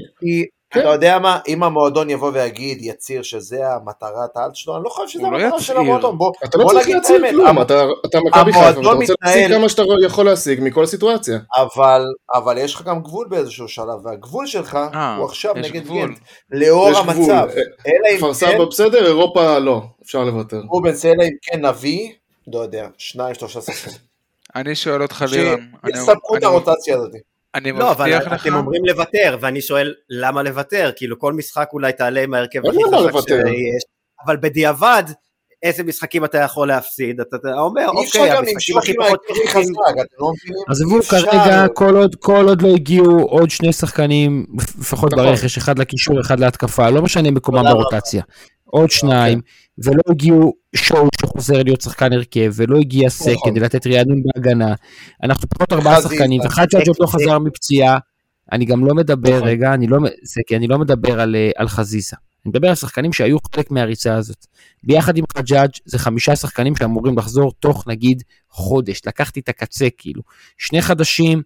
כן. 0.71 0.79
אתה 0.79 0.89
יודע 0.89 1.19
מה, 1.19 1.39
אם 1.47 1.63
המועדון 1.63 2.09
יבוא 2.09 2.31
ויגיד, 2.33 2.77
יצהיר 2.81 3.21
שזה 3.23 3.69
המטרת 3.73 4.29
העל 4.37 4.49
שלו, 4.53 4.75
אני 4.75 4.83
לא 4.83 4.89
חושב 4.89 5.07
שזה 5.07 5.21
לא 5.27 5.37
המטרה 5.37 5.59
של 5.61 5.73
יצהיר. 5.73 5.79
המועדון, 5.79 6.17
בוא, 6.17 6.31
אתה 6.45 6.57
לא 6.57 6.63
בוא 6.63 6.71
צריך 6.73 6.87
את 6.89 6.93
להציג 6.93 7.15
האמת, 7.15 7.29
כלום, 7.31 7.61
אתה 7.61 7.83
אתה 8.05 8.19
מכבי 8.19 8.53
חיפה, 8.53 8.59
המועדון 8.67 8.97
רוצה 8.97 9.13
להשיג 9.21 9.43
מתנהל- 9.45 9.59
כמה 9.59 9.69
שאתה 9.69 9.83
יכול 10.05 10.25
להשיג 10.25 10.59
מכל 10.63 10.85
סיטואציה. 10.85 11.37
אבל, 11.55 12.01
אבל 12.33 12.57
יש 12.57 12.75
לך 12.75 12.81
גם 12.81 13.01
גבול 13.01 13.27
באיזשהו 13.29 13.67
שלב, 13.67 14.05
והגבול 14.05 14.47
שלך 14.47 14.75
אה, 14.93 15.15
הוא 15.15 15.25
עכשיו 15.25 15.53
נגד 15.55 15.83
גבול. 15.83 16.07
גנט, 16.07 16.19
לאור 16.51 16.89
יש. 16.89 16.97
המצב, 16.97 17.47
אה, 17.87 18.17
כפר 18.17 18.27
כן, 18.27 18.33
סבא 18.33 18.65
בסדר, 18.65 19.05
אירופה 19.07 19.59
לא, 19.59 19.81
אפשר 20.03 20.23
לוותר. 20.23 20.61
רובנס, 20.69 21.05
אלא 21.05 21.23
אם 21.23 21.29
כן 21.41 21.65
נביא, 21.65 22.11
לא 22.53 22.59
יודע, 22.59 22.87
שניים 22.97 23.33
שלושה 23.35 23.61
שחקנים, 23.61 23.97
אני 24.55 24.75
שואל 24.75 25.01
אותך 25.01 25.25
לירן, 25.31 25.59
אני- 25.83 25.93
שיספקו 25.93 26.37
את 26.37 26.43
הרוטציה 26.43 26.95
הזאת. 26.95 27.11
אני 27.55 27.71
לא, 27.71 27.91
אבל 27.91 28.15
מבטיח 28.15 28.33
לך, 28.33 28.41
אתם 28.41 28.55
אומרים 28.55 28.85
לוותר, 28.85 29.37
ואני 29.41 29.61
שואל 29.61 29.93
למה 30.09 30.43
לוותר? 30.43 30.91
כאילו 30.95 31.19
כל 31.19 31.33
משחק 31.33 31.69
אולי 31.73 31.93
תעלה 31.93 32.23
עם 32.23 32.33
ההרכב 32.33 32.65
אין 32.65 32.73
הכי 32.73 33.09
חזק. 33.09 33.27
שיש, 33.27 33.83
אבל 34.25 34.37
בדיעבד, 34.37 35.03
איזה 35.63 35.83
משחקים 35.83 36.25
אתה 36.25 36.37
יכול 36.37 36.67
להפסיד? 36.67 37.19
אתה 37.19 37.35
אתה 37.35 37.59
אומר, 37.59 37.89
אוקיי, 37.89 38.29
גם 38.29 38.37
המשחקים 38.37 38.77
הכי 38.77 38.93
פחות 38.93 39.19
חזק, 39.47 39.91
אתם 39.91 40.15
לא 40.19 40.31
מבינים? 40.33 40.63
עזבו. 40.67 41.01
כרגע, 41.01 41.67
כל 41.73 41.95
עוד, 41.95 42.15
כל 42.15 42.45
עוד 42.47 42.61
לא 42.61 42.67
הגיעו 42.67 43.19
עוד 43.19 43.49
שני 43.49 43.73
שחקנים, 43.73 44.45
לפחות 44.79 45.13
נכון. 45.13 45.25
ברכש, 45.25 45.57
אחד 45.57 45.79
לקישור, 45.79 46.21
אחד 46.21 46.39
להתקפה, 46.39 46.89
לא 46.89 47.01
משנה 47.01 47.31
מקומם 47.31 47.57
תודה 47.57 47.71
רבה. 47.71 47.81
ברוטציה. 47.81 48.23
עוד 48.65 48.91
שניים, 48.91 49.41
ולא 49.85 50.01
הגיעו 50.09 50.53
שואו 50.75 51.07
שחוזר 51.21 51.63
להיות 51.63 51.81
שחקן 51.81 52.13
הרכב, 52.13 52.51
ולא 52.55 52.77
הגיע 52.77 53.09
סק 53.09 53.31
נכון. 53.31 53.51
כדי 53.51 53.59
לתת 53.59 53.87
רענון 53.87 54.21
בהגנה. 54.23 54.73
אנחנו 55.23 55.49
פחות 55.49 55.73
ארבעה. 55.73 56.01
שחקנים, 56.01 56.41
וחג'אג' 56.45 56.87
עוד 56.87 56.97
לא 56.99 57.07
סק, 57.07 57.13
חזר 57.13 57.39
מפציעה. 57.39 57.97
אני 58.51 58.65
גם 58.65 58.85
לא 58.85 58.95
מדבר, 58.95 59.35
נכון. 59.35 59.47
רגע, 59.47 59.73
אני 59.73 59.87
לא, 59.87 59.97
סקי, 60.25 60.55
אני 60.55 60.67
לא 60.67 60.79
מדבר 60.79 61.19
על, 61.21 61.35
אה, 61.35 61.51
על 61.55 61.67
חזיזה. 61.67 62.15
אני 62.45 62.49
מדבר 62.49 62.69
על 62.69 62.75
שחקנים 62.75 63.13
שהיו 63.13 63.37
חלק 63.55 63.71
מהריצה 63.71 64.15
הזאת. 64.15 64.45
ביחד 64.83 65.17
עם 65.17 65.23
חג'אג' 65.37 65.69
זה 65.85 65.99
חמישה 65.99 66.35
שחקנים 66.35 66.75
שאמורים 66.75 67.17
לחזור 67.17 67.51
תוך 67.59 67.87
נגיד 67.87 68.23
חודש. 68.49 69.01
לקחתי 69.07 69.39
את 69.39 69.49
הקצה 69.49 69.87
כאילו. 69.97 70.21
שני 70.57 70.81
חדשים, 70.81 71.41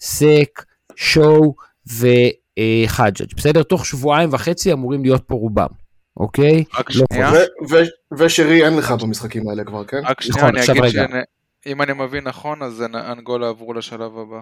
סק, 0.00 0.64
שואו 0.96 1.54
וחג'אג'. 1.86 3.34
בסדר? 3.36 3.62
תוך 3.62 3.86
שבועיים 3.86 4.28
וחצי 4.32 4.72
אמורים 4.72 5.02
להיות 5.02 5.22
פה 5.26 5.34
רובם. 5.34 5.83
אוקיי? 6.16 6.64
רק 6.78 6.90
לא 6.94 7.04
שנייה, 7.12 7.30
ו- 7.32 7.74
ו- 7.74 8.18
ושרי 8.18 8.64
אין 8.64 8.76
לך 8.76 8.90
במשחקים 8.90 9.48
האלה 9.48 9.64
כבר, 9.64 9.84
כן? 9.84 10.00
רק 10.04 10.20
שנייה, 10.20 10.44
נכון, 10.44 10.56
אני 10.56 10.80
אגיד 10.80 10.82
רגע. 11.00 11.06
אם 11.66 11.82
אני 11.82 11.92
מבין 11.92 12.24
נכון, 12.24 12.62
אז 12.62 12.82
אנ- 12.82 12.94
אנגולה 12.94 13.48
עברו 13.48 13.74
לשלב 13.74 14.18
הבא. 14.18 14.40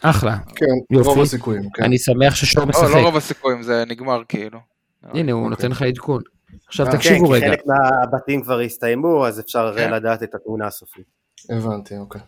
אחלה. 0.00 0.36
כן, 0.56 0.66
יופי. 0.90 1.08
רוב 1.08 1.20
הסיכויים, 1.20 1.62
כן. 1.74 1.84
אני 1.84 1.98
שמח 1.98 2.34
ששור 2.34 2.62
לא, 2.62 2.68
משחק. 2.68 2.88
לא 2.94 3.02
רוב 3.02 3.16
הסיכויים, 3.16 3.62
זה 3.62 3.84
נגמר 3.88 4.22
כאילו. 4.28 4.58
הנה, 5.02 5.32
הוא 5.32 5.50
נותן 5.50 5.70
לך 5.70 5.82
עדכון. 5.82 6.22
עכשיו 6.68 6.86
אה, 6.86 6.92
תקשיבו 6.92 7.26
כן, 7.26 7.32
כי 7.32 7.38
רגע. 7.38 7.48
חלק 7.50 7.60
מהבתים 7.66 8.42
כבר 8.42 8.60
הסתיימו, 8.60 9.26
אז 9.26 9.40
אפשר 9.40 9.74
כן. 9.76 9.92
לדעת 9.92 10.22
את 10.22 10.34
התמונה 10.34 10.66
הסופית. 10.66 11.04
הבנתי, 11.50 11.96
אוקיי. 11.98 12.20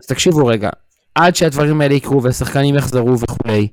אז 0.00 0.06
תקשיבו 0.06 0.46
רגע, 0.46 0.70
עד 1.14 1.36
שהדברים 1.36 1.80
האלה 1.80 1.94
יקרו 1.94 2.22
והשחקנים 2.22 2.74
יחזרו 2.74 3.18
וכולי, 3.20 3.68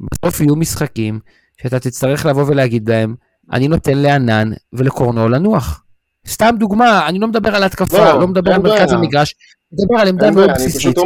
בסוף 0.00 0.40
יהיו 0.40 0.56
משחקים 0.56 1.20
שאתה 1.62 1.80
תצטרך 1.80 2.26
לבוא 2.26 2.44
ולהגיד 2.46 2.88
להם, 2.90 3.14
אני 3.52 3.68
נותן 3.68 3.98
לענן 3.98 4.50
ולקורנו 4.72 5.28
לנוח. 5.28 5.82
סתם 6.28 6.54
דוגמה, 6.58 7.08
אני 7.08 7.18
לא 7.18 7.28
מדבר 7.28 7.54
על 7.56 7.62
התקפה, 7.64 7.98
לא, 8.12 8.20
לא 8.20 8.28
מדבר 8.28 8.52
על 8.52 8.62
מרכז. 8.62 8.92
המגרש, 8.92 9.34
מדבר 9.72 10.00
על 10.00 10.08
עמדה 10.08 10.30
מאוד 10.30 10.44
אני 10.44 10.52
בסיסית. 10.54 10.98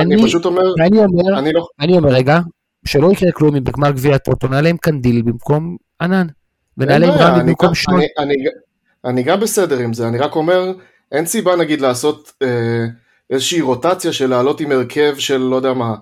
אני 0.00 0.22
פשוט 0.24 0.44
אומר, 0.44 0.62
ואני 0.78 0.98
אומר, 0.98 1.38
אני 1.38 1.52
לא... 1.52 1.66
אני 1.80 1.96
אומר 1.96 2.08
רגע, 2.08 2.40
שלא 2.86 3.12
יקרה 3.12 3.32
כלום 3.32 3.56
אם 3.56 3.64
בגמר 3.64 3.90
גביע 3.90 4.14
הטוטו 4.14 4.48
נעלה 4.48 4.68
עם 4.68 4.76
קנדיל 4.76 5.22
במקום 5.22 5.76
ענן. 6.00 6.26
ונעלה 6.78 7.06
עם 7.06 7.12
רמי 7.12 7.40
אני 7.40 7.48
במקום 7.50 7.74
שמונה. 7.74 8.02
אני- 8.18 8.34
אני 8.34 8.34
אני 9.04 9.22
גם 9.22 9.40
בסדר 9.40 9.78
עם 9.78 9.92
זה, 9.92 10.08
אני 10.08 10.18
רק 10.18 10.36
אומר, 10.36 10.72
אין 11.12 11.26
סיבה 11.26 11.56
נגיד 11.56 11.80
לעשות 11.80 12.32
אה, 12.42 12.84
איזושהי 13.30 13.60
רוטציה 13.60 14.12
של 14.12 14.30
לעלות 14.30 14.60
עם 14.60 14.72
הרכב 14.72 15.14
של 15.18 15.36
לא 15.36 15.56
יודע 15.56 15.72
מה, 15.72 15.94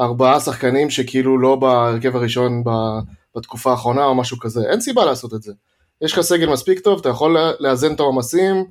ארבעה 0.00 0.40
שחקנים 0.40 0.90
שכאילו 0.90 1.38
לא 1.38 1.56
בהרכב 1.56 2.16
הראשון 2.16 2.64
ב- 2.64 3.00
בתקופה 3.36 3.70
האחרונה 3.70 4.04
או 4.04 4.14
משהו 4.14 4.38
כזה, 4.38 4.60
אין 4.70 4.80
סיבה 4.80 5.04
לעשות 5.04 5.34
את 5.34 5.42
זה. 5.42 5.52
יש 6.00 6.12
לך 6.12 6.20
סגל 6.20 6.48
מספיק 6.52 6.80
טוב, 6.80 6.98
אתה 7.00 7.08
יכול 7.08 7.36
לאזן 7.60 7.94
את 7.94 8.00
העומסים, 8.00 8.64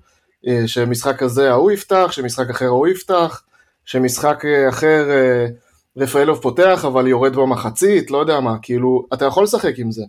אה, 0.48 0.68
שמשחק 0.68 1.20
כזה 1.20 1.52
ההוא 1.52 1.72
יפתח, 1.72 2.08
שמשחק 2.12 2.50
אחר 2.50 2.66
ההוא 2.66 2.88
יפתח, 2.88 3.42
שמשחק 3.86 4.46
אה, 4.46 4.70
אחר 4.70 5.10
אה, 5.10 5.46
רפאלוב 5.98 6.42
פותח 6.42 6.86
אבל 6.88 7.08
יורד 7.08 7.36
במחצית, 7.36 8.12
לא 8.12 8.18
יודע 8.18 8.40
מה, 8.40 8.56
כאילו, 8.62 9.06
אתה 9.14 9.26
יכול 9.26 9.44
לשחק 9.44 9.74
עם 9.78 9.92
זה. 9.92 10.04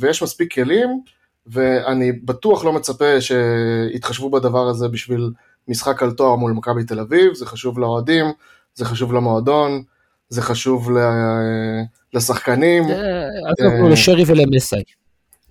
ויש 0.00 0.22
מספיק 0.22 0.54
כלים, 0.54 1.00
ואני 1.46 2.12
בטוח 2.12 2.64
לא 2.64 2.72
מצפה 2.72 3.20
שיתחשבו 3.20 4.30
בדבר 4.30 4.68
הזה 4.68 4.88
בשביל 4.88 5.30
משחק 5.68 6.02
על 6.02 6.10
תואר 6.10 6.36
מול 6.36 6.52
מכבי 6.52 6.84
תל 6.84 7.00
אביב, 7.00 7.34
זה 7.34 7.46
חשוב 7.46 7.78
לאוהדים, 7.78 8.26
זה 8.74 8.84
חשוב 8.84 9.12
למועדון, 9.12 9.82
זה 10.28 10.42
חשוב 10.42 10.90
ל- 10.90 11.82
לשחקנים, 12.14 12.84
אה, 12.90 13.26
עזוב, 13.58 13.72
נו, 13.80 13.88
לשרי 13.88 14.24
ולמסאי. 14.26 14.82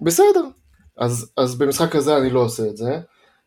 בסדר. 0.02 0.44
אז, 0.98 1.32
אז 1.38 1.56
במשחק 1.56 1.92
כזה 1.92 2.18
אני 2.18 2.30
לא 2.30 2.40
עושה 2.40 2.64
את 2.64 2.78
זה. 2.78 3.00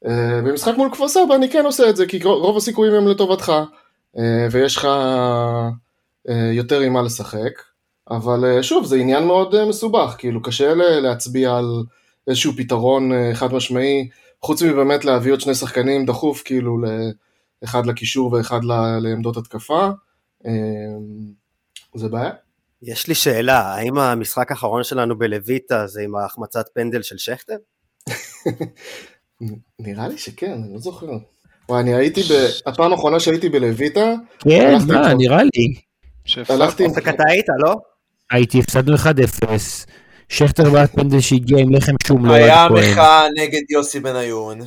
אה, 0.06 0.40
במשחק 0.44 0.72
מול 0.76 0.88
כפר 0.92 1.08
סבא 1.08 1.34
אני 1.34 1.50
כן 1.50 1.64
עושה 1.64 1.90
את 1.90 1.96
זה, 1.96 2.06
כי 2.06 2.22
רוב 2.24 2.56
הסיכויים 2.56 2.94
הם 2.94 3.08
לטובתך, 3.08 3.52
אה, 4.18 4.46
ויש 4.50 4.76
לך 4.76 4.84
אה, 6.28 6.50
יותר 6.52 6.80
עם 6.80 6.92
מה 6.92 7.02
לשחק. 7.02 7.62
אבל 8.10 8.44
אה, 8.44 8.62
שוב, 8.62 8.86
זה 8.86 8.96
עניין 8.96 9.24
מאוד 9.24 9.54
אה, 9.54 9.66
מסובך, 9.66 10.14
כאילו 10.18 10.42
קשה 10.42 10.74
להצביע 10.74 11.56
על 11.56 11.82
איזשהו 12.28 12.52
פתרון 12.56 13.12
אה, 13.12 13.34
חד 13.34 13.52
משמעי, 13.52 14.08
חוץ 14.42 14.62
מבאמת 14.62 15.04
להביא 15.04 15.32
עוד 15.32 15.40
שני 15.40 15.54
שחקנים 15.54 16.06
דחוף, 16.06 16.42
כאילו 16.44 16.78
אחד 17.64 17.86
לקישור 17.86 18.32
ואחד 18.32 18.60
לעמדות 19.00 19.36
התקפה. 19.36 19.88
אה, 20.46 20.52
זה 21.94 22.08
בעיה. 22.08 22.30
יש 22.82 23.06
לי 23.06 23.14
שאלה, 23.14 23.60
האם 23.60 23.98
המשחק 23.98 24.50
האחרון 24.50 24.84
שלנו 24.84 25.18
בלויטה 25.18 25.86
זה 25.86 26.02
עם 26.02 26.16
ההחמצת 26.16 26.64
פנדל 26.74 27.02
של 27.02 27.18
שכטר? 27.18 27.54
נראה 29.80 30.08
לי 30.08 30.18
שכן, 30.18 30.52
אני 30.52 30.72
לא 30.72 30.78
זוכר. 30.78 31.06
וואי, 31.68 31.80
אני 31.80 31.94
הייתי, 31.94 32.22
ב... 32.22 32.32
הפעם 32.66 32.92
האחרונה 32.92 33.20
שהייתי 33.20 33.48
בלויטה, 33.48 34.14
כן, 34.38 34.78
מה. 34.88 35.14
נראה 35.14 35.42
לי. 35.42 35.74
הלכתי 36.48 36.84
עם... 36.84 36.90
אתה 36.90 37.22
היית, 37.28 37.46
לא? 37.58 37.74
הייתי, 38.30 38.60
הפסדנו 38.60 38.96
1-0, 38.96 39.00
שכטר 40.28 40.70
בעט 40.70 40.92
פנדל 40.92 41.20
שהגיע 41.20 41.58
עם 41.58 41.74
לחם 41.74 41.92
שום 42.06 42.26
לא 42.26 42.32
היה. 42.32 42.68
מחאה 42.68 43.26
נגד 43.36 43.60
יוסי 43.70 44.00
בניון. 44.00 44.58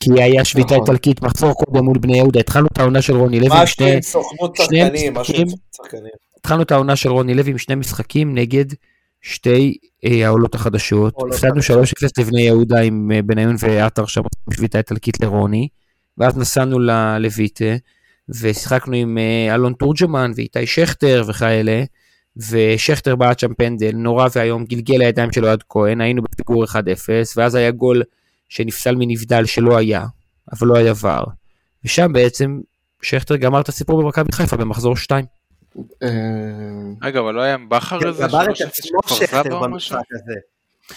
כי 0.00 0.22
היה 0.22 0.44
שביתה 0.44 0.74
נכון. 0.74 0.80
איטלקית 0.80 1.22
מחזור 1.22 1.52
קודם 1.54 1.84
מול 1.84 1.98
בני 1.98 2.16
יהודה, 2.16 2.40
התחלנו 2.40 2.66
את 2.72 2.78
העונה 2.78 3.02
של 3.02 3.16
רוני 3.16 3.40
לוי 3.40 3.48
משהו 3.52 3.66
שני, 3.66 3.92
עם 3.92 4.02
סוכנות 4.02 4.56
שני 4.56 4.80
שחקנים, 4.80 5.14
משהו 5.14 5.34
עם 5.34 5.42
משחקים. 5.42 5.58
שחקנים. 5.76 6.29
התחלנו 6.40 6.62
את 6.62 6.70
העונה 6.70 6.96
של 6.96 7.10
רוני 7.10 7.34
לוי 7.34 7.50
עם 7.50 7.58
שני 7.58 7.74
משחקים 7.74 8.34
נגד 8.34 8.64
שתי 9.22 9.76
אה, 10.04 10.26
העולות 10.26 10.54
החדשות, 10.54 11.14
הפסדנו 11.28 11.60
3-0 11.60 11.62
לבני 12.18 12.42
יהודה 12.42 12.80
עם 12.80 13.10
אה, 13.14 13.22
בניון 13.22 13.56
ועטר 13.58 14.06
שם 14.06 14.20
עם 14.20 14.54
שביתה 14.54 14.78
איטלקית 14.78 15.20
לרוני, 15.20 15.68
ואז 16.18 16.38
נסענו 16.38 16.78
ללויטה, 16.78 17.64
ושיחקנו 18.28 18.96
עם 18.96 19.18
אה, 19.18 19.54
אלון 19.54 19.72
תורג'מן 19.72 20.32
ואיתי 20.34 20.66
שכטר 20.66 21.24
וכאלה, 21.26 21.84
ושכטר 22.50 23.16
בעט 23.16 23.38
שם 23.38 23.54
פנדל 23.54 23.92
נורא 23.94 24.28
ואיום, 24.34 24.64
גלגל 24.64 24.96
לידיים 24.98 25.32
של 25.32 25.44
אוהד 25.44 25.62
כהן, 25.68 26.00
היינו 26.00 26.22
בפיגור 26.22 26.64
1-0, 26.64 26.76
ואז 27.36 27.54
היה 27.54 27.70
גול 27.70 28.02
שנפסל 28.48 28.94
מנבדל 28.98 29.44
שלא 29.44 29.76
היה, 29.76 30.06
אבל 30.52 30.68
לא 30.68 30.76
היה 30.76 30.92
ור. 31.02 31.24
ושם 31.84 32.12
בעצם 32.12 32.60
שכטר 33.02 33.36
גמר 33.36 33.60
את 33.60 33.68
הסיפור 33.68 34.02
במכבי 34.02 34.32
חיפה 34.32 34.56
במחזור 34.56 34.96
2. 34.96 35.24
אה, 36.02 36.08
רגע, 37.02 37.20
אבל 37.20 37.34
לא 37.34 37.40
היה 37.40 37.54
עם 37.54 37.68
בכר 37.68 38.08
איזה 38.08 38.26
גמר 38.28 38.44
את 38.44 38.56
3-0 38.56 38.64
עצמו 38.64 39.16
שכטר? 39.16 39.60
במשחק 39.60 39.98
הזה. 40.14 40.34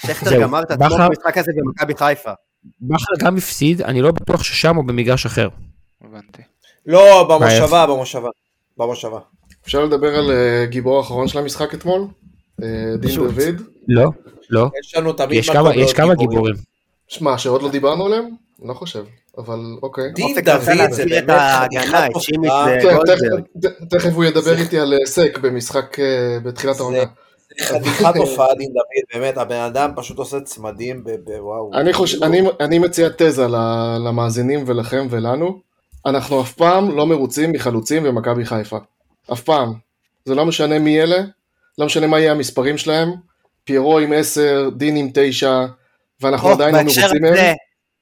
שכטר 0.07 0.41
גמר 0.41 0.61
את 0.63 0.71
עצמו 0.71 0.97
במשחק 0.97 1.37
הזה 1.37 1.51
במכבי 1.55 1.93
חיפה. 1.97 2.31
בכר 2.81 3.13
גם 3.19 3.37
הפסיד, 3.37 3.81
אני 3.81 4.01
לא 4.01 4.11
בטוח 4.11 4.43
ששם 4.43 4.77
או 4.77 4.83
במגרש 4.83 5.25
אחר. 5.25 5.49
הבנתי. 6.01 6.41
לא, 6.85 7.27
במושבה, 7.29 7.85
במושבה. 7.85 8.29
במושבה. 8.77 9.19
אפשר 9.65 9.85
לדבר 9.85 10.15
על 10.15 10.31
אה, 10.31 10.65
גיבור 10.65 10.97
האחרון 10.97 11.27
של 11.27 11.39
המשחק 11.39 11.73
אתמול? 11.73 12.07
אה, 12.63 12.67
דין. 12.99 13.15
דוד? 13.15 13.61
לא, 13.87 14.09
לא. 14.49 14.69
יש 14.79 14.95
לנו 14.95 15.13
תמיד 15.13 15.39
יש 15.73 15.93
כמה 15.93 16.15
גיבורים. 16.15 16.55
שמע, 17.07 17.37
שעוד 17.37 17.61
לא 17.61 17.69
דיברנו 17.69 18.05
עליהם? 18.05 18.29
לא 18.63 18.73
חושב, 18.73 19.03
אבל 19.37 19.59
אוקיי. 19.83 20.11
דין 20.11 20.35
דוד 20.41 20.61
זה 20.91 21.03
את 21.03 21.09
באמת 21.09 21.29
ההגנה. 21.29 22.07
כן. 22.11 23.37
תכף- 23.89 24.13
הוא 24.13 24.23
ידבר 24.23 24.57
איתי 24.57 24.79
על 24.79 24.93
אה, 24.93 25.05
סק 25.05 25.37
במשחק 25.41 25.99
אה, 25.99 26.05
בתחילת 26.43 26.79
העונה. 26.79 26.97
חתיכת 27.61 28.15
הופעה 28.23 28.55
דין 28.57 28.67
דוד, 28.73 28.83
באמת, 29.21 29.37
הבן 29.37 29.55
אדם 29.55 29.91
פשוט 29.95 30.17
עושה 30.17 30.39
צמדים 30.41 31.03
ב- 31.03 31.09
ב- 31.09 31.39
וואו. 31.43 31.71
אני, 32.61 32.79
מציע 32.79 33.09
תזה 33.17 33.47
למאזינים 34.05 34.63
ולכם 34.67 35.07
ולנו. 35.09 35.59
אנחנו 36.05 36.41
אף 36.41 36.53
פעם 36.53 36.97
לא 36.97 37.05
מרוצים 37.07 37.51
מחלוצים 37.51 38.03
במכבי 38.03 38.45
חיפה. 38.45 38.77
אף 39.33 39.41
פעם. 39.41 39.73
זה 40.25 40.35
לא 40.35 40.45
משנה 40.45 40.79
מי 40.79 41.01
אלה, 41.01 41.17
לא 41.77 41.85
משנה 41.85 42.07
מה 42.07 42.19
יהיה 42.19 42.31
המספרים 42.31 42.77
שלהם. 42.77 43.09
פיירו 43.63 43.99
עם 43.99 44.13
10, 44.13 44.69
דין 44.77 44.95
עם 44.95 45.09
9, 45.13 45.65
ואנחנו 46.21 46.49
עדיין 46.49 46.75
לא 46.75 46.81
מרוצים 46.81 47.21
מהם. 47.21 47.33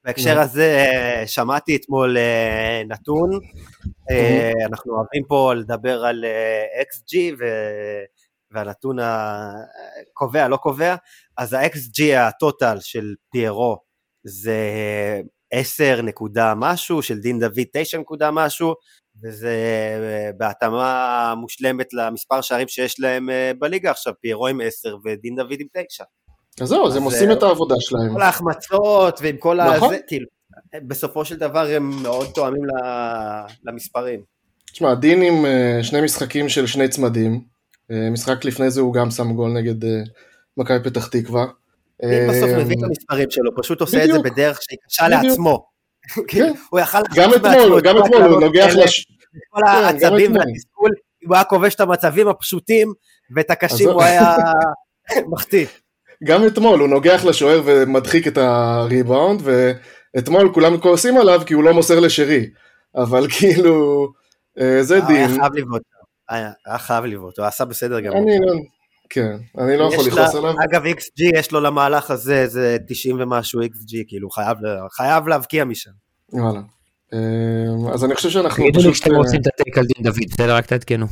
בהקשר. 0.04 0.38
הזה 0.40 0.76
אה, 0.76 1.26
שמעתי 1.26 1.76
אתמול 1.76 2.16
אה, 2.16 2.82
נתון, 2.88 3.30
אה, 4.10 4.52
אנחנו 4.66 4.94
אוהבים 4.94 5.24
פה 5.28 5.54
לדבר 5.54 6.04
על 6.04 6.24
XG 6.80 7.16
ו- 7.38 8.02
והנתון 8.50 8.96
הקובע 9.00 10.48
לא 10.48 10.56
קובע, 10.56 10.96
אז 11.36 11.52
ה-XG 11.52 12.16
הטוטל 12.18 12.76
של 12.80 13.14
פיירו 13.32 13.76
זה 14.24 14.60
10 15.50 16.00
נקודה 16.02 16.54
משהו, 16.56 17.02
של 17.02 17.18
דין 17.18 17.40
דוד 17.40 17.60
9 17.72 17.98
נקודה 17.98 18.30
משהו, 18.30 18.74
וזה 19.22 19.56
בהתאמה 20.36 21.34
מושלמת 21.36 21.92
למספר 21.92 22.40
שערים 22.40 22.68
שיש 22.68 23.00
להם 23.00 23.28
בליגה 23.58 23.90
עכשיו, 23.90 24.12
פיירו 24.20 24.46
עם 24.46 24.60
10 24.60 24.96
ודין 25.04 25.36
דוד 25.36 25.56
עם 25.60 25.66
9. 25.88 26.04
אז 26.60 26.68
זהו, 26.68 26.86
אז 26.86 26.96
הם 26.96 27.02
עושים 27.02 27.28
אה, 27.28 27.34
את 27.34 27.42
העבודה 27.42 27.74
שלהם. 27.78 28.12
כל 28.12 28.22
ההחמצות 28.22 29.18
ועם 29.22 29.36
כל 29.36 29.60
נכון. 29.62 29.94
הזה, 29.94 29.98
כאילו, 30.06 30.26
בסופו 30.86 31.24
של 31.24 31.36
דבר 31.36 31.66
הם 31.66 32.02
מאוד 32.02 32.26
תואמים 32.34 32.62
למספרים. 33.64 34.20
תשמע, 34.72 34.94
דין 34.94 35.22
עם 35.22 35.46
אה, 35.46 35.78
שני 35.82 36.00
משחקים 36.00 36.48
של 36.48 36.66
שני 36.66 36.88
צמדים. 36.88 37.40
אה, 37.90 38.10
משחק 38.10 38.44
לפני 38.44 38.70
זה 38.70 38.80
הוא 38.80 38.94
גם 38.94 39.10
שם 39.10 39.32
גול 39.32 39.50
נגד 39.50 39.88
מכבי 40.56 40.78
פתח 40.84 41.06
תקווה. 41.06 41.46
דין 42.02 42.30
בסוף 42.30 42.50
מביא 42.50 42.76
את 42.78 42.82
המספרים 42.82 43.30
שלו, 43.30 43.56
פשוט 43.56 43.80
עושה 43.80 44.04
את 44.04 44.12
זה 44.12 44.18
בדיוק. 44.18 44.34
בדרך 44.34 44.62
שהיא 44.62 44.78
קשה 44.86 45.06
בדיוק. 45.06 45.22
לעצמו. 45.24 45.66
כאילו, 46.28 46.46
הוא 46.70 46.80
יכל 46.80 46.98
גם 47.14 47.30
אתמול, 47.34 47.80
גם 47.80 47.96
אתמול 47.98 48.22
הוא 48.22 48.40
נוגח 48.40 48.72
לש... 48.76 49.06
כל 49.50 49.60
כן, 49.66 49.70
העצבים. 49.70 50.32
והתסכול, 50.36 50.90
אם 51.22 51.28
הוא 51.28 51.34
היה 51.34 51.44
כובש 51.44 51.74
את 51.74 51.80
המצבים 51.80 52.28
הפשוטים 52.28 52.92
ואת 53.34 53.50
הקשים 53.50 53.88
הוא 53.88 54.02
היה 54.02 54.36
מחטיא. 55.32 55.66
גם 56.24 56.46
אתמול 56.46 56.80
הוא 56.80 56.88
נוגח 56.88 57.24
לשוער 57.24 57.62
ומדחיק 57.64 58.26
את 58.28 58.38
הריבאונד, 58.38 59.42
ואתמול 59.44 60.50
כולם 60.54 60.80
כועסים 60.80 61.16
עליו 61.16 61.42
כי 61.46 61.54
הוא 61.54 61.64
לא 61.64 61.72
מוסר 61.74 62.00
לשרי. 62.00 62.46
אבל 62.96 63.26
כאילו, 63.38 64.06
אה, 64.60 64.82
זה 64.82 64.94
היה 64.94 65.06
דין. 65.06 65.28
חייב 65.28 65.54
לבעוט. 65.54 65.82
היה 66.28 66.50
היה 66.66 66.78
חייב 66.78 67.04
לבעוט, 67.04 67.38
הוא 67.38 67.46
עשה 67.46 67.64
בסדר 67.64 68.00
גמור. 68.00 68.18
אני 68.18 68.38
לא... 68.46 68.52
כן, 69.10 69.36
אני 69.58 69.76
לא 69.76 69.84
יכול 69.92 70.04
לכעוס 70.06 70.34
עליו. 70.34 70.54
אגב, 70.70 70.82
XG 70.86 71.38
יש 71.38 71.52
לו 71.52 71.60
למהלך 71.60 72.10
הזה, 72.10 72.46
זה 72.46 72.76
90 72.88 73.20
ומשהו 73.20 73.62
XG, 73.62 73.96
כאילו, 74.08 74.30
חייב 74.30 74.56
לה- 74.60 74.86
חייב 74.96 75.28
להבקיע 75.28 75.64
משם. 75.64 75.90
וואלה. 76.32 76.60
אה, 77.14 77.92
אז 77.94 78.04
אני 78.04 78.14
חושב 78.14 78.30
שאנחנו 78.30 78.62
תגידו 78.62 78.78
לי 78.78 78.84
פשוט... 78.84 78.94
כשאתם 78.94 79.12
אה, 79.12 79.18
רוצים 79.18 79.40
את 79.40 79.46
הטייק 79.46 79.78
על 79.78 79.84
דין 79.84 80.04
דוד, 80.04 80.24
בסדר? 80.30 80.56
רק 80.56 80.66
תעדכנו. 80.66 81.06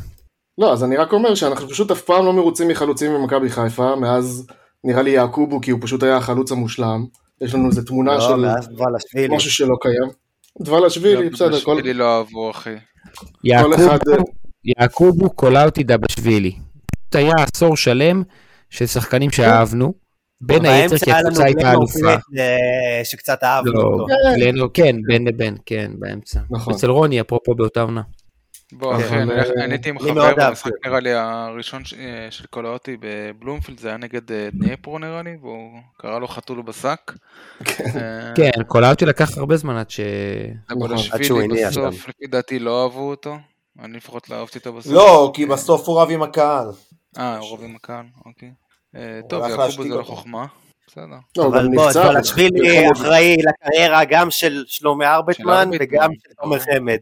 לא, 0.59 0.73
אז 0.73 0.85
אני 0.85 0.97
רק 0.97 1.13
אומר 1.13 1.35
שאנחנו 1.35 1.69
פשוט 1.69 1.91
אף 1.91 2.01
פעם 2.03 2.25
לא 2.27 2.33
מרוצים 2.33 2.69
מחלוצים 2.69 3.15
במכבי 3.15 3.51
חיפה, 3.51 3.97
מאז 3.97 4.47
נראה 4.85 5.03
לי 5.03 5.11
יעקובו, 5.11 5.61
כי 5.61 5.71
הוא 5.71 5.81
פשוט 5.83 6.03
היה 6.03 6.17
החלוץ 6.17 6.53
המושלם. 6.53 7.05
יש 7.41 7.55
לנו 7.55 7.67
איזה 7.69 7.87
תמונה 7.87 8.15
לא, 8.15 8.21
של 8.21 8.47
דבלשווילי. 8.75 9.37
משהו 9.37 9.51
שלא 9.51 9.77
קיים. 9.81 10.11
דבלשווילי, 10.63 11.31
בסדר, 11.31 11.61
כל... 11.61 11.81
שלי 11.81 11.95
לא 11.95 12.19
אהבו, 12.19 12.51
אחי. 12.51 12.75
יעקובו- 13.45 13.91
אה, 13.91 13.97
יעקובו 14.65 15.31
קולאוטי 15.31 15.83
דבשווילי. 15.83 16.53
זה 17.13 17.19
היה 17.19 17.33
עשור 17.55 17.77
שלם 17.77 18.23
של 18.71 18.87
שחקנים 18.87 19.31
שאהבנו, 19.31 19.95
בין 20.41 20.65
היתר 20.65 20.99
כי 20.99 21.13
הקבוצה 21.13 21.45
הייתה 21.45 21.73
אלופה. 21.73 22.13
אה, 22.39 23.01
שקצת 23.05 23.39
אהבנו 23.43 23.73
לא, 23.73 23.83
אותו. 23.83 24.07
כן, 24.75 24.97
בין 25.07 25.29
לבין, 25.29 25.57
כן, 25.67 25.91
באמצע. 25.99 26.41
נכון. 26.51 26.75
אצל 26.75 26.91
רוני, 26.91 27.21
אפרופו 27.21 27.55
באותה 27.55 27.83
עונה. 27.83 28.03
בוא, 28.73 28.95
אבל, 28.95 29.05
אחי, 29.05 29.15
אני 29.15 29.33
אה, 29.33 29.65
אני 29.65 29.73
הייתי 29.73 29.89
עם 29.89 29.99
חבר 29.99 30.35
במשחק. 30.37 30.71
נראה 30.87 31.01
לי 31.01 31.13
הראשון 31.13 31.83
אה, 31.99 32.31
של 32.31 32.47
קולאוטי 32.47 32.97
בבלומפילד, 33.01 33.79
זה 33.79 33.89
היה 33.89 33.97
נגד 33.97 34.33
אה, 34.33 34.49
דניפרו 34.53 34.99
נראה 34.99 35.23
לי, 35.23 35.37
והוא 35.41 35.81
קרא 35.97 36.19
לו 36.19 36.29
חתול 36.29 36.63
בשק. 36.63 37.13
אה, 37.61 38.33
כן, 38.37 38.51
קולאוטי 38.67 39.05
לקח 39.05 39.39
הרבה 39.39 39.57
זמן 39.57 39.77
עד 39.77 39.91
ש... 39.91 40.01
עד 40.69 40.77
שהוא 40.79 40.89
דבלשווילי 40.89 41.45
הניע 41.45 41.69
בסוף, 41.69 42.09
לפי 42.09 42.27
דעתי 42.27 42.59
לא 42.59 42.83
אהבו 42.83 43.11
אותו. 43.11 43.37
אני 43.83 43.97
לפחות 43.97 44.31
לא 44.31 44.37
אהבתי 44.37 44.59
אותו 44.59 44.73
בסוף. 44.73 44.93
לא, 44.93 45.31
כי 45.35 45.47
בסוף 45.47 45.89
הוא 45.89 46.01
רב 46.01 46.11
עם 46.11 46.23
הקהל. 46.23 46.67
אה, 47.19 47.39
הוא 47.39 47.53
רב 47.53 47.65
עם 47.65 47.77
הקהל, 47.77 48.05
אוקיי. 48.27 48.51
אה, 48.97 49.21
טוב, 49.29 49.45
יעקובו 49.49 49.83
זה 49.83 49.89
לא 49.89 49.95
אותו. 49.95 50.05
חוכמה. 50.05 50.47
בסדר. 50.89 51.05
לא, 51.39 51.47
אבל 51.47 51.69
בוא, 51.75 51.87
נפצע. 51.87 52.13
דבלשווילי 52.13 52.93
אחראי 52.93 53.37
לקריירה 53.37 54.05
גם 54.05 54.31
של 54.31 54.65
שלומי 54.67 55.07
ארבטמן 55.07 55.71
וגם 55.81 56.11
של 56.15 56.35
תומר. 56.43 56.59
חמד. 56.59 56.99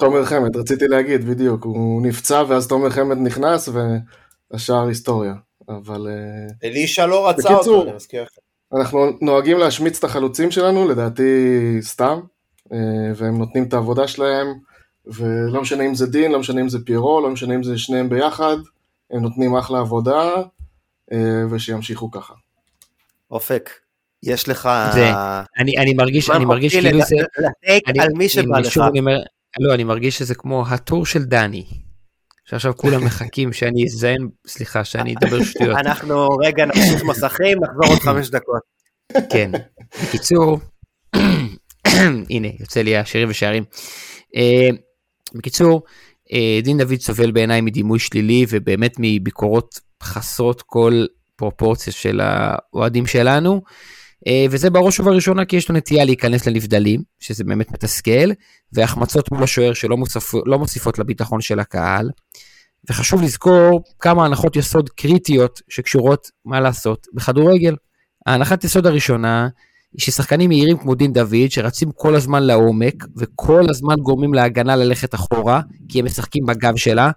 תומר 0.00 0.24
חמד, 0.24 0.56
רציתי 0.56 0.88
להגיד, 0.88 1.24
בדיוק, 1.24 1.64
הוא 1.64 2.02
נפצע 2.02 2.42
ואז 2.48 2.68
תומר 2.68 2.90
חמד 2.90 3.16
נכנס 3.18 3.68
והשאר 4.52 4.86
היסטוריה. 4.88 5.34
אבל 5.68 6.08
אה, 6.10 6.68
אלישע 6.68 7.06
לא 7.06 7.28
רצה 7.28 7.42
בקיצור, 7.54 7.74
אותו, 7.76 7.82
אני 7.88 7.96
מזכיר 7.96 8.22
לך. 8.22 8.28
אנחנו 8.80 9.06
נוהגים 9.20 9.58
להשמיץ 9.58 9.98
את 9.98 10.04
החלוצים 10.04 10.50
שלנו, 10.50 10.88
לדעתי 10.88 11.22
סתם, 11.80 12.20
אה, 12.72 12.78
והם 13.16 13.38
נותנים 13.38 13.64
את 13.64 13.74
העבודה 13.74 14.08
שלהם, 14.08 14.46
ולא 15.06 15.60
משנה 15.60 15.86
אם 15.86 15.94
זה 15.94 16.06
דין, 16.06 16.32
לא 16.32 16.38
משנה 16.38 16.60
אם 16.60 16.68
זה 16.68 16.78
פיירו, 16.84 17.20
לא 17.20 17.30
משנה 17.30 17.54
אם 17.54 17.62
זה 17.62 17.78
שניהם 17.78 18.08
ביחד, 18.08 18.56
הם 19.10 19.22
נותנים 19.22 19.56
אחלה 19.56 19.78
עבודה, 19.78 20.34
אה, 21.12 21.18
ושימשיכו 21.50 22.10
ככה. 22.10 22.34
אופק, 23.30 23.70
יש 24.22 24.48
לך... 24.48 24.68
זה, 24.94 25.10
אני 25.58 25.78
אני 25.78 25.94
מרגיש 25.94 26.30
אני 26.30 26.44
מרגיש 26.44 26.76
כאילו 26.76 27.00
זה... 27.02 27.16
אני- 27.86 28.00
על 28.00 28.08
מי 28.14 28.28
שבא 28.28 28.56
אני 28.56 28.66
לך. 28.66 28.80
לא, 29.60 29.74
אני 29.74 29.84
מרגיש 29.84 30.18
שזה 30.18 30.34
כמו 30.34 30.66
הטור 30.68 31.06
של 31.06 31.24
דני. 31.24 31.64
שעכשיו 32.44 32.76
כולם 32.76 33.04
מחכים 33.06 33.52
שאני 33.52 33.84
אזיין, 33.84 34.28
סליחה, 34.46 34.84
שאני 34.84 35.14
אדבר 35.14 35.44
שטויות. 35.44 35.76
אנחנו 35.76 36.28
רגע 36.28 36.64
נמשיך 36.64 37.04
מסכים, 37.04 37.58
נחזור 37.64 37.86
עוד 37.86 37.98
חמש 37.98 38.28
דקות. 38.28 38.62
כן. 39.32 39.50
בקיצור, 40.02 40.58
הנה, 42.30 42.48
יוצא 42.60 42.82
לי 42.82 42.96
השירים 42.96 43.30
ושערים. 43.30 43.64
אה, 44.36 44.68
בקיצור, 45.34 45.82
אה, 46.32 46.60
דין 46.62 46.78
דוד 46.78 47.00
סובל 47.00 47.30
בעיניי 47.30 47.60
מדימוי 47.60 47.98
שלילי 47.98 48.46
ובאמת 48.48 48.94
מביקורות 48.98 49.80
חסרות 50.02 50.62
כל 50.66 51.04
פרופורציה 51.36 51.92
של 51.92 52.20
האוהדים 52.22 53.06
שלנו. 53.06 53.62
אה, 54.26 54.46
וזה 54.50 54.70
בראש 54.70 55.00
ובראשונה 55.00 55.44
כי 55.44 55.56
יש 55.56 55.68
לו 55.68 55.76
נטייה 55.76 56.04
להיכנס 56.04 56.46
לנבדלים, 56.46 57.02
שזה 57.20 57.44
באמת 57.44 57.72
מתסכל, 57.72 58.30
והחמצות 58.72 59.32
מול 59.32 59.42
השוער 59.42 59.72
שלא 59.72 59.96
מוסיפ, 59.96 60.34
לא 60.46 60.58
מוסיפות 60.58 60.98
לביטחון 60.98 61.40
של 61.40 61.60
הקהל. 61.60 62.10
וחשוב 62.90 63.22
לזכור 63.22 63.82
כמה 64.00 64.24
הנחות 64.24 64.56
יסוד 64.56 64.90
קריטיות 64.90 65.60
שקשורות, 65.68 66.30
מה 66.44 66.60
לעשות, 66.60 67.06
בכדורגל. 67.14 67.76
ההנחת 68.26 68.64
יסוד 68.64 68.86
הראשונה 68.86 69.48
היא 69.92 70.00
ששחקנים 70.00 70.50
מהירים 70.50 70.78
כמו 70.78 70.94
דין 70.94 71.12
דוד, 71.12 71.50
שרצים 71.50 71.90
כל 71.94 72.14
הזמן 72.14 72.42
לעומק, 72.42 73.04
וכל 73.16 73.70
הזמן 73.70 73.94
גורמים 73.94 74.34
להגנה 74.34 74.76
ללכת 74.76 75.14
אחורה, 75.14 75.60
כי 75.88 75.98
הם 75.98 76.04
משחקים 76.04 76.46
בגב 76.46 76.76
שלה, 76.76 77.10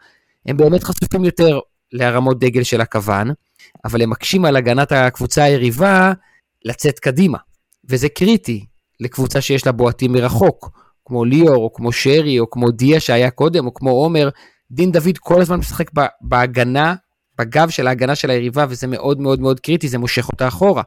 הם 0.45 0.57
באמת 0.57 0.83
חשופים 0.83 1.25
יותר 1.25 1.59
להרמות 1.93 2.39
דגל 2.39 2.63
של 2.63 2.81
הכוון, 2.81 3.31
אבל 3.85 4.01
הם 4.01 4.09
מקשים 4.09 4.45
על 4.45 4.55
הגנת 4.55 4.91
הקבוצה 4.91 5.43
היריבה 5.43 6.13
לצאת 6.65 6.99
קדימה, 6.99 7.37
וזה 7.89 8.09
קריטי 8.09 8.65
לקבוצה 8.99 9.41
שיש 9.41 9.65
לה 9.65 9.71
בועטים 9.71 10.11
מרחוק, 10.11 10.69
כמו 11.05 11.25
ליאור, 11.25 11.63
או 11.63 11.73
כמו 11.73 11.91
שרי, 11.91 12.39
או 12.39 12.49
כמו 12.49 12.71
דיה 12.71 12.99
שהיה 12.99 13.31
קודם, 13.31 13.65
או 13.65 13.73
כמו 13.73 13.89
עומר, 13.89 14.29
דין 14.71 14.91
דוד 14.91 15.17
כל 15.19 15.41
הזמן 15.41 15.59
משחק 15.59 15.91
בהגנה, 16.21 16.95
בגב 17.37 17.69
של 17.69 17.87
ההגנה 17.87 18.15
של 18.15 18.29
היריבה, 18.29 18.65
וזה 18.69 18.87
מאוד 18.87 19.19
מאוד 19.19 19.39
מאוד 19.39 19.59
קריטי, 19.59 19.87
זה 19.87 19.97
מושך 19.97 20.29
אותה 20.29 20.47
אחורה. 20.47 20.83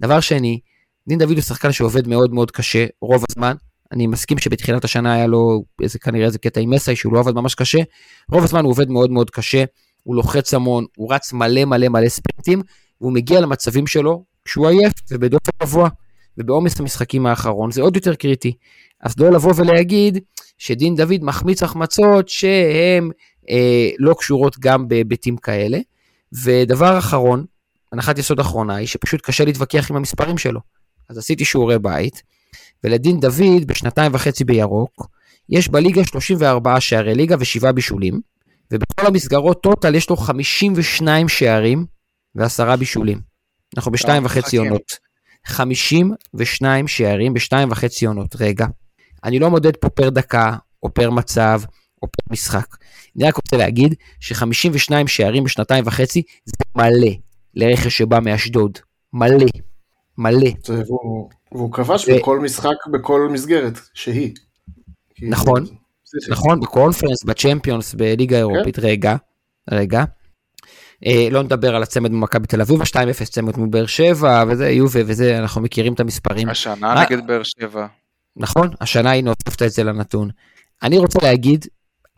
דבר 0.00 0.20
שני, 0.20 0.60
דין 1.08 1.18
דוד 1.18 1.32
הוא 1.32 1.40
שחקן 1.42 1.72
שעובד 1.72 2.08
מאוד 2.08 2.34
מאוד 2.34 2.50
קשה 2.50 2.86
רוב 3.00 3.24
הזמן. 3.30 3.54
אני 3.92 4.06
מסכים 4.06 4.38
שבתחילת 4.38 4.84
השנה 4.84 5.14
היה 5.14 5.26
לו 5.26 5.64
איזה 5.82 5.98
כנראה 5.98 6.26
איזה 6.26 6.38
קטע 6.38 6.60
עם 6.60 6.70
מסאי 6.70 6.96
שהוא 6.96 7.12
לא 7.12 7.18
עבד 7.18 7.34
ממש 7.34 7.54
קשה. 7.54 7.78
רוב 8.32 8.44
הזמן 8.44 8.64
הוא 8.64 8.70
עובד 8.70 8.90
מאוד 8.90 9.10
מאוד 9.10 9.30
קשה, 9.30 9.64
הוא 10.02 10.16
לוחץ 10.16 10.54
המון, 10.54 10.84
הוא 10.96 11.14
רץ 11.14 11.32
מלא 11.32 11.64
מלא 11.64 11.88
מלא 11.88 12.08
ספרינטים, 12.08 12.62
והוא 13.00 13.12
מגיע 13.12 13.40
למצבים 13.40 13.86
שלו 13.86 14.24
כשהוא 14.44 14.68
עייף 14.68 14.92
ובדופן 15.10 15.50
גבוה. 15.62 15.88
ובעומס 16.38 16.80
המשחקים 16.80 17.26
האחרון 17.26 17.70
זה 17.70 17.82
עוד 17.82 17.96
יותר 17.96 18.14
קריטי. 18.14 18.56
אז 19.00 19.14
לא 19.18 19.30
לבוא 19.30 19.52
ולהגיד 19.56 20.18
שדין 20.58 20.96
דוד 20.96 21.18
מחמיץ 21.22 21.62
החמצות 21.62 22.28
שהן 22.28 23.10
אה, 23.50 23.90
לא 23.98 24.14
קשורות 24.18 24.58
גם 24.58 24.88
בהיבטים 24.88 25.36
כאלה. 25.36 25.78
ודבר 26.44 26.98
אחרון, 26.98 27.44
הנחת 27.92 28.18
יסוד 28.18 28.40
אחרונה 28.40 28.74
היא 28.74 28.86
שפשוט 28.86 29.20
קשה 29.20 29.44
להתווכח 29.44 29.90
עם 29.90 29.96
המספרים 29.96 30.38
שלו. 30.38 30.60
אז 31.08 31.18
עשיתי 31.18 31.44
שיעורי 31.44 31.78
בית, 31.78 32.22
ולדין 32.84 33.20
דוד 33.20 33.64
בשנתיים 33.66 34.14
וחצי 34.14 34.44
בירוק, 34.44 35.08
יש 35.48 35.68
בליגה 35.68 36.04
34 36.04 36.80
שערי 36.80 37.14
ליגה 37.14 37.36
ושבעה 37.38 37.72
בישולים, 37.72 38.20
ובכל 38.70 39.06
המסגרות 39.06 39.62
טוטל 39.62 39.94
יש 39.94 40.10
לו 40.10 40.16
52 40.16 41.28
שערים 41.28 41.86
ועשרה 42.34 42.76
בישולים. 42.76 43.31
אנחנו 43.76 43.92
בשתיים 43.92 44.24
וחצי. 44.24 44.56
עונות. 44.56 44.92
52 45.46 46.88
שערים 46.88 47.34
בשתיים 47.34 47.70
וחצי 47.70 48.06
עונות. 48.06 48.36
רגע, 48.40 48.66
אני 49.24 49.38
לא 49.38 49.50
מודד 49.50 49.76
פה 49.76 49.88
פר 49.88 50.10
דקה, 50.10 50.56
או 50.82 50.94
פר 50.94 51.10
מצב, 51.10 51.60
או 52.02 52.08
פר 52.08 52.32
משחק. 52.32 52.66
אני 53.16 53.24
רק 53.28 53.36
רוצה 53.36 53.56
להגיד 53.56 53.94
ש-52 54.20 54.92
שערים 55.06 55.44
בשנתיים 55.44 55.84
וחצי 55.86 56.22
זה 56.44 56.52
מלא 56.76 57.10
לרכש 57.54 57.98
שבא 57.98 58.18
מאשדוד. 58.20 58.78
מלא. 59.12 59.46
מלא. 60.18 60.50
והוא- 60.68 61.28
והוא 61.52 61.72
כבש 61.72 62.08
ו- 62.08 62.16
בכל 62.16 62.40
משחק, 62.40 62.86
בכל 62.92 63.28
מסגרת 63.32 63.78
שהיא. 63.94 64.34
נכון. 65.22 65.66
נכון, 66.30 66.60
בקונפרנס, 66.60 67.24
בצ'מפיונס, 67.24 67.94
בליגה 67.94 68.36
האירופית, 68.36 68.78
רגע, 68.78 69.16
רגע. 69.70 70.04
אה, 71.06 71.28
לא 71.30 71.42
נדבר 71.42 71.76
על 71.76 71.82
הצמד 71.82 72.10
ממכבי 72.10 72.46
תל 72.46 72.60
אביב, 72.60 72.80
ה-2-0 72.80 73.24
צמד 73.24 73.56
מול 73.56 73.68
באר 73.68 73.86
שבע, 73.86 74.44
וזה, 74.48 74.70
יובה 74.70 75.00
וזה, 75.06 75.38
אנחנו 75.38 75.60
מכירים 75.60 75.92
את 75.92 76.00
המספרים. 76.00 76.48
השנה 76.48 76.94
מה- 76.94 77.04
נגד 77.04 77.26
באר 77.26 77.42
שבע. 77.42 77.86
נכון, 78.36 78.68
השנה 78.80 79.10
היא 79.10 79.24
הוספת 79.26 79.62
את 79.62 79.70
זה 79.72 79.84
לנתון. 79.84 80.30
אני 80.82 80.98
רוצה 80.98 81.18
להגיד, 81.22 81.66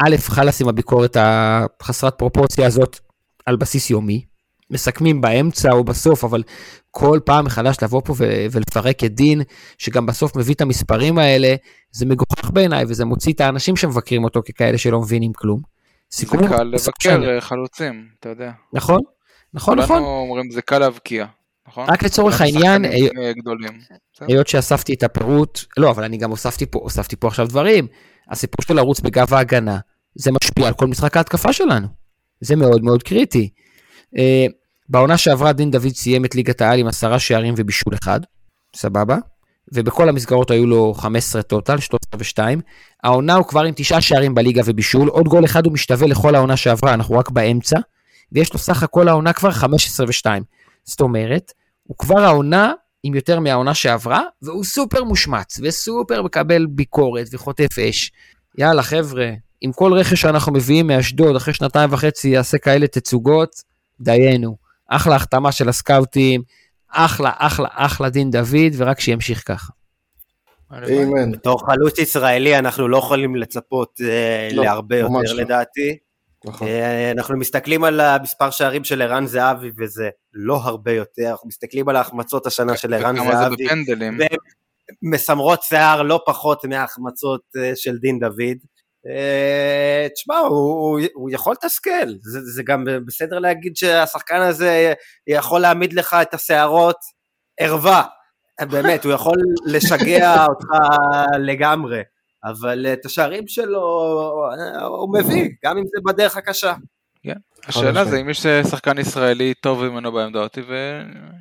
א', 0.03 0.17
חלאס 0.19 0.61
עם 0.63 0.69
הביקורת 0.69 1.17
החסרת 1.21 2.15
פרופורציה 2.19 2.67
הזאת 2.67 2.99
על 3.47 3.57
בסיס 3.57 3.91
יומי. 3.91 4.25
מסכמים 4.71 5.21
באמצע 5.21 5.73
או 5.73 5.85
בסוף, 5.85 6.25
אבל 6.25 6.43
כל 6.91 7.21
פעם 7.25 7.45
מחדש 7.45 7.77
לבוא 7.83 8.03
פה 8.05 8.13
ו- 8.17 8.47
ולפרק 8.51 9.05
את 9.05 9.15
דין, 9.15 9.43
שגם 9.79 10.07
בסוף 10.07 10.37
מביא 10.37 10.55
את 10.55 10.61
המספרים 10.61 11.19
האלה, 11.19 11.55
זה 11.93 12.07
מגוחך 12.07 12.51
בעיניי, 12.53 12.85
וזה 12.89 13.05
מוציא 13.05 13.33
את 13.33 13.41
האנשים 13.41 13.77
שמבקרים 13.77 14.25
אותו 14.25 14.41
ככאלה 14.49 14.79
שלא 14.79 15.01
מבינים 15.01 15.33
כלום. 15.33 15.74
זה 16.15 16.19
סיכומים 16.19 16.49
קל 16.49 16.63
לבקר. 16.63 17.35
אה, 17.35 17.41
חלוצים, 17.41 18.09
אתה 18.21 18.29
יודע. 18.29 18.51
נכון, 18.73 19.01
נכון, 19.55 19.79
נכון. 19.79 19.99
כולנו 19.99 20.19
אומרים 20.19 20.51
זה 20.51 20.63
קל 20.63 20.79
להבקיע, 20.79 21.27
נכון? 21.69 21.85
רק 21.89 22.03
לצורך 22.03 22.41
העניין, 22.41 22.85
אה. 22.85 22.91
היות 24.21 24.49
שאספתי 24.49 24.95
את 24.95 25.03
הפירוט, 25.03 25.61
לא, 25.77 25.91
אבל 25.91 26.05
אני 26.05 26.17
גם 26.17 26.31
הוספתי 26.31 26.67
פה, 26.67 26.79
הוספתי 26.83 27.17
פה 27.17 27.29
עכשיו 27.29 27.49
דברים. 27.49 27.87
הסיפור 28.31 28.65
של 28.69 28.75
לרוץ 28.75 29.01
בגב 29.01 29.35
ההגנה, 29.35 29.79
זה 30.15 30.31
משפיע 30.33 30.67
על 30.67 30.75
כל 30.75 30.87
משחק 30.87 31.17
ההתקפה 31.17 31.53
שלנו. 31.53 31.87
זה 32.41 32.57
מאוד 32.57 32.85
מאוד 32.85 33.03
קריטי. 33.03 33.51
אה, 34.19 34.47
בעונה 34.89 35.17
שעברה 35.17 35.53
דין 35.53 35.71
דוד 35.71 35.93
סיים 35.95 36.25
את 36.25 36.35
ליגת 36.35 36.61
העל 36.61 36.79
עם 36.79 36.87
עשרה 36.87 37.19
שערים 37.19 37.55
ובישול 37.57 37.95
אחד, 38.03 38.21
סבבה? 38.77 39.17
ובכל 39.73 40.09
המסגרות 40.09 40.51
היו 40.51 40.67
לו 40.67 40.95
15 40.95 41.43
טוטל, 41.43 41.79
13 41.79 42.43
ו-2. 42.43 42.61
העונה 43.03 43.35
הוא 43.35 43.47
כבר 43.47 43.63
עם 43.63 43.73
תשעה 43.77 44.01
שערים 44.01 44.35
בליגה 44.35 44.63
ובישול, 44.65 45.09
עוד 45.09 45.29
גול 45.29 45.45
אחד 45.45 45.67
הוא 45.67 45.73
משתווה 45.73 46.07
לכל 46.07 46.35
העונה 46.35 46.57
שעברה, 46.57 46.95
אנחנו 46.95 47.15
רק 47.15 47.31
באמצע, 47.31 47.79
ויש 48.33 48.53
לו 48.53 48.59
סך 48.59 48.83
הכל 48.83 49.09
העונה 49.09 49.33
כבר 49.33 49.51
15 49.51 50.07
ו-2. 50.07 50.43
זאת 50.85 51.01
אומרת, 51.01 51.53
הוא 51.83 51.97
כבר 51.99 52.19
העונה 52.19 52.73
עם 53.03 53.15
יותר 53.15 53.41
מהעונה 53.41 53.75
שעברה, 53.75 54.23
והוא 54.43 54.65
סופר 54.65 55.05
מושמץ, 55.05 55.61
וסופר 55.63 56.23
מקבל 56.23 56.67
ביקורת 56.67 57.27
וחוטף 57.33 57.79
אש. 57.79 58.13
יאללה, 58.59 58.83
חבר'ה, 58.83 59.31
עם 59.61 59.73
כל 59.73 59.93
רכש 59.93 60.21
שאנחנו 60.21 60.53
מביאים 60.53 60.87
מאשדוד, 60.87 61.37
אחרי 61.37 61.55
שנתיים 61.55 61.93
וחצי 61.93 62.29
יעשה 62.29 62.59
כאלה 62.59 62.87
תצוגות, 62.87 63.51
דיינו. 64.01 64.57
אחלה 64.89 65.17
החתמה 65.17 65.53
של 65.53 65.69
הסקאוטים, 65.69 66.43
אחלה, 66.95 67.31
אחלה, 67.37 67.69
אחלה 67.73 68.09
דין 68.11 68.31
דוד, 68.31 68.73
ורק 68.77 69.01
שימשיך 69.01 69.43
ככה. 69.47 69.73
אמן. 70.73 71.33
בתור 71.33 71.67
חלוץ 71.67 71.99
ישראלי 71.99 72.59
אנחנו 72.59 72.89
לא 72.89 72.97
יכולים 72.97 73.37
לצפות 73.37 74.01
אה, 74.05 74.49
לא, 74.53 74.65
להרבה 74.65 74.99
יותר 74.99 75.33
לא. 75.33 75.43
לדעתי. 75.43 75.99
נכון. 76.45 76.69
אה, 76.69 77.11
אנחנו 77.11 77.39
מסתכלים 77.39 77.85
על 77.85 78.01
המספר 78.01 78.51
שערים 78.51 78.85
של 78.85 79.03
ערן 79.03 79.27
זהבי 79.27 79.71
וזה 79.79 80.09
לא 80.33 80.57
הרבה 80.57 80.93
יותר, 80.93 81.31
אנחנו 81.31 81.49
מסתכלים 81.49 81.89
על 81.89 81.97
ההחמצות 81.97 82.47
השנה 82.47 82.77
של 82.77 82.95
ערן 82.95 83.19
וכמה 83.19 83.37
זה 83.37 83.39
זהבי, 83.39 83.65
בפנדלים. 83.65 84.19
מסמרות 85.03 85.63
שיער 85.63 86.03
לא 86.03 86.21
פחות 86.27 86.65
מההחמצות 86.65 87.41
אה, 87.57 87.73
של 87.75 87.99
דין 87.99 88.19
דוד. 88.19 88.59
אה, 89.11 90.07
תשמע, 90.15 90.37
הוא, 90.37 90.51
הוא, 90.51 91.01
הוא 91.15 91.31
יכול 91.33 91.53
לתסכל, 91.53 92.09
זה, 92.23 92.41
זה 92.41 92.63
גם 92.63 92.85
בסדר 93.07 93.39
להגיד 93.39 93.77
שהשחקן 93.77 94.41
הזה 94.41 94.93
יכול 95.27 95.61
להעמיד 95.61 95.93
לך 95.93 96.17
את 96.23 96.35
השערות 96.35 96.97
ערווה, 97.61 98.03
באמת, 98.61 99.05
הוא 99.05 99.13
יכול 99.13 99.37
לשגע 99.67 100.45
אותך 100.49 100.67
לגמרי, 101.39 102.03
אבל 102.45 102.87
את 102.93 103.07
השערים 103.07 103.49
שלו 103.49 103.81
הוא 104.87 105.19
מביא, 105.19 105.49
גם 105.65 105.79
אם 105.79 105.85
זה 105.87 106.01
בדרך 106.07 106.37
הקשה. 106.37 106.75
השאלה 107.67 108.05
זה 108.05 108.21
אם 108.21 108.31
יש 108.31 108.47
שחקן 108.71 108.99
ישראלי 108.99 109.55
טוב 109.55 109.85
ממנו 109.85 110.13
בעמדות, 110.13 110.59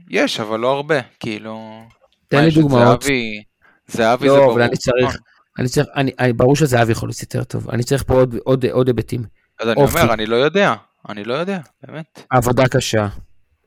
ויש, 0.09 0.39
אבל 0.39 0.59
לא 0.59 0.71
הרבה, 0.71 0.99
כאילו... 1.19 1.81
תן 2.27 2.37
מה, 2.37 2.43
לי 2.43 2.51
דוגמאות. 2.51 3.01
זהבי, 3.01 3.43
זהבי 3.87 4.29
זה 4.29 4.35
לא, 4.35 4.39
ברור. 4.39 4.53
אבל 4.53 4.61
אני 4.61 4.77
צריך, 4.77 5.05
נכון. 5.05 5.21
אני 5.59 5.67
צריך, 5.67 5.87
אני, 5.95 6.11
אני, 6.19 6.33
ברור 6.33 6.55
שזהבי 6.55 6.91
יכול 6.91 7.09
להיות 7.09 7.21
יותר 7.21 7.43
טוב, 7.43 7.69
אני 7.69 7.83
צריך 7.83 8.03
פה 8.03 8.13
עוד, 8.13 8.35
עוד, 8.43 8.65
עוד 8.65 8.87
היבטים. 8.87 9.23
אז 9.59 9.67
אני 9.69 9.81
אופי. 9.81 10.01
אומר, 10.01 10.13
אני 10.13 10.25
לא 10.25 10.35
יודע, 10.35 10.73
אני 11.09 11.23
לא 11.23 11.33
יודע, 11.33 11.59
באמת. 11.83 12.25
עבודה 12.29 12.67
קשה, 12.67 13.07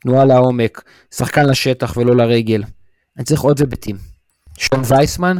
תנועה 0.00 0.24
לעומק, 0.24 0.82
שחקן 1.14 1.46
לשטח 1.46 1.96
ולא 1.96 2.16
לרגל. 2.16 2.62
אני 3.16 3.24
צריך 3.24 3.40
עוד 3.40 3.60
היבטים. 3.60 3.96
שון 4.58 4.82
וייסמן, 4.88 5.36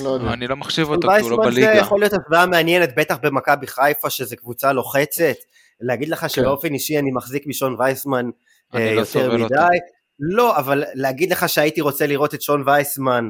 לא 0.00 0.08
יודע. 0.08 0.32
אני 0.32 0.46
לא 0.46 0.56
מחשיב 0.56 0.88
אותו 0.88 1.08
כי 1.08 1.20
הוא 1.20 1.30
לא 1.30 1.36
וייסמן 1.36 1.54
זה 1.54 1.60
בליגה. 1.60 1.80
יכול 1.80 2.00
להיות 2.00 2.12
השוואה 2.12 2.46
מעניינת, 2.46 2.94
בטח 2.96 3.16
במכבי 3.22 3.66
חיפה, 3.66 4.10
שזו 4.10 4.36
קבוצה 4.36 4.72
לוחצת. 4.72 5.36
להגיד 5.80 6.08
לך 6.08 6.30
שבאופן 6.30 6.74
אישי 6.74 6.98
אני 6.98 7.10
מחזיק 7.10 7.46
משון 7.46 7.76
וייסמן 7.78 8.30
אה, 8.74 8.80
לא 8.80 8.90
יותר 8.90 9.04
סובל 9.04 9.42
אותו. 9.42 9.54
מדי. 9.54 9.78
לא, 10.20 10.58
אבל 10.58 10.84
להגיד 10.94 11.32
לך 11.32 11.48
שהייתי 11.48 11.80
רוצה 11.80 12.06
לראות 12.06 12.34
את 12.34 12.42
שון 12.42 12.62
וייסמן 12.66 13.28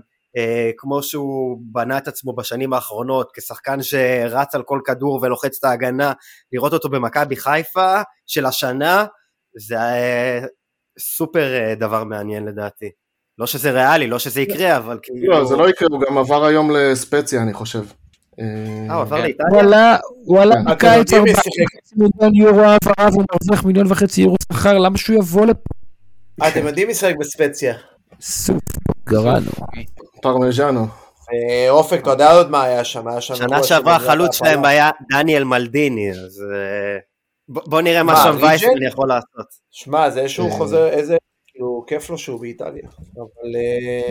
כמו 0.76 1.02
שהוא 1.02 1.58
בנה 1.72 1.98
את 1.98 2.08
עצמו 2.08 2.32
בשנים 2.32 2.72
האחרונות, 2.72 3.30
כשחקן 3.34 3.82
שרץ 3.82 4.54
על 4.54 4.62
כל 4.62 4.80
כדור 4.84 5.20
ולוחץ 5.22 5.58
את 5.58 5.64
ההגנה, 5.64 6.12
לראות 6.52 6.72
אותו 6.72 6.88
במכבי 6.88 7.36
חיפה 7.36 8.02
של 8.26 8.46
השנה, 8.46 9.04
זה 9.58 9.78
אה, 9.78 10.40
סופר 10.98 11.54
אה, 11.54 11.74
דבר 11.74 12.04
מעניין 12.04 12.44
לדעתי. 12.44 12.90
לא 13.38 13.46
שזה 13.46 13.70
ריאלי, 13.70 14.06
לא 14.06 14.18
שזה 14.18 14.40
יקרה, 14.40 14.76
אבל 14.76 14.98
כאילו... 15.02 15.32
לא, 15.32 15.44
זה 15.44 15.56
לא 15.56 15.70
יקרה, 15.70 15.88
הוא 15.90 16.00
גם 16.00 16.18
עבר 16.18 16.44
היום 16.44 16.70
לספציה, 16.70 17.42
אני 17.42 17.52
חושב. 17.52 17.84
אה, 18.40 18.94
הוא 18.94 19.02
עבר 19.02 19.16
כן. 19.16 19.22
לאיטליה? 19.22 19.48
הוא 19.50 19.60
עלה, 19.60 19.96
הוא 20.24 20.40
עלה 20.40 20.54
כן. 20.54 20.64
בקיץ 20.64 21.12
אתם 21.12 21.16
יודעים 21.16 21.22
מי 21.22 21.30
4 21.30 21.42
שיחק? 21.42 21.96
מיליון 21.96 22.34
יורו 22.34 22.60
העברה 22.60 23.08
והוא 23.12 23.24
מרוויח 23.32 23.64
מיליון 23.64 23.86
וחצי 23.92 24.22
יורו 24.22 24.36
שכר, 24.52 24.78
למה 24.78 24.98
שהוא 24.98 25.16
יבוא 25.16 25.46
לפה? 25.46 25.70
אתם 26.48 26.66
יודעים 26.66 26.88
מי 26.88 26.94
שיחק 26.94 27.14
בספציה? 27.20 27.74
סופר 28.20 28.58
גרנו. 29.06 29.50
פרמיז'אנו. 30.22 30.86
אה, 31.32 31.70
אופק, 31.70 32.00
אתה 32.02 32.10
יודע 32.10 32.32
עוד 32.32 32.50
מה 32.50 32.62
היה 32.62 32.84
שם? 32.84 33.08
היה 33.08 33.20
שם... 33.20 33.34
שנה 33.34 33.62
שעברה 33.62 33.96
החלוץ 33.96 34.34
ההפעלה. 34.34 34.50
שלהם 34.52 34.64
היה 34.64 34.90
דניאל 35.10 35.44
מלדיני, 35.44 36.10
אז 36.10 36.44
אה, 36.54 36.98
בוא 37.48 37.80
נראה 37.80 38.02
מה 38.02 38.24
ריג'ל? 38.24 38.44
וייסמן 38.44 38.82
יכול 38.88 39.08
לעשות. 39.08 39.46
שמע, 39.70 40.10
זה 40.10 40.20
איזשהו 40.20 40.46
אה. 40.46 40.52
חוזר, 40.52 40.88
איזה, 40.88 41.16
כאילו, 41.46 41.84
כיף 41.86 42.10
לו 42.10 42.18
שהוא 42.18 42.40
באיטליה. 42.40 42.88
אבל 43.16 43.56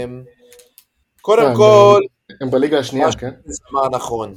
אמ, 0.04 0.24
קודם 1.22 1.48
כן, 1.48 1.56
כל, 1.56 2.00
הם 2.42 2.52
בליגה 2.52 2.80
השנייה, 2.80 3.12
כן? 3.12 3.32
שזה 3.46 3.64
אמר 3.74 3.90
נכון. 3.90 4.34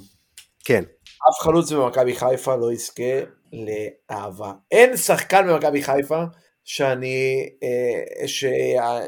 כן. 0.64 0.84
אף 1.30 1.38
חלוץ 1.42 1.72
במכבי 1.72 2.14
חיפה 2.16 2.56
לא 2.56 2.72
יזכה 2.72 3.20
לאהבה. 3.52 4.52
אין 4.70 4.96
שחקן 4.96 5.46
במכבי 5.48 5.82
חיפה 5.82 6.22
שאני, 6.64 7.48
אה, 7.62 8.28
ש, 8.28 8.44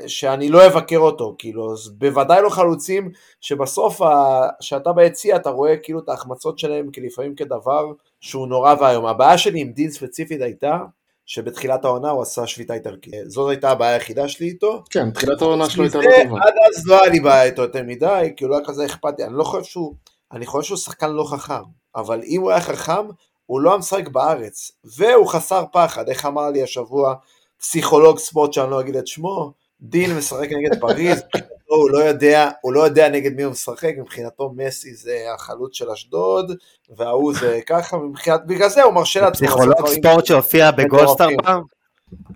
שאני 0.06 0.48
לא 0.48 0.66
אבקר 0.66 0.98
אותו, 0.98 1.34
כאילו, 1.38 1.72
אז 1.72 1.88
בוודאי 1.88 2.42
לא 2.42 2.48
חלוצים 2.48 3.10
שבסוף, 3.40 4.02
ה, 4.02 4.46
שאתה 4.60 4.92
ביציע, 4.92 5.36
אתה 5.36 5.50
רואה 5.50 5.76
כאילו 5.76 6.00
את 6.00 6.08
ההחמצות 6.08 6.58
שלהם 6.58 6.90
כלפעמים 6.90 7.34
כדבר 7.34 7.92
שהוא 8.20 8.48
נורא 8.48 8.74
ואיום. 8.80 9.06
הבעיה 9.06 9.38
שלי 9.38 9.60
עם 9.60 9.72
דין 9.72 9.90
ספציפית 9.90 10.42
הייתה, 10.42 10.78
שבתחילת 11.26 11.84
העונה 11.84 12.10
הוא 12.10 12.22
עשה 12.22 12.46
שביתה 12.46 12.74
איטלקית. 12.74 13.14
זאת 13.26 13.50
הייתה 13.50 13.70
הבעיה 13.70 13.92
היחידה 13.92 14.28
שלי 14.28 14.46
איתו. 14.46 14.82
כן, 14.90 15.10
תחילת 15.10 15.42
העונה 15.42 15.70
שלו 15.70 15.82
הייתה 15.84 15.98
לא 15.98 16.04
טובה. 16.24 16.40
עד 16.42 16.54
אז 16.68 16.86
לא 16.86 17.02
היה 17.02 17.12
לי 17.12 17.20
בעיה 17.20 17.44
איתו 17.44 17.62
יותר 17.62 17.82
מדי, 17.82 18.32
כי 18.36 18.44
הוא 18.44 18.50
לא 18.50 18.56
היה 18.56 18.66
כזה 18.66 18.86
אכפתי, 18.86 19.24
אני 19.24 19.34
לא 19.34 19.44
חושב 19.44 19.64
שהוא, 19.64 19.94
אני 20.32 20.46
חושב 20.46 20.66
שהוא 20.66 20.78
שחקן 20.78 21.10
לא 21.10 21.24
חכם, 21.24 21.62
אבל 21.96 22.20
אם 22.26 22.40
הוא 22.40 22.50
היה 22.50 22.60
חכם, 22.60 23.06
הוא 23.46 23.60
לא 23.60 23.70
היה 23.70 23.78
משחק 23.78 24.08
בארץ, 24.08 24.72
והוא 24.84 25.26
חסר 25.26 25.64
פחד, 25.72 26.08
איך 26.08 26.26
אמר 26.26 26.50
לי 26.50 26.62
השבוע 26.62 27.14
פסיכולוג 27.58 28.18
ספורט 28.18 28.52
שאני 28.52 28.70
לא 28.70 28.80
אגיד 28.80 28.96
את 28.96 29.06
שמו, 29.06 29.52
דין 29.80 30.16
משחק 30.16 30.48
נגד 30.50 30.80
פריז, 30.80 31.22
מבחינתו 31.22 31.74
הוא 31.80 31.90
לא 31.90 31.98
יודע, 31.98 32.50
הוא 32.60 32.72
לא 32.72 32.80
יודע 32.80 33.08
נגד 33.08 33.32
מי 33.34 33.42
הוא 33.42 33.52
משחק, 33.52 33.92
מבחינתו 33.98 34.52
מסי 34.56 34.94
זה 34.94 35.26
החלוץ 35.34 35.76
של 35.76 35.90
אשדוד, 35.90 36.52
וההוא 36.96 37.34
זה 37.34 37.60
ככה, 37.66 37.96
מבחינת, 37.96 38.40
בגלל 38.46 38.68
זה 38.68 38.82
הוא 38.82 38.94
מרשה 38.94 39.20
לעצמו 39.20 39.48
פסיכולוג 39.48 39.88
ספורט 39.88 40.26
שהופיע 40.26 40.70
בגולדסטאר. 40.70 41.28
פעם. 41.42 41.62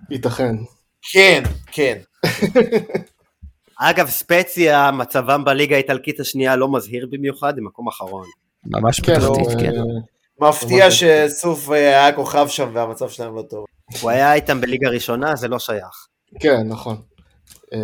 ייתכן. 0.09 0.55
כן, 1.11 1.43
כן. 1.71 1.97
אגב, 3.79 4.09
ספציה, 4.09 4.91
מצבם 4.91 5.45
בליגה 5.45 5.75
האיטלקית 5.75 6.19
השנייה 6.19 6.55
לא 6.55 6.71
מזהיר 6.71 7.07
במיוחד, 7.09 7.57
הם 7.57 7.65
מקום 7.65 7.87
אחרון. 7.87 8.25
ממש 8.65 8.99
כן, 8.99 9.13
בתחתית, 9.19 9.59
כן. 9.59 9.71
מפתיע 10.41 10.85
ממש. 10.85 11.03
שסוף 11.03 11.69
אה, 11.71 11.75
היה 11.75 12.15
כוכב 12.15 12.47
שם 12.47 12.69
והמצב 12.73 13.09
שלהם 13.09 13.35
לא 13.35 13.41
טוב. 13.41 13.65
הוא 14.01 14.09
היה 14.11 14.33
איתם 14.33 14.61
בליגה 14.61 14.89
ראשונה, 14.89 15.35
זה 15.35 15.47
לא 15.47 15.59
שייך. 15.59 16.07
כן, 16.39 16.61
נכון. 16.67 17.01
אה, 17.73 17.77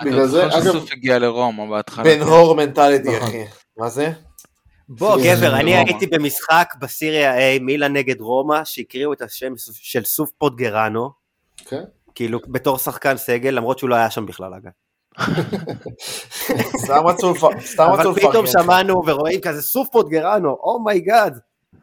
אני 0.00 0.10
בגלל 0.10 0.26
זה, 0.26 0.42
זוכר 0.44 0.58
אגב, 0.58 0.64
שסוף 0.72 0.92
הגיע 0.92 1.18
לרומא 1.18 1.70
בהתחלה. 1.70 2.04
winner 2.04 2.54
mentality, 2.54 3.16
נכון. 3.16 3.28
אחי. 3.28 3.44
מה 3.78 3.88
זה? 3.88 4.12
בוא, 4.88 5.16
גבר, 5.24 5.54
אני. 5.56 5.76
הייתי 5.76 6.06
במשחק 6.06 6.74
בסיריה 6.80 7.56
A, 7.56 7.62
מילאן 7.62 7.88
נגד 7.88 8.20
רומא, 8.20 8.64
שהקריאו 8.64 9.12
את 9.12 9.22
השם 9.22 9.52
של 9.72 10.04
סוף 10.04 10.30
פודגוראנו, 10.38 11.10
כן. 11.56 11.82
כאילו, 12.14 12.38
בתור 12.48 12.78
שחקן 12.78 13.16
סגל, 13.16 13.50
למרות 13.50 13.78
שהוא 13.78 13.90
לא 13.90 13.94
היה 13.94 14.10
שם 14.10 14.26
בכלל, 14.26 14.52
אגב. 14.54 14.70
סתם 16.84 17.06
רצו 17.06 17.32
לפ- 17.34 17.66
סתם 17.66 17.82
רצו 17.82 18.10
אבל 18.10 18.20
פתאום 18.20 18.44
לפרגן. 18.44 18.62
שמענו 18.62 19.02
ורואים 19.06 19.40
כזה 19.40 19.62
סוף 19.62 19.88
פודגוראנו, 19.92 20.52
oh 20.52 20.64
my 20.64 20.89
god. 20.89 21.38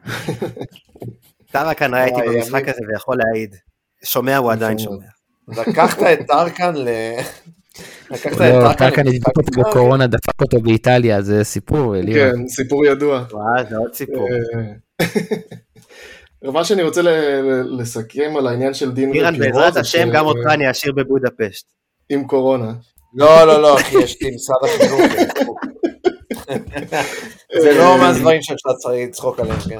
טרקן 1.52 1.94
היה 1.94 2.04
איתי 2.04 2.16
וואי, 2.16 2.36
במשחק 2.36 2.68
הזה 2.68 2.80
ויכול 2.92 3.16
להעיד. 3.18 3.56
שומע, 4.04 4.36
הוא 4.36 4.52
עדיין 4.52 4.78
שומע. 4.78 5.04
לקחת 5.48 6.02
את 6.02 6.26
טרקן 6.26 6.74
ל... 6.74 6.88
לקחת 8.10 8.32
את 8.32 8.40
לא, 8.40 8.60
טרקן 8.60 8.78
טרקן 8.78 9.00
הדביק 9.06 9.28
אותו 9.28 9.60
בקורונה, 9.60 10.06
דפק 10.06 10.40
אותו 10.42 10.60
באיטליה, 10.60 11.22
זה 11.22 11.44
סיפור, 11.44 11.96
אלירן. 11.96 12.36
כן, 12.36 12.48
סיפור 12.48 12.86
ידוע. 12.86 13.24
וואי, 13.32 13.64
זה 13.70 13.76
עוד 13.76 13.94
סיפור. 13.94 14.28
אה, 16.42 16.50
מה 16.52 16.64
שאני 16.64 16.82
רוצה 16.82 17.02
ל- 17.02 17.08
ל- 17.08 17.80
לסכם 17.80 18.34
על 18.38 18.46
העניין 18.46 18.74
של 18.74 18.92
דין 18.92 19.12
אירן, 19.14 19.34
ופירו, 19.34 19.48
בעזרת 19.48 19.72
זה 19.74 19.80
השם, 19.80 20.08
גם 20.12 20.26
אותך 20.26 20.46
אני 20.50 20.70
אשאיר 20.70 20.92
בבודפשט. 20.92 21.66
עם 22.08 22.26
קורונה. 22.26 22.72
לא, 23.14 23.44
לא, 23.46 23.62
לא, 23.62 23.76
כי 23.90 23.96
יש 23.98 24.22
לי 24.22 24.30
משרד 24.34 24.56
החינוך. 24.64 25.00
זה 27.62 27.78
לא 27.78 27.98
מהדברים 27.98 28.42
שאפשר 28.42 28.72
צריך 28.78 29.08
לצחוק 29.08 29.40
עליהם, 29.40 29.58
כן. 29.60 29.78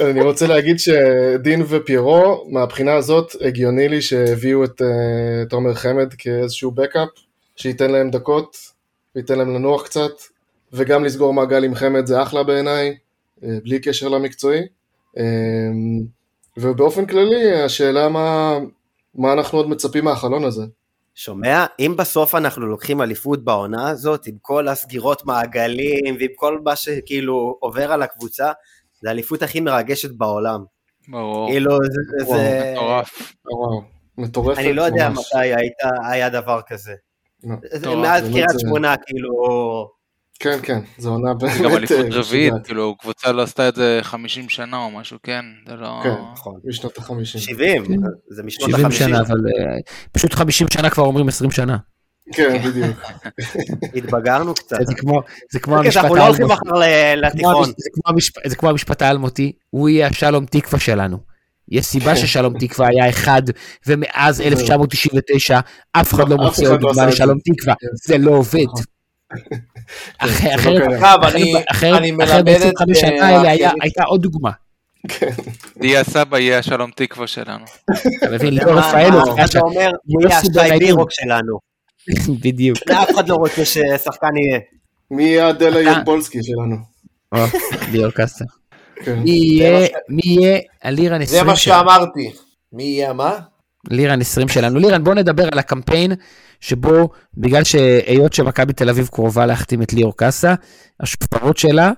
אני 0.00 0.20
רוצה 0.22 0.46
להגיד 0.46 0.78
שדין 0.78 1.64
ופיירו, 1.68 2.44
מהבחינה 2.48 2.94
הזאת, 2.94 3.32
הגיוני 3.40 3.88
לי 3.88 4.02
שהביאו 4.02 4.64
את 4.64 4.82
אה, 4.82 5.44
תומר 5.48 5.74
חמד 5.74 6.14
כאיזשהו 6.14 6.70
בקאפ, 6.70 7.08
שייתן 7.56 7.90
להם 7.90 8.10
דקות, 8.10 8.56
וייתן 9.14 9.38
להם 9.38 9.54
לנוח 9.54 9.84
קצת, 9.84 10.12
וגם 10.72 11.04
לסגור 11.04 11.34
מעגל 11.34 11.64
עם 11.64 11.74
חמד 11.74 12.06
זה 12.06 12.22
אחלה 12.22 12.42
בעיניי, 12.42 12.96
אה, 13.44 13.48
בלי 13.64 13.78
קשר 13.78 14.08
למקצועי. 14.08 14.60
אה, 15.18 15.24
ובאופן 16.56 17.06
כללי, 17.06 17.62
השאלה 17.62 18.08
מה, 18.08 18.58
מה 19.14 19.32
אנחנו 19.32 19.58
עוד 19.58 19.68
מצפים 19.68 20.04
מהחלון 20.04 20.44
הזה. 20.44 20.62
שומע? 21.24 21.66
אם 21.78 21.94
בסוף 21.98 22.34
אנחנו 22.34 22.66
לוקחים 22.66 23.02
אליפות 23.02 23.44
בעונה 23.44 23.88
הזאת, 23.90 24.26
עם 24.26 24.34
כל 24.40 24.68
הסגירות 24.68 25.26
מעגלים, 25.26 26.16
ועם 26.20 26.30
כל 26.34 26.60
מה 26.64 26.76
שכאילו 26.76 27.56
עובר 27.60 27.92
על 27.92 28.02
הקבוצה, 28.02 28.52
זה 29.02 29.08
האליפות 29.08 29.42
הכי 29.42 29.60
מרגשת 29.60 30.10
בעולם. 30.10 30.64
ברור. 31.08 31.50
כאילו, 31.50 31.70
זה... 31.84 32.24
וואו, 32.26 32.38
זה... 32.38 32.72
מטורף. 32.74 33.32
וואו. 33.52 33.82
מטורפת 34.18 34.58
אני 34.58 34.72
לא 34.72 34.82
יודע 34.82 35.08
ממש. 35.08 35.18
מתי 35.34 35.38
היית- 35.54 35.74
היה 36.10 36.28
דבר 36.28 36.60
כזה. 36.68 36.94
לא. 37.44 37.56
זה 37.72 37.84
טוב, 37.84 37.98
מאז 38.02 38.22
קריית 38.32 38.48
זה- 38.48 38.58
שמונה, 38.60 38.94
כאילו... 39.06 39.30
כן, 40.40 40.58
כן, 40.62 40.80
זו 40.98 41.10
עונה 41.10 41.34
באמת 41.34 41.54
זה 41.56 41.64
גם 41.64 41.70
אליפות 41.76 41.96
אה, 41.98 42.18
רביעית. 42.18 42.52
כאילו, 42.64 42.96
קבוצה 42.96 43.32
לא 43.32 43.42
עשתה 43.42 43.68
את 43.68 43.74
זה 43.74 43.98
50 44.02 44.48
שנה 44.48 44.76
או 44.76 44.90
משהו, 44.90 45.18
כן? 45.22 45.44
זה 45.68 45.74
לא... 45.74 46.00
כן. 46.04 46.10
נכון. 46.32 46.60
משנות 46.64 46.98
החמישים. 46.98 47.40
70, 47.40 47.84
כן. 47.86 47.94
זה 48.30 48.42
משנות 48.42 48.70
70 48.70 48.86
ה-50. 48.86 48.92
שנה, 48.92 49.20
אבל 49.20 49.36
אה, 49.36 49.76
פשוט 50.12 50.34
50 50.34 50.66
שנה 50.72 50.90
כבר 50.90 51.04
אומרים 51.04 51.28
20 51.28 51.50
שנה. 51.50 51.76
כן, 52.32 52.58
בדיוק. 52.68 52.96
התבגרנו 53.96 54.54
קצת. 54.54 54.76
זה 54.86 54.94
כמו- 54.94 55.16
אוקיי, 55.16 55.78
המשפט 55.78 55.96
אנחנו 56.02 56.16
לא 56.16 56.26
הולכים. 56.26 56.46
מחר 56.46 56.72
ל- 56.74 57.20
זה 57.32 57.38
כמו 57.40 57.50
לתיכון. 57.52 57.70
זה 58.46 58.56
כמו 58.56 58.68
המשפט 58.70 59.02
האלמותי, 59.02 59.52
הוא 59.70 59.88
יהיה 59.88 60.06
השלום 60.06 60.46
תקווה 60.46 60.78
שלנו. 60.78 61.18
יש 61.68 61.86
סיבה 61.86 62.16
ששלום 62.16 62.58
תקווה 62.58 62.88
היה 62.88 63.08
אחד, 63.08 63.42
ומאז 63.86 64.40
1999 64.40 65.60
אף 65.92 66.14
אחד 66.14 66.28
לא 66.28 66.36
מוצא 66.36 66.62
עוד 66.62 66.82
לא 66.82 66.88
דוגמה. 66.92 67.06
לשלום 67.06 67.38
תקווה, 67.38 67.74
כן. 67.80 67.86
זה 68.06 68.18
לא 68.18 68.30
עובד. 68.30 68.64
לא 70.22 70.28
אחרת- 71.70 72.02
מלמד 72.02 72.48
את, 72.48 72.74
ב-25 72.88 72.94
שנה 73.00 73.08
אה, 73.20 73.38
האלה 73.50 73.70
הייתה 73.82 74.02
עוד 74.04 74.22
דוגמה. 74.22 74.50
יהיה 75.82 76.00
הסבא, 76.00 76.38
יהיה 76.38 76.58
השלום 76.58 76.90
תקווה 76.96 77.26
שלנו. 77.26 77.64
אתה 78.18 78.30
מבין, 78.30 78.54
ליאור 78.54 78.78
אף 78.80 78.84
אחד 79.34 79.54
לא 79.54 79.60
אומר, 79.60 79.90
הוא 80.06 80.22
יהיה 80.22 80.38
השי. 80.38 80.78
בירוק 80.78 81.10
שלנו. 81.12 81.58
בדיוק. 82.42 82.78
אף 82.90 83.10
אחד 83.10 83.28
לא 83.28 83.34
רוצה 83.34 83.64
ששחקן 83.64 84.36
יהיה. 84.36 84.60
מי 85.10 85.24
יהיה 85.24 85.48
הדלה 85.48 85.80
אתה- 85.80 85.90
ירבולסקי 85.90 86.38
שלנו? 86.42 86.76
או, 87.32 87.38
ליאור 87.92 88.10
קאסה. 88.10 88.44
כן. 89.04 89.18
מי 89.18 89.30
יהיה, 89.30 89.86
מי 90.08 90.22
יהיה 90.24 90.58
הלירן 90.82 91.18
זה 91.24 91.36
20 91.36 91.46
מה 91.46 91.56
שלנו? 91.56 91.78
שאמרתי. 91.78 92.32
מי 92.72 92.82
יהיה 92.82 93.12
מה? 93.12 93.38
לירן 93.88 94.20
20 94.20 94.48
שלנו. 94.48 94.78
לירן, 94.78 95.04
בוא 95.04 95.14
נדבר 95.14 95.48
על 95.52 95.58
הקמפיין 95.58 96.12
שבו, 96.60 97.08
בגלל 97.36 97.64
שהיות 97.64 98.32
שמכבי 98.32 98.72
תל 98.72 98.90
אביב 98.90 99.08
קרובה 99.12 99.46
להחתים 99.46 99.82
את 99.82 99.92
ליאור 99.92 100.16
קאסה, 100.16 100.54
השופרות 101.00 101.56
שלה 101.56 101.92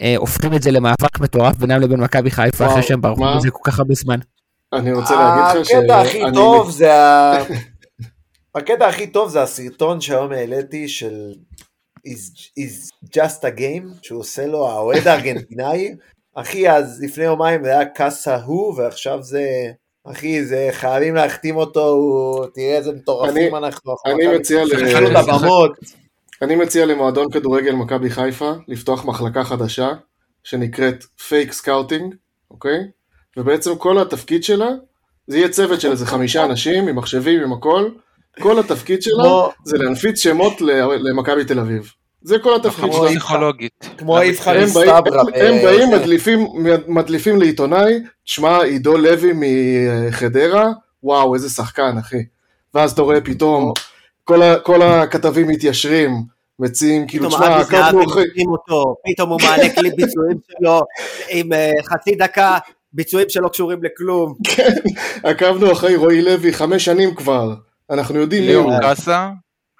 אה, 0.00 0.14
הופכים 0.16 0.54
את 0.54 0.62
זה 0.62 0.70
למאבק 0.70 1.20
מטורף 1.20 1.56
בינם 1.56 1.80
לבין 1.80 2.00
מכבי 2.00 2.30
חיפה, 2.30 2.64
וואו, 2.64 2.72
אחרי 2.72 2.82
שהם 2.82 3.00
ברחו 3.00 3.20
מה? 3.20 3.36
מזה 3.36 3.50
כל 3.50 3.70
כך 3.70 3.78
הרבה 3.78 3.94
זמן. 3.94 4.18
אני 4.72 4.92
רוצה 4.92 5.14
להגיד 5.14 5.60
לך 5.60 5.68
ש... 5.68 5.72
הקטע 5.72 6.00
הכי 6.00 6.24
אני- 6.24 6.34
טוב 6.34 6.70
זה 6.70 6.94
ה... 6.94 7.34
הקטע 8.56 8.86
הכי 8.88 9.06
טוב 9.06 9.28
זה 9.30 9.42
הסרטון 9.42 10.00
שהיום 10.00 10.32
העליתי 10.32 10.88
של 10.88 11.32
is, 12.08 12.36
is 12.60 13.06
just 13.16 13.40
a 13.42 13.58
game 13.58 13.98
שהוא 14.02 14.20
עושה 14.20 14.46
לו 14.46 14.68
האוהד 14.68 15.08
הארגנטינאי. 15.08 15.94
אחי, 16.36 16.70
אז 16.70 17.02
לפני 17.02 17.24
יומיים 17.24 17.64
זה 17.64 17.70
היה 17.70 17.84
קאסה 17.84 18.36
הוא, 18.36 18.74
ועכשיו 18.80 19.22
זה... 19.22 19.42
אחי, 20.10 20.44
זה 20.44 20.68
חייבים 20.72 21.14
להחתים 21.14 21.56
אותו, 21.56 21.88
הוא... 21.88 22.46
תראה 22.54 22.76
איזה 22.76 22.92
מטורפים 22.92 23.54
אנחנו. 23.54 23.94
אני 24.06 24.26
מציע 24.38 24.64
ל-. 24.64 24.68
אני 26.42 26.56
מציע 26.56 26.86
למועדון 26.86 27.30
כדורגל 27.32 27.72
מכבי 27.72 28.10
חיפה 28.10 28.52
לפתוח 28.68 29.04
מחלקה 29.04 29.44
חדשה 29.44 29.88
שנקראת 30.44 31.04
fake 31.28 31.52
scouting, 31.52 32.14
אוקיי? 32.50 32.78
ובעצם 33.36 33.76
כל 33.76 33.98
התפקיד 33.98 34.44
שלה, 34.44 34.68
זה 35.26 35.38
יהיה 35.38 35.48
צוות 35.48 35.80
של 35.80 35.90
איזה 35.90 36.06
חמישה 36.06 36.44
אנשים 36.44 36.88
עם 36.88 36.96
מחשבים, 36.96 37.42
עם 37.42 37.52
הכל, 37.52 37.90
כל 38.40 38.58
התפקיד 38.58 39.02
שלה 39.02 39.46
זה 39.64 39.78
להנפיץ 39.78 40.18
שמות 40.18 40.60
למכבי 41.00 41.44
תל 41.44 41.58
אביב. 41.58 41.92
זה 42.26 42.38
כל 42.38 42.56
התפקיד 42.56 42.84
כמו 42.84 42.92
שלה. 42.92 43.08
פסיכולוגית. 43.08 43.90
כמו 43.98 44.20
איפכא 44.20 44.50
הם 44.50 44.56
באים, 44.56 44.66
מסתברא. 44.66 45.20
הם, 45.20 45.62
באים, 45.62 45.90
זה. 45.90 45.96
מדליפים, 45.96 46.46
מדליפים 46.88 47.38
לעיתונאי, 47.38 47.98
תשמע, 48.24 48.62
עידו 48.62 48.96
לוי 48.96 49.32
מחדרה, 49.34 50.66
וואו, 51.02 51.34
איזה 51.34 51.50
שחקן, 51.50 51.98
אחי. 51.98 52.24
ואז 52.74 52.92
אתה 52.92 53.02
רואה 53.02 53.20
פתאום, 53.20 53.72
כל, 54.24 54.42
ה, 54.42 54.58
כל 54.58 54.82
הכתבים 54.82 55.48
מתיישרים, 55.48 56.22
מציעים, 56.58 57.06
כאילו, 57.06 57.28
תשמע, 57.28 57.60
עקבנו 57.60 58.04
אחרי... 58.04 58.24
פתאום 59.04 59.30
הוא 59.30 59.40
מעלה 59.42 59.68
קליפ 59.68 59.94
ביצועים 59.94 60.36
שלו 60.48 60.80
עם 61.30 61.52
אה, 61.52 61.72
חצי 61.84 62.14
דקה, 62.14 62.58
ביצועים 62.92 63.28
שלא 63.28 63.48
קשורים 63.48 63.84
לכלום. 63.84 64.34
עקבנו 65.24 65.72
אחרי 65.72 65.96
רועי 65.96 66.22
לוי 66.22 66.52
חמש 66.52 66.84
שנים 66.84 67.14
כבר, 67.14 67.54
אנחנו 67.90 68.18
יודעים 68.18 68.42
מי 68.42 68.52
הוא. 68.52 68.70
ליאור 68.70 68.82
קאסה, 68.82 69.30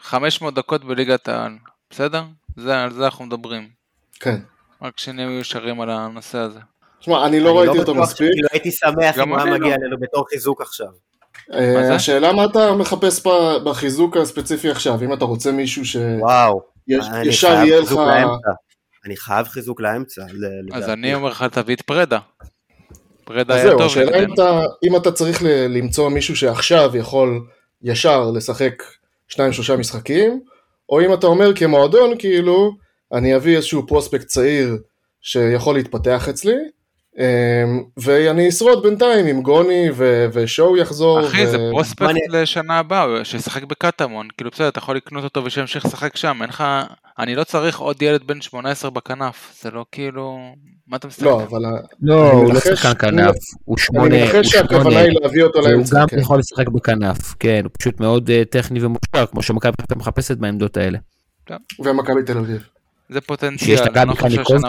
500 0.01 0.55
דקות 0.55 0.85
בליגת 0.85 1.29
העל, 1.29 1.53
בסדר? 1.91 2.23
זה, 2.57 2.83
על 2.83 2.93
זה 2.93 3.05
אנחנו 3.05 3.25
מדברים. 3.27 3.69
כן. 4.21 4.37
רק 4.83 4.99
שנהיה 4.99 5.41
ישרים 5.41 5.81
על 5.81 5.91
הנושא 5.91 6.39
הזה. 6.39 6.59
תשמע, 7.01 7.27
אני 7.27 7.41
לא 7.41 7.59
ראיתי 7.59 7.79
אותו 7.79 7.93
בטוח 7.93 8.03
מספיק. 8.05 8.17
שכאילו 8.29 8.49
הייתי 8.53 8.71
שמח 8.71 9.17
גם 9.19 9.23
אם 9.23 9.29
הוא 9.29 9.39
היה 9.39 9.49
אני 9.49 9.59
מגיע 9.59 9.71
לא. 9.71 9.75
אלינו 9.83 9.97
בתור 10.01 10.25
חיזוק 10.29 10.61
עכשיו. 10.61 10.87
אה? 11.53 11.95
השאלה 11.95 12.33
מה 12.33 12.45
אתה 12.45 12.73
מחפש 12.75 13.27
בחיזוק 13.65 14.17
הספציפי 14.17 14.71
עכשיו, 14.71 15.03
אם 15.05 15.13
אתה 15.13 15.25
רוצה 15.25 15.53
מישהו 15.53 15.85
שישר 15.85 17.49
יהיה 17.49 17.81
לך... 17.81 17.95
אני 19.05 19.17
חייב 19.17 19.47
חיזוק 19.47 19.81
לאמצע. 19.81 20.23
ל- 20.23 20.27
אז 20.73 20.83
לדעתי. 20.83 20.93
אני 20.93 21.15
אומר 21.15 21.29
לך, 21.29 21.43
תביא 21.53 21.75
את 21.75 21.83
פרדה. 21.83 22.19
פרדה 23.25 23.55
היה 23.55 23.67
זהו, 23.69 23.79
טוב. 23.79 23.87
השאלה 23.87 24.25
אם. 24.25 24.35
אתה, 24.35 24.61
אם 24.85 24.97
אתה 24.97 25.13
צריך 25.13 25.43
ל- 25.43 25.67
למצוא 25.67 26.09
מישהו 26.09 26.37
שעכשיו 26.37 26.97
יכול 26.97 27.41
ישר 27.83 28.31
לשחק 28.31 28.83
שניים 29.29 29.53
שלושה 29.53 29.77
משחקים, 29.77 30.41
או 30.89 31.01
אם 31.01 31.15
אתה 31.15 31.27
אומר 31.27 31.55
כמועדון 31.57 32.19
כאילו, 32.19 32.73
אני 33.13 33.37
אביא 33.37 33.57
איזשהו 33.57 33.87
פרוספקט 33.87 34.27
צעיר 34.27 34.77
שיכול 35.21 35.75
להתפתח 35.75 36.29
אצלי, 36.29 36.57
אמ, 37.19 37.83
ואני 37.97 38.49
אשרוד 38.49 38.83
בינתיים 38.83 39.27
עם 39.27 39.43
גוני 39.43 39.89
ו- 39.95 40.27
ושואו 40.33 40.77
יחזור. 40.77 41.27
אחי, 41.27 41.47
זה 41.47 41.61
ו- 41.61 41.71
פרוספקט 41.71 42.03
מעניין. 42.03 42.31
לשנה 42.33 42.79
הבאה, 42.79 43.25
שישחק 43.25 43.65
בקטמון. 43.65 44.29
כאילו 44.37 44.51
בסדר, 44.51 44.69
אתה 44.69 44.79
יכול 44.79 44.97
לקנות 44.97 45.25
אותו 45.25 45.45
ושימשיך 45.45 45.85
לשחק 45.87 46.17
שם, 46.17 46.39
אין 46.41 46.49
לך... 46.49 46.65
אני 47.19 47.35
לא 47.35 47.45
צריך 47.45 47.79
עוד 47.79 48.03
ילד 48.03 48.23
בן 48.27 48.41
18 48.41 48.91
בכנף, 48.91 49.59
זה 49.63 49.71
לא 49.71 49.85
כאילו... 49.93 50.39
מה 50.87 50.97
אתה 50.97 51.07
מסתכל? 51.07 51.25
לא, 51.25 51.43
אבל 51.43 51.63
לא, 52.03 52.31
הוא 52.31 52.55
לא 52.55 52.61
שחקן 52.61 52.93
כנף, 52.99 53.35
הוא 53.65 53.79
שמונה, 53.79 54.07
אני 54.07 54.21
הוא 54.21 54.33
מנחש 54.33 54.49
שהכוונה 54.49 54.83
שמונה, 54.83 55.01
היא 55.01 55.19
להביא 55.23 55.43
אותו 55.43 55.59
והוא 55.59 55.69
לאמצע. 55.69 56.01
גם 56.01 56.07
כן. 56.09 56.19
יכול 56.19 56.39
לשחק 56.39 56.69
בכנף, 56.69 57.35
כן, 57.41 57.61
הוא 57.65 57.71
פשוט 57.79 58.01
מאוד 58.01 58.31
אה, 58.31 58.43
טכני 58.51 58.85
ומוכשר, 58.85 59.27
כמו 59.27 59.43
שמכבי 59.43 59.73
חיפה 59.81 59.95
מחפשת 59.95 60.37
בעמדות 60.37 60.77
האלה. 60.77 60.99
ומכבי 61.85 62.23
תל 62.23 62.39
אביב. 62.39 62.63
זה 63.09 63.19
שיש 63.19 63.27
פוטנציאל, 63.27 63.79
אני 63.79 64.09
לא 64.09 64.15
גבי 64.15 64.23
חושב 64.23 64.45
שהשנה 64.45 64.69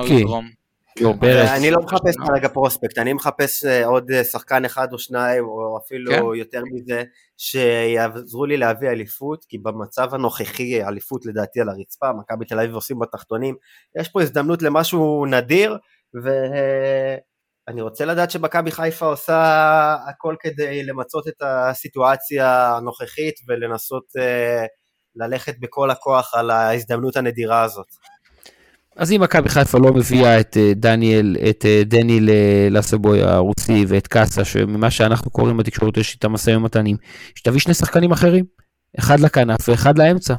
הוא 0.99 1.15
אני 1.56 1.72
לא 1.72 1.81
מחפש 1.81 2.15
כרגע 2.27 2.48
פרוספקט, 2.48 2.98
אני 2.98 3.14
מחפש 3.14 3.65
אה, 3.65 3.85
עוד 3.85 4.11
אה, 4.11 4.23
שחקן 4.23 4.65
אחד 4.65 4.88
או 4.94 4.99
שניים, 4.99 5.45
או 5.45 5.80
אפילו 5.85 6.11
כן. 6.11 6.39
יותר 6.39 6.61
מזה, 6.72 7.03
שיעזרו 7.38 8.45
לי 8.45 8.57
להביא 8.57 8.89
אליפות, 8.89 9.45
כי 9.49 9.57
במצב 9.57 10.14
הנוכחי 10.14 10.84
אליפות 10.84 11.26
לדעתי 11.26 11.61
על 11.61 11.69
הרצפה, 11.69 12.14
מכבי 12.14 12.45
תל 12.45 12.60
אביב 12.60 12.76
עושים 12.76 12.99
בתחתונים, 12.99 13.56
יש 13.99 14.10
פה 14.10 14.22
הזדמנות 14.22 14.61
למשהו 14.61 15.26
נדיר, 15.26 15.77
ואני 16.23 17.81
רוצה 17.81 18.06
לדעת 18.06 18.31
שמכבי 18.31 18.72
חיפה 18.72 19.06
עושה 19.06 19.95
הכל 20.10 20.35
כדי 20.39 20.84
למצות 20.84 21.27
את 21.27 21.41
הסיטואציה 21.41 22.76
הנוכחית 22.76 23.35
ולנסות 23.48 24.03
אה, 24.19 24.65
ללכת 25.15 25.56
בכל 25.60 25.91
הכוח 25.91 26.34
על 26.34 26.49
ההזדמנות 26.49 27.18
הנדירה 27.18 27.64
הזאת. 27.64 27.88
אז 28.98 29.11
אם 29.11 29.22
מכבי 29.22 29.49
חיפה 29.49 29.77
לא 29.77 29.94
מביאה 29.94 30.39
את 30.39 30.57
אה, 30.57 30.72
דניאל, 30.76 31.35
את 31.49 31.65
אה, 31.65 31.81
דני 31.85 32.19
לסבוי 32.69 33.22
הרוסי 33.22 33.85
ואת 33.88 34.07
קאסה, 34.07 34.45
שממה 34.45 34.91
שאנחנו 34.91 35.31
קוראים 35.31 35.57
בתקשורת 35.57 35.98
יש 35.98 36.14
איתם 36.14 36.31
משאים 36.31 36.57
ומתנים, 36.57 36.98
שתביא 37.35 37.60
שני 37.60 37.73
שחקנים 37.73 38.11
אחרים, 38.11 38.45
אחד 38.99 39.19
לכנף 39.19 39.69
ואחד 39.69 39.98
לאמצע, 39.98 40.34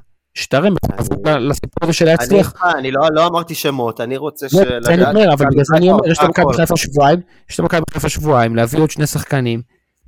מחויבות 0.70 1.18
לסיפור 1.40 1.82
הזה 1.82 1.92
של 1.92 2.04
להצליח. 2.04 2.52
אני 2.78 2.90
לא, 2.90 3.00
לא 3.10 3.26
אמרתי 3.26 3.54
שמות, 3.54 4.00
אני 4.00 4.16
רוצה 4.16 4.46
לא, 4.52 4.64
זה 4.82 4.94
אני 4.94 5.04
אומר, 5.04 5.32
אבל 5.32 5.46
בגלל 5.50 5.64
זה 5.64 5.76
אני 5.76 5.90
אומר, 5.90 6.08
יש 6.10 6.18
למכבי 6.22 6.52
חיפה 6.56 6.76
שבועיים, 6.76 7.20
יש 7.50 7.60
למכבי 7.60 7.82
חיפה 7.90 8.08
שבועיים 8.08 8.56
להביא 8.56 8.80
עוד 8.80 8.90
שני 8.90 9.06
שחקנים, 9.06 9.62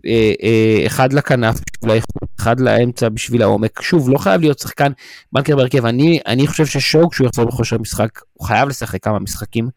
אה, 0.07 0.33
אה, 0.43 0.87
אחד 0.87 1.13
לכנף 1.13 1.61
בשביל 1.73 1.91
האיכות, 1.91 2.29
אחד 2.41 2.61
לאמצע 2.61 3.09
בשביל 3.09 3.43
העומק. 3.43 3.83
שוב, 3.83 4.11
לא 4.11 4.19
חייב 4.19 4.41
להיות 4.41 4.59
שחקן 4.59 4.93
בנקר 5.33 5.57
בהרכב. 5.57 5.87
אני, 5.87 6.47
חושב 6.47 6.67
ששואו, 6.67 7.11
כשהוא 7.11 7.27
יחזור 7.27 7.45
בכושר 7.45 7.79
משחק, 7.79 8.21
הוא 8.33 8.47
חייב 8.47 8.69
לשחק 8.69 9.03
כמה 9.03 9.19
משחקים 9.19 9.69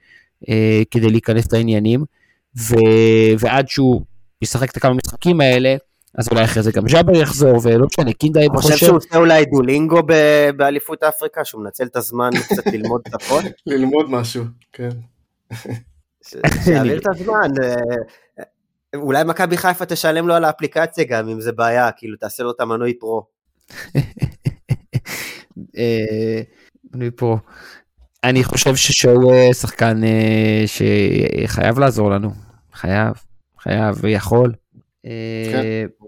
אה, 0.49 0.81
כדי 0.91 1.09
להיכנס 1.09 1.53
לעניינים, 1.53 2.03
ועד 3.39 3.67
שהוא 3.67 4.01
ישחק 4.41 4.71
את 4.71 4.77
הכמה 4.77 4.93
משחקים 4.93 5.41
האלה, 5.41 5.75
אז 6.17 6.27
אולי 6.31 6.43
אחרי 6.43 6.63
זה 6.63 6.71
גם 6.71 6.83
ג'אבר 6.85 7.15
יחזור, 7.15 7.59
ולא 7.63 7.85
משנה, 7.85 8.13
קינדה 8.13 8.39
יהיה 8.39 8.49
אני 8.53 8.61
חושב. 8.61 8.75
שהוא 8.75 8.97
עושה 8.97 9.17
אולי 9.17 9.45
דולינגו 9.45 10.01
ב- 10.05 10.49
באליפות 10.57 11.03
אפריקה, 11.03 11.45
שהוא 11.45 11.63
מנצל 11.63 11.83
את 11.83 11.95
הזמן 11.95 12.29
קצת 12.49 12.67
ללמוד 12.67 13.01
את 13.07 13.13
הכל, 13.13 13.41
ללמוד 13.65 14.09
משהו, 14.09 14.43
כן. 14.73 14.89
שיעביר 16.63 16.99
את 16.99 17.07
הזמן. 17.07 17.51
אה, 17.63 18.43
אולי 18.95 19.23
מכבי 19.23 19.57
חיפה 19.57 19.85
תשלם 19.85 20.27
לו 20.27 20.33
על 20.33 20.43
האפליקציה 20.43 21.03
גם, 21.03 21.29
אם 21.29 21.41
זה 21.41 21.51
בעיה, 21.51 21.91
כאילו 21.91 22.17
תעשה 22.17 22.43
לו 22.43 22.51
את 22.51 22.61
המנוי 22.61 22.93
פרו. 22.93 23.25
אה, 25.77 26.41
אני 26.93 27.11
פה. 27.15 27.37
אני 28.23 28.43
חושב 28.43 28.75
ששואו 28.75 29.33
אה, 29.33 29.53
שחקן 29.53 30.01
שחייב 30.65 31.79
לעזור 31.79 32.11
לנו. 32.11 32.31
חייב, 32.73 33.13
חייב 33.59 33.95
ויכול. 34.01 34.53
כן. 35.51 36.02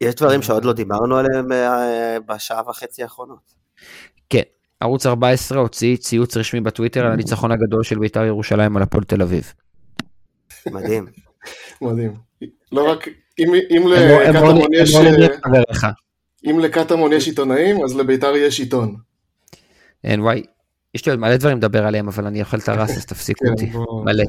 יש 0.00 0.14
דברים 0.14 0.42
שעוד 0.42 0.64
לא 0.64 0.72
דיברנו 0.72 1.16
עליהם 1.16 1.52
אה, 1.52 2.16
בשעה 2.26 2.62
וחצי 2.68 3.02
האחרונות. 3.02 3.54
כן, 4.30 4.42
ערוץ 4.80 5.06
14 5.06 5.58
הוציא 5.58 5.96
ציוץ 5.96 6.36
רשמי 6.36 6.60
בטוויטר 6.60 7.06
על 7.06 7.12
הניצחון 7.12 7.52
הגדול 7.52 7.82
של 7.82 7.98
בית"ר 7.98 8.24
ירושלים 8.24 8.76
על 8.76 8.82
הפועל 8.82 9.04
תל 9.04 9.22
אביב. 9.22 9.52
מדהים. 10.66 11.06
מדהים. 11.82 12.14
לא 12.72 12.90
רק, 12.90 13.08
לא- 13.38 13.54
לא- 13.90 14.22
לקטמון 14.22 14.74
יש... 14.74 14.94
לא 14.94 15.58
אה. 15.84 15.90
אם 16.50 16.58
לקטמון 16.58 17.12
יש 17.12 17.26
עיתונאים, 17.26 17.84
אז 17.84 17.96
לביתר 17.96 18.36
יש 18.36 18.60
עיתון. 18.60 18.96
אין 20.04 20.20
וואי, 20.20 20.42
יש 20.98 21.06
לי 21.06 21.12
עוד 21.12 21.20
מלא 21.20 21.36
דברים 21.36 21.58
לדבר 21.58 21.86
עליהם, 21.86 22.08
אבל 22.08 22.26
אני 22.26 22.40
אוכל 22.40 22.58
את 22.58 22.68
הרס, 22.68 22.90
אז 22.90 23.06
תפסיקו 23.06 23.44
כן, 23.44 23.50
אותי. 23.50 23.72
מלא. 24.04 24.24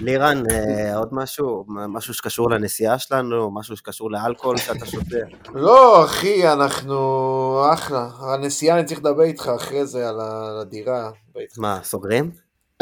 לירן, 0.00 0.42
אה, 0.50 0.96
עוד 0.96 1.08
משהו? 1.12 1.64
משהו 1.68 2.14
שקשור 2.14 2.50
לנסיעה 2.50 2.98
שלנו? 2.98 3.50
משהו 3.54 3.76
שקשור 3.76 4.10
לאלכוהול 4.10 4.56
שאתה 4.56 4.86
שותה? 4.86 5.16
לא, 5.54 6.04
אחי, 6.04 6.52
אנחנו 6.52 7.64
אחלה. 7.74 8.08
הנסיעה, 8.20 8.78
אני 8.78 8.86
צריך 8.86 9.00
לדבר 9.00 9.22
איתך 9.22 9.50
אחרי 9.56 9.86
זה 9.86 10.08
על 10.08 10.20
הדירה. 10.60 11.10
מה, 11.58 11.80
סוגרים? 11.82 12.30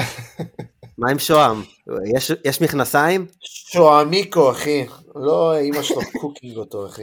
מה 0.98 1.11
עם 1.11 1.19
שוהם? 1.19 1.62
יש, 2.16 2.32
יש 2.44 2.61
מכנסיים? 2.61 3.27
שועמיקו, 3.40 4.51
אחי. 4.51 4.86
לא 5.15 5.56
אימא 5.56 5.82
שלו 5.82 6.01
cooking 6.20 6.56
אותו, 6.56 6.86
אחי. 6.86 7.02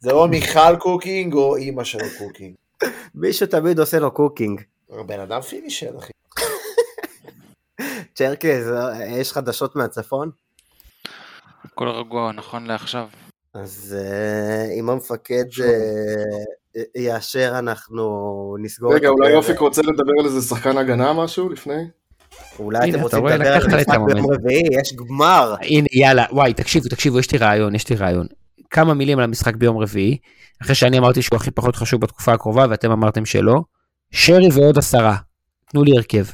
זה 0.00 0.12
או 0.12 0.28
מיכל 0.28 0.76
cooking 0.78 1.34
או 1.34 1.56
אימא 1.56 1.84
שלו 1.84 2.06
cooking. 2.18 2.54
מישהו 3.14 3.46
תמיד 3.46 3.78
עושה 3.78 3.98
לו 3.98 4.10
cooking. 4.10 4.60
בן 5.06 5.20
אדם 5.20 5.40
finisher, 5.40 5.98
אחי. 5.98 6.12
צ'רקז, 8.14 8.70
אה, 8.70 9.06
יש 9.06 9.32
חדשות 9.32 9.76
מהצפון? 9.76 10.30
הכל 11.64 11.88
רגוע, 11.88 12.32
נכון 12.32 12.66
לעכשיו. 12.66 13.08
אז 13.54 13.96
אה, 13.98 14.72
אם 14.78 14.90
המפקד 14.90 15.44
אה, 15.64 16.82
יאשר, 16.96 17.54
אנחנו 17.58 18.56
נסגור 18.58 18.94
רגע, 18.94 19.08
אולי. 19.08 19.34
אופיק 19.34 19.58
רוצה 19.58 19.82
לדבר 19.82 20.12
על 20.20 20.26
איזה 20.26 20.48
שחקן 20.48 20.78
הגנה 20.78 21.12
משהו 21.12 21.48
לפני? 21.48 21.82
אולי 22.58 22.78
אתם 22.78 22.88
אתה 22.88 23.02
רוצים 23.02 23.26
לדבר 23.26 23.52
על 23.52 23.62
המשחק 23.62 23.98
ביום. 24.06 24.32
רביעי, 24.32 24.62
יש 24.80 24.92
גמר. 24.96 25.54
הנה, 25.60 25.86
יאללה, 25.92 26.24
וואי, 26.32 26.54
תקשיבו, 26.54 26.88
תקשיבו, 26.88 27.18
יש 27.18 27.32
לי 27.32 27.38
רעיון, 27.38 27.74
יש 27.74 27.90
לי 27.90 27.96
רעיון. 27.96 28.26
כמה 28.70 28.94
מילים 28.94 29.18
על 29.18 29.24
המשחק 29.24 29.56
ביום 29.56 29.78
רביעי, 29.78 30.18
אחרי 30.62 30.74
שאני 30.74 30.98
אמרתי 30.98 31.22
שהוא 31.22 31.36
הכי 31.36 31.50
פחות 31.50 31.76
חשוב 31.76 32.00
בתקופה 32.00 32.32
הקרובה, 32.32 32.66
ואתם 32.70 32.90
אמרתם 32.90 33.24
שלא. 33.24 33.54
שרי 34.10 34.48
ועוד 34.52 34.78
עשרה. 34.78 35.16
תנו 35.70 35.82
לי 35.84 35.96
הרכב. 35.96 36.24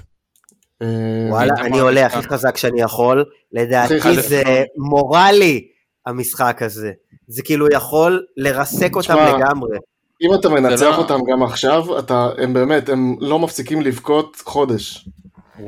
אה, 0.83 0.87
וואלה, 1.31 1.55
אני 1.61 1.79
עולה 1.81 2.07
הכי. 2.07 2.23
חזק 2.29 2.57
שאני 2.57 2.81
יכול. 2.81 3.25
לדעתי 3.53 4.21
זה. 4.23 4.43
מורלי, 4.77 5.65
המשחק 6.07 6.63
הזה. 6.63 6.93
זה 7.29 7.43
כאילו 7.43 7.67
יכול 7.73 8.27
לרסק 8.37 8.97
אותם 8.97 9.17
לגמרי. 9.17 9.79
אם 10.23 10.35
אתה 10.35 10.49
מנצח 10.49 10.83
לא- 10.83 10.97
אותם 10.97 11.19
גם 11.33 11.43
עכשיו, 11.43 11.99
אתה, 11.99 12.29
הם 12.39 12.55
באמת, 12.55 12.89
הם 12.89 13.17
לא 13.21 13.39
מפסיקים 13.39 13.83
לבכות 13.83 14.37
חודש. 14.45 15.09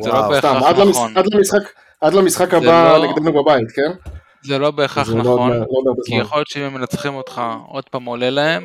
זה 0.00 0.08
לא. 0.08 0.28
בהכרח 0.28 0.38
סתם, 0.38 0.64
עד, 0.64 0.76
למש, 0.78 0.90
נכון. 0.90 1.16
עד, 1.16 1.24
למשחק, 1.34 1.62
עד 2.00 2.14
למשחק 2.14 2.50
זה 2.50 2.56
הבא 2.56 2.98
לא- 2.98 3.06
נגדנו 3.06 3.32
בבית, 3.42 3.70
כן? 3.74 4.10
זה 4.46 4.58
לא 4.58 4.70
בהכרח 4.70 5.08
לא- 5.08 5.14
נכון, 5.18 5.50
לא- 5.52 5.58
לא 5.58 5.94
כי. 6.04 6.14
יכול 6.14 6.38
להיות 6.38 6.48
שאם 6.48 6.62
הם 6.62 6.74
מנצחים 6.74 7.14
אותך, 7.14 7.40
עוד 7.68 7.84
פעם 7.90 8.04
עולה 8.04 8.30
להם, 8.30 8.62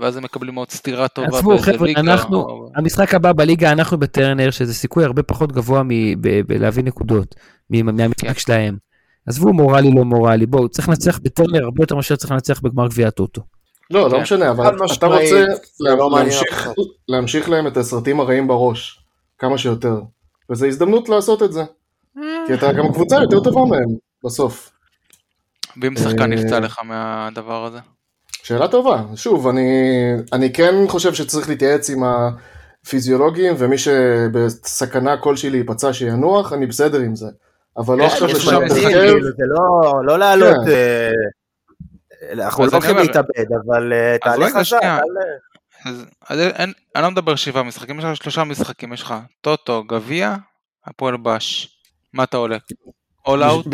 ואז 0.00 0.16
הם 0.16 0.22
מקבלים 0.24 0.54
עוד 0.54 0.70
סטירה 0.70 1.08
טובה 1.08 1.28
באיזה 1.42 1.62
חבר'ה, 1.62 1.86
ליגה. 1.86 2.00
אנחנו, 2.00 2.36
או- 2.40 2.68
המשחק 2.76 3.14
הבא 3.14 3.32
בליגה, 3.32 3.72
אנחנו 3.72 3.98
בטרנר, 3.98 4.50
שזה 4.50 4.74
סיכוי 4.74 5.04
הרבה 5.04 5.22
פחות 5.22 5.52
גבוה 5.52 5.82
מ- 5.82 6.20
ב- 6.22 6.40
בלהביא 6.46 6.84
נקודות 6.84 7.34
מהמשחק 7.70 8.38
שלהם. 8.38 8.76
עזבו 9.26 9.52
מורלי 9.52 9.90
לא 9.94 10.04
מורלי, 10.04 10.46
בואו, 10.46 10.68
צריך 10.68 10.88
לנצח 10.88 11.18
בטרנר 11.22 11.64
הרבה 11.64 11.82
יותר 11.82 11.94
מאשר 11.96 12.16
צריך 12.16 12.32
לנצח 12.32 12.60
בגמר 12.60 12.88
גביע 12.88 13.08
הטוטו. 13.08 13.40
לא, 13.90 14.06
כן. 14.10 14.16
לא 14.16 14.22
משנה, 14.22 14.50
אבל 14.50 14.66
אתה 14.92 15.06
רוצה 15.06 15.44
לא. 15.80 16.74
להמשיך 17.08 17.48
להם 17.50 17.66
את 17.66 17.76
הסרטים 17.76 18.20
הרעים 18.20 18.48
בראש, 18.48 19.00
כמה 19.38 19.58
שיותר. 19.58 20.00
וזו 20.50 20.66
הזדמנות 20.66 21.08
לעשות 21.08 21.42
את 21.42 21.52
זה. 21.52 21.64
כי 22.46 22.54
אתה 22.54 22.72
גם 22.72 22.92
קבוצה 22.92 23.16
יותר 23.22 23.40
טובה 23.40 23.64
מהם, 23.64 23.88
בסוף. 24.24 24.71
ואם 25.82 25.96
שחקן 25.96 26.20
אה, 26.20 26.26
נפצע 26.26 26.60
לך 26.60 26.78
מהדבר 26.84 27.64
הזה? 27.64 27.78
שאלה 28.42 28.68
טובה. 28.68 29.02
שוב, 29.16 29.48
אני, 29.48 29.70
אני 30.32 30.52
כן 30.52 30.74
חושב 30.88 31.14
שצריך 31.14 31.48
להתייעץ 31.48 31.90
עם 31.90 32.02
הפיזיולוגים, 32.04 33.54
ומי 33.58 33.78
שבסכנה 33.78 35.16
כלשהי 35.16 35.50
להיפצע 35.50 35.92
שינוח, 35.92 36.52
אני 36.52 36.66
בסדר 36.66 36.98
עם 36.98 37.16
זה. 37.16 37.26
אבל 37.76 37.98
לא 37.98 38.04
יש- 38.04 38.12
עכשיו 38.12 38.28
יש 38.28 38.34
לשנות 38.34 38.52
שם 38.54 38.60
הרכב. 38.62 38.74
משחקים, 38.74 38.90
כאילו, 39.00 39.24
זה 39.36 39.44
לא- 39.46 40.04
לא 40.04 40.18
לעלות... 40.18 40.56
כן. 40.66 40.70
אה, 40.72 41.10
אנחנו 42.32 42.66
לא 42.66 42.70
הולכים 42.72 42.96
להתאבד, 42.96 43.52
אבל 43.66 43.92
אה, 43.92 44.16
תהליך 44.24 44.56
חזק. 44.56 44.78
אז, 45.84 46.04
אני 46.96 47.02
לא 47.02 47.10
מדבר 47.10 47.34
שבעה 47.36 47.62
משחקים, 47.62 47.98
יש 47.98 48.04
לך 48.04 48.16
שלושה 48.16 48.44
משחקים, 48.44 48.92
יש 48.92 49.02
לך 49.02 49.14
טוטו, 49.40 49.84
גביע, 49.84 50.34
הפועל 50.86 51.16
בש. 51.16 51.78
מה 52.12 52.24
אתה 52.24 52.36
עולה? 52.36 52.56
אול 53.26 53.42
אאוט? 53.42 53.66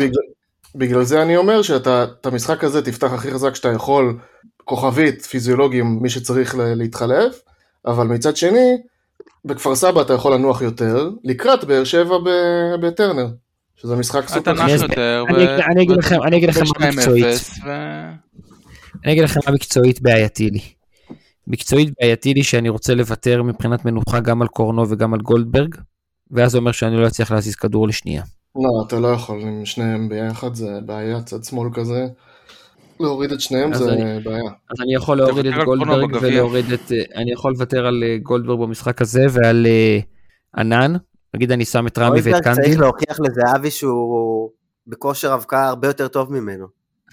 בגלל, 0.75 1.03
זה 1.03 1.21
אני 1.21 1.37
אומר 1.37 1.61
שאתה 1.61 2.03
את 2.03 2.25
המשחק 2.25 2.63
הזה 2.63 2.81
תפתח 2.81 3.11
הכי 3.13 3.31
חזק 3.31 3.55
שאתה 3.55 3.67
יכול, 3.69 4.17
כוכבית, 4.65 5.21
פיזיולוגים, 5.21 5.99
מי 6.01 6.09
שצריך 6.09 6.55
ל- 6.55 6.73
להתחלף, 6.73 7.39
אבל 7.85 8.07
מצד 8.07 8.35
שני, 8.37 8.77
בכפר 9.45 9.75
סבא 9.75 10.01
אתה 10.01 10.13
יכול 10.13 10.33
לנוח 10.33 10.61
יותר, 10.61 11.09
לקראת 11.23 11.63
באר 11.63 11.83
שבע 11.83 12.17
ב- 12.17 12.85
בטרנר, 12.87 13.27
שזה 13.75 13.95
משחק 13.95 14.23
אתה 14.25 14.33
סופר 14.33 14.53
נח 14.53 14.59
אני 14.61 14.73
חשוב. 14.73 14.75
אסביר. 14.91 15.03
יותר, 15.03 15.23
אני- 15.29 15.63
אני 15.73 15.83
אגיד 15.83 15.97
לכם- 15.97 16.23
אני 16.23 16.37
אגיד 16.37 16.49
לכם 16.49 16.61
מה 16.79 16.89
מקצועית. 16.89 17.25
אני 19.05 19.11
אגיד 19.13 19.23
לכם 19.23 19.39
מה 19.47 19.51
מקצועית 19.53 20.01
בעייתי 20.01 20.49
לי. 20.49 20.59
מקצועית 21.47 21.89
בעייתי 22.01 22.33
לי 22.33 22.43
שאני 22.43 22.69
רוצה 22.69 22.95
לוותר 22.95 23.43
מבחינת 23.43 23.85
מנוחה 23.85 24.19
גם 24.19 24.41
על 24.41 24.47
קורנו 24.47 24.89
וגם 24.89 25.13
על 25.13 25.19
גולדברג, 25.19 25.75
ואז 26.31 26.51
זה 26.51 26.57
אומר 26.57 26.71
שאני 26.71 26.97
לא 26.97 27.07
אצליח 27.07 27.31
להזיז 27.31 27.55
כדור 27.55 27.87
לשנייה. 27.87 28.23
לא, 28.63 28.83
אתה 28.87 28.99
לא 28.99 29.07
יכול 29.07 29.41
עם 29.41 29.65
שניהם 29.65 30.09
ביחד, 30.09 30.53
זה 30.55 30.79
בעיה, 30.85 31.21
צד 31.21 31.43
שמאל 31.43 31.69
כזה. 31.73 32.07
להוריד 32.99 33.31
את 33.31 33.41
שניהם 33.41 33.73
זה 33.73 33.93
אני- 33.93 34.19
בעיה. 34.23 34.43
אז 34.69 34.81
אני 34.81 34.95
יכול 34.95 35.17
להוריד 35.17 35.45
את 35.45 35.53
גולדברג. 35.65 36.17
ולהוריד 36.21 36.71
את... 36.71 36.91
אה, 36.91 37.21
אני 37.21 37.31
יכול 37.31 37.51
לוותר 37.51 37.85
על 37.85 38.03
אה, 38.03 38.17
גולדברג 38.23 38.59
במשחק 38.59 39.01
הזה 39.01 39.25
ועל 39.29 39.67
אה, 39.69 39.99
ענן. 40.57 40.93
נגיד 41.35 41.51
אני 41.51 41.65
שם 41.65 41.87
את 41.87 41.97
רמי 41.97 42.19
ואת 42.23 42.33
גולדברג 42.33 42.55
צריך. 42.55 42.79
להוכיח 42.79 43.17
לזהבי 43.19 43.71
שהוא 43.71 44.49
בכושר 44.87 45.33
אבקה 45.33 45.67
הרבה 45.67 45.87
יותר 45.87 46.07
טוב 46.07 46.33
ממנו. 46.33 46.65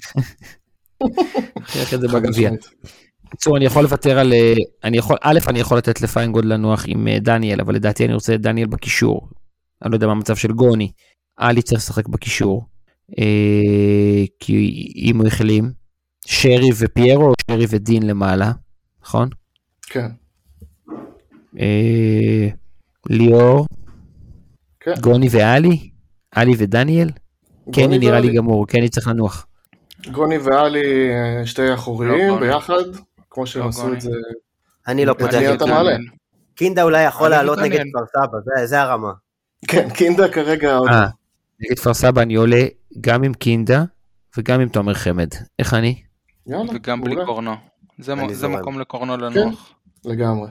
נוכיח 1.61 1.95
את 1.95 2.01
זה 2.01 2.09
בגביע. 2.09 2.51
בקיצור, 3.27 3.57
אני 3.57 3.65
יכול 3.65 3.83
לוותר 3.83 4.19
על... 4.19 4.33
אני 4.85 4.99
יכול... 4.99 5.17
א', 5.23 5.39
אני 5.49 5.61
יכול 5.61 5.79
לתת 5.79 6.01
לפיינגולד 6.01 6.45
לנוח 6.45 6.85
עם 6.89 7.09
דניאל, 7.21 7.61
אבל 7.61 7.75
לדעתי 7.75 8.05
אני 8.05 8.15
רוצה 8.15 8.35
את 8.35 8.41
דניאל 8.41 8.67
בקישור. 8.67 9.29
אני 9.83 9.91
לא 9.91 9.97
יודע 9.97 10.07
מה 10.07 10.13
המצב 10.13 10.37
של 10.37 10.53
גוני. 10.53 10.91
עלי 11.37 11.63
צריך 11.63 11.81
לשחק 11.81 12.09
בקישור. 12.09 12.67
אה, 13.19 13.25
כי 14.41 14.71
אם 14.97 15.17
הוא 15.19 15.27
החלים. 15.27 15.73
שרי 16.29 16.71
ופיירו, 16.79 17.25
או 17.29 17.33
שרי 17.51 17.67
ודין 17.71 18.03
למעלה, 18.07 18.53
נכון? 19.03 19.29
כן, 19.87 20.07
אה, 21.61 22.49
ליאור, 23.11 23.67
כן. 24.81 24.93
גוני 25.01 25.29
ועלי? 25.31 25.91
עלי 26.35 26.53
ודניאל? 26.59 27.11
קני 27.73 27.85
גוני 27.85 27.99
נראה 27.99 28.21
לי. 28.21 28.35
גמור, 28.35 28.67
קני 28.67 28.89
צריך 28.89 29.09
לנוח. 29.09 29.47
גוני 30.13 30.39
ואלי 30.39 31.11
אה, 31.11 31.47
שתי 31.47 31.63
לא 31.69 31.75
אחוריים 31.75 32.29
גוני. 32.31 32.47
ביחד, 32.47 32.83
כמו 33.31 33.47
שהם 33.47 33.63
לא 33.63 33.69
עשו 33.69 33.83
גוני. 33.83 33.97
את 33.97 34.01
זה. 34.01 34.11
אני 34.89 35.05
לא 35.05 35.13
פותח 35.13 35.35
את 35.51 35.57
אתה 35.57 35.65
זה. 35.65 35.71
מעלה? 35.71 35.97
קינדה 36.55 36.83
אולי 36.83 37.03
יכול 37.03 37.29
לעלות 37.29 37.59
נגד. 37.59 37.79
כפר 37.95 38.05
סבא, 38.17 38.39
זה- 38.61 38.67
זה 38.67 38.81
הרמה. 38.83 39.13
כן, 39.69 39.89
קינדה 39.91 40.29
כרגע 40.33 40.77
עוד... 40.77 40.91
נגד 41.61 41.79
כפר 41.79 41.95
סבא 41.95 42.23
אני 42.23 42.35
עולה 42.35 42.63
גם 43.01 43.23
עם 43.23 43.35
קינדה 43.35 43.85
וגם 44.39 44.61
עם 44.61 44.69
תומר 44.69 44.95
חמד. 44.95 45.29
איך 45.59 45.75
אני? 45.75 46.03
יאללה, 46.47 46.73
וגם 46.75 47.01
בלי. 47.01 47.17
קורנו. 47.27 47.55
זה 47.99 48.15
מ-. 48.15 48.53
מקום 48.61 48.81
לקורנו 48.81 49.17
לנוח. 49.17 49.75
לגמרי. 50.05 50.49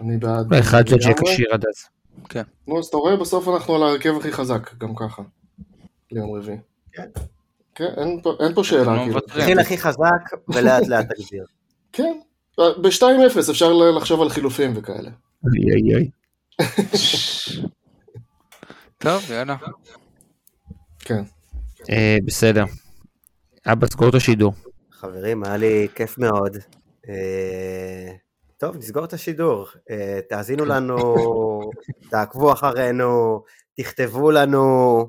אני 0.00 0.16
בעד. 0.16 0.54
אחד 0.54 0.82
ג'ג'ה 0.84 1.10
לגמרי. 1.10 1.32
כשיר 1.34 1.46
עד 1.52 1.64
אז. 1.68 1.88
נו, 2.68 2.78
אז 2.78 2.86
אתה 2.86 2.96
רואה, 2.96 3.16
בסוף 3.16 3.48
אנחנו 3.48 3.74
על 3.74 3.82
ההרכב 3.82 4.14
הכי 4.20 4.32
חזק, 4.32 4.74
גם 4.78 4.94
ככה. 4.96 5.22
ליום 6.12 6.36
רביעי. 6.36 6.58
כן, 7.74 7.84
אין 7.96 8.20
פה- 8.22 8.36
אין 8.40 8.54
פה 8.54 8.64
שאלה, 8.64 8.96
לא 8.96 9.02
כאילו. 9.04 9.18
התחיל 9.18 9.58
הכי 9.58 9.78
חזק 9.78 10.36
ולאט 10.48 10.86
לאט 10.88 11.06
תגביר. 11.12 11.44
כן. 11.92 12.18
ב-2-0 12.58 13.50
אפשר 13.50 13.72
לחשוב 13.72 14.22
על 14.22 14.28
חילופים 14.28 14.72
וכאלה. 14.76 15.10
איי 15.54 15.72
איי 15.72 15.96
איי. 15.96 16.10
טוב, 18.98 19.30
יאללה. 19.30 19.56
כן. 21.06 21.22
אה, 21.90 22.16
בסדר. 22.24 22.64
אבא, 23.66 23.86
סגור 23.86 24.08
את 24.08 24.14
השידור. 24.14 24.52
חברים, 24.92 25.44
היה 25.44 25.56
לי 25.56 25.88
כיף 25.94 26.18
מאוד. 26.18 26.56
אה, 27.08 28.12
טוב, 28.56 28.76
נסגור 28.76 29.04
את 29.04 29.12
השידור. 29.12 29.66
אה, 29.90 30.20
תאזינו 30.28 30.64
לנו, 30.64 31.14
תעקבו 32.10 32.52
אחרינו, 32.52 33.42
תכתבו 33.76 34.30
לנו. 34.30 35.06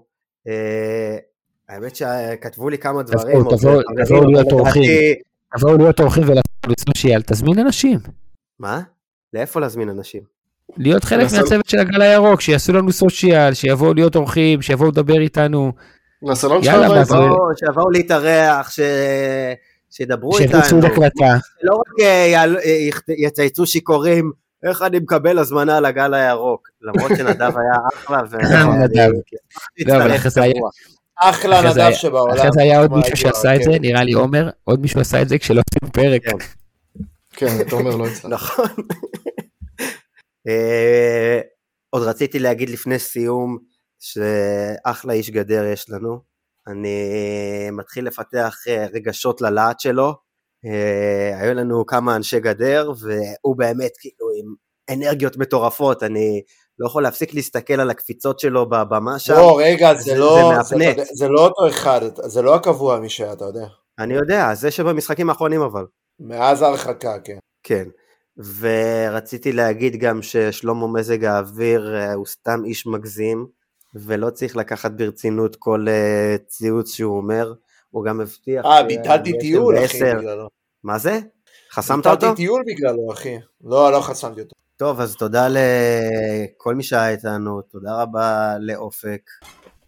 האמת 1.69 1.95
שכתבו 1.95 2.69
לי 2.69 2.77
כמה 2.77 3.03
דברים. 3.03 3.37
תבואו, 3.49 3.79
אבל 3.79 4.27
להיות 4.27 4.51
אורחים. 4.51 4.83
תבואו 5.57 5.77
להיות 5.77 5.99
אורחים 5.99 6.23
ולעשות 6.23 6.79
סושיאל, 6.79 7.21
תזמין 7.21 7.59
אנשים. 7.59 7.99
מה? 8.59 8.81
לאיפה 9.33 9.59
להזמין 9.59 9.89
אנשים? 9.89 10.36
להיות 10.77 11.03
חלק 11.03 11.21
לעשות- 11.23 11.39
מהצוות 11.39 11.69
של 11.69 11.79
הגל 11.79 12.01
הירוק, 12.01 12.41
שיעשו 12.41 12.73
לנו 12.73 12.91
סושיאל, 12.91 13.53
שיבואו 13.53 13.93
להיות 13.93 14.15
אורחים, 14.15 14.61
שיבואו 14.61 14.89
לדבר 14.89 15.19
איתנו, 15.21 15.71
לסלון. 16.23 16.57
מה 16.67 17.03
זה? 17.03 17.13
שיבואו- 17.13 17.57
שיבואו 17.65 17.89
להתארח, 17.91 18.69
ש- 18.71 18.79
שידברו 19.91 20.37
איתנו. 20.37 20.61
שיבצעו 20.63 20.79
הקלטה. 20.91 21.37
לא 21.63 21.75
רק 21.75 22.01
אה, 22.01 22.43
אה, 22.43 22.89
יצייצו 23.17 23.65
שיכורים, 23.65 24.31
איך 24.69 24.81
אני 24.81 24.99
מקבל 24.99 25.39
הזמנה 25.39 25.79
לגל 25.79 26.13
הירוק. 26.13 26.67
למרות 26.81 27.11
שנדב 27.17 27.41
היה 27.57 27.73
אחלה, 27.95 28.21
ו... 28.31 28.35
נדב. 28.83 29.09
לא, 29.87 29.95
אבל 29.95 30.15
אחרי 30.15 30.31
זה 30.31 30.41
היה- 30.43 30.53
אחלה 31.19 31.61
נדב 31.71 31.91
שבעולם. 31.93 32.37
אחרי 32.37 32.49
זה 32.51 32.61
היה 32.61 32.79
עוד 32.79 32.93
מישהו 32.93 33.17
שעשה 33.17 33.55
את 33.55 33.59
כן. 33.59 33.71
זה, 33.71 33.79
נראה 33.81 34.03
לי 34.03 34.13
עומר, 34.13 34.49
עוד 34.63 34.79
מישהו 34.81 35.01
עשה 35.01 35.21
את 35.21 35.29
זה 35.29 35.37
כשלא 35.37 35.61
עשינו 35.69 35.91
פרק. 35.93 36.21
כן. 36.25 36.37
כן, 37.33 37.63
תומר 37.69 37.95
לא 37.95 38.07
יצא. 38.07 38.27
נכון. 38.27 38.65
אה, 40.47 41.39
עוד 41.89 42.03
רציתי 42.03 42.39
להגיד 42.39 42.69
לפני 42.69 42.99
סיום, 42.99 43.57
שאחלה 43.99 45.13
איש 45.13 45.29
גדר 45.29 45.63
יש 45.65 45.89
לנו. 45.89 46.19
אני 46.67 46.97
מתחיל 47.71 48.07
לפתח 48.07 48.55
אה, 48.67 48.85
רגשות 48.93 49.41
ללהט 49.41 49.79
שלו. 49.79 50.13
אה, 50.65 51.39
היו 51.41 51.53
לנו 51.53 51.85
כמה 51.85 52.15
אנשי 52.15 52.39
גדר, 52.39 52.91
והוא 52.99 53.57
באמת 53.57 53.91
כאילו 53.99 54.27
עם 54.39 54.53
אנרגיות 54.97 55.37
מטורפות, 55.37 56.03
אני 56.03 56.41
לא 56.79 56.87
יכול 56.87 57.03
להפסיק 57.03 57.33
להסתכל 57.33 57.73
על 57.73 57.89
הקפיצות 57.89 58.39
שלו 58.39 58.69
בבמה 58.69 59.19
שם. 59.19 59.33
לא, 59.33 59.59
רגע, 59.63 59.93
זה- 59.93 60.01
זה 60.01 60.11
זה 60.11 60.17
לא, 60.17 60.51
מהפנט. 60.57 60.95
זה- 60.97 61.03
זה 61.13 61.27
לא 61.29 61.41
אותו 61.41 61.67
אחד, 61.67 62.01
זה 62.23 62.41
לא 62.41 62.55
הקבוע 62.55 62.99
מי 62.99 63.09
שהיה, 63.09 63.33
אתה 63.33 63.45
יודע. 63.45 63.67
אני 63.99 64.13
יודע, 64.13 64.53
זה 64.53 64.71
שבמשחקים 64.71 65.29
האחרונים 65.29 65.61
אבל. 65.61 65.85
מאז 66.19 66.61
ההרחקה, 66.61 67.19
כן. 67.23 67.37
כן. 67.63 67.87
ורציתי 68.59 69.51
להגיד 69.51 69.95
גם 69.95 70.21
ששלמה 70.21 70.87
מזג 70.87 71.23
האוויר 71.23 71.95
אה, 71.95 72.13
הוא 72.13 72.25
סתם 72.25 72.61
איש 72.65 72.87
מגזים, 72.87 73.47
ולא 73.95 74.29
צריך 74.29 74.55
לקחת 74.55 74.91
ברצינות 74.91 75.55
כל 75.55 75.85
אה, 75.89 76.35
ציוץ 76.47 76.95
שהוא 76.95 77.17
אומר, 77.17 77.53
הוא 77.89 78.05
גם 78.05 78.21
הבטיח... 78.21 78.65
אה, 78.65 78.83
ביטלתי 78.83 79.37
טיול, 79.39 79.85
אחי. 79.85 79.99
בגללו. 79.99 80.49
מה 80.83 80.97
זה? 80.97 81.19
חסמת 81.71 82.07
אותו? 82.07 82.09
ביטלתי 82.19 82.35
טיול 82.35 82.63
בגללו, 82.67 83.11
אחי. 83.11 83.35
לא, 83.63 83.91
לא 83.91 84.01
חסמתי 84.01 84.41
אותו. 84.41 84.55
טוב, 84.77 85.01
אז 85.01 85.15
תודה 85.15 85.47
לכל 85.49 86.75
מי 86.75 86.83
שהיה 86.83 87.09
איתנו, 87.09 87.61
תודה 87.61 88.01
רבה 88.01 88.53
לאופק. 88.59 89.21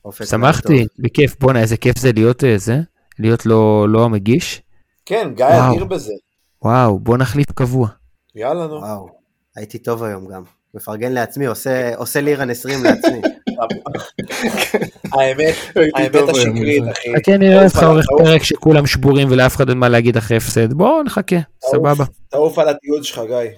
אופק 0.05 0.25
שמחתי, 0.25 0.87
בכיף, 0.99 1.35
בואנה 1.39 1.61
איזה 1.61 1.77
כיף 1.77 1.97
זה 1.97 2.11
להיות 2.11 2.43
אה, 2.43 2.57
זה, 2.57 2.77
להיות 3.19 3.45
לא 3.45 3.89
לא 3.89 4.05
המגיש. 4.05 4.61
כן, 5.05 5.31
גיא. 5.35 5.45
אדיר 5.45 5.85
בזה. 5.85 6.13
וואו, 6.61 6.99
בוא 6.99 7.17
נחליף 7.17 7.51
קבוע. 7.51 7.87
יאללה, 8.35 8.67
נו. 8.67 8.73
וואו, 8.75 9.09
הייתי 9.55 9.77
טוב 9.79 10.03
היום 10.03 10.27
גם. 10.27 10.43
מפרגן 10.73 11.11
לעצמי, 11.11 11.45
עושה, 11.45 11.95
עושה 11.95 12.21
לירן 12.21 12.49
20 12.49 12.83
לעצמי. 12.83 13.21
האמת, 15.13 15.55
הייתי 15.75 16.17
האמת 16.17 16.29
השקרית. 16.29 16.83
אחי. 16.91 17.13
חכה 17.17 17.37
נראה 17.37 17.61
על- 17.61 17.85
עורך 17.87 18.05
פרק 18.17 18.43
שכולם 18.43 18.85
שבורים 18.85 19.27
ולאף 19.31 19.55
אחד 19.55 19.69
אין 19.69 19.77
מה 19.77 19.89
להגיד 19.89 20.17
אחרי 20.17 20.37
הפסד. 20.37 20.73
בואו 20.73 21.03
נחכה, 21.03 21.35
סבבה. 21.71 22.03
תעוף 22.29 22.59
על 22.59 22.69
התיעוד 22.69 23.03
שלך, 23.03 23.21
גיא. 23.27 23.49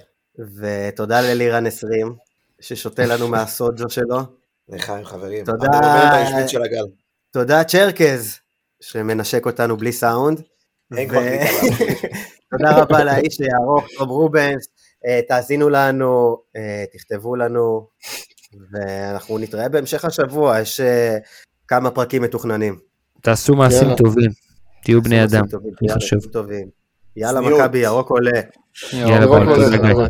ותודה 0.57 1.21
ללירן 1.21 1.65
20, 1.65 2.13
ששותה 2.61 3.05
לנו 3.05 3.27
מהסוג'ו 3.27 3.89
שלו. 3.89 4.19
לחיים, 4.69 5.05
חברים. 5.05 5.45
תודה. 5.45 5.67
תודה 7.31 7.63
צ'רקז, 7.63 8.39
שמנשק 8.81 9.45
אותנו 9.45 9.77
בלי 9.77 9.91
סאונד. 9.91 10.41
אין 10.97 11.09
כבר 11.09 11.21
קליטה 11.21 12.17
תודה 12.51 12.81
רבה 12.81 13.03
לאיש 13.03 13.37
הארוך, 13.41 13.85
תום 13.97 14.09
רובנס. 14.09 14.67
אה, 15.05 15.19
תאזינו 15.27 15.69
לנו, 15.69 16.37
אה, 16.55 16.83
תכתבו 16.93 17.35
לנו, 17.35 17.87
ואנחנו 18.71 19.37
נתראה 19.37 19.69
בהמשך 19.69 20.05
השבוע, 20.05 20.59
יש 20.59 20.79
אה, 20.79 21.17
כמה 21.67 21.91
פרקים 21.91 22.21
מתוכננים. 22.21 22.79
תעשו 23.21 23.55
מעשים. 23.55 23.95
טובים, 23.95 24.31
תהיו 24.83 25.01
בני 25.01 25.23
אדם. 25.23 25.41
מעשים 25.41 25.49
טובים, 25.49 25.73
הכי 25.73 25.85
יאללה, 25.85 25.99
חשוב. 25.99 26.19
יאללה. 27.15 27.41
מכבי, 27.41 27.79
ירוק 27.79 28.09
עולה. 28.09 28.41
יאללה, 28.93 29.23
ירוק 29.23 29.37
עולה. 29.37 30.07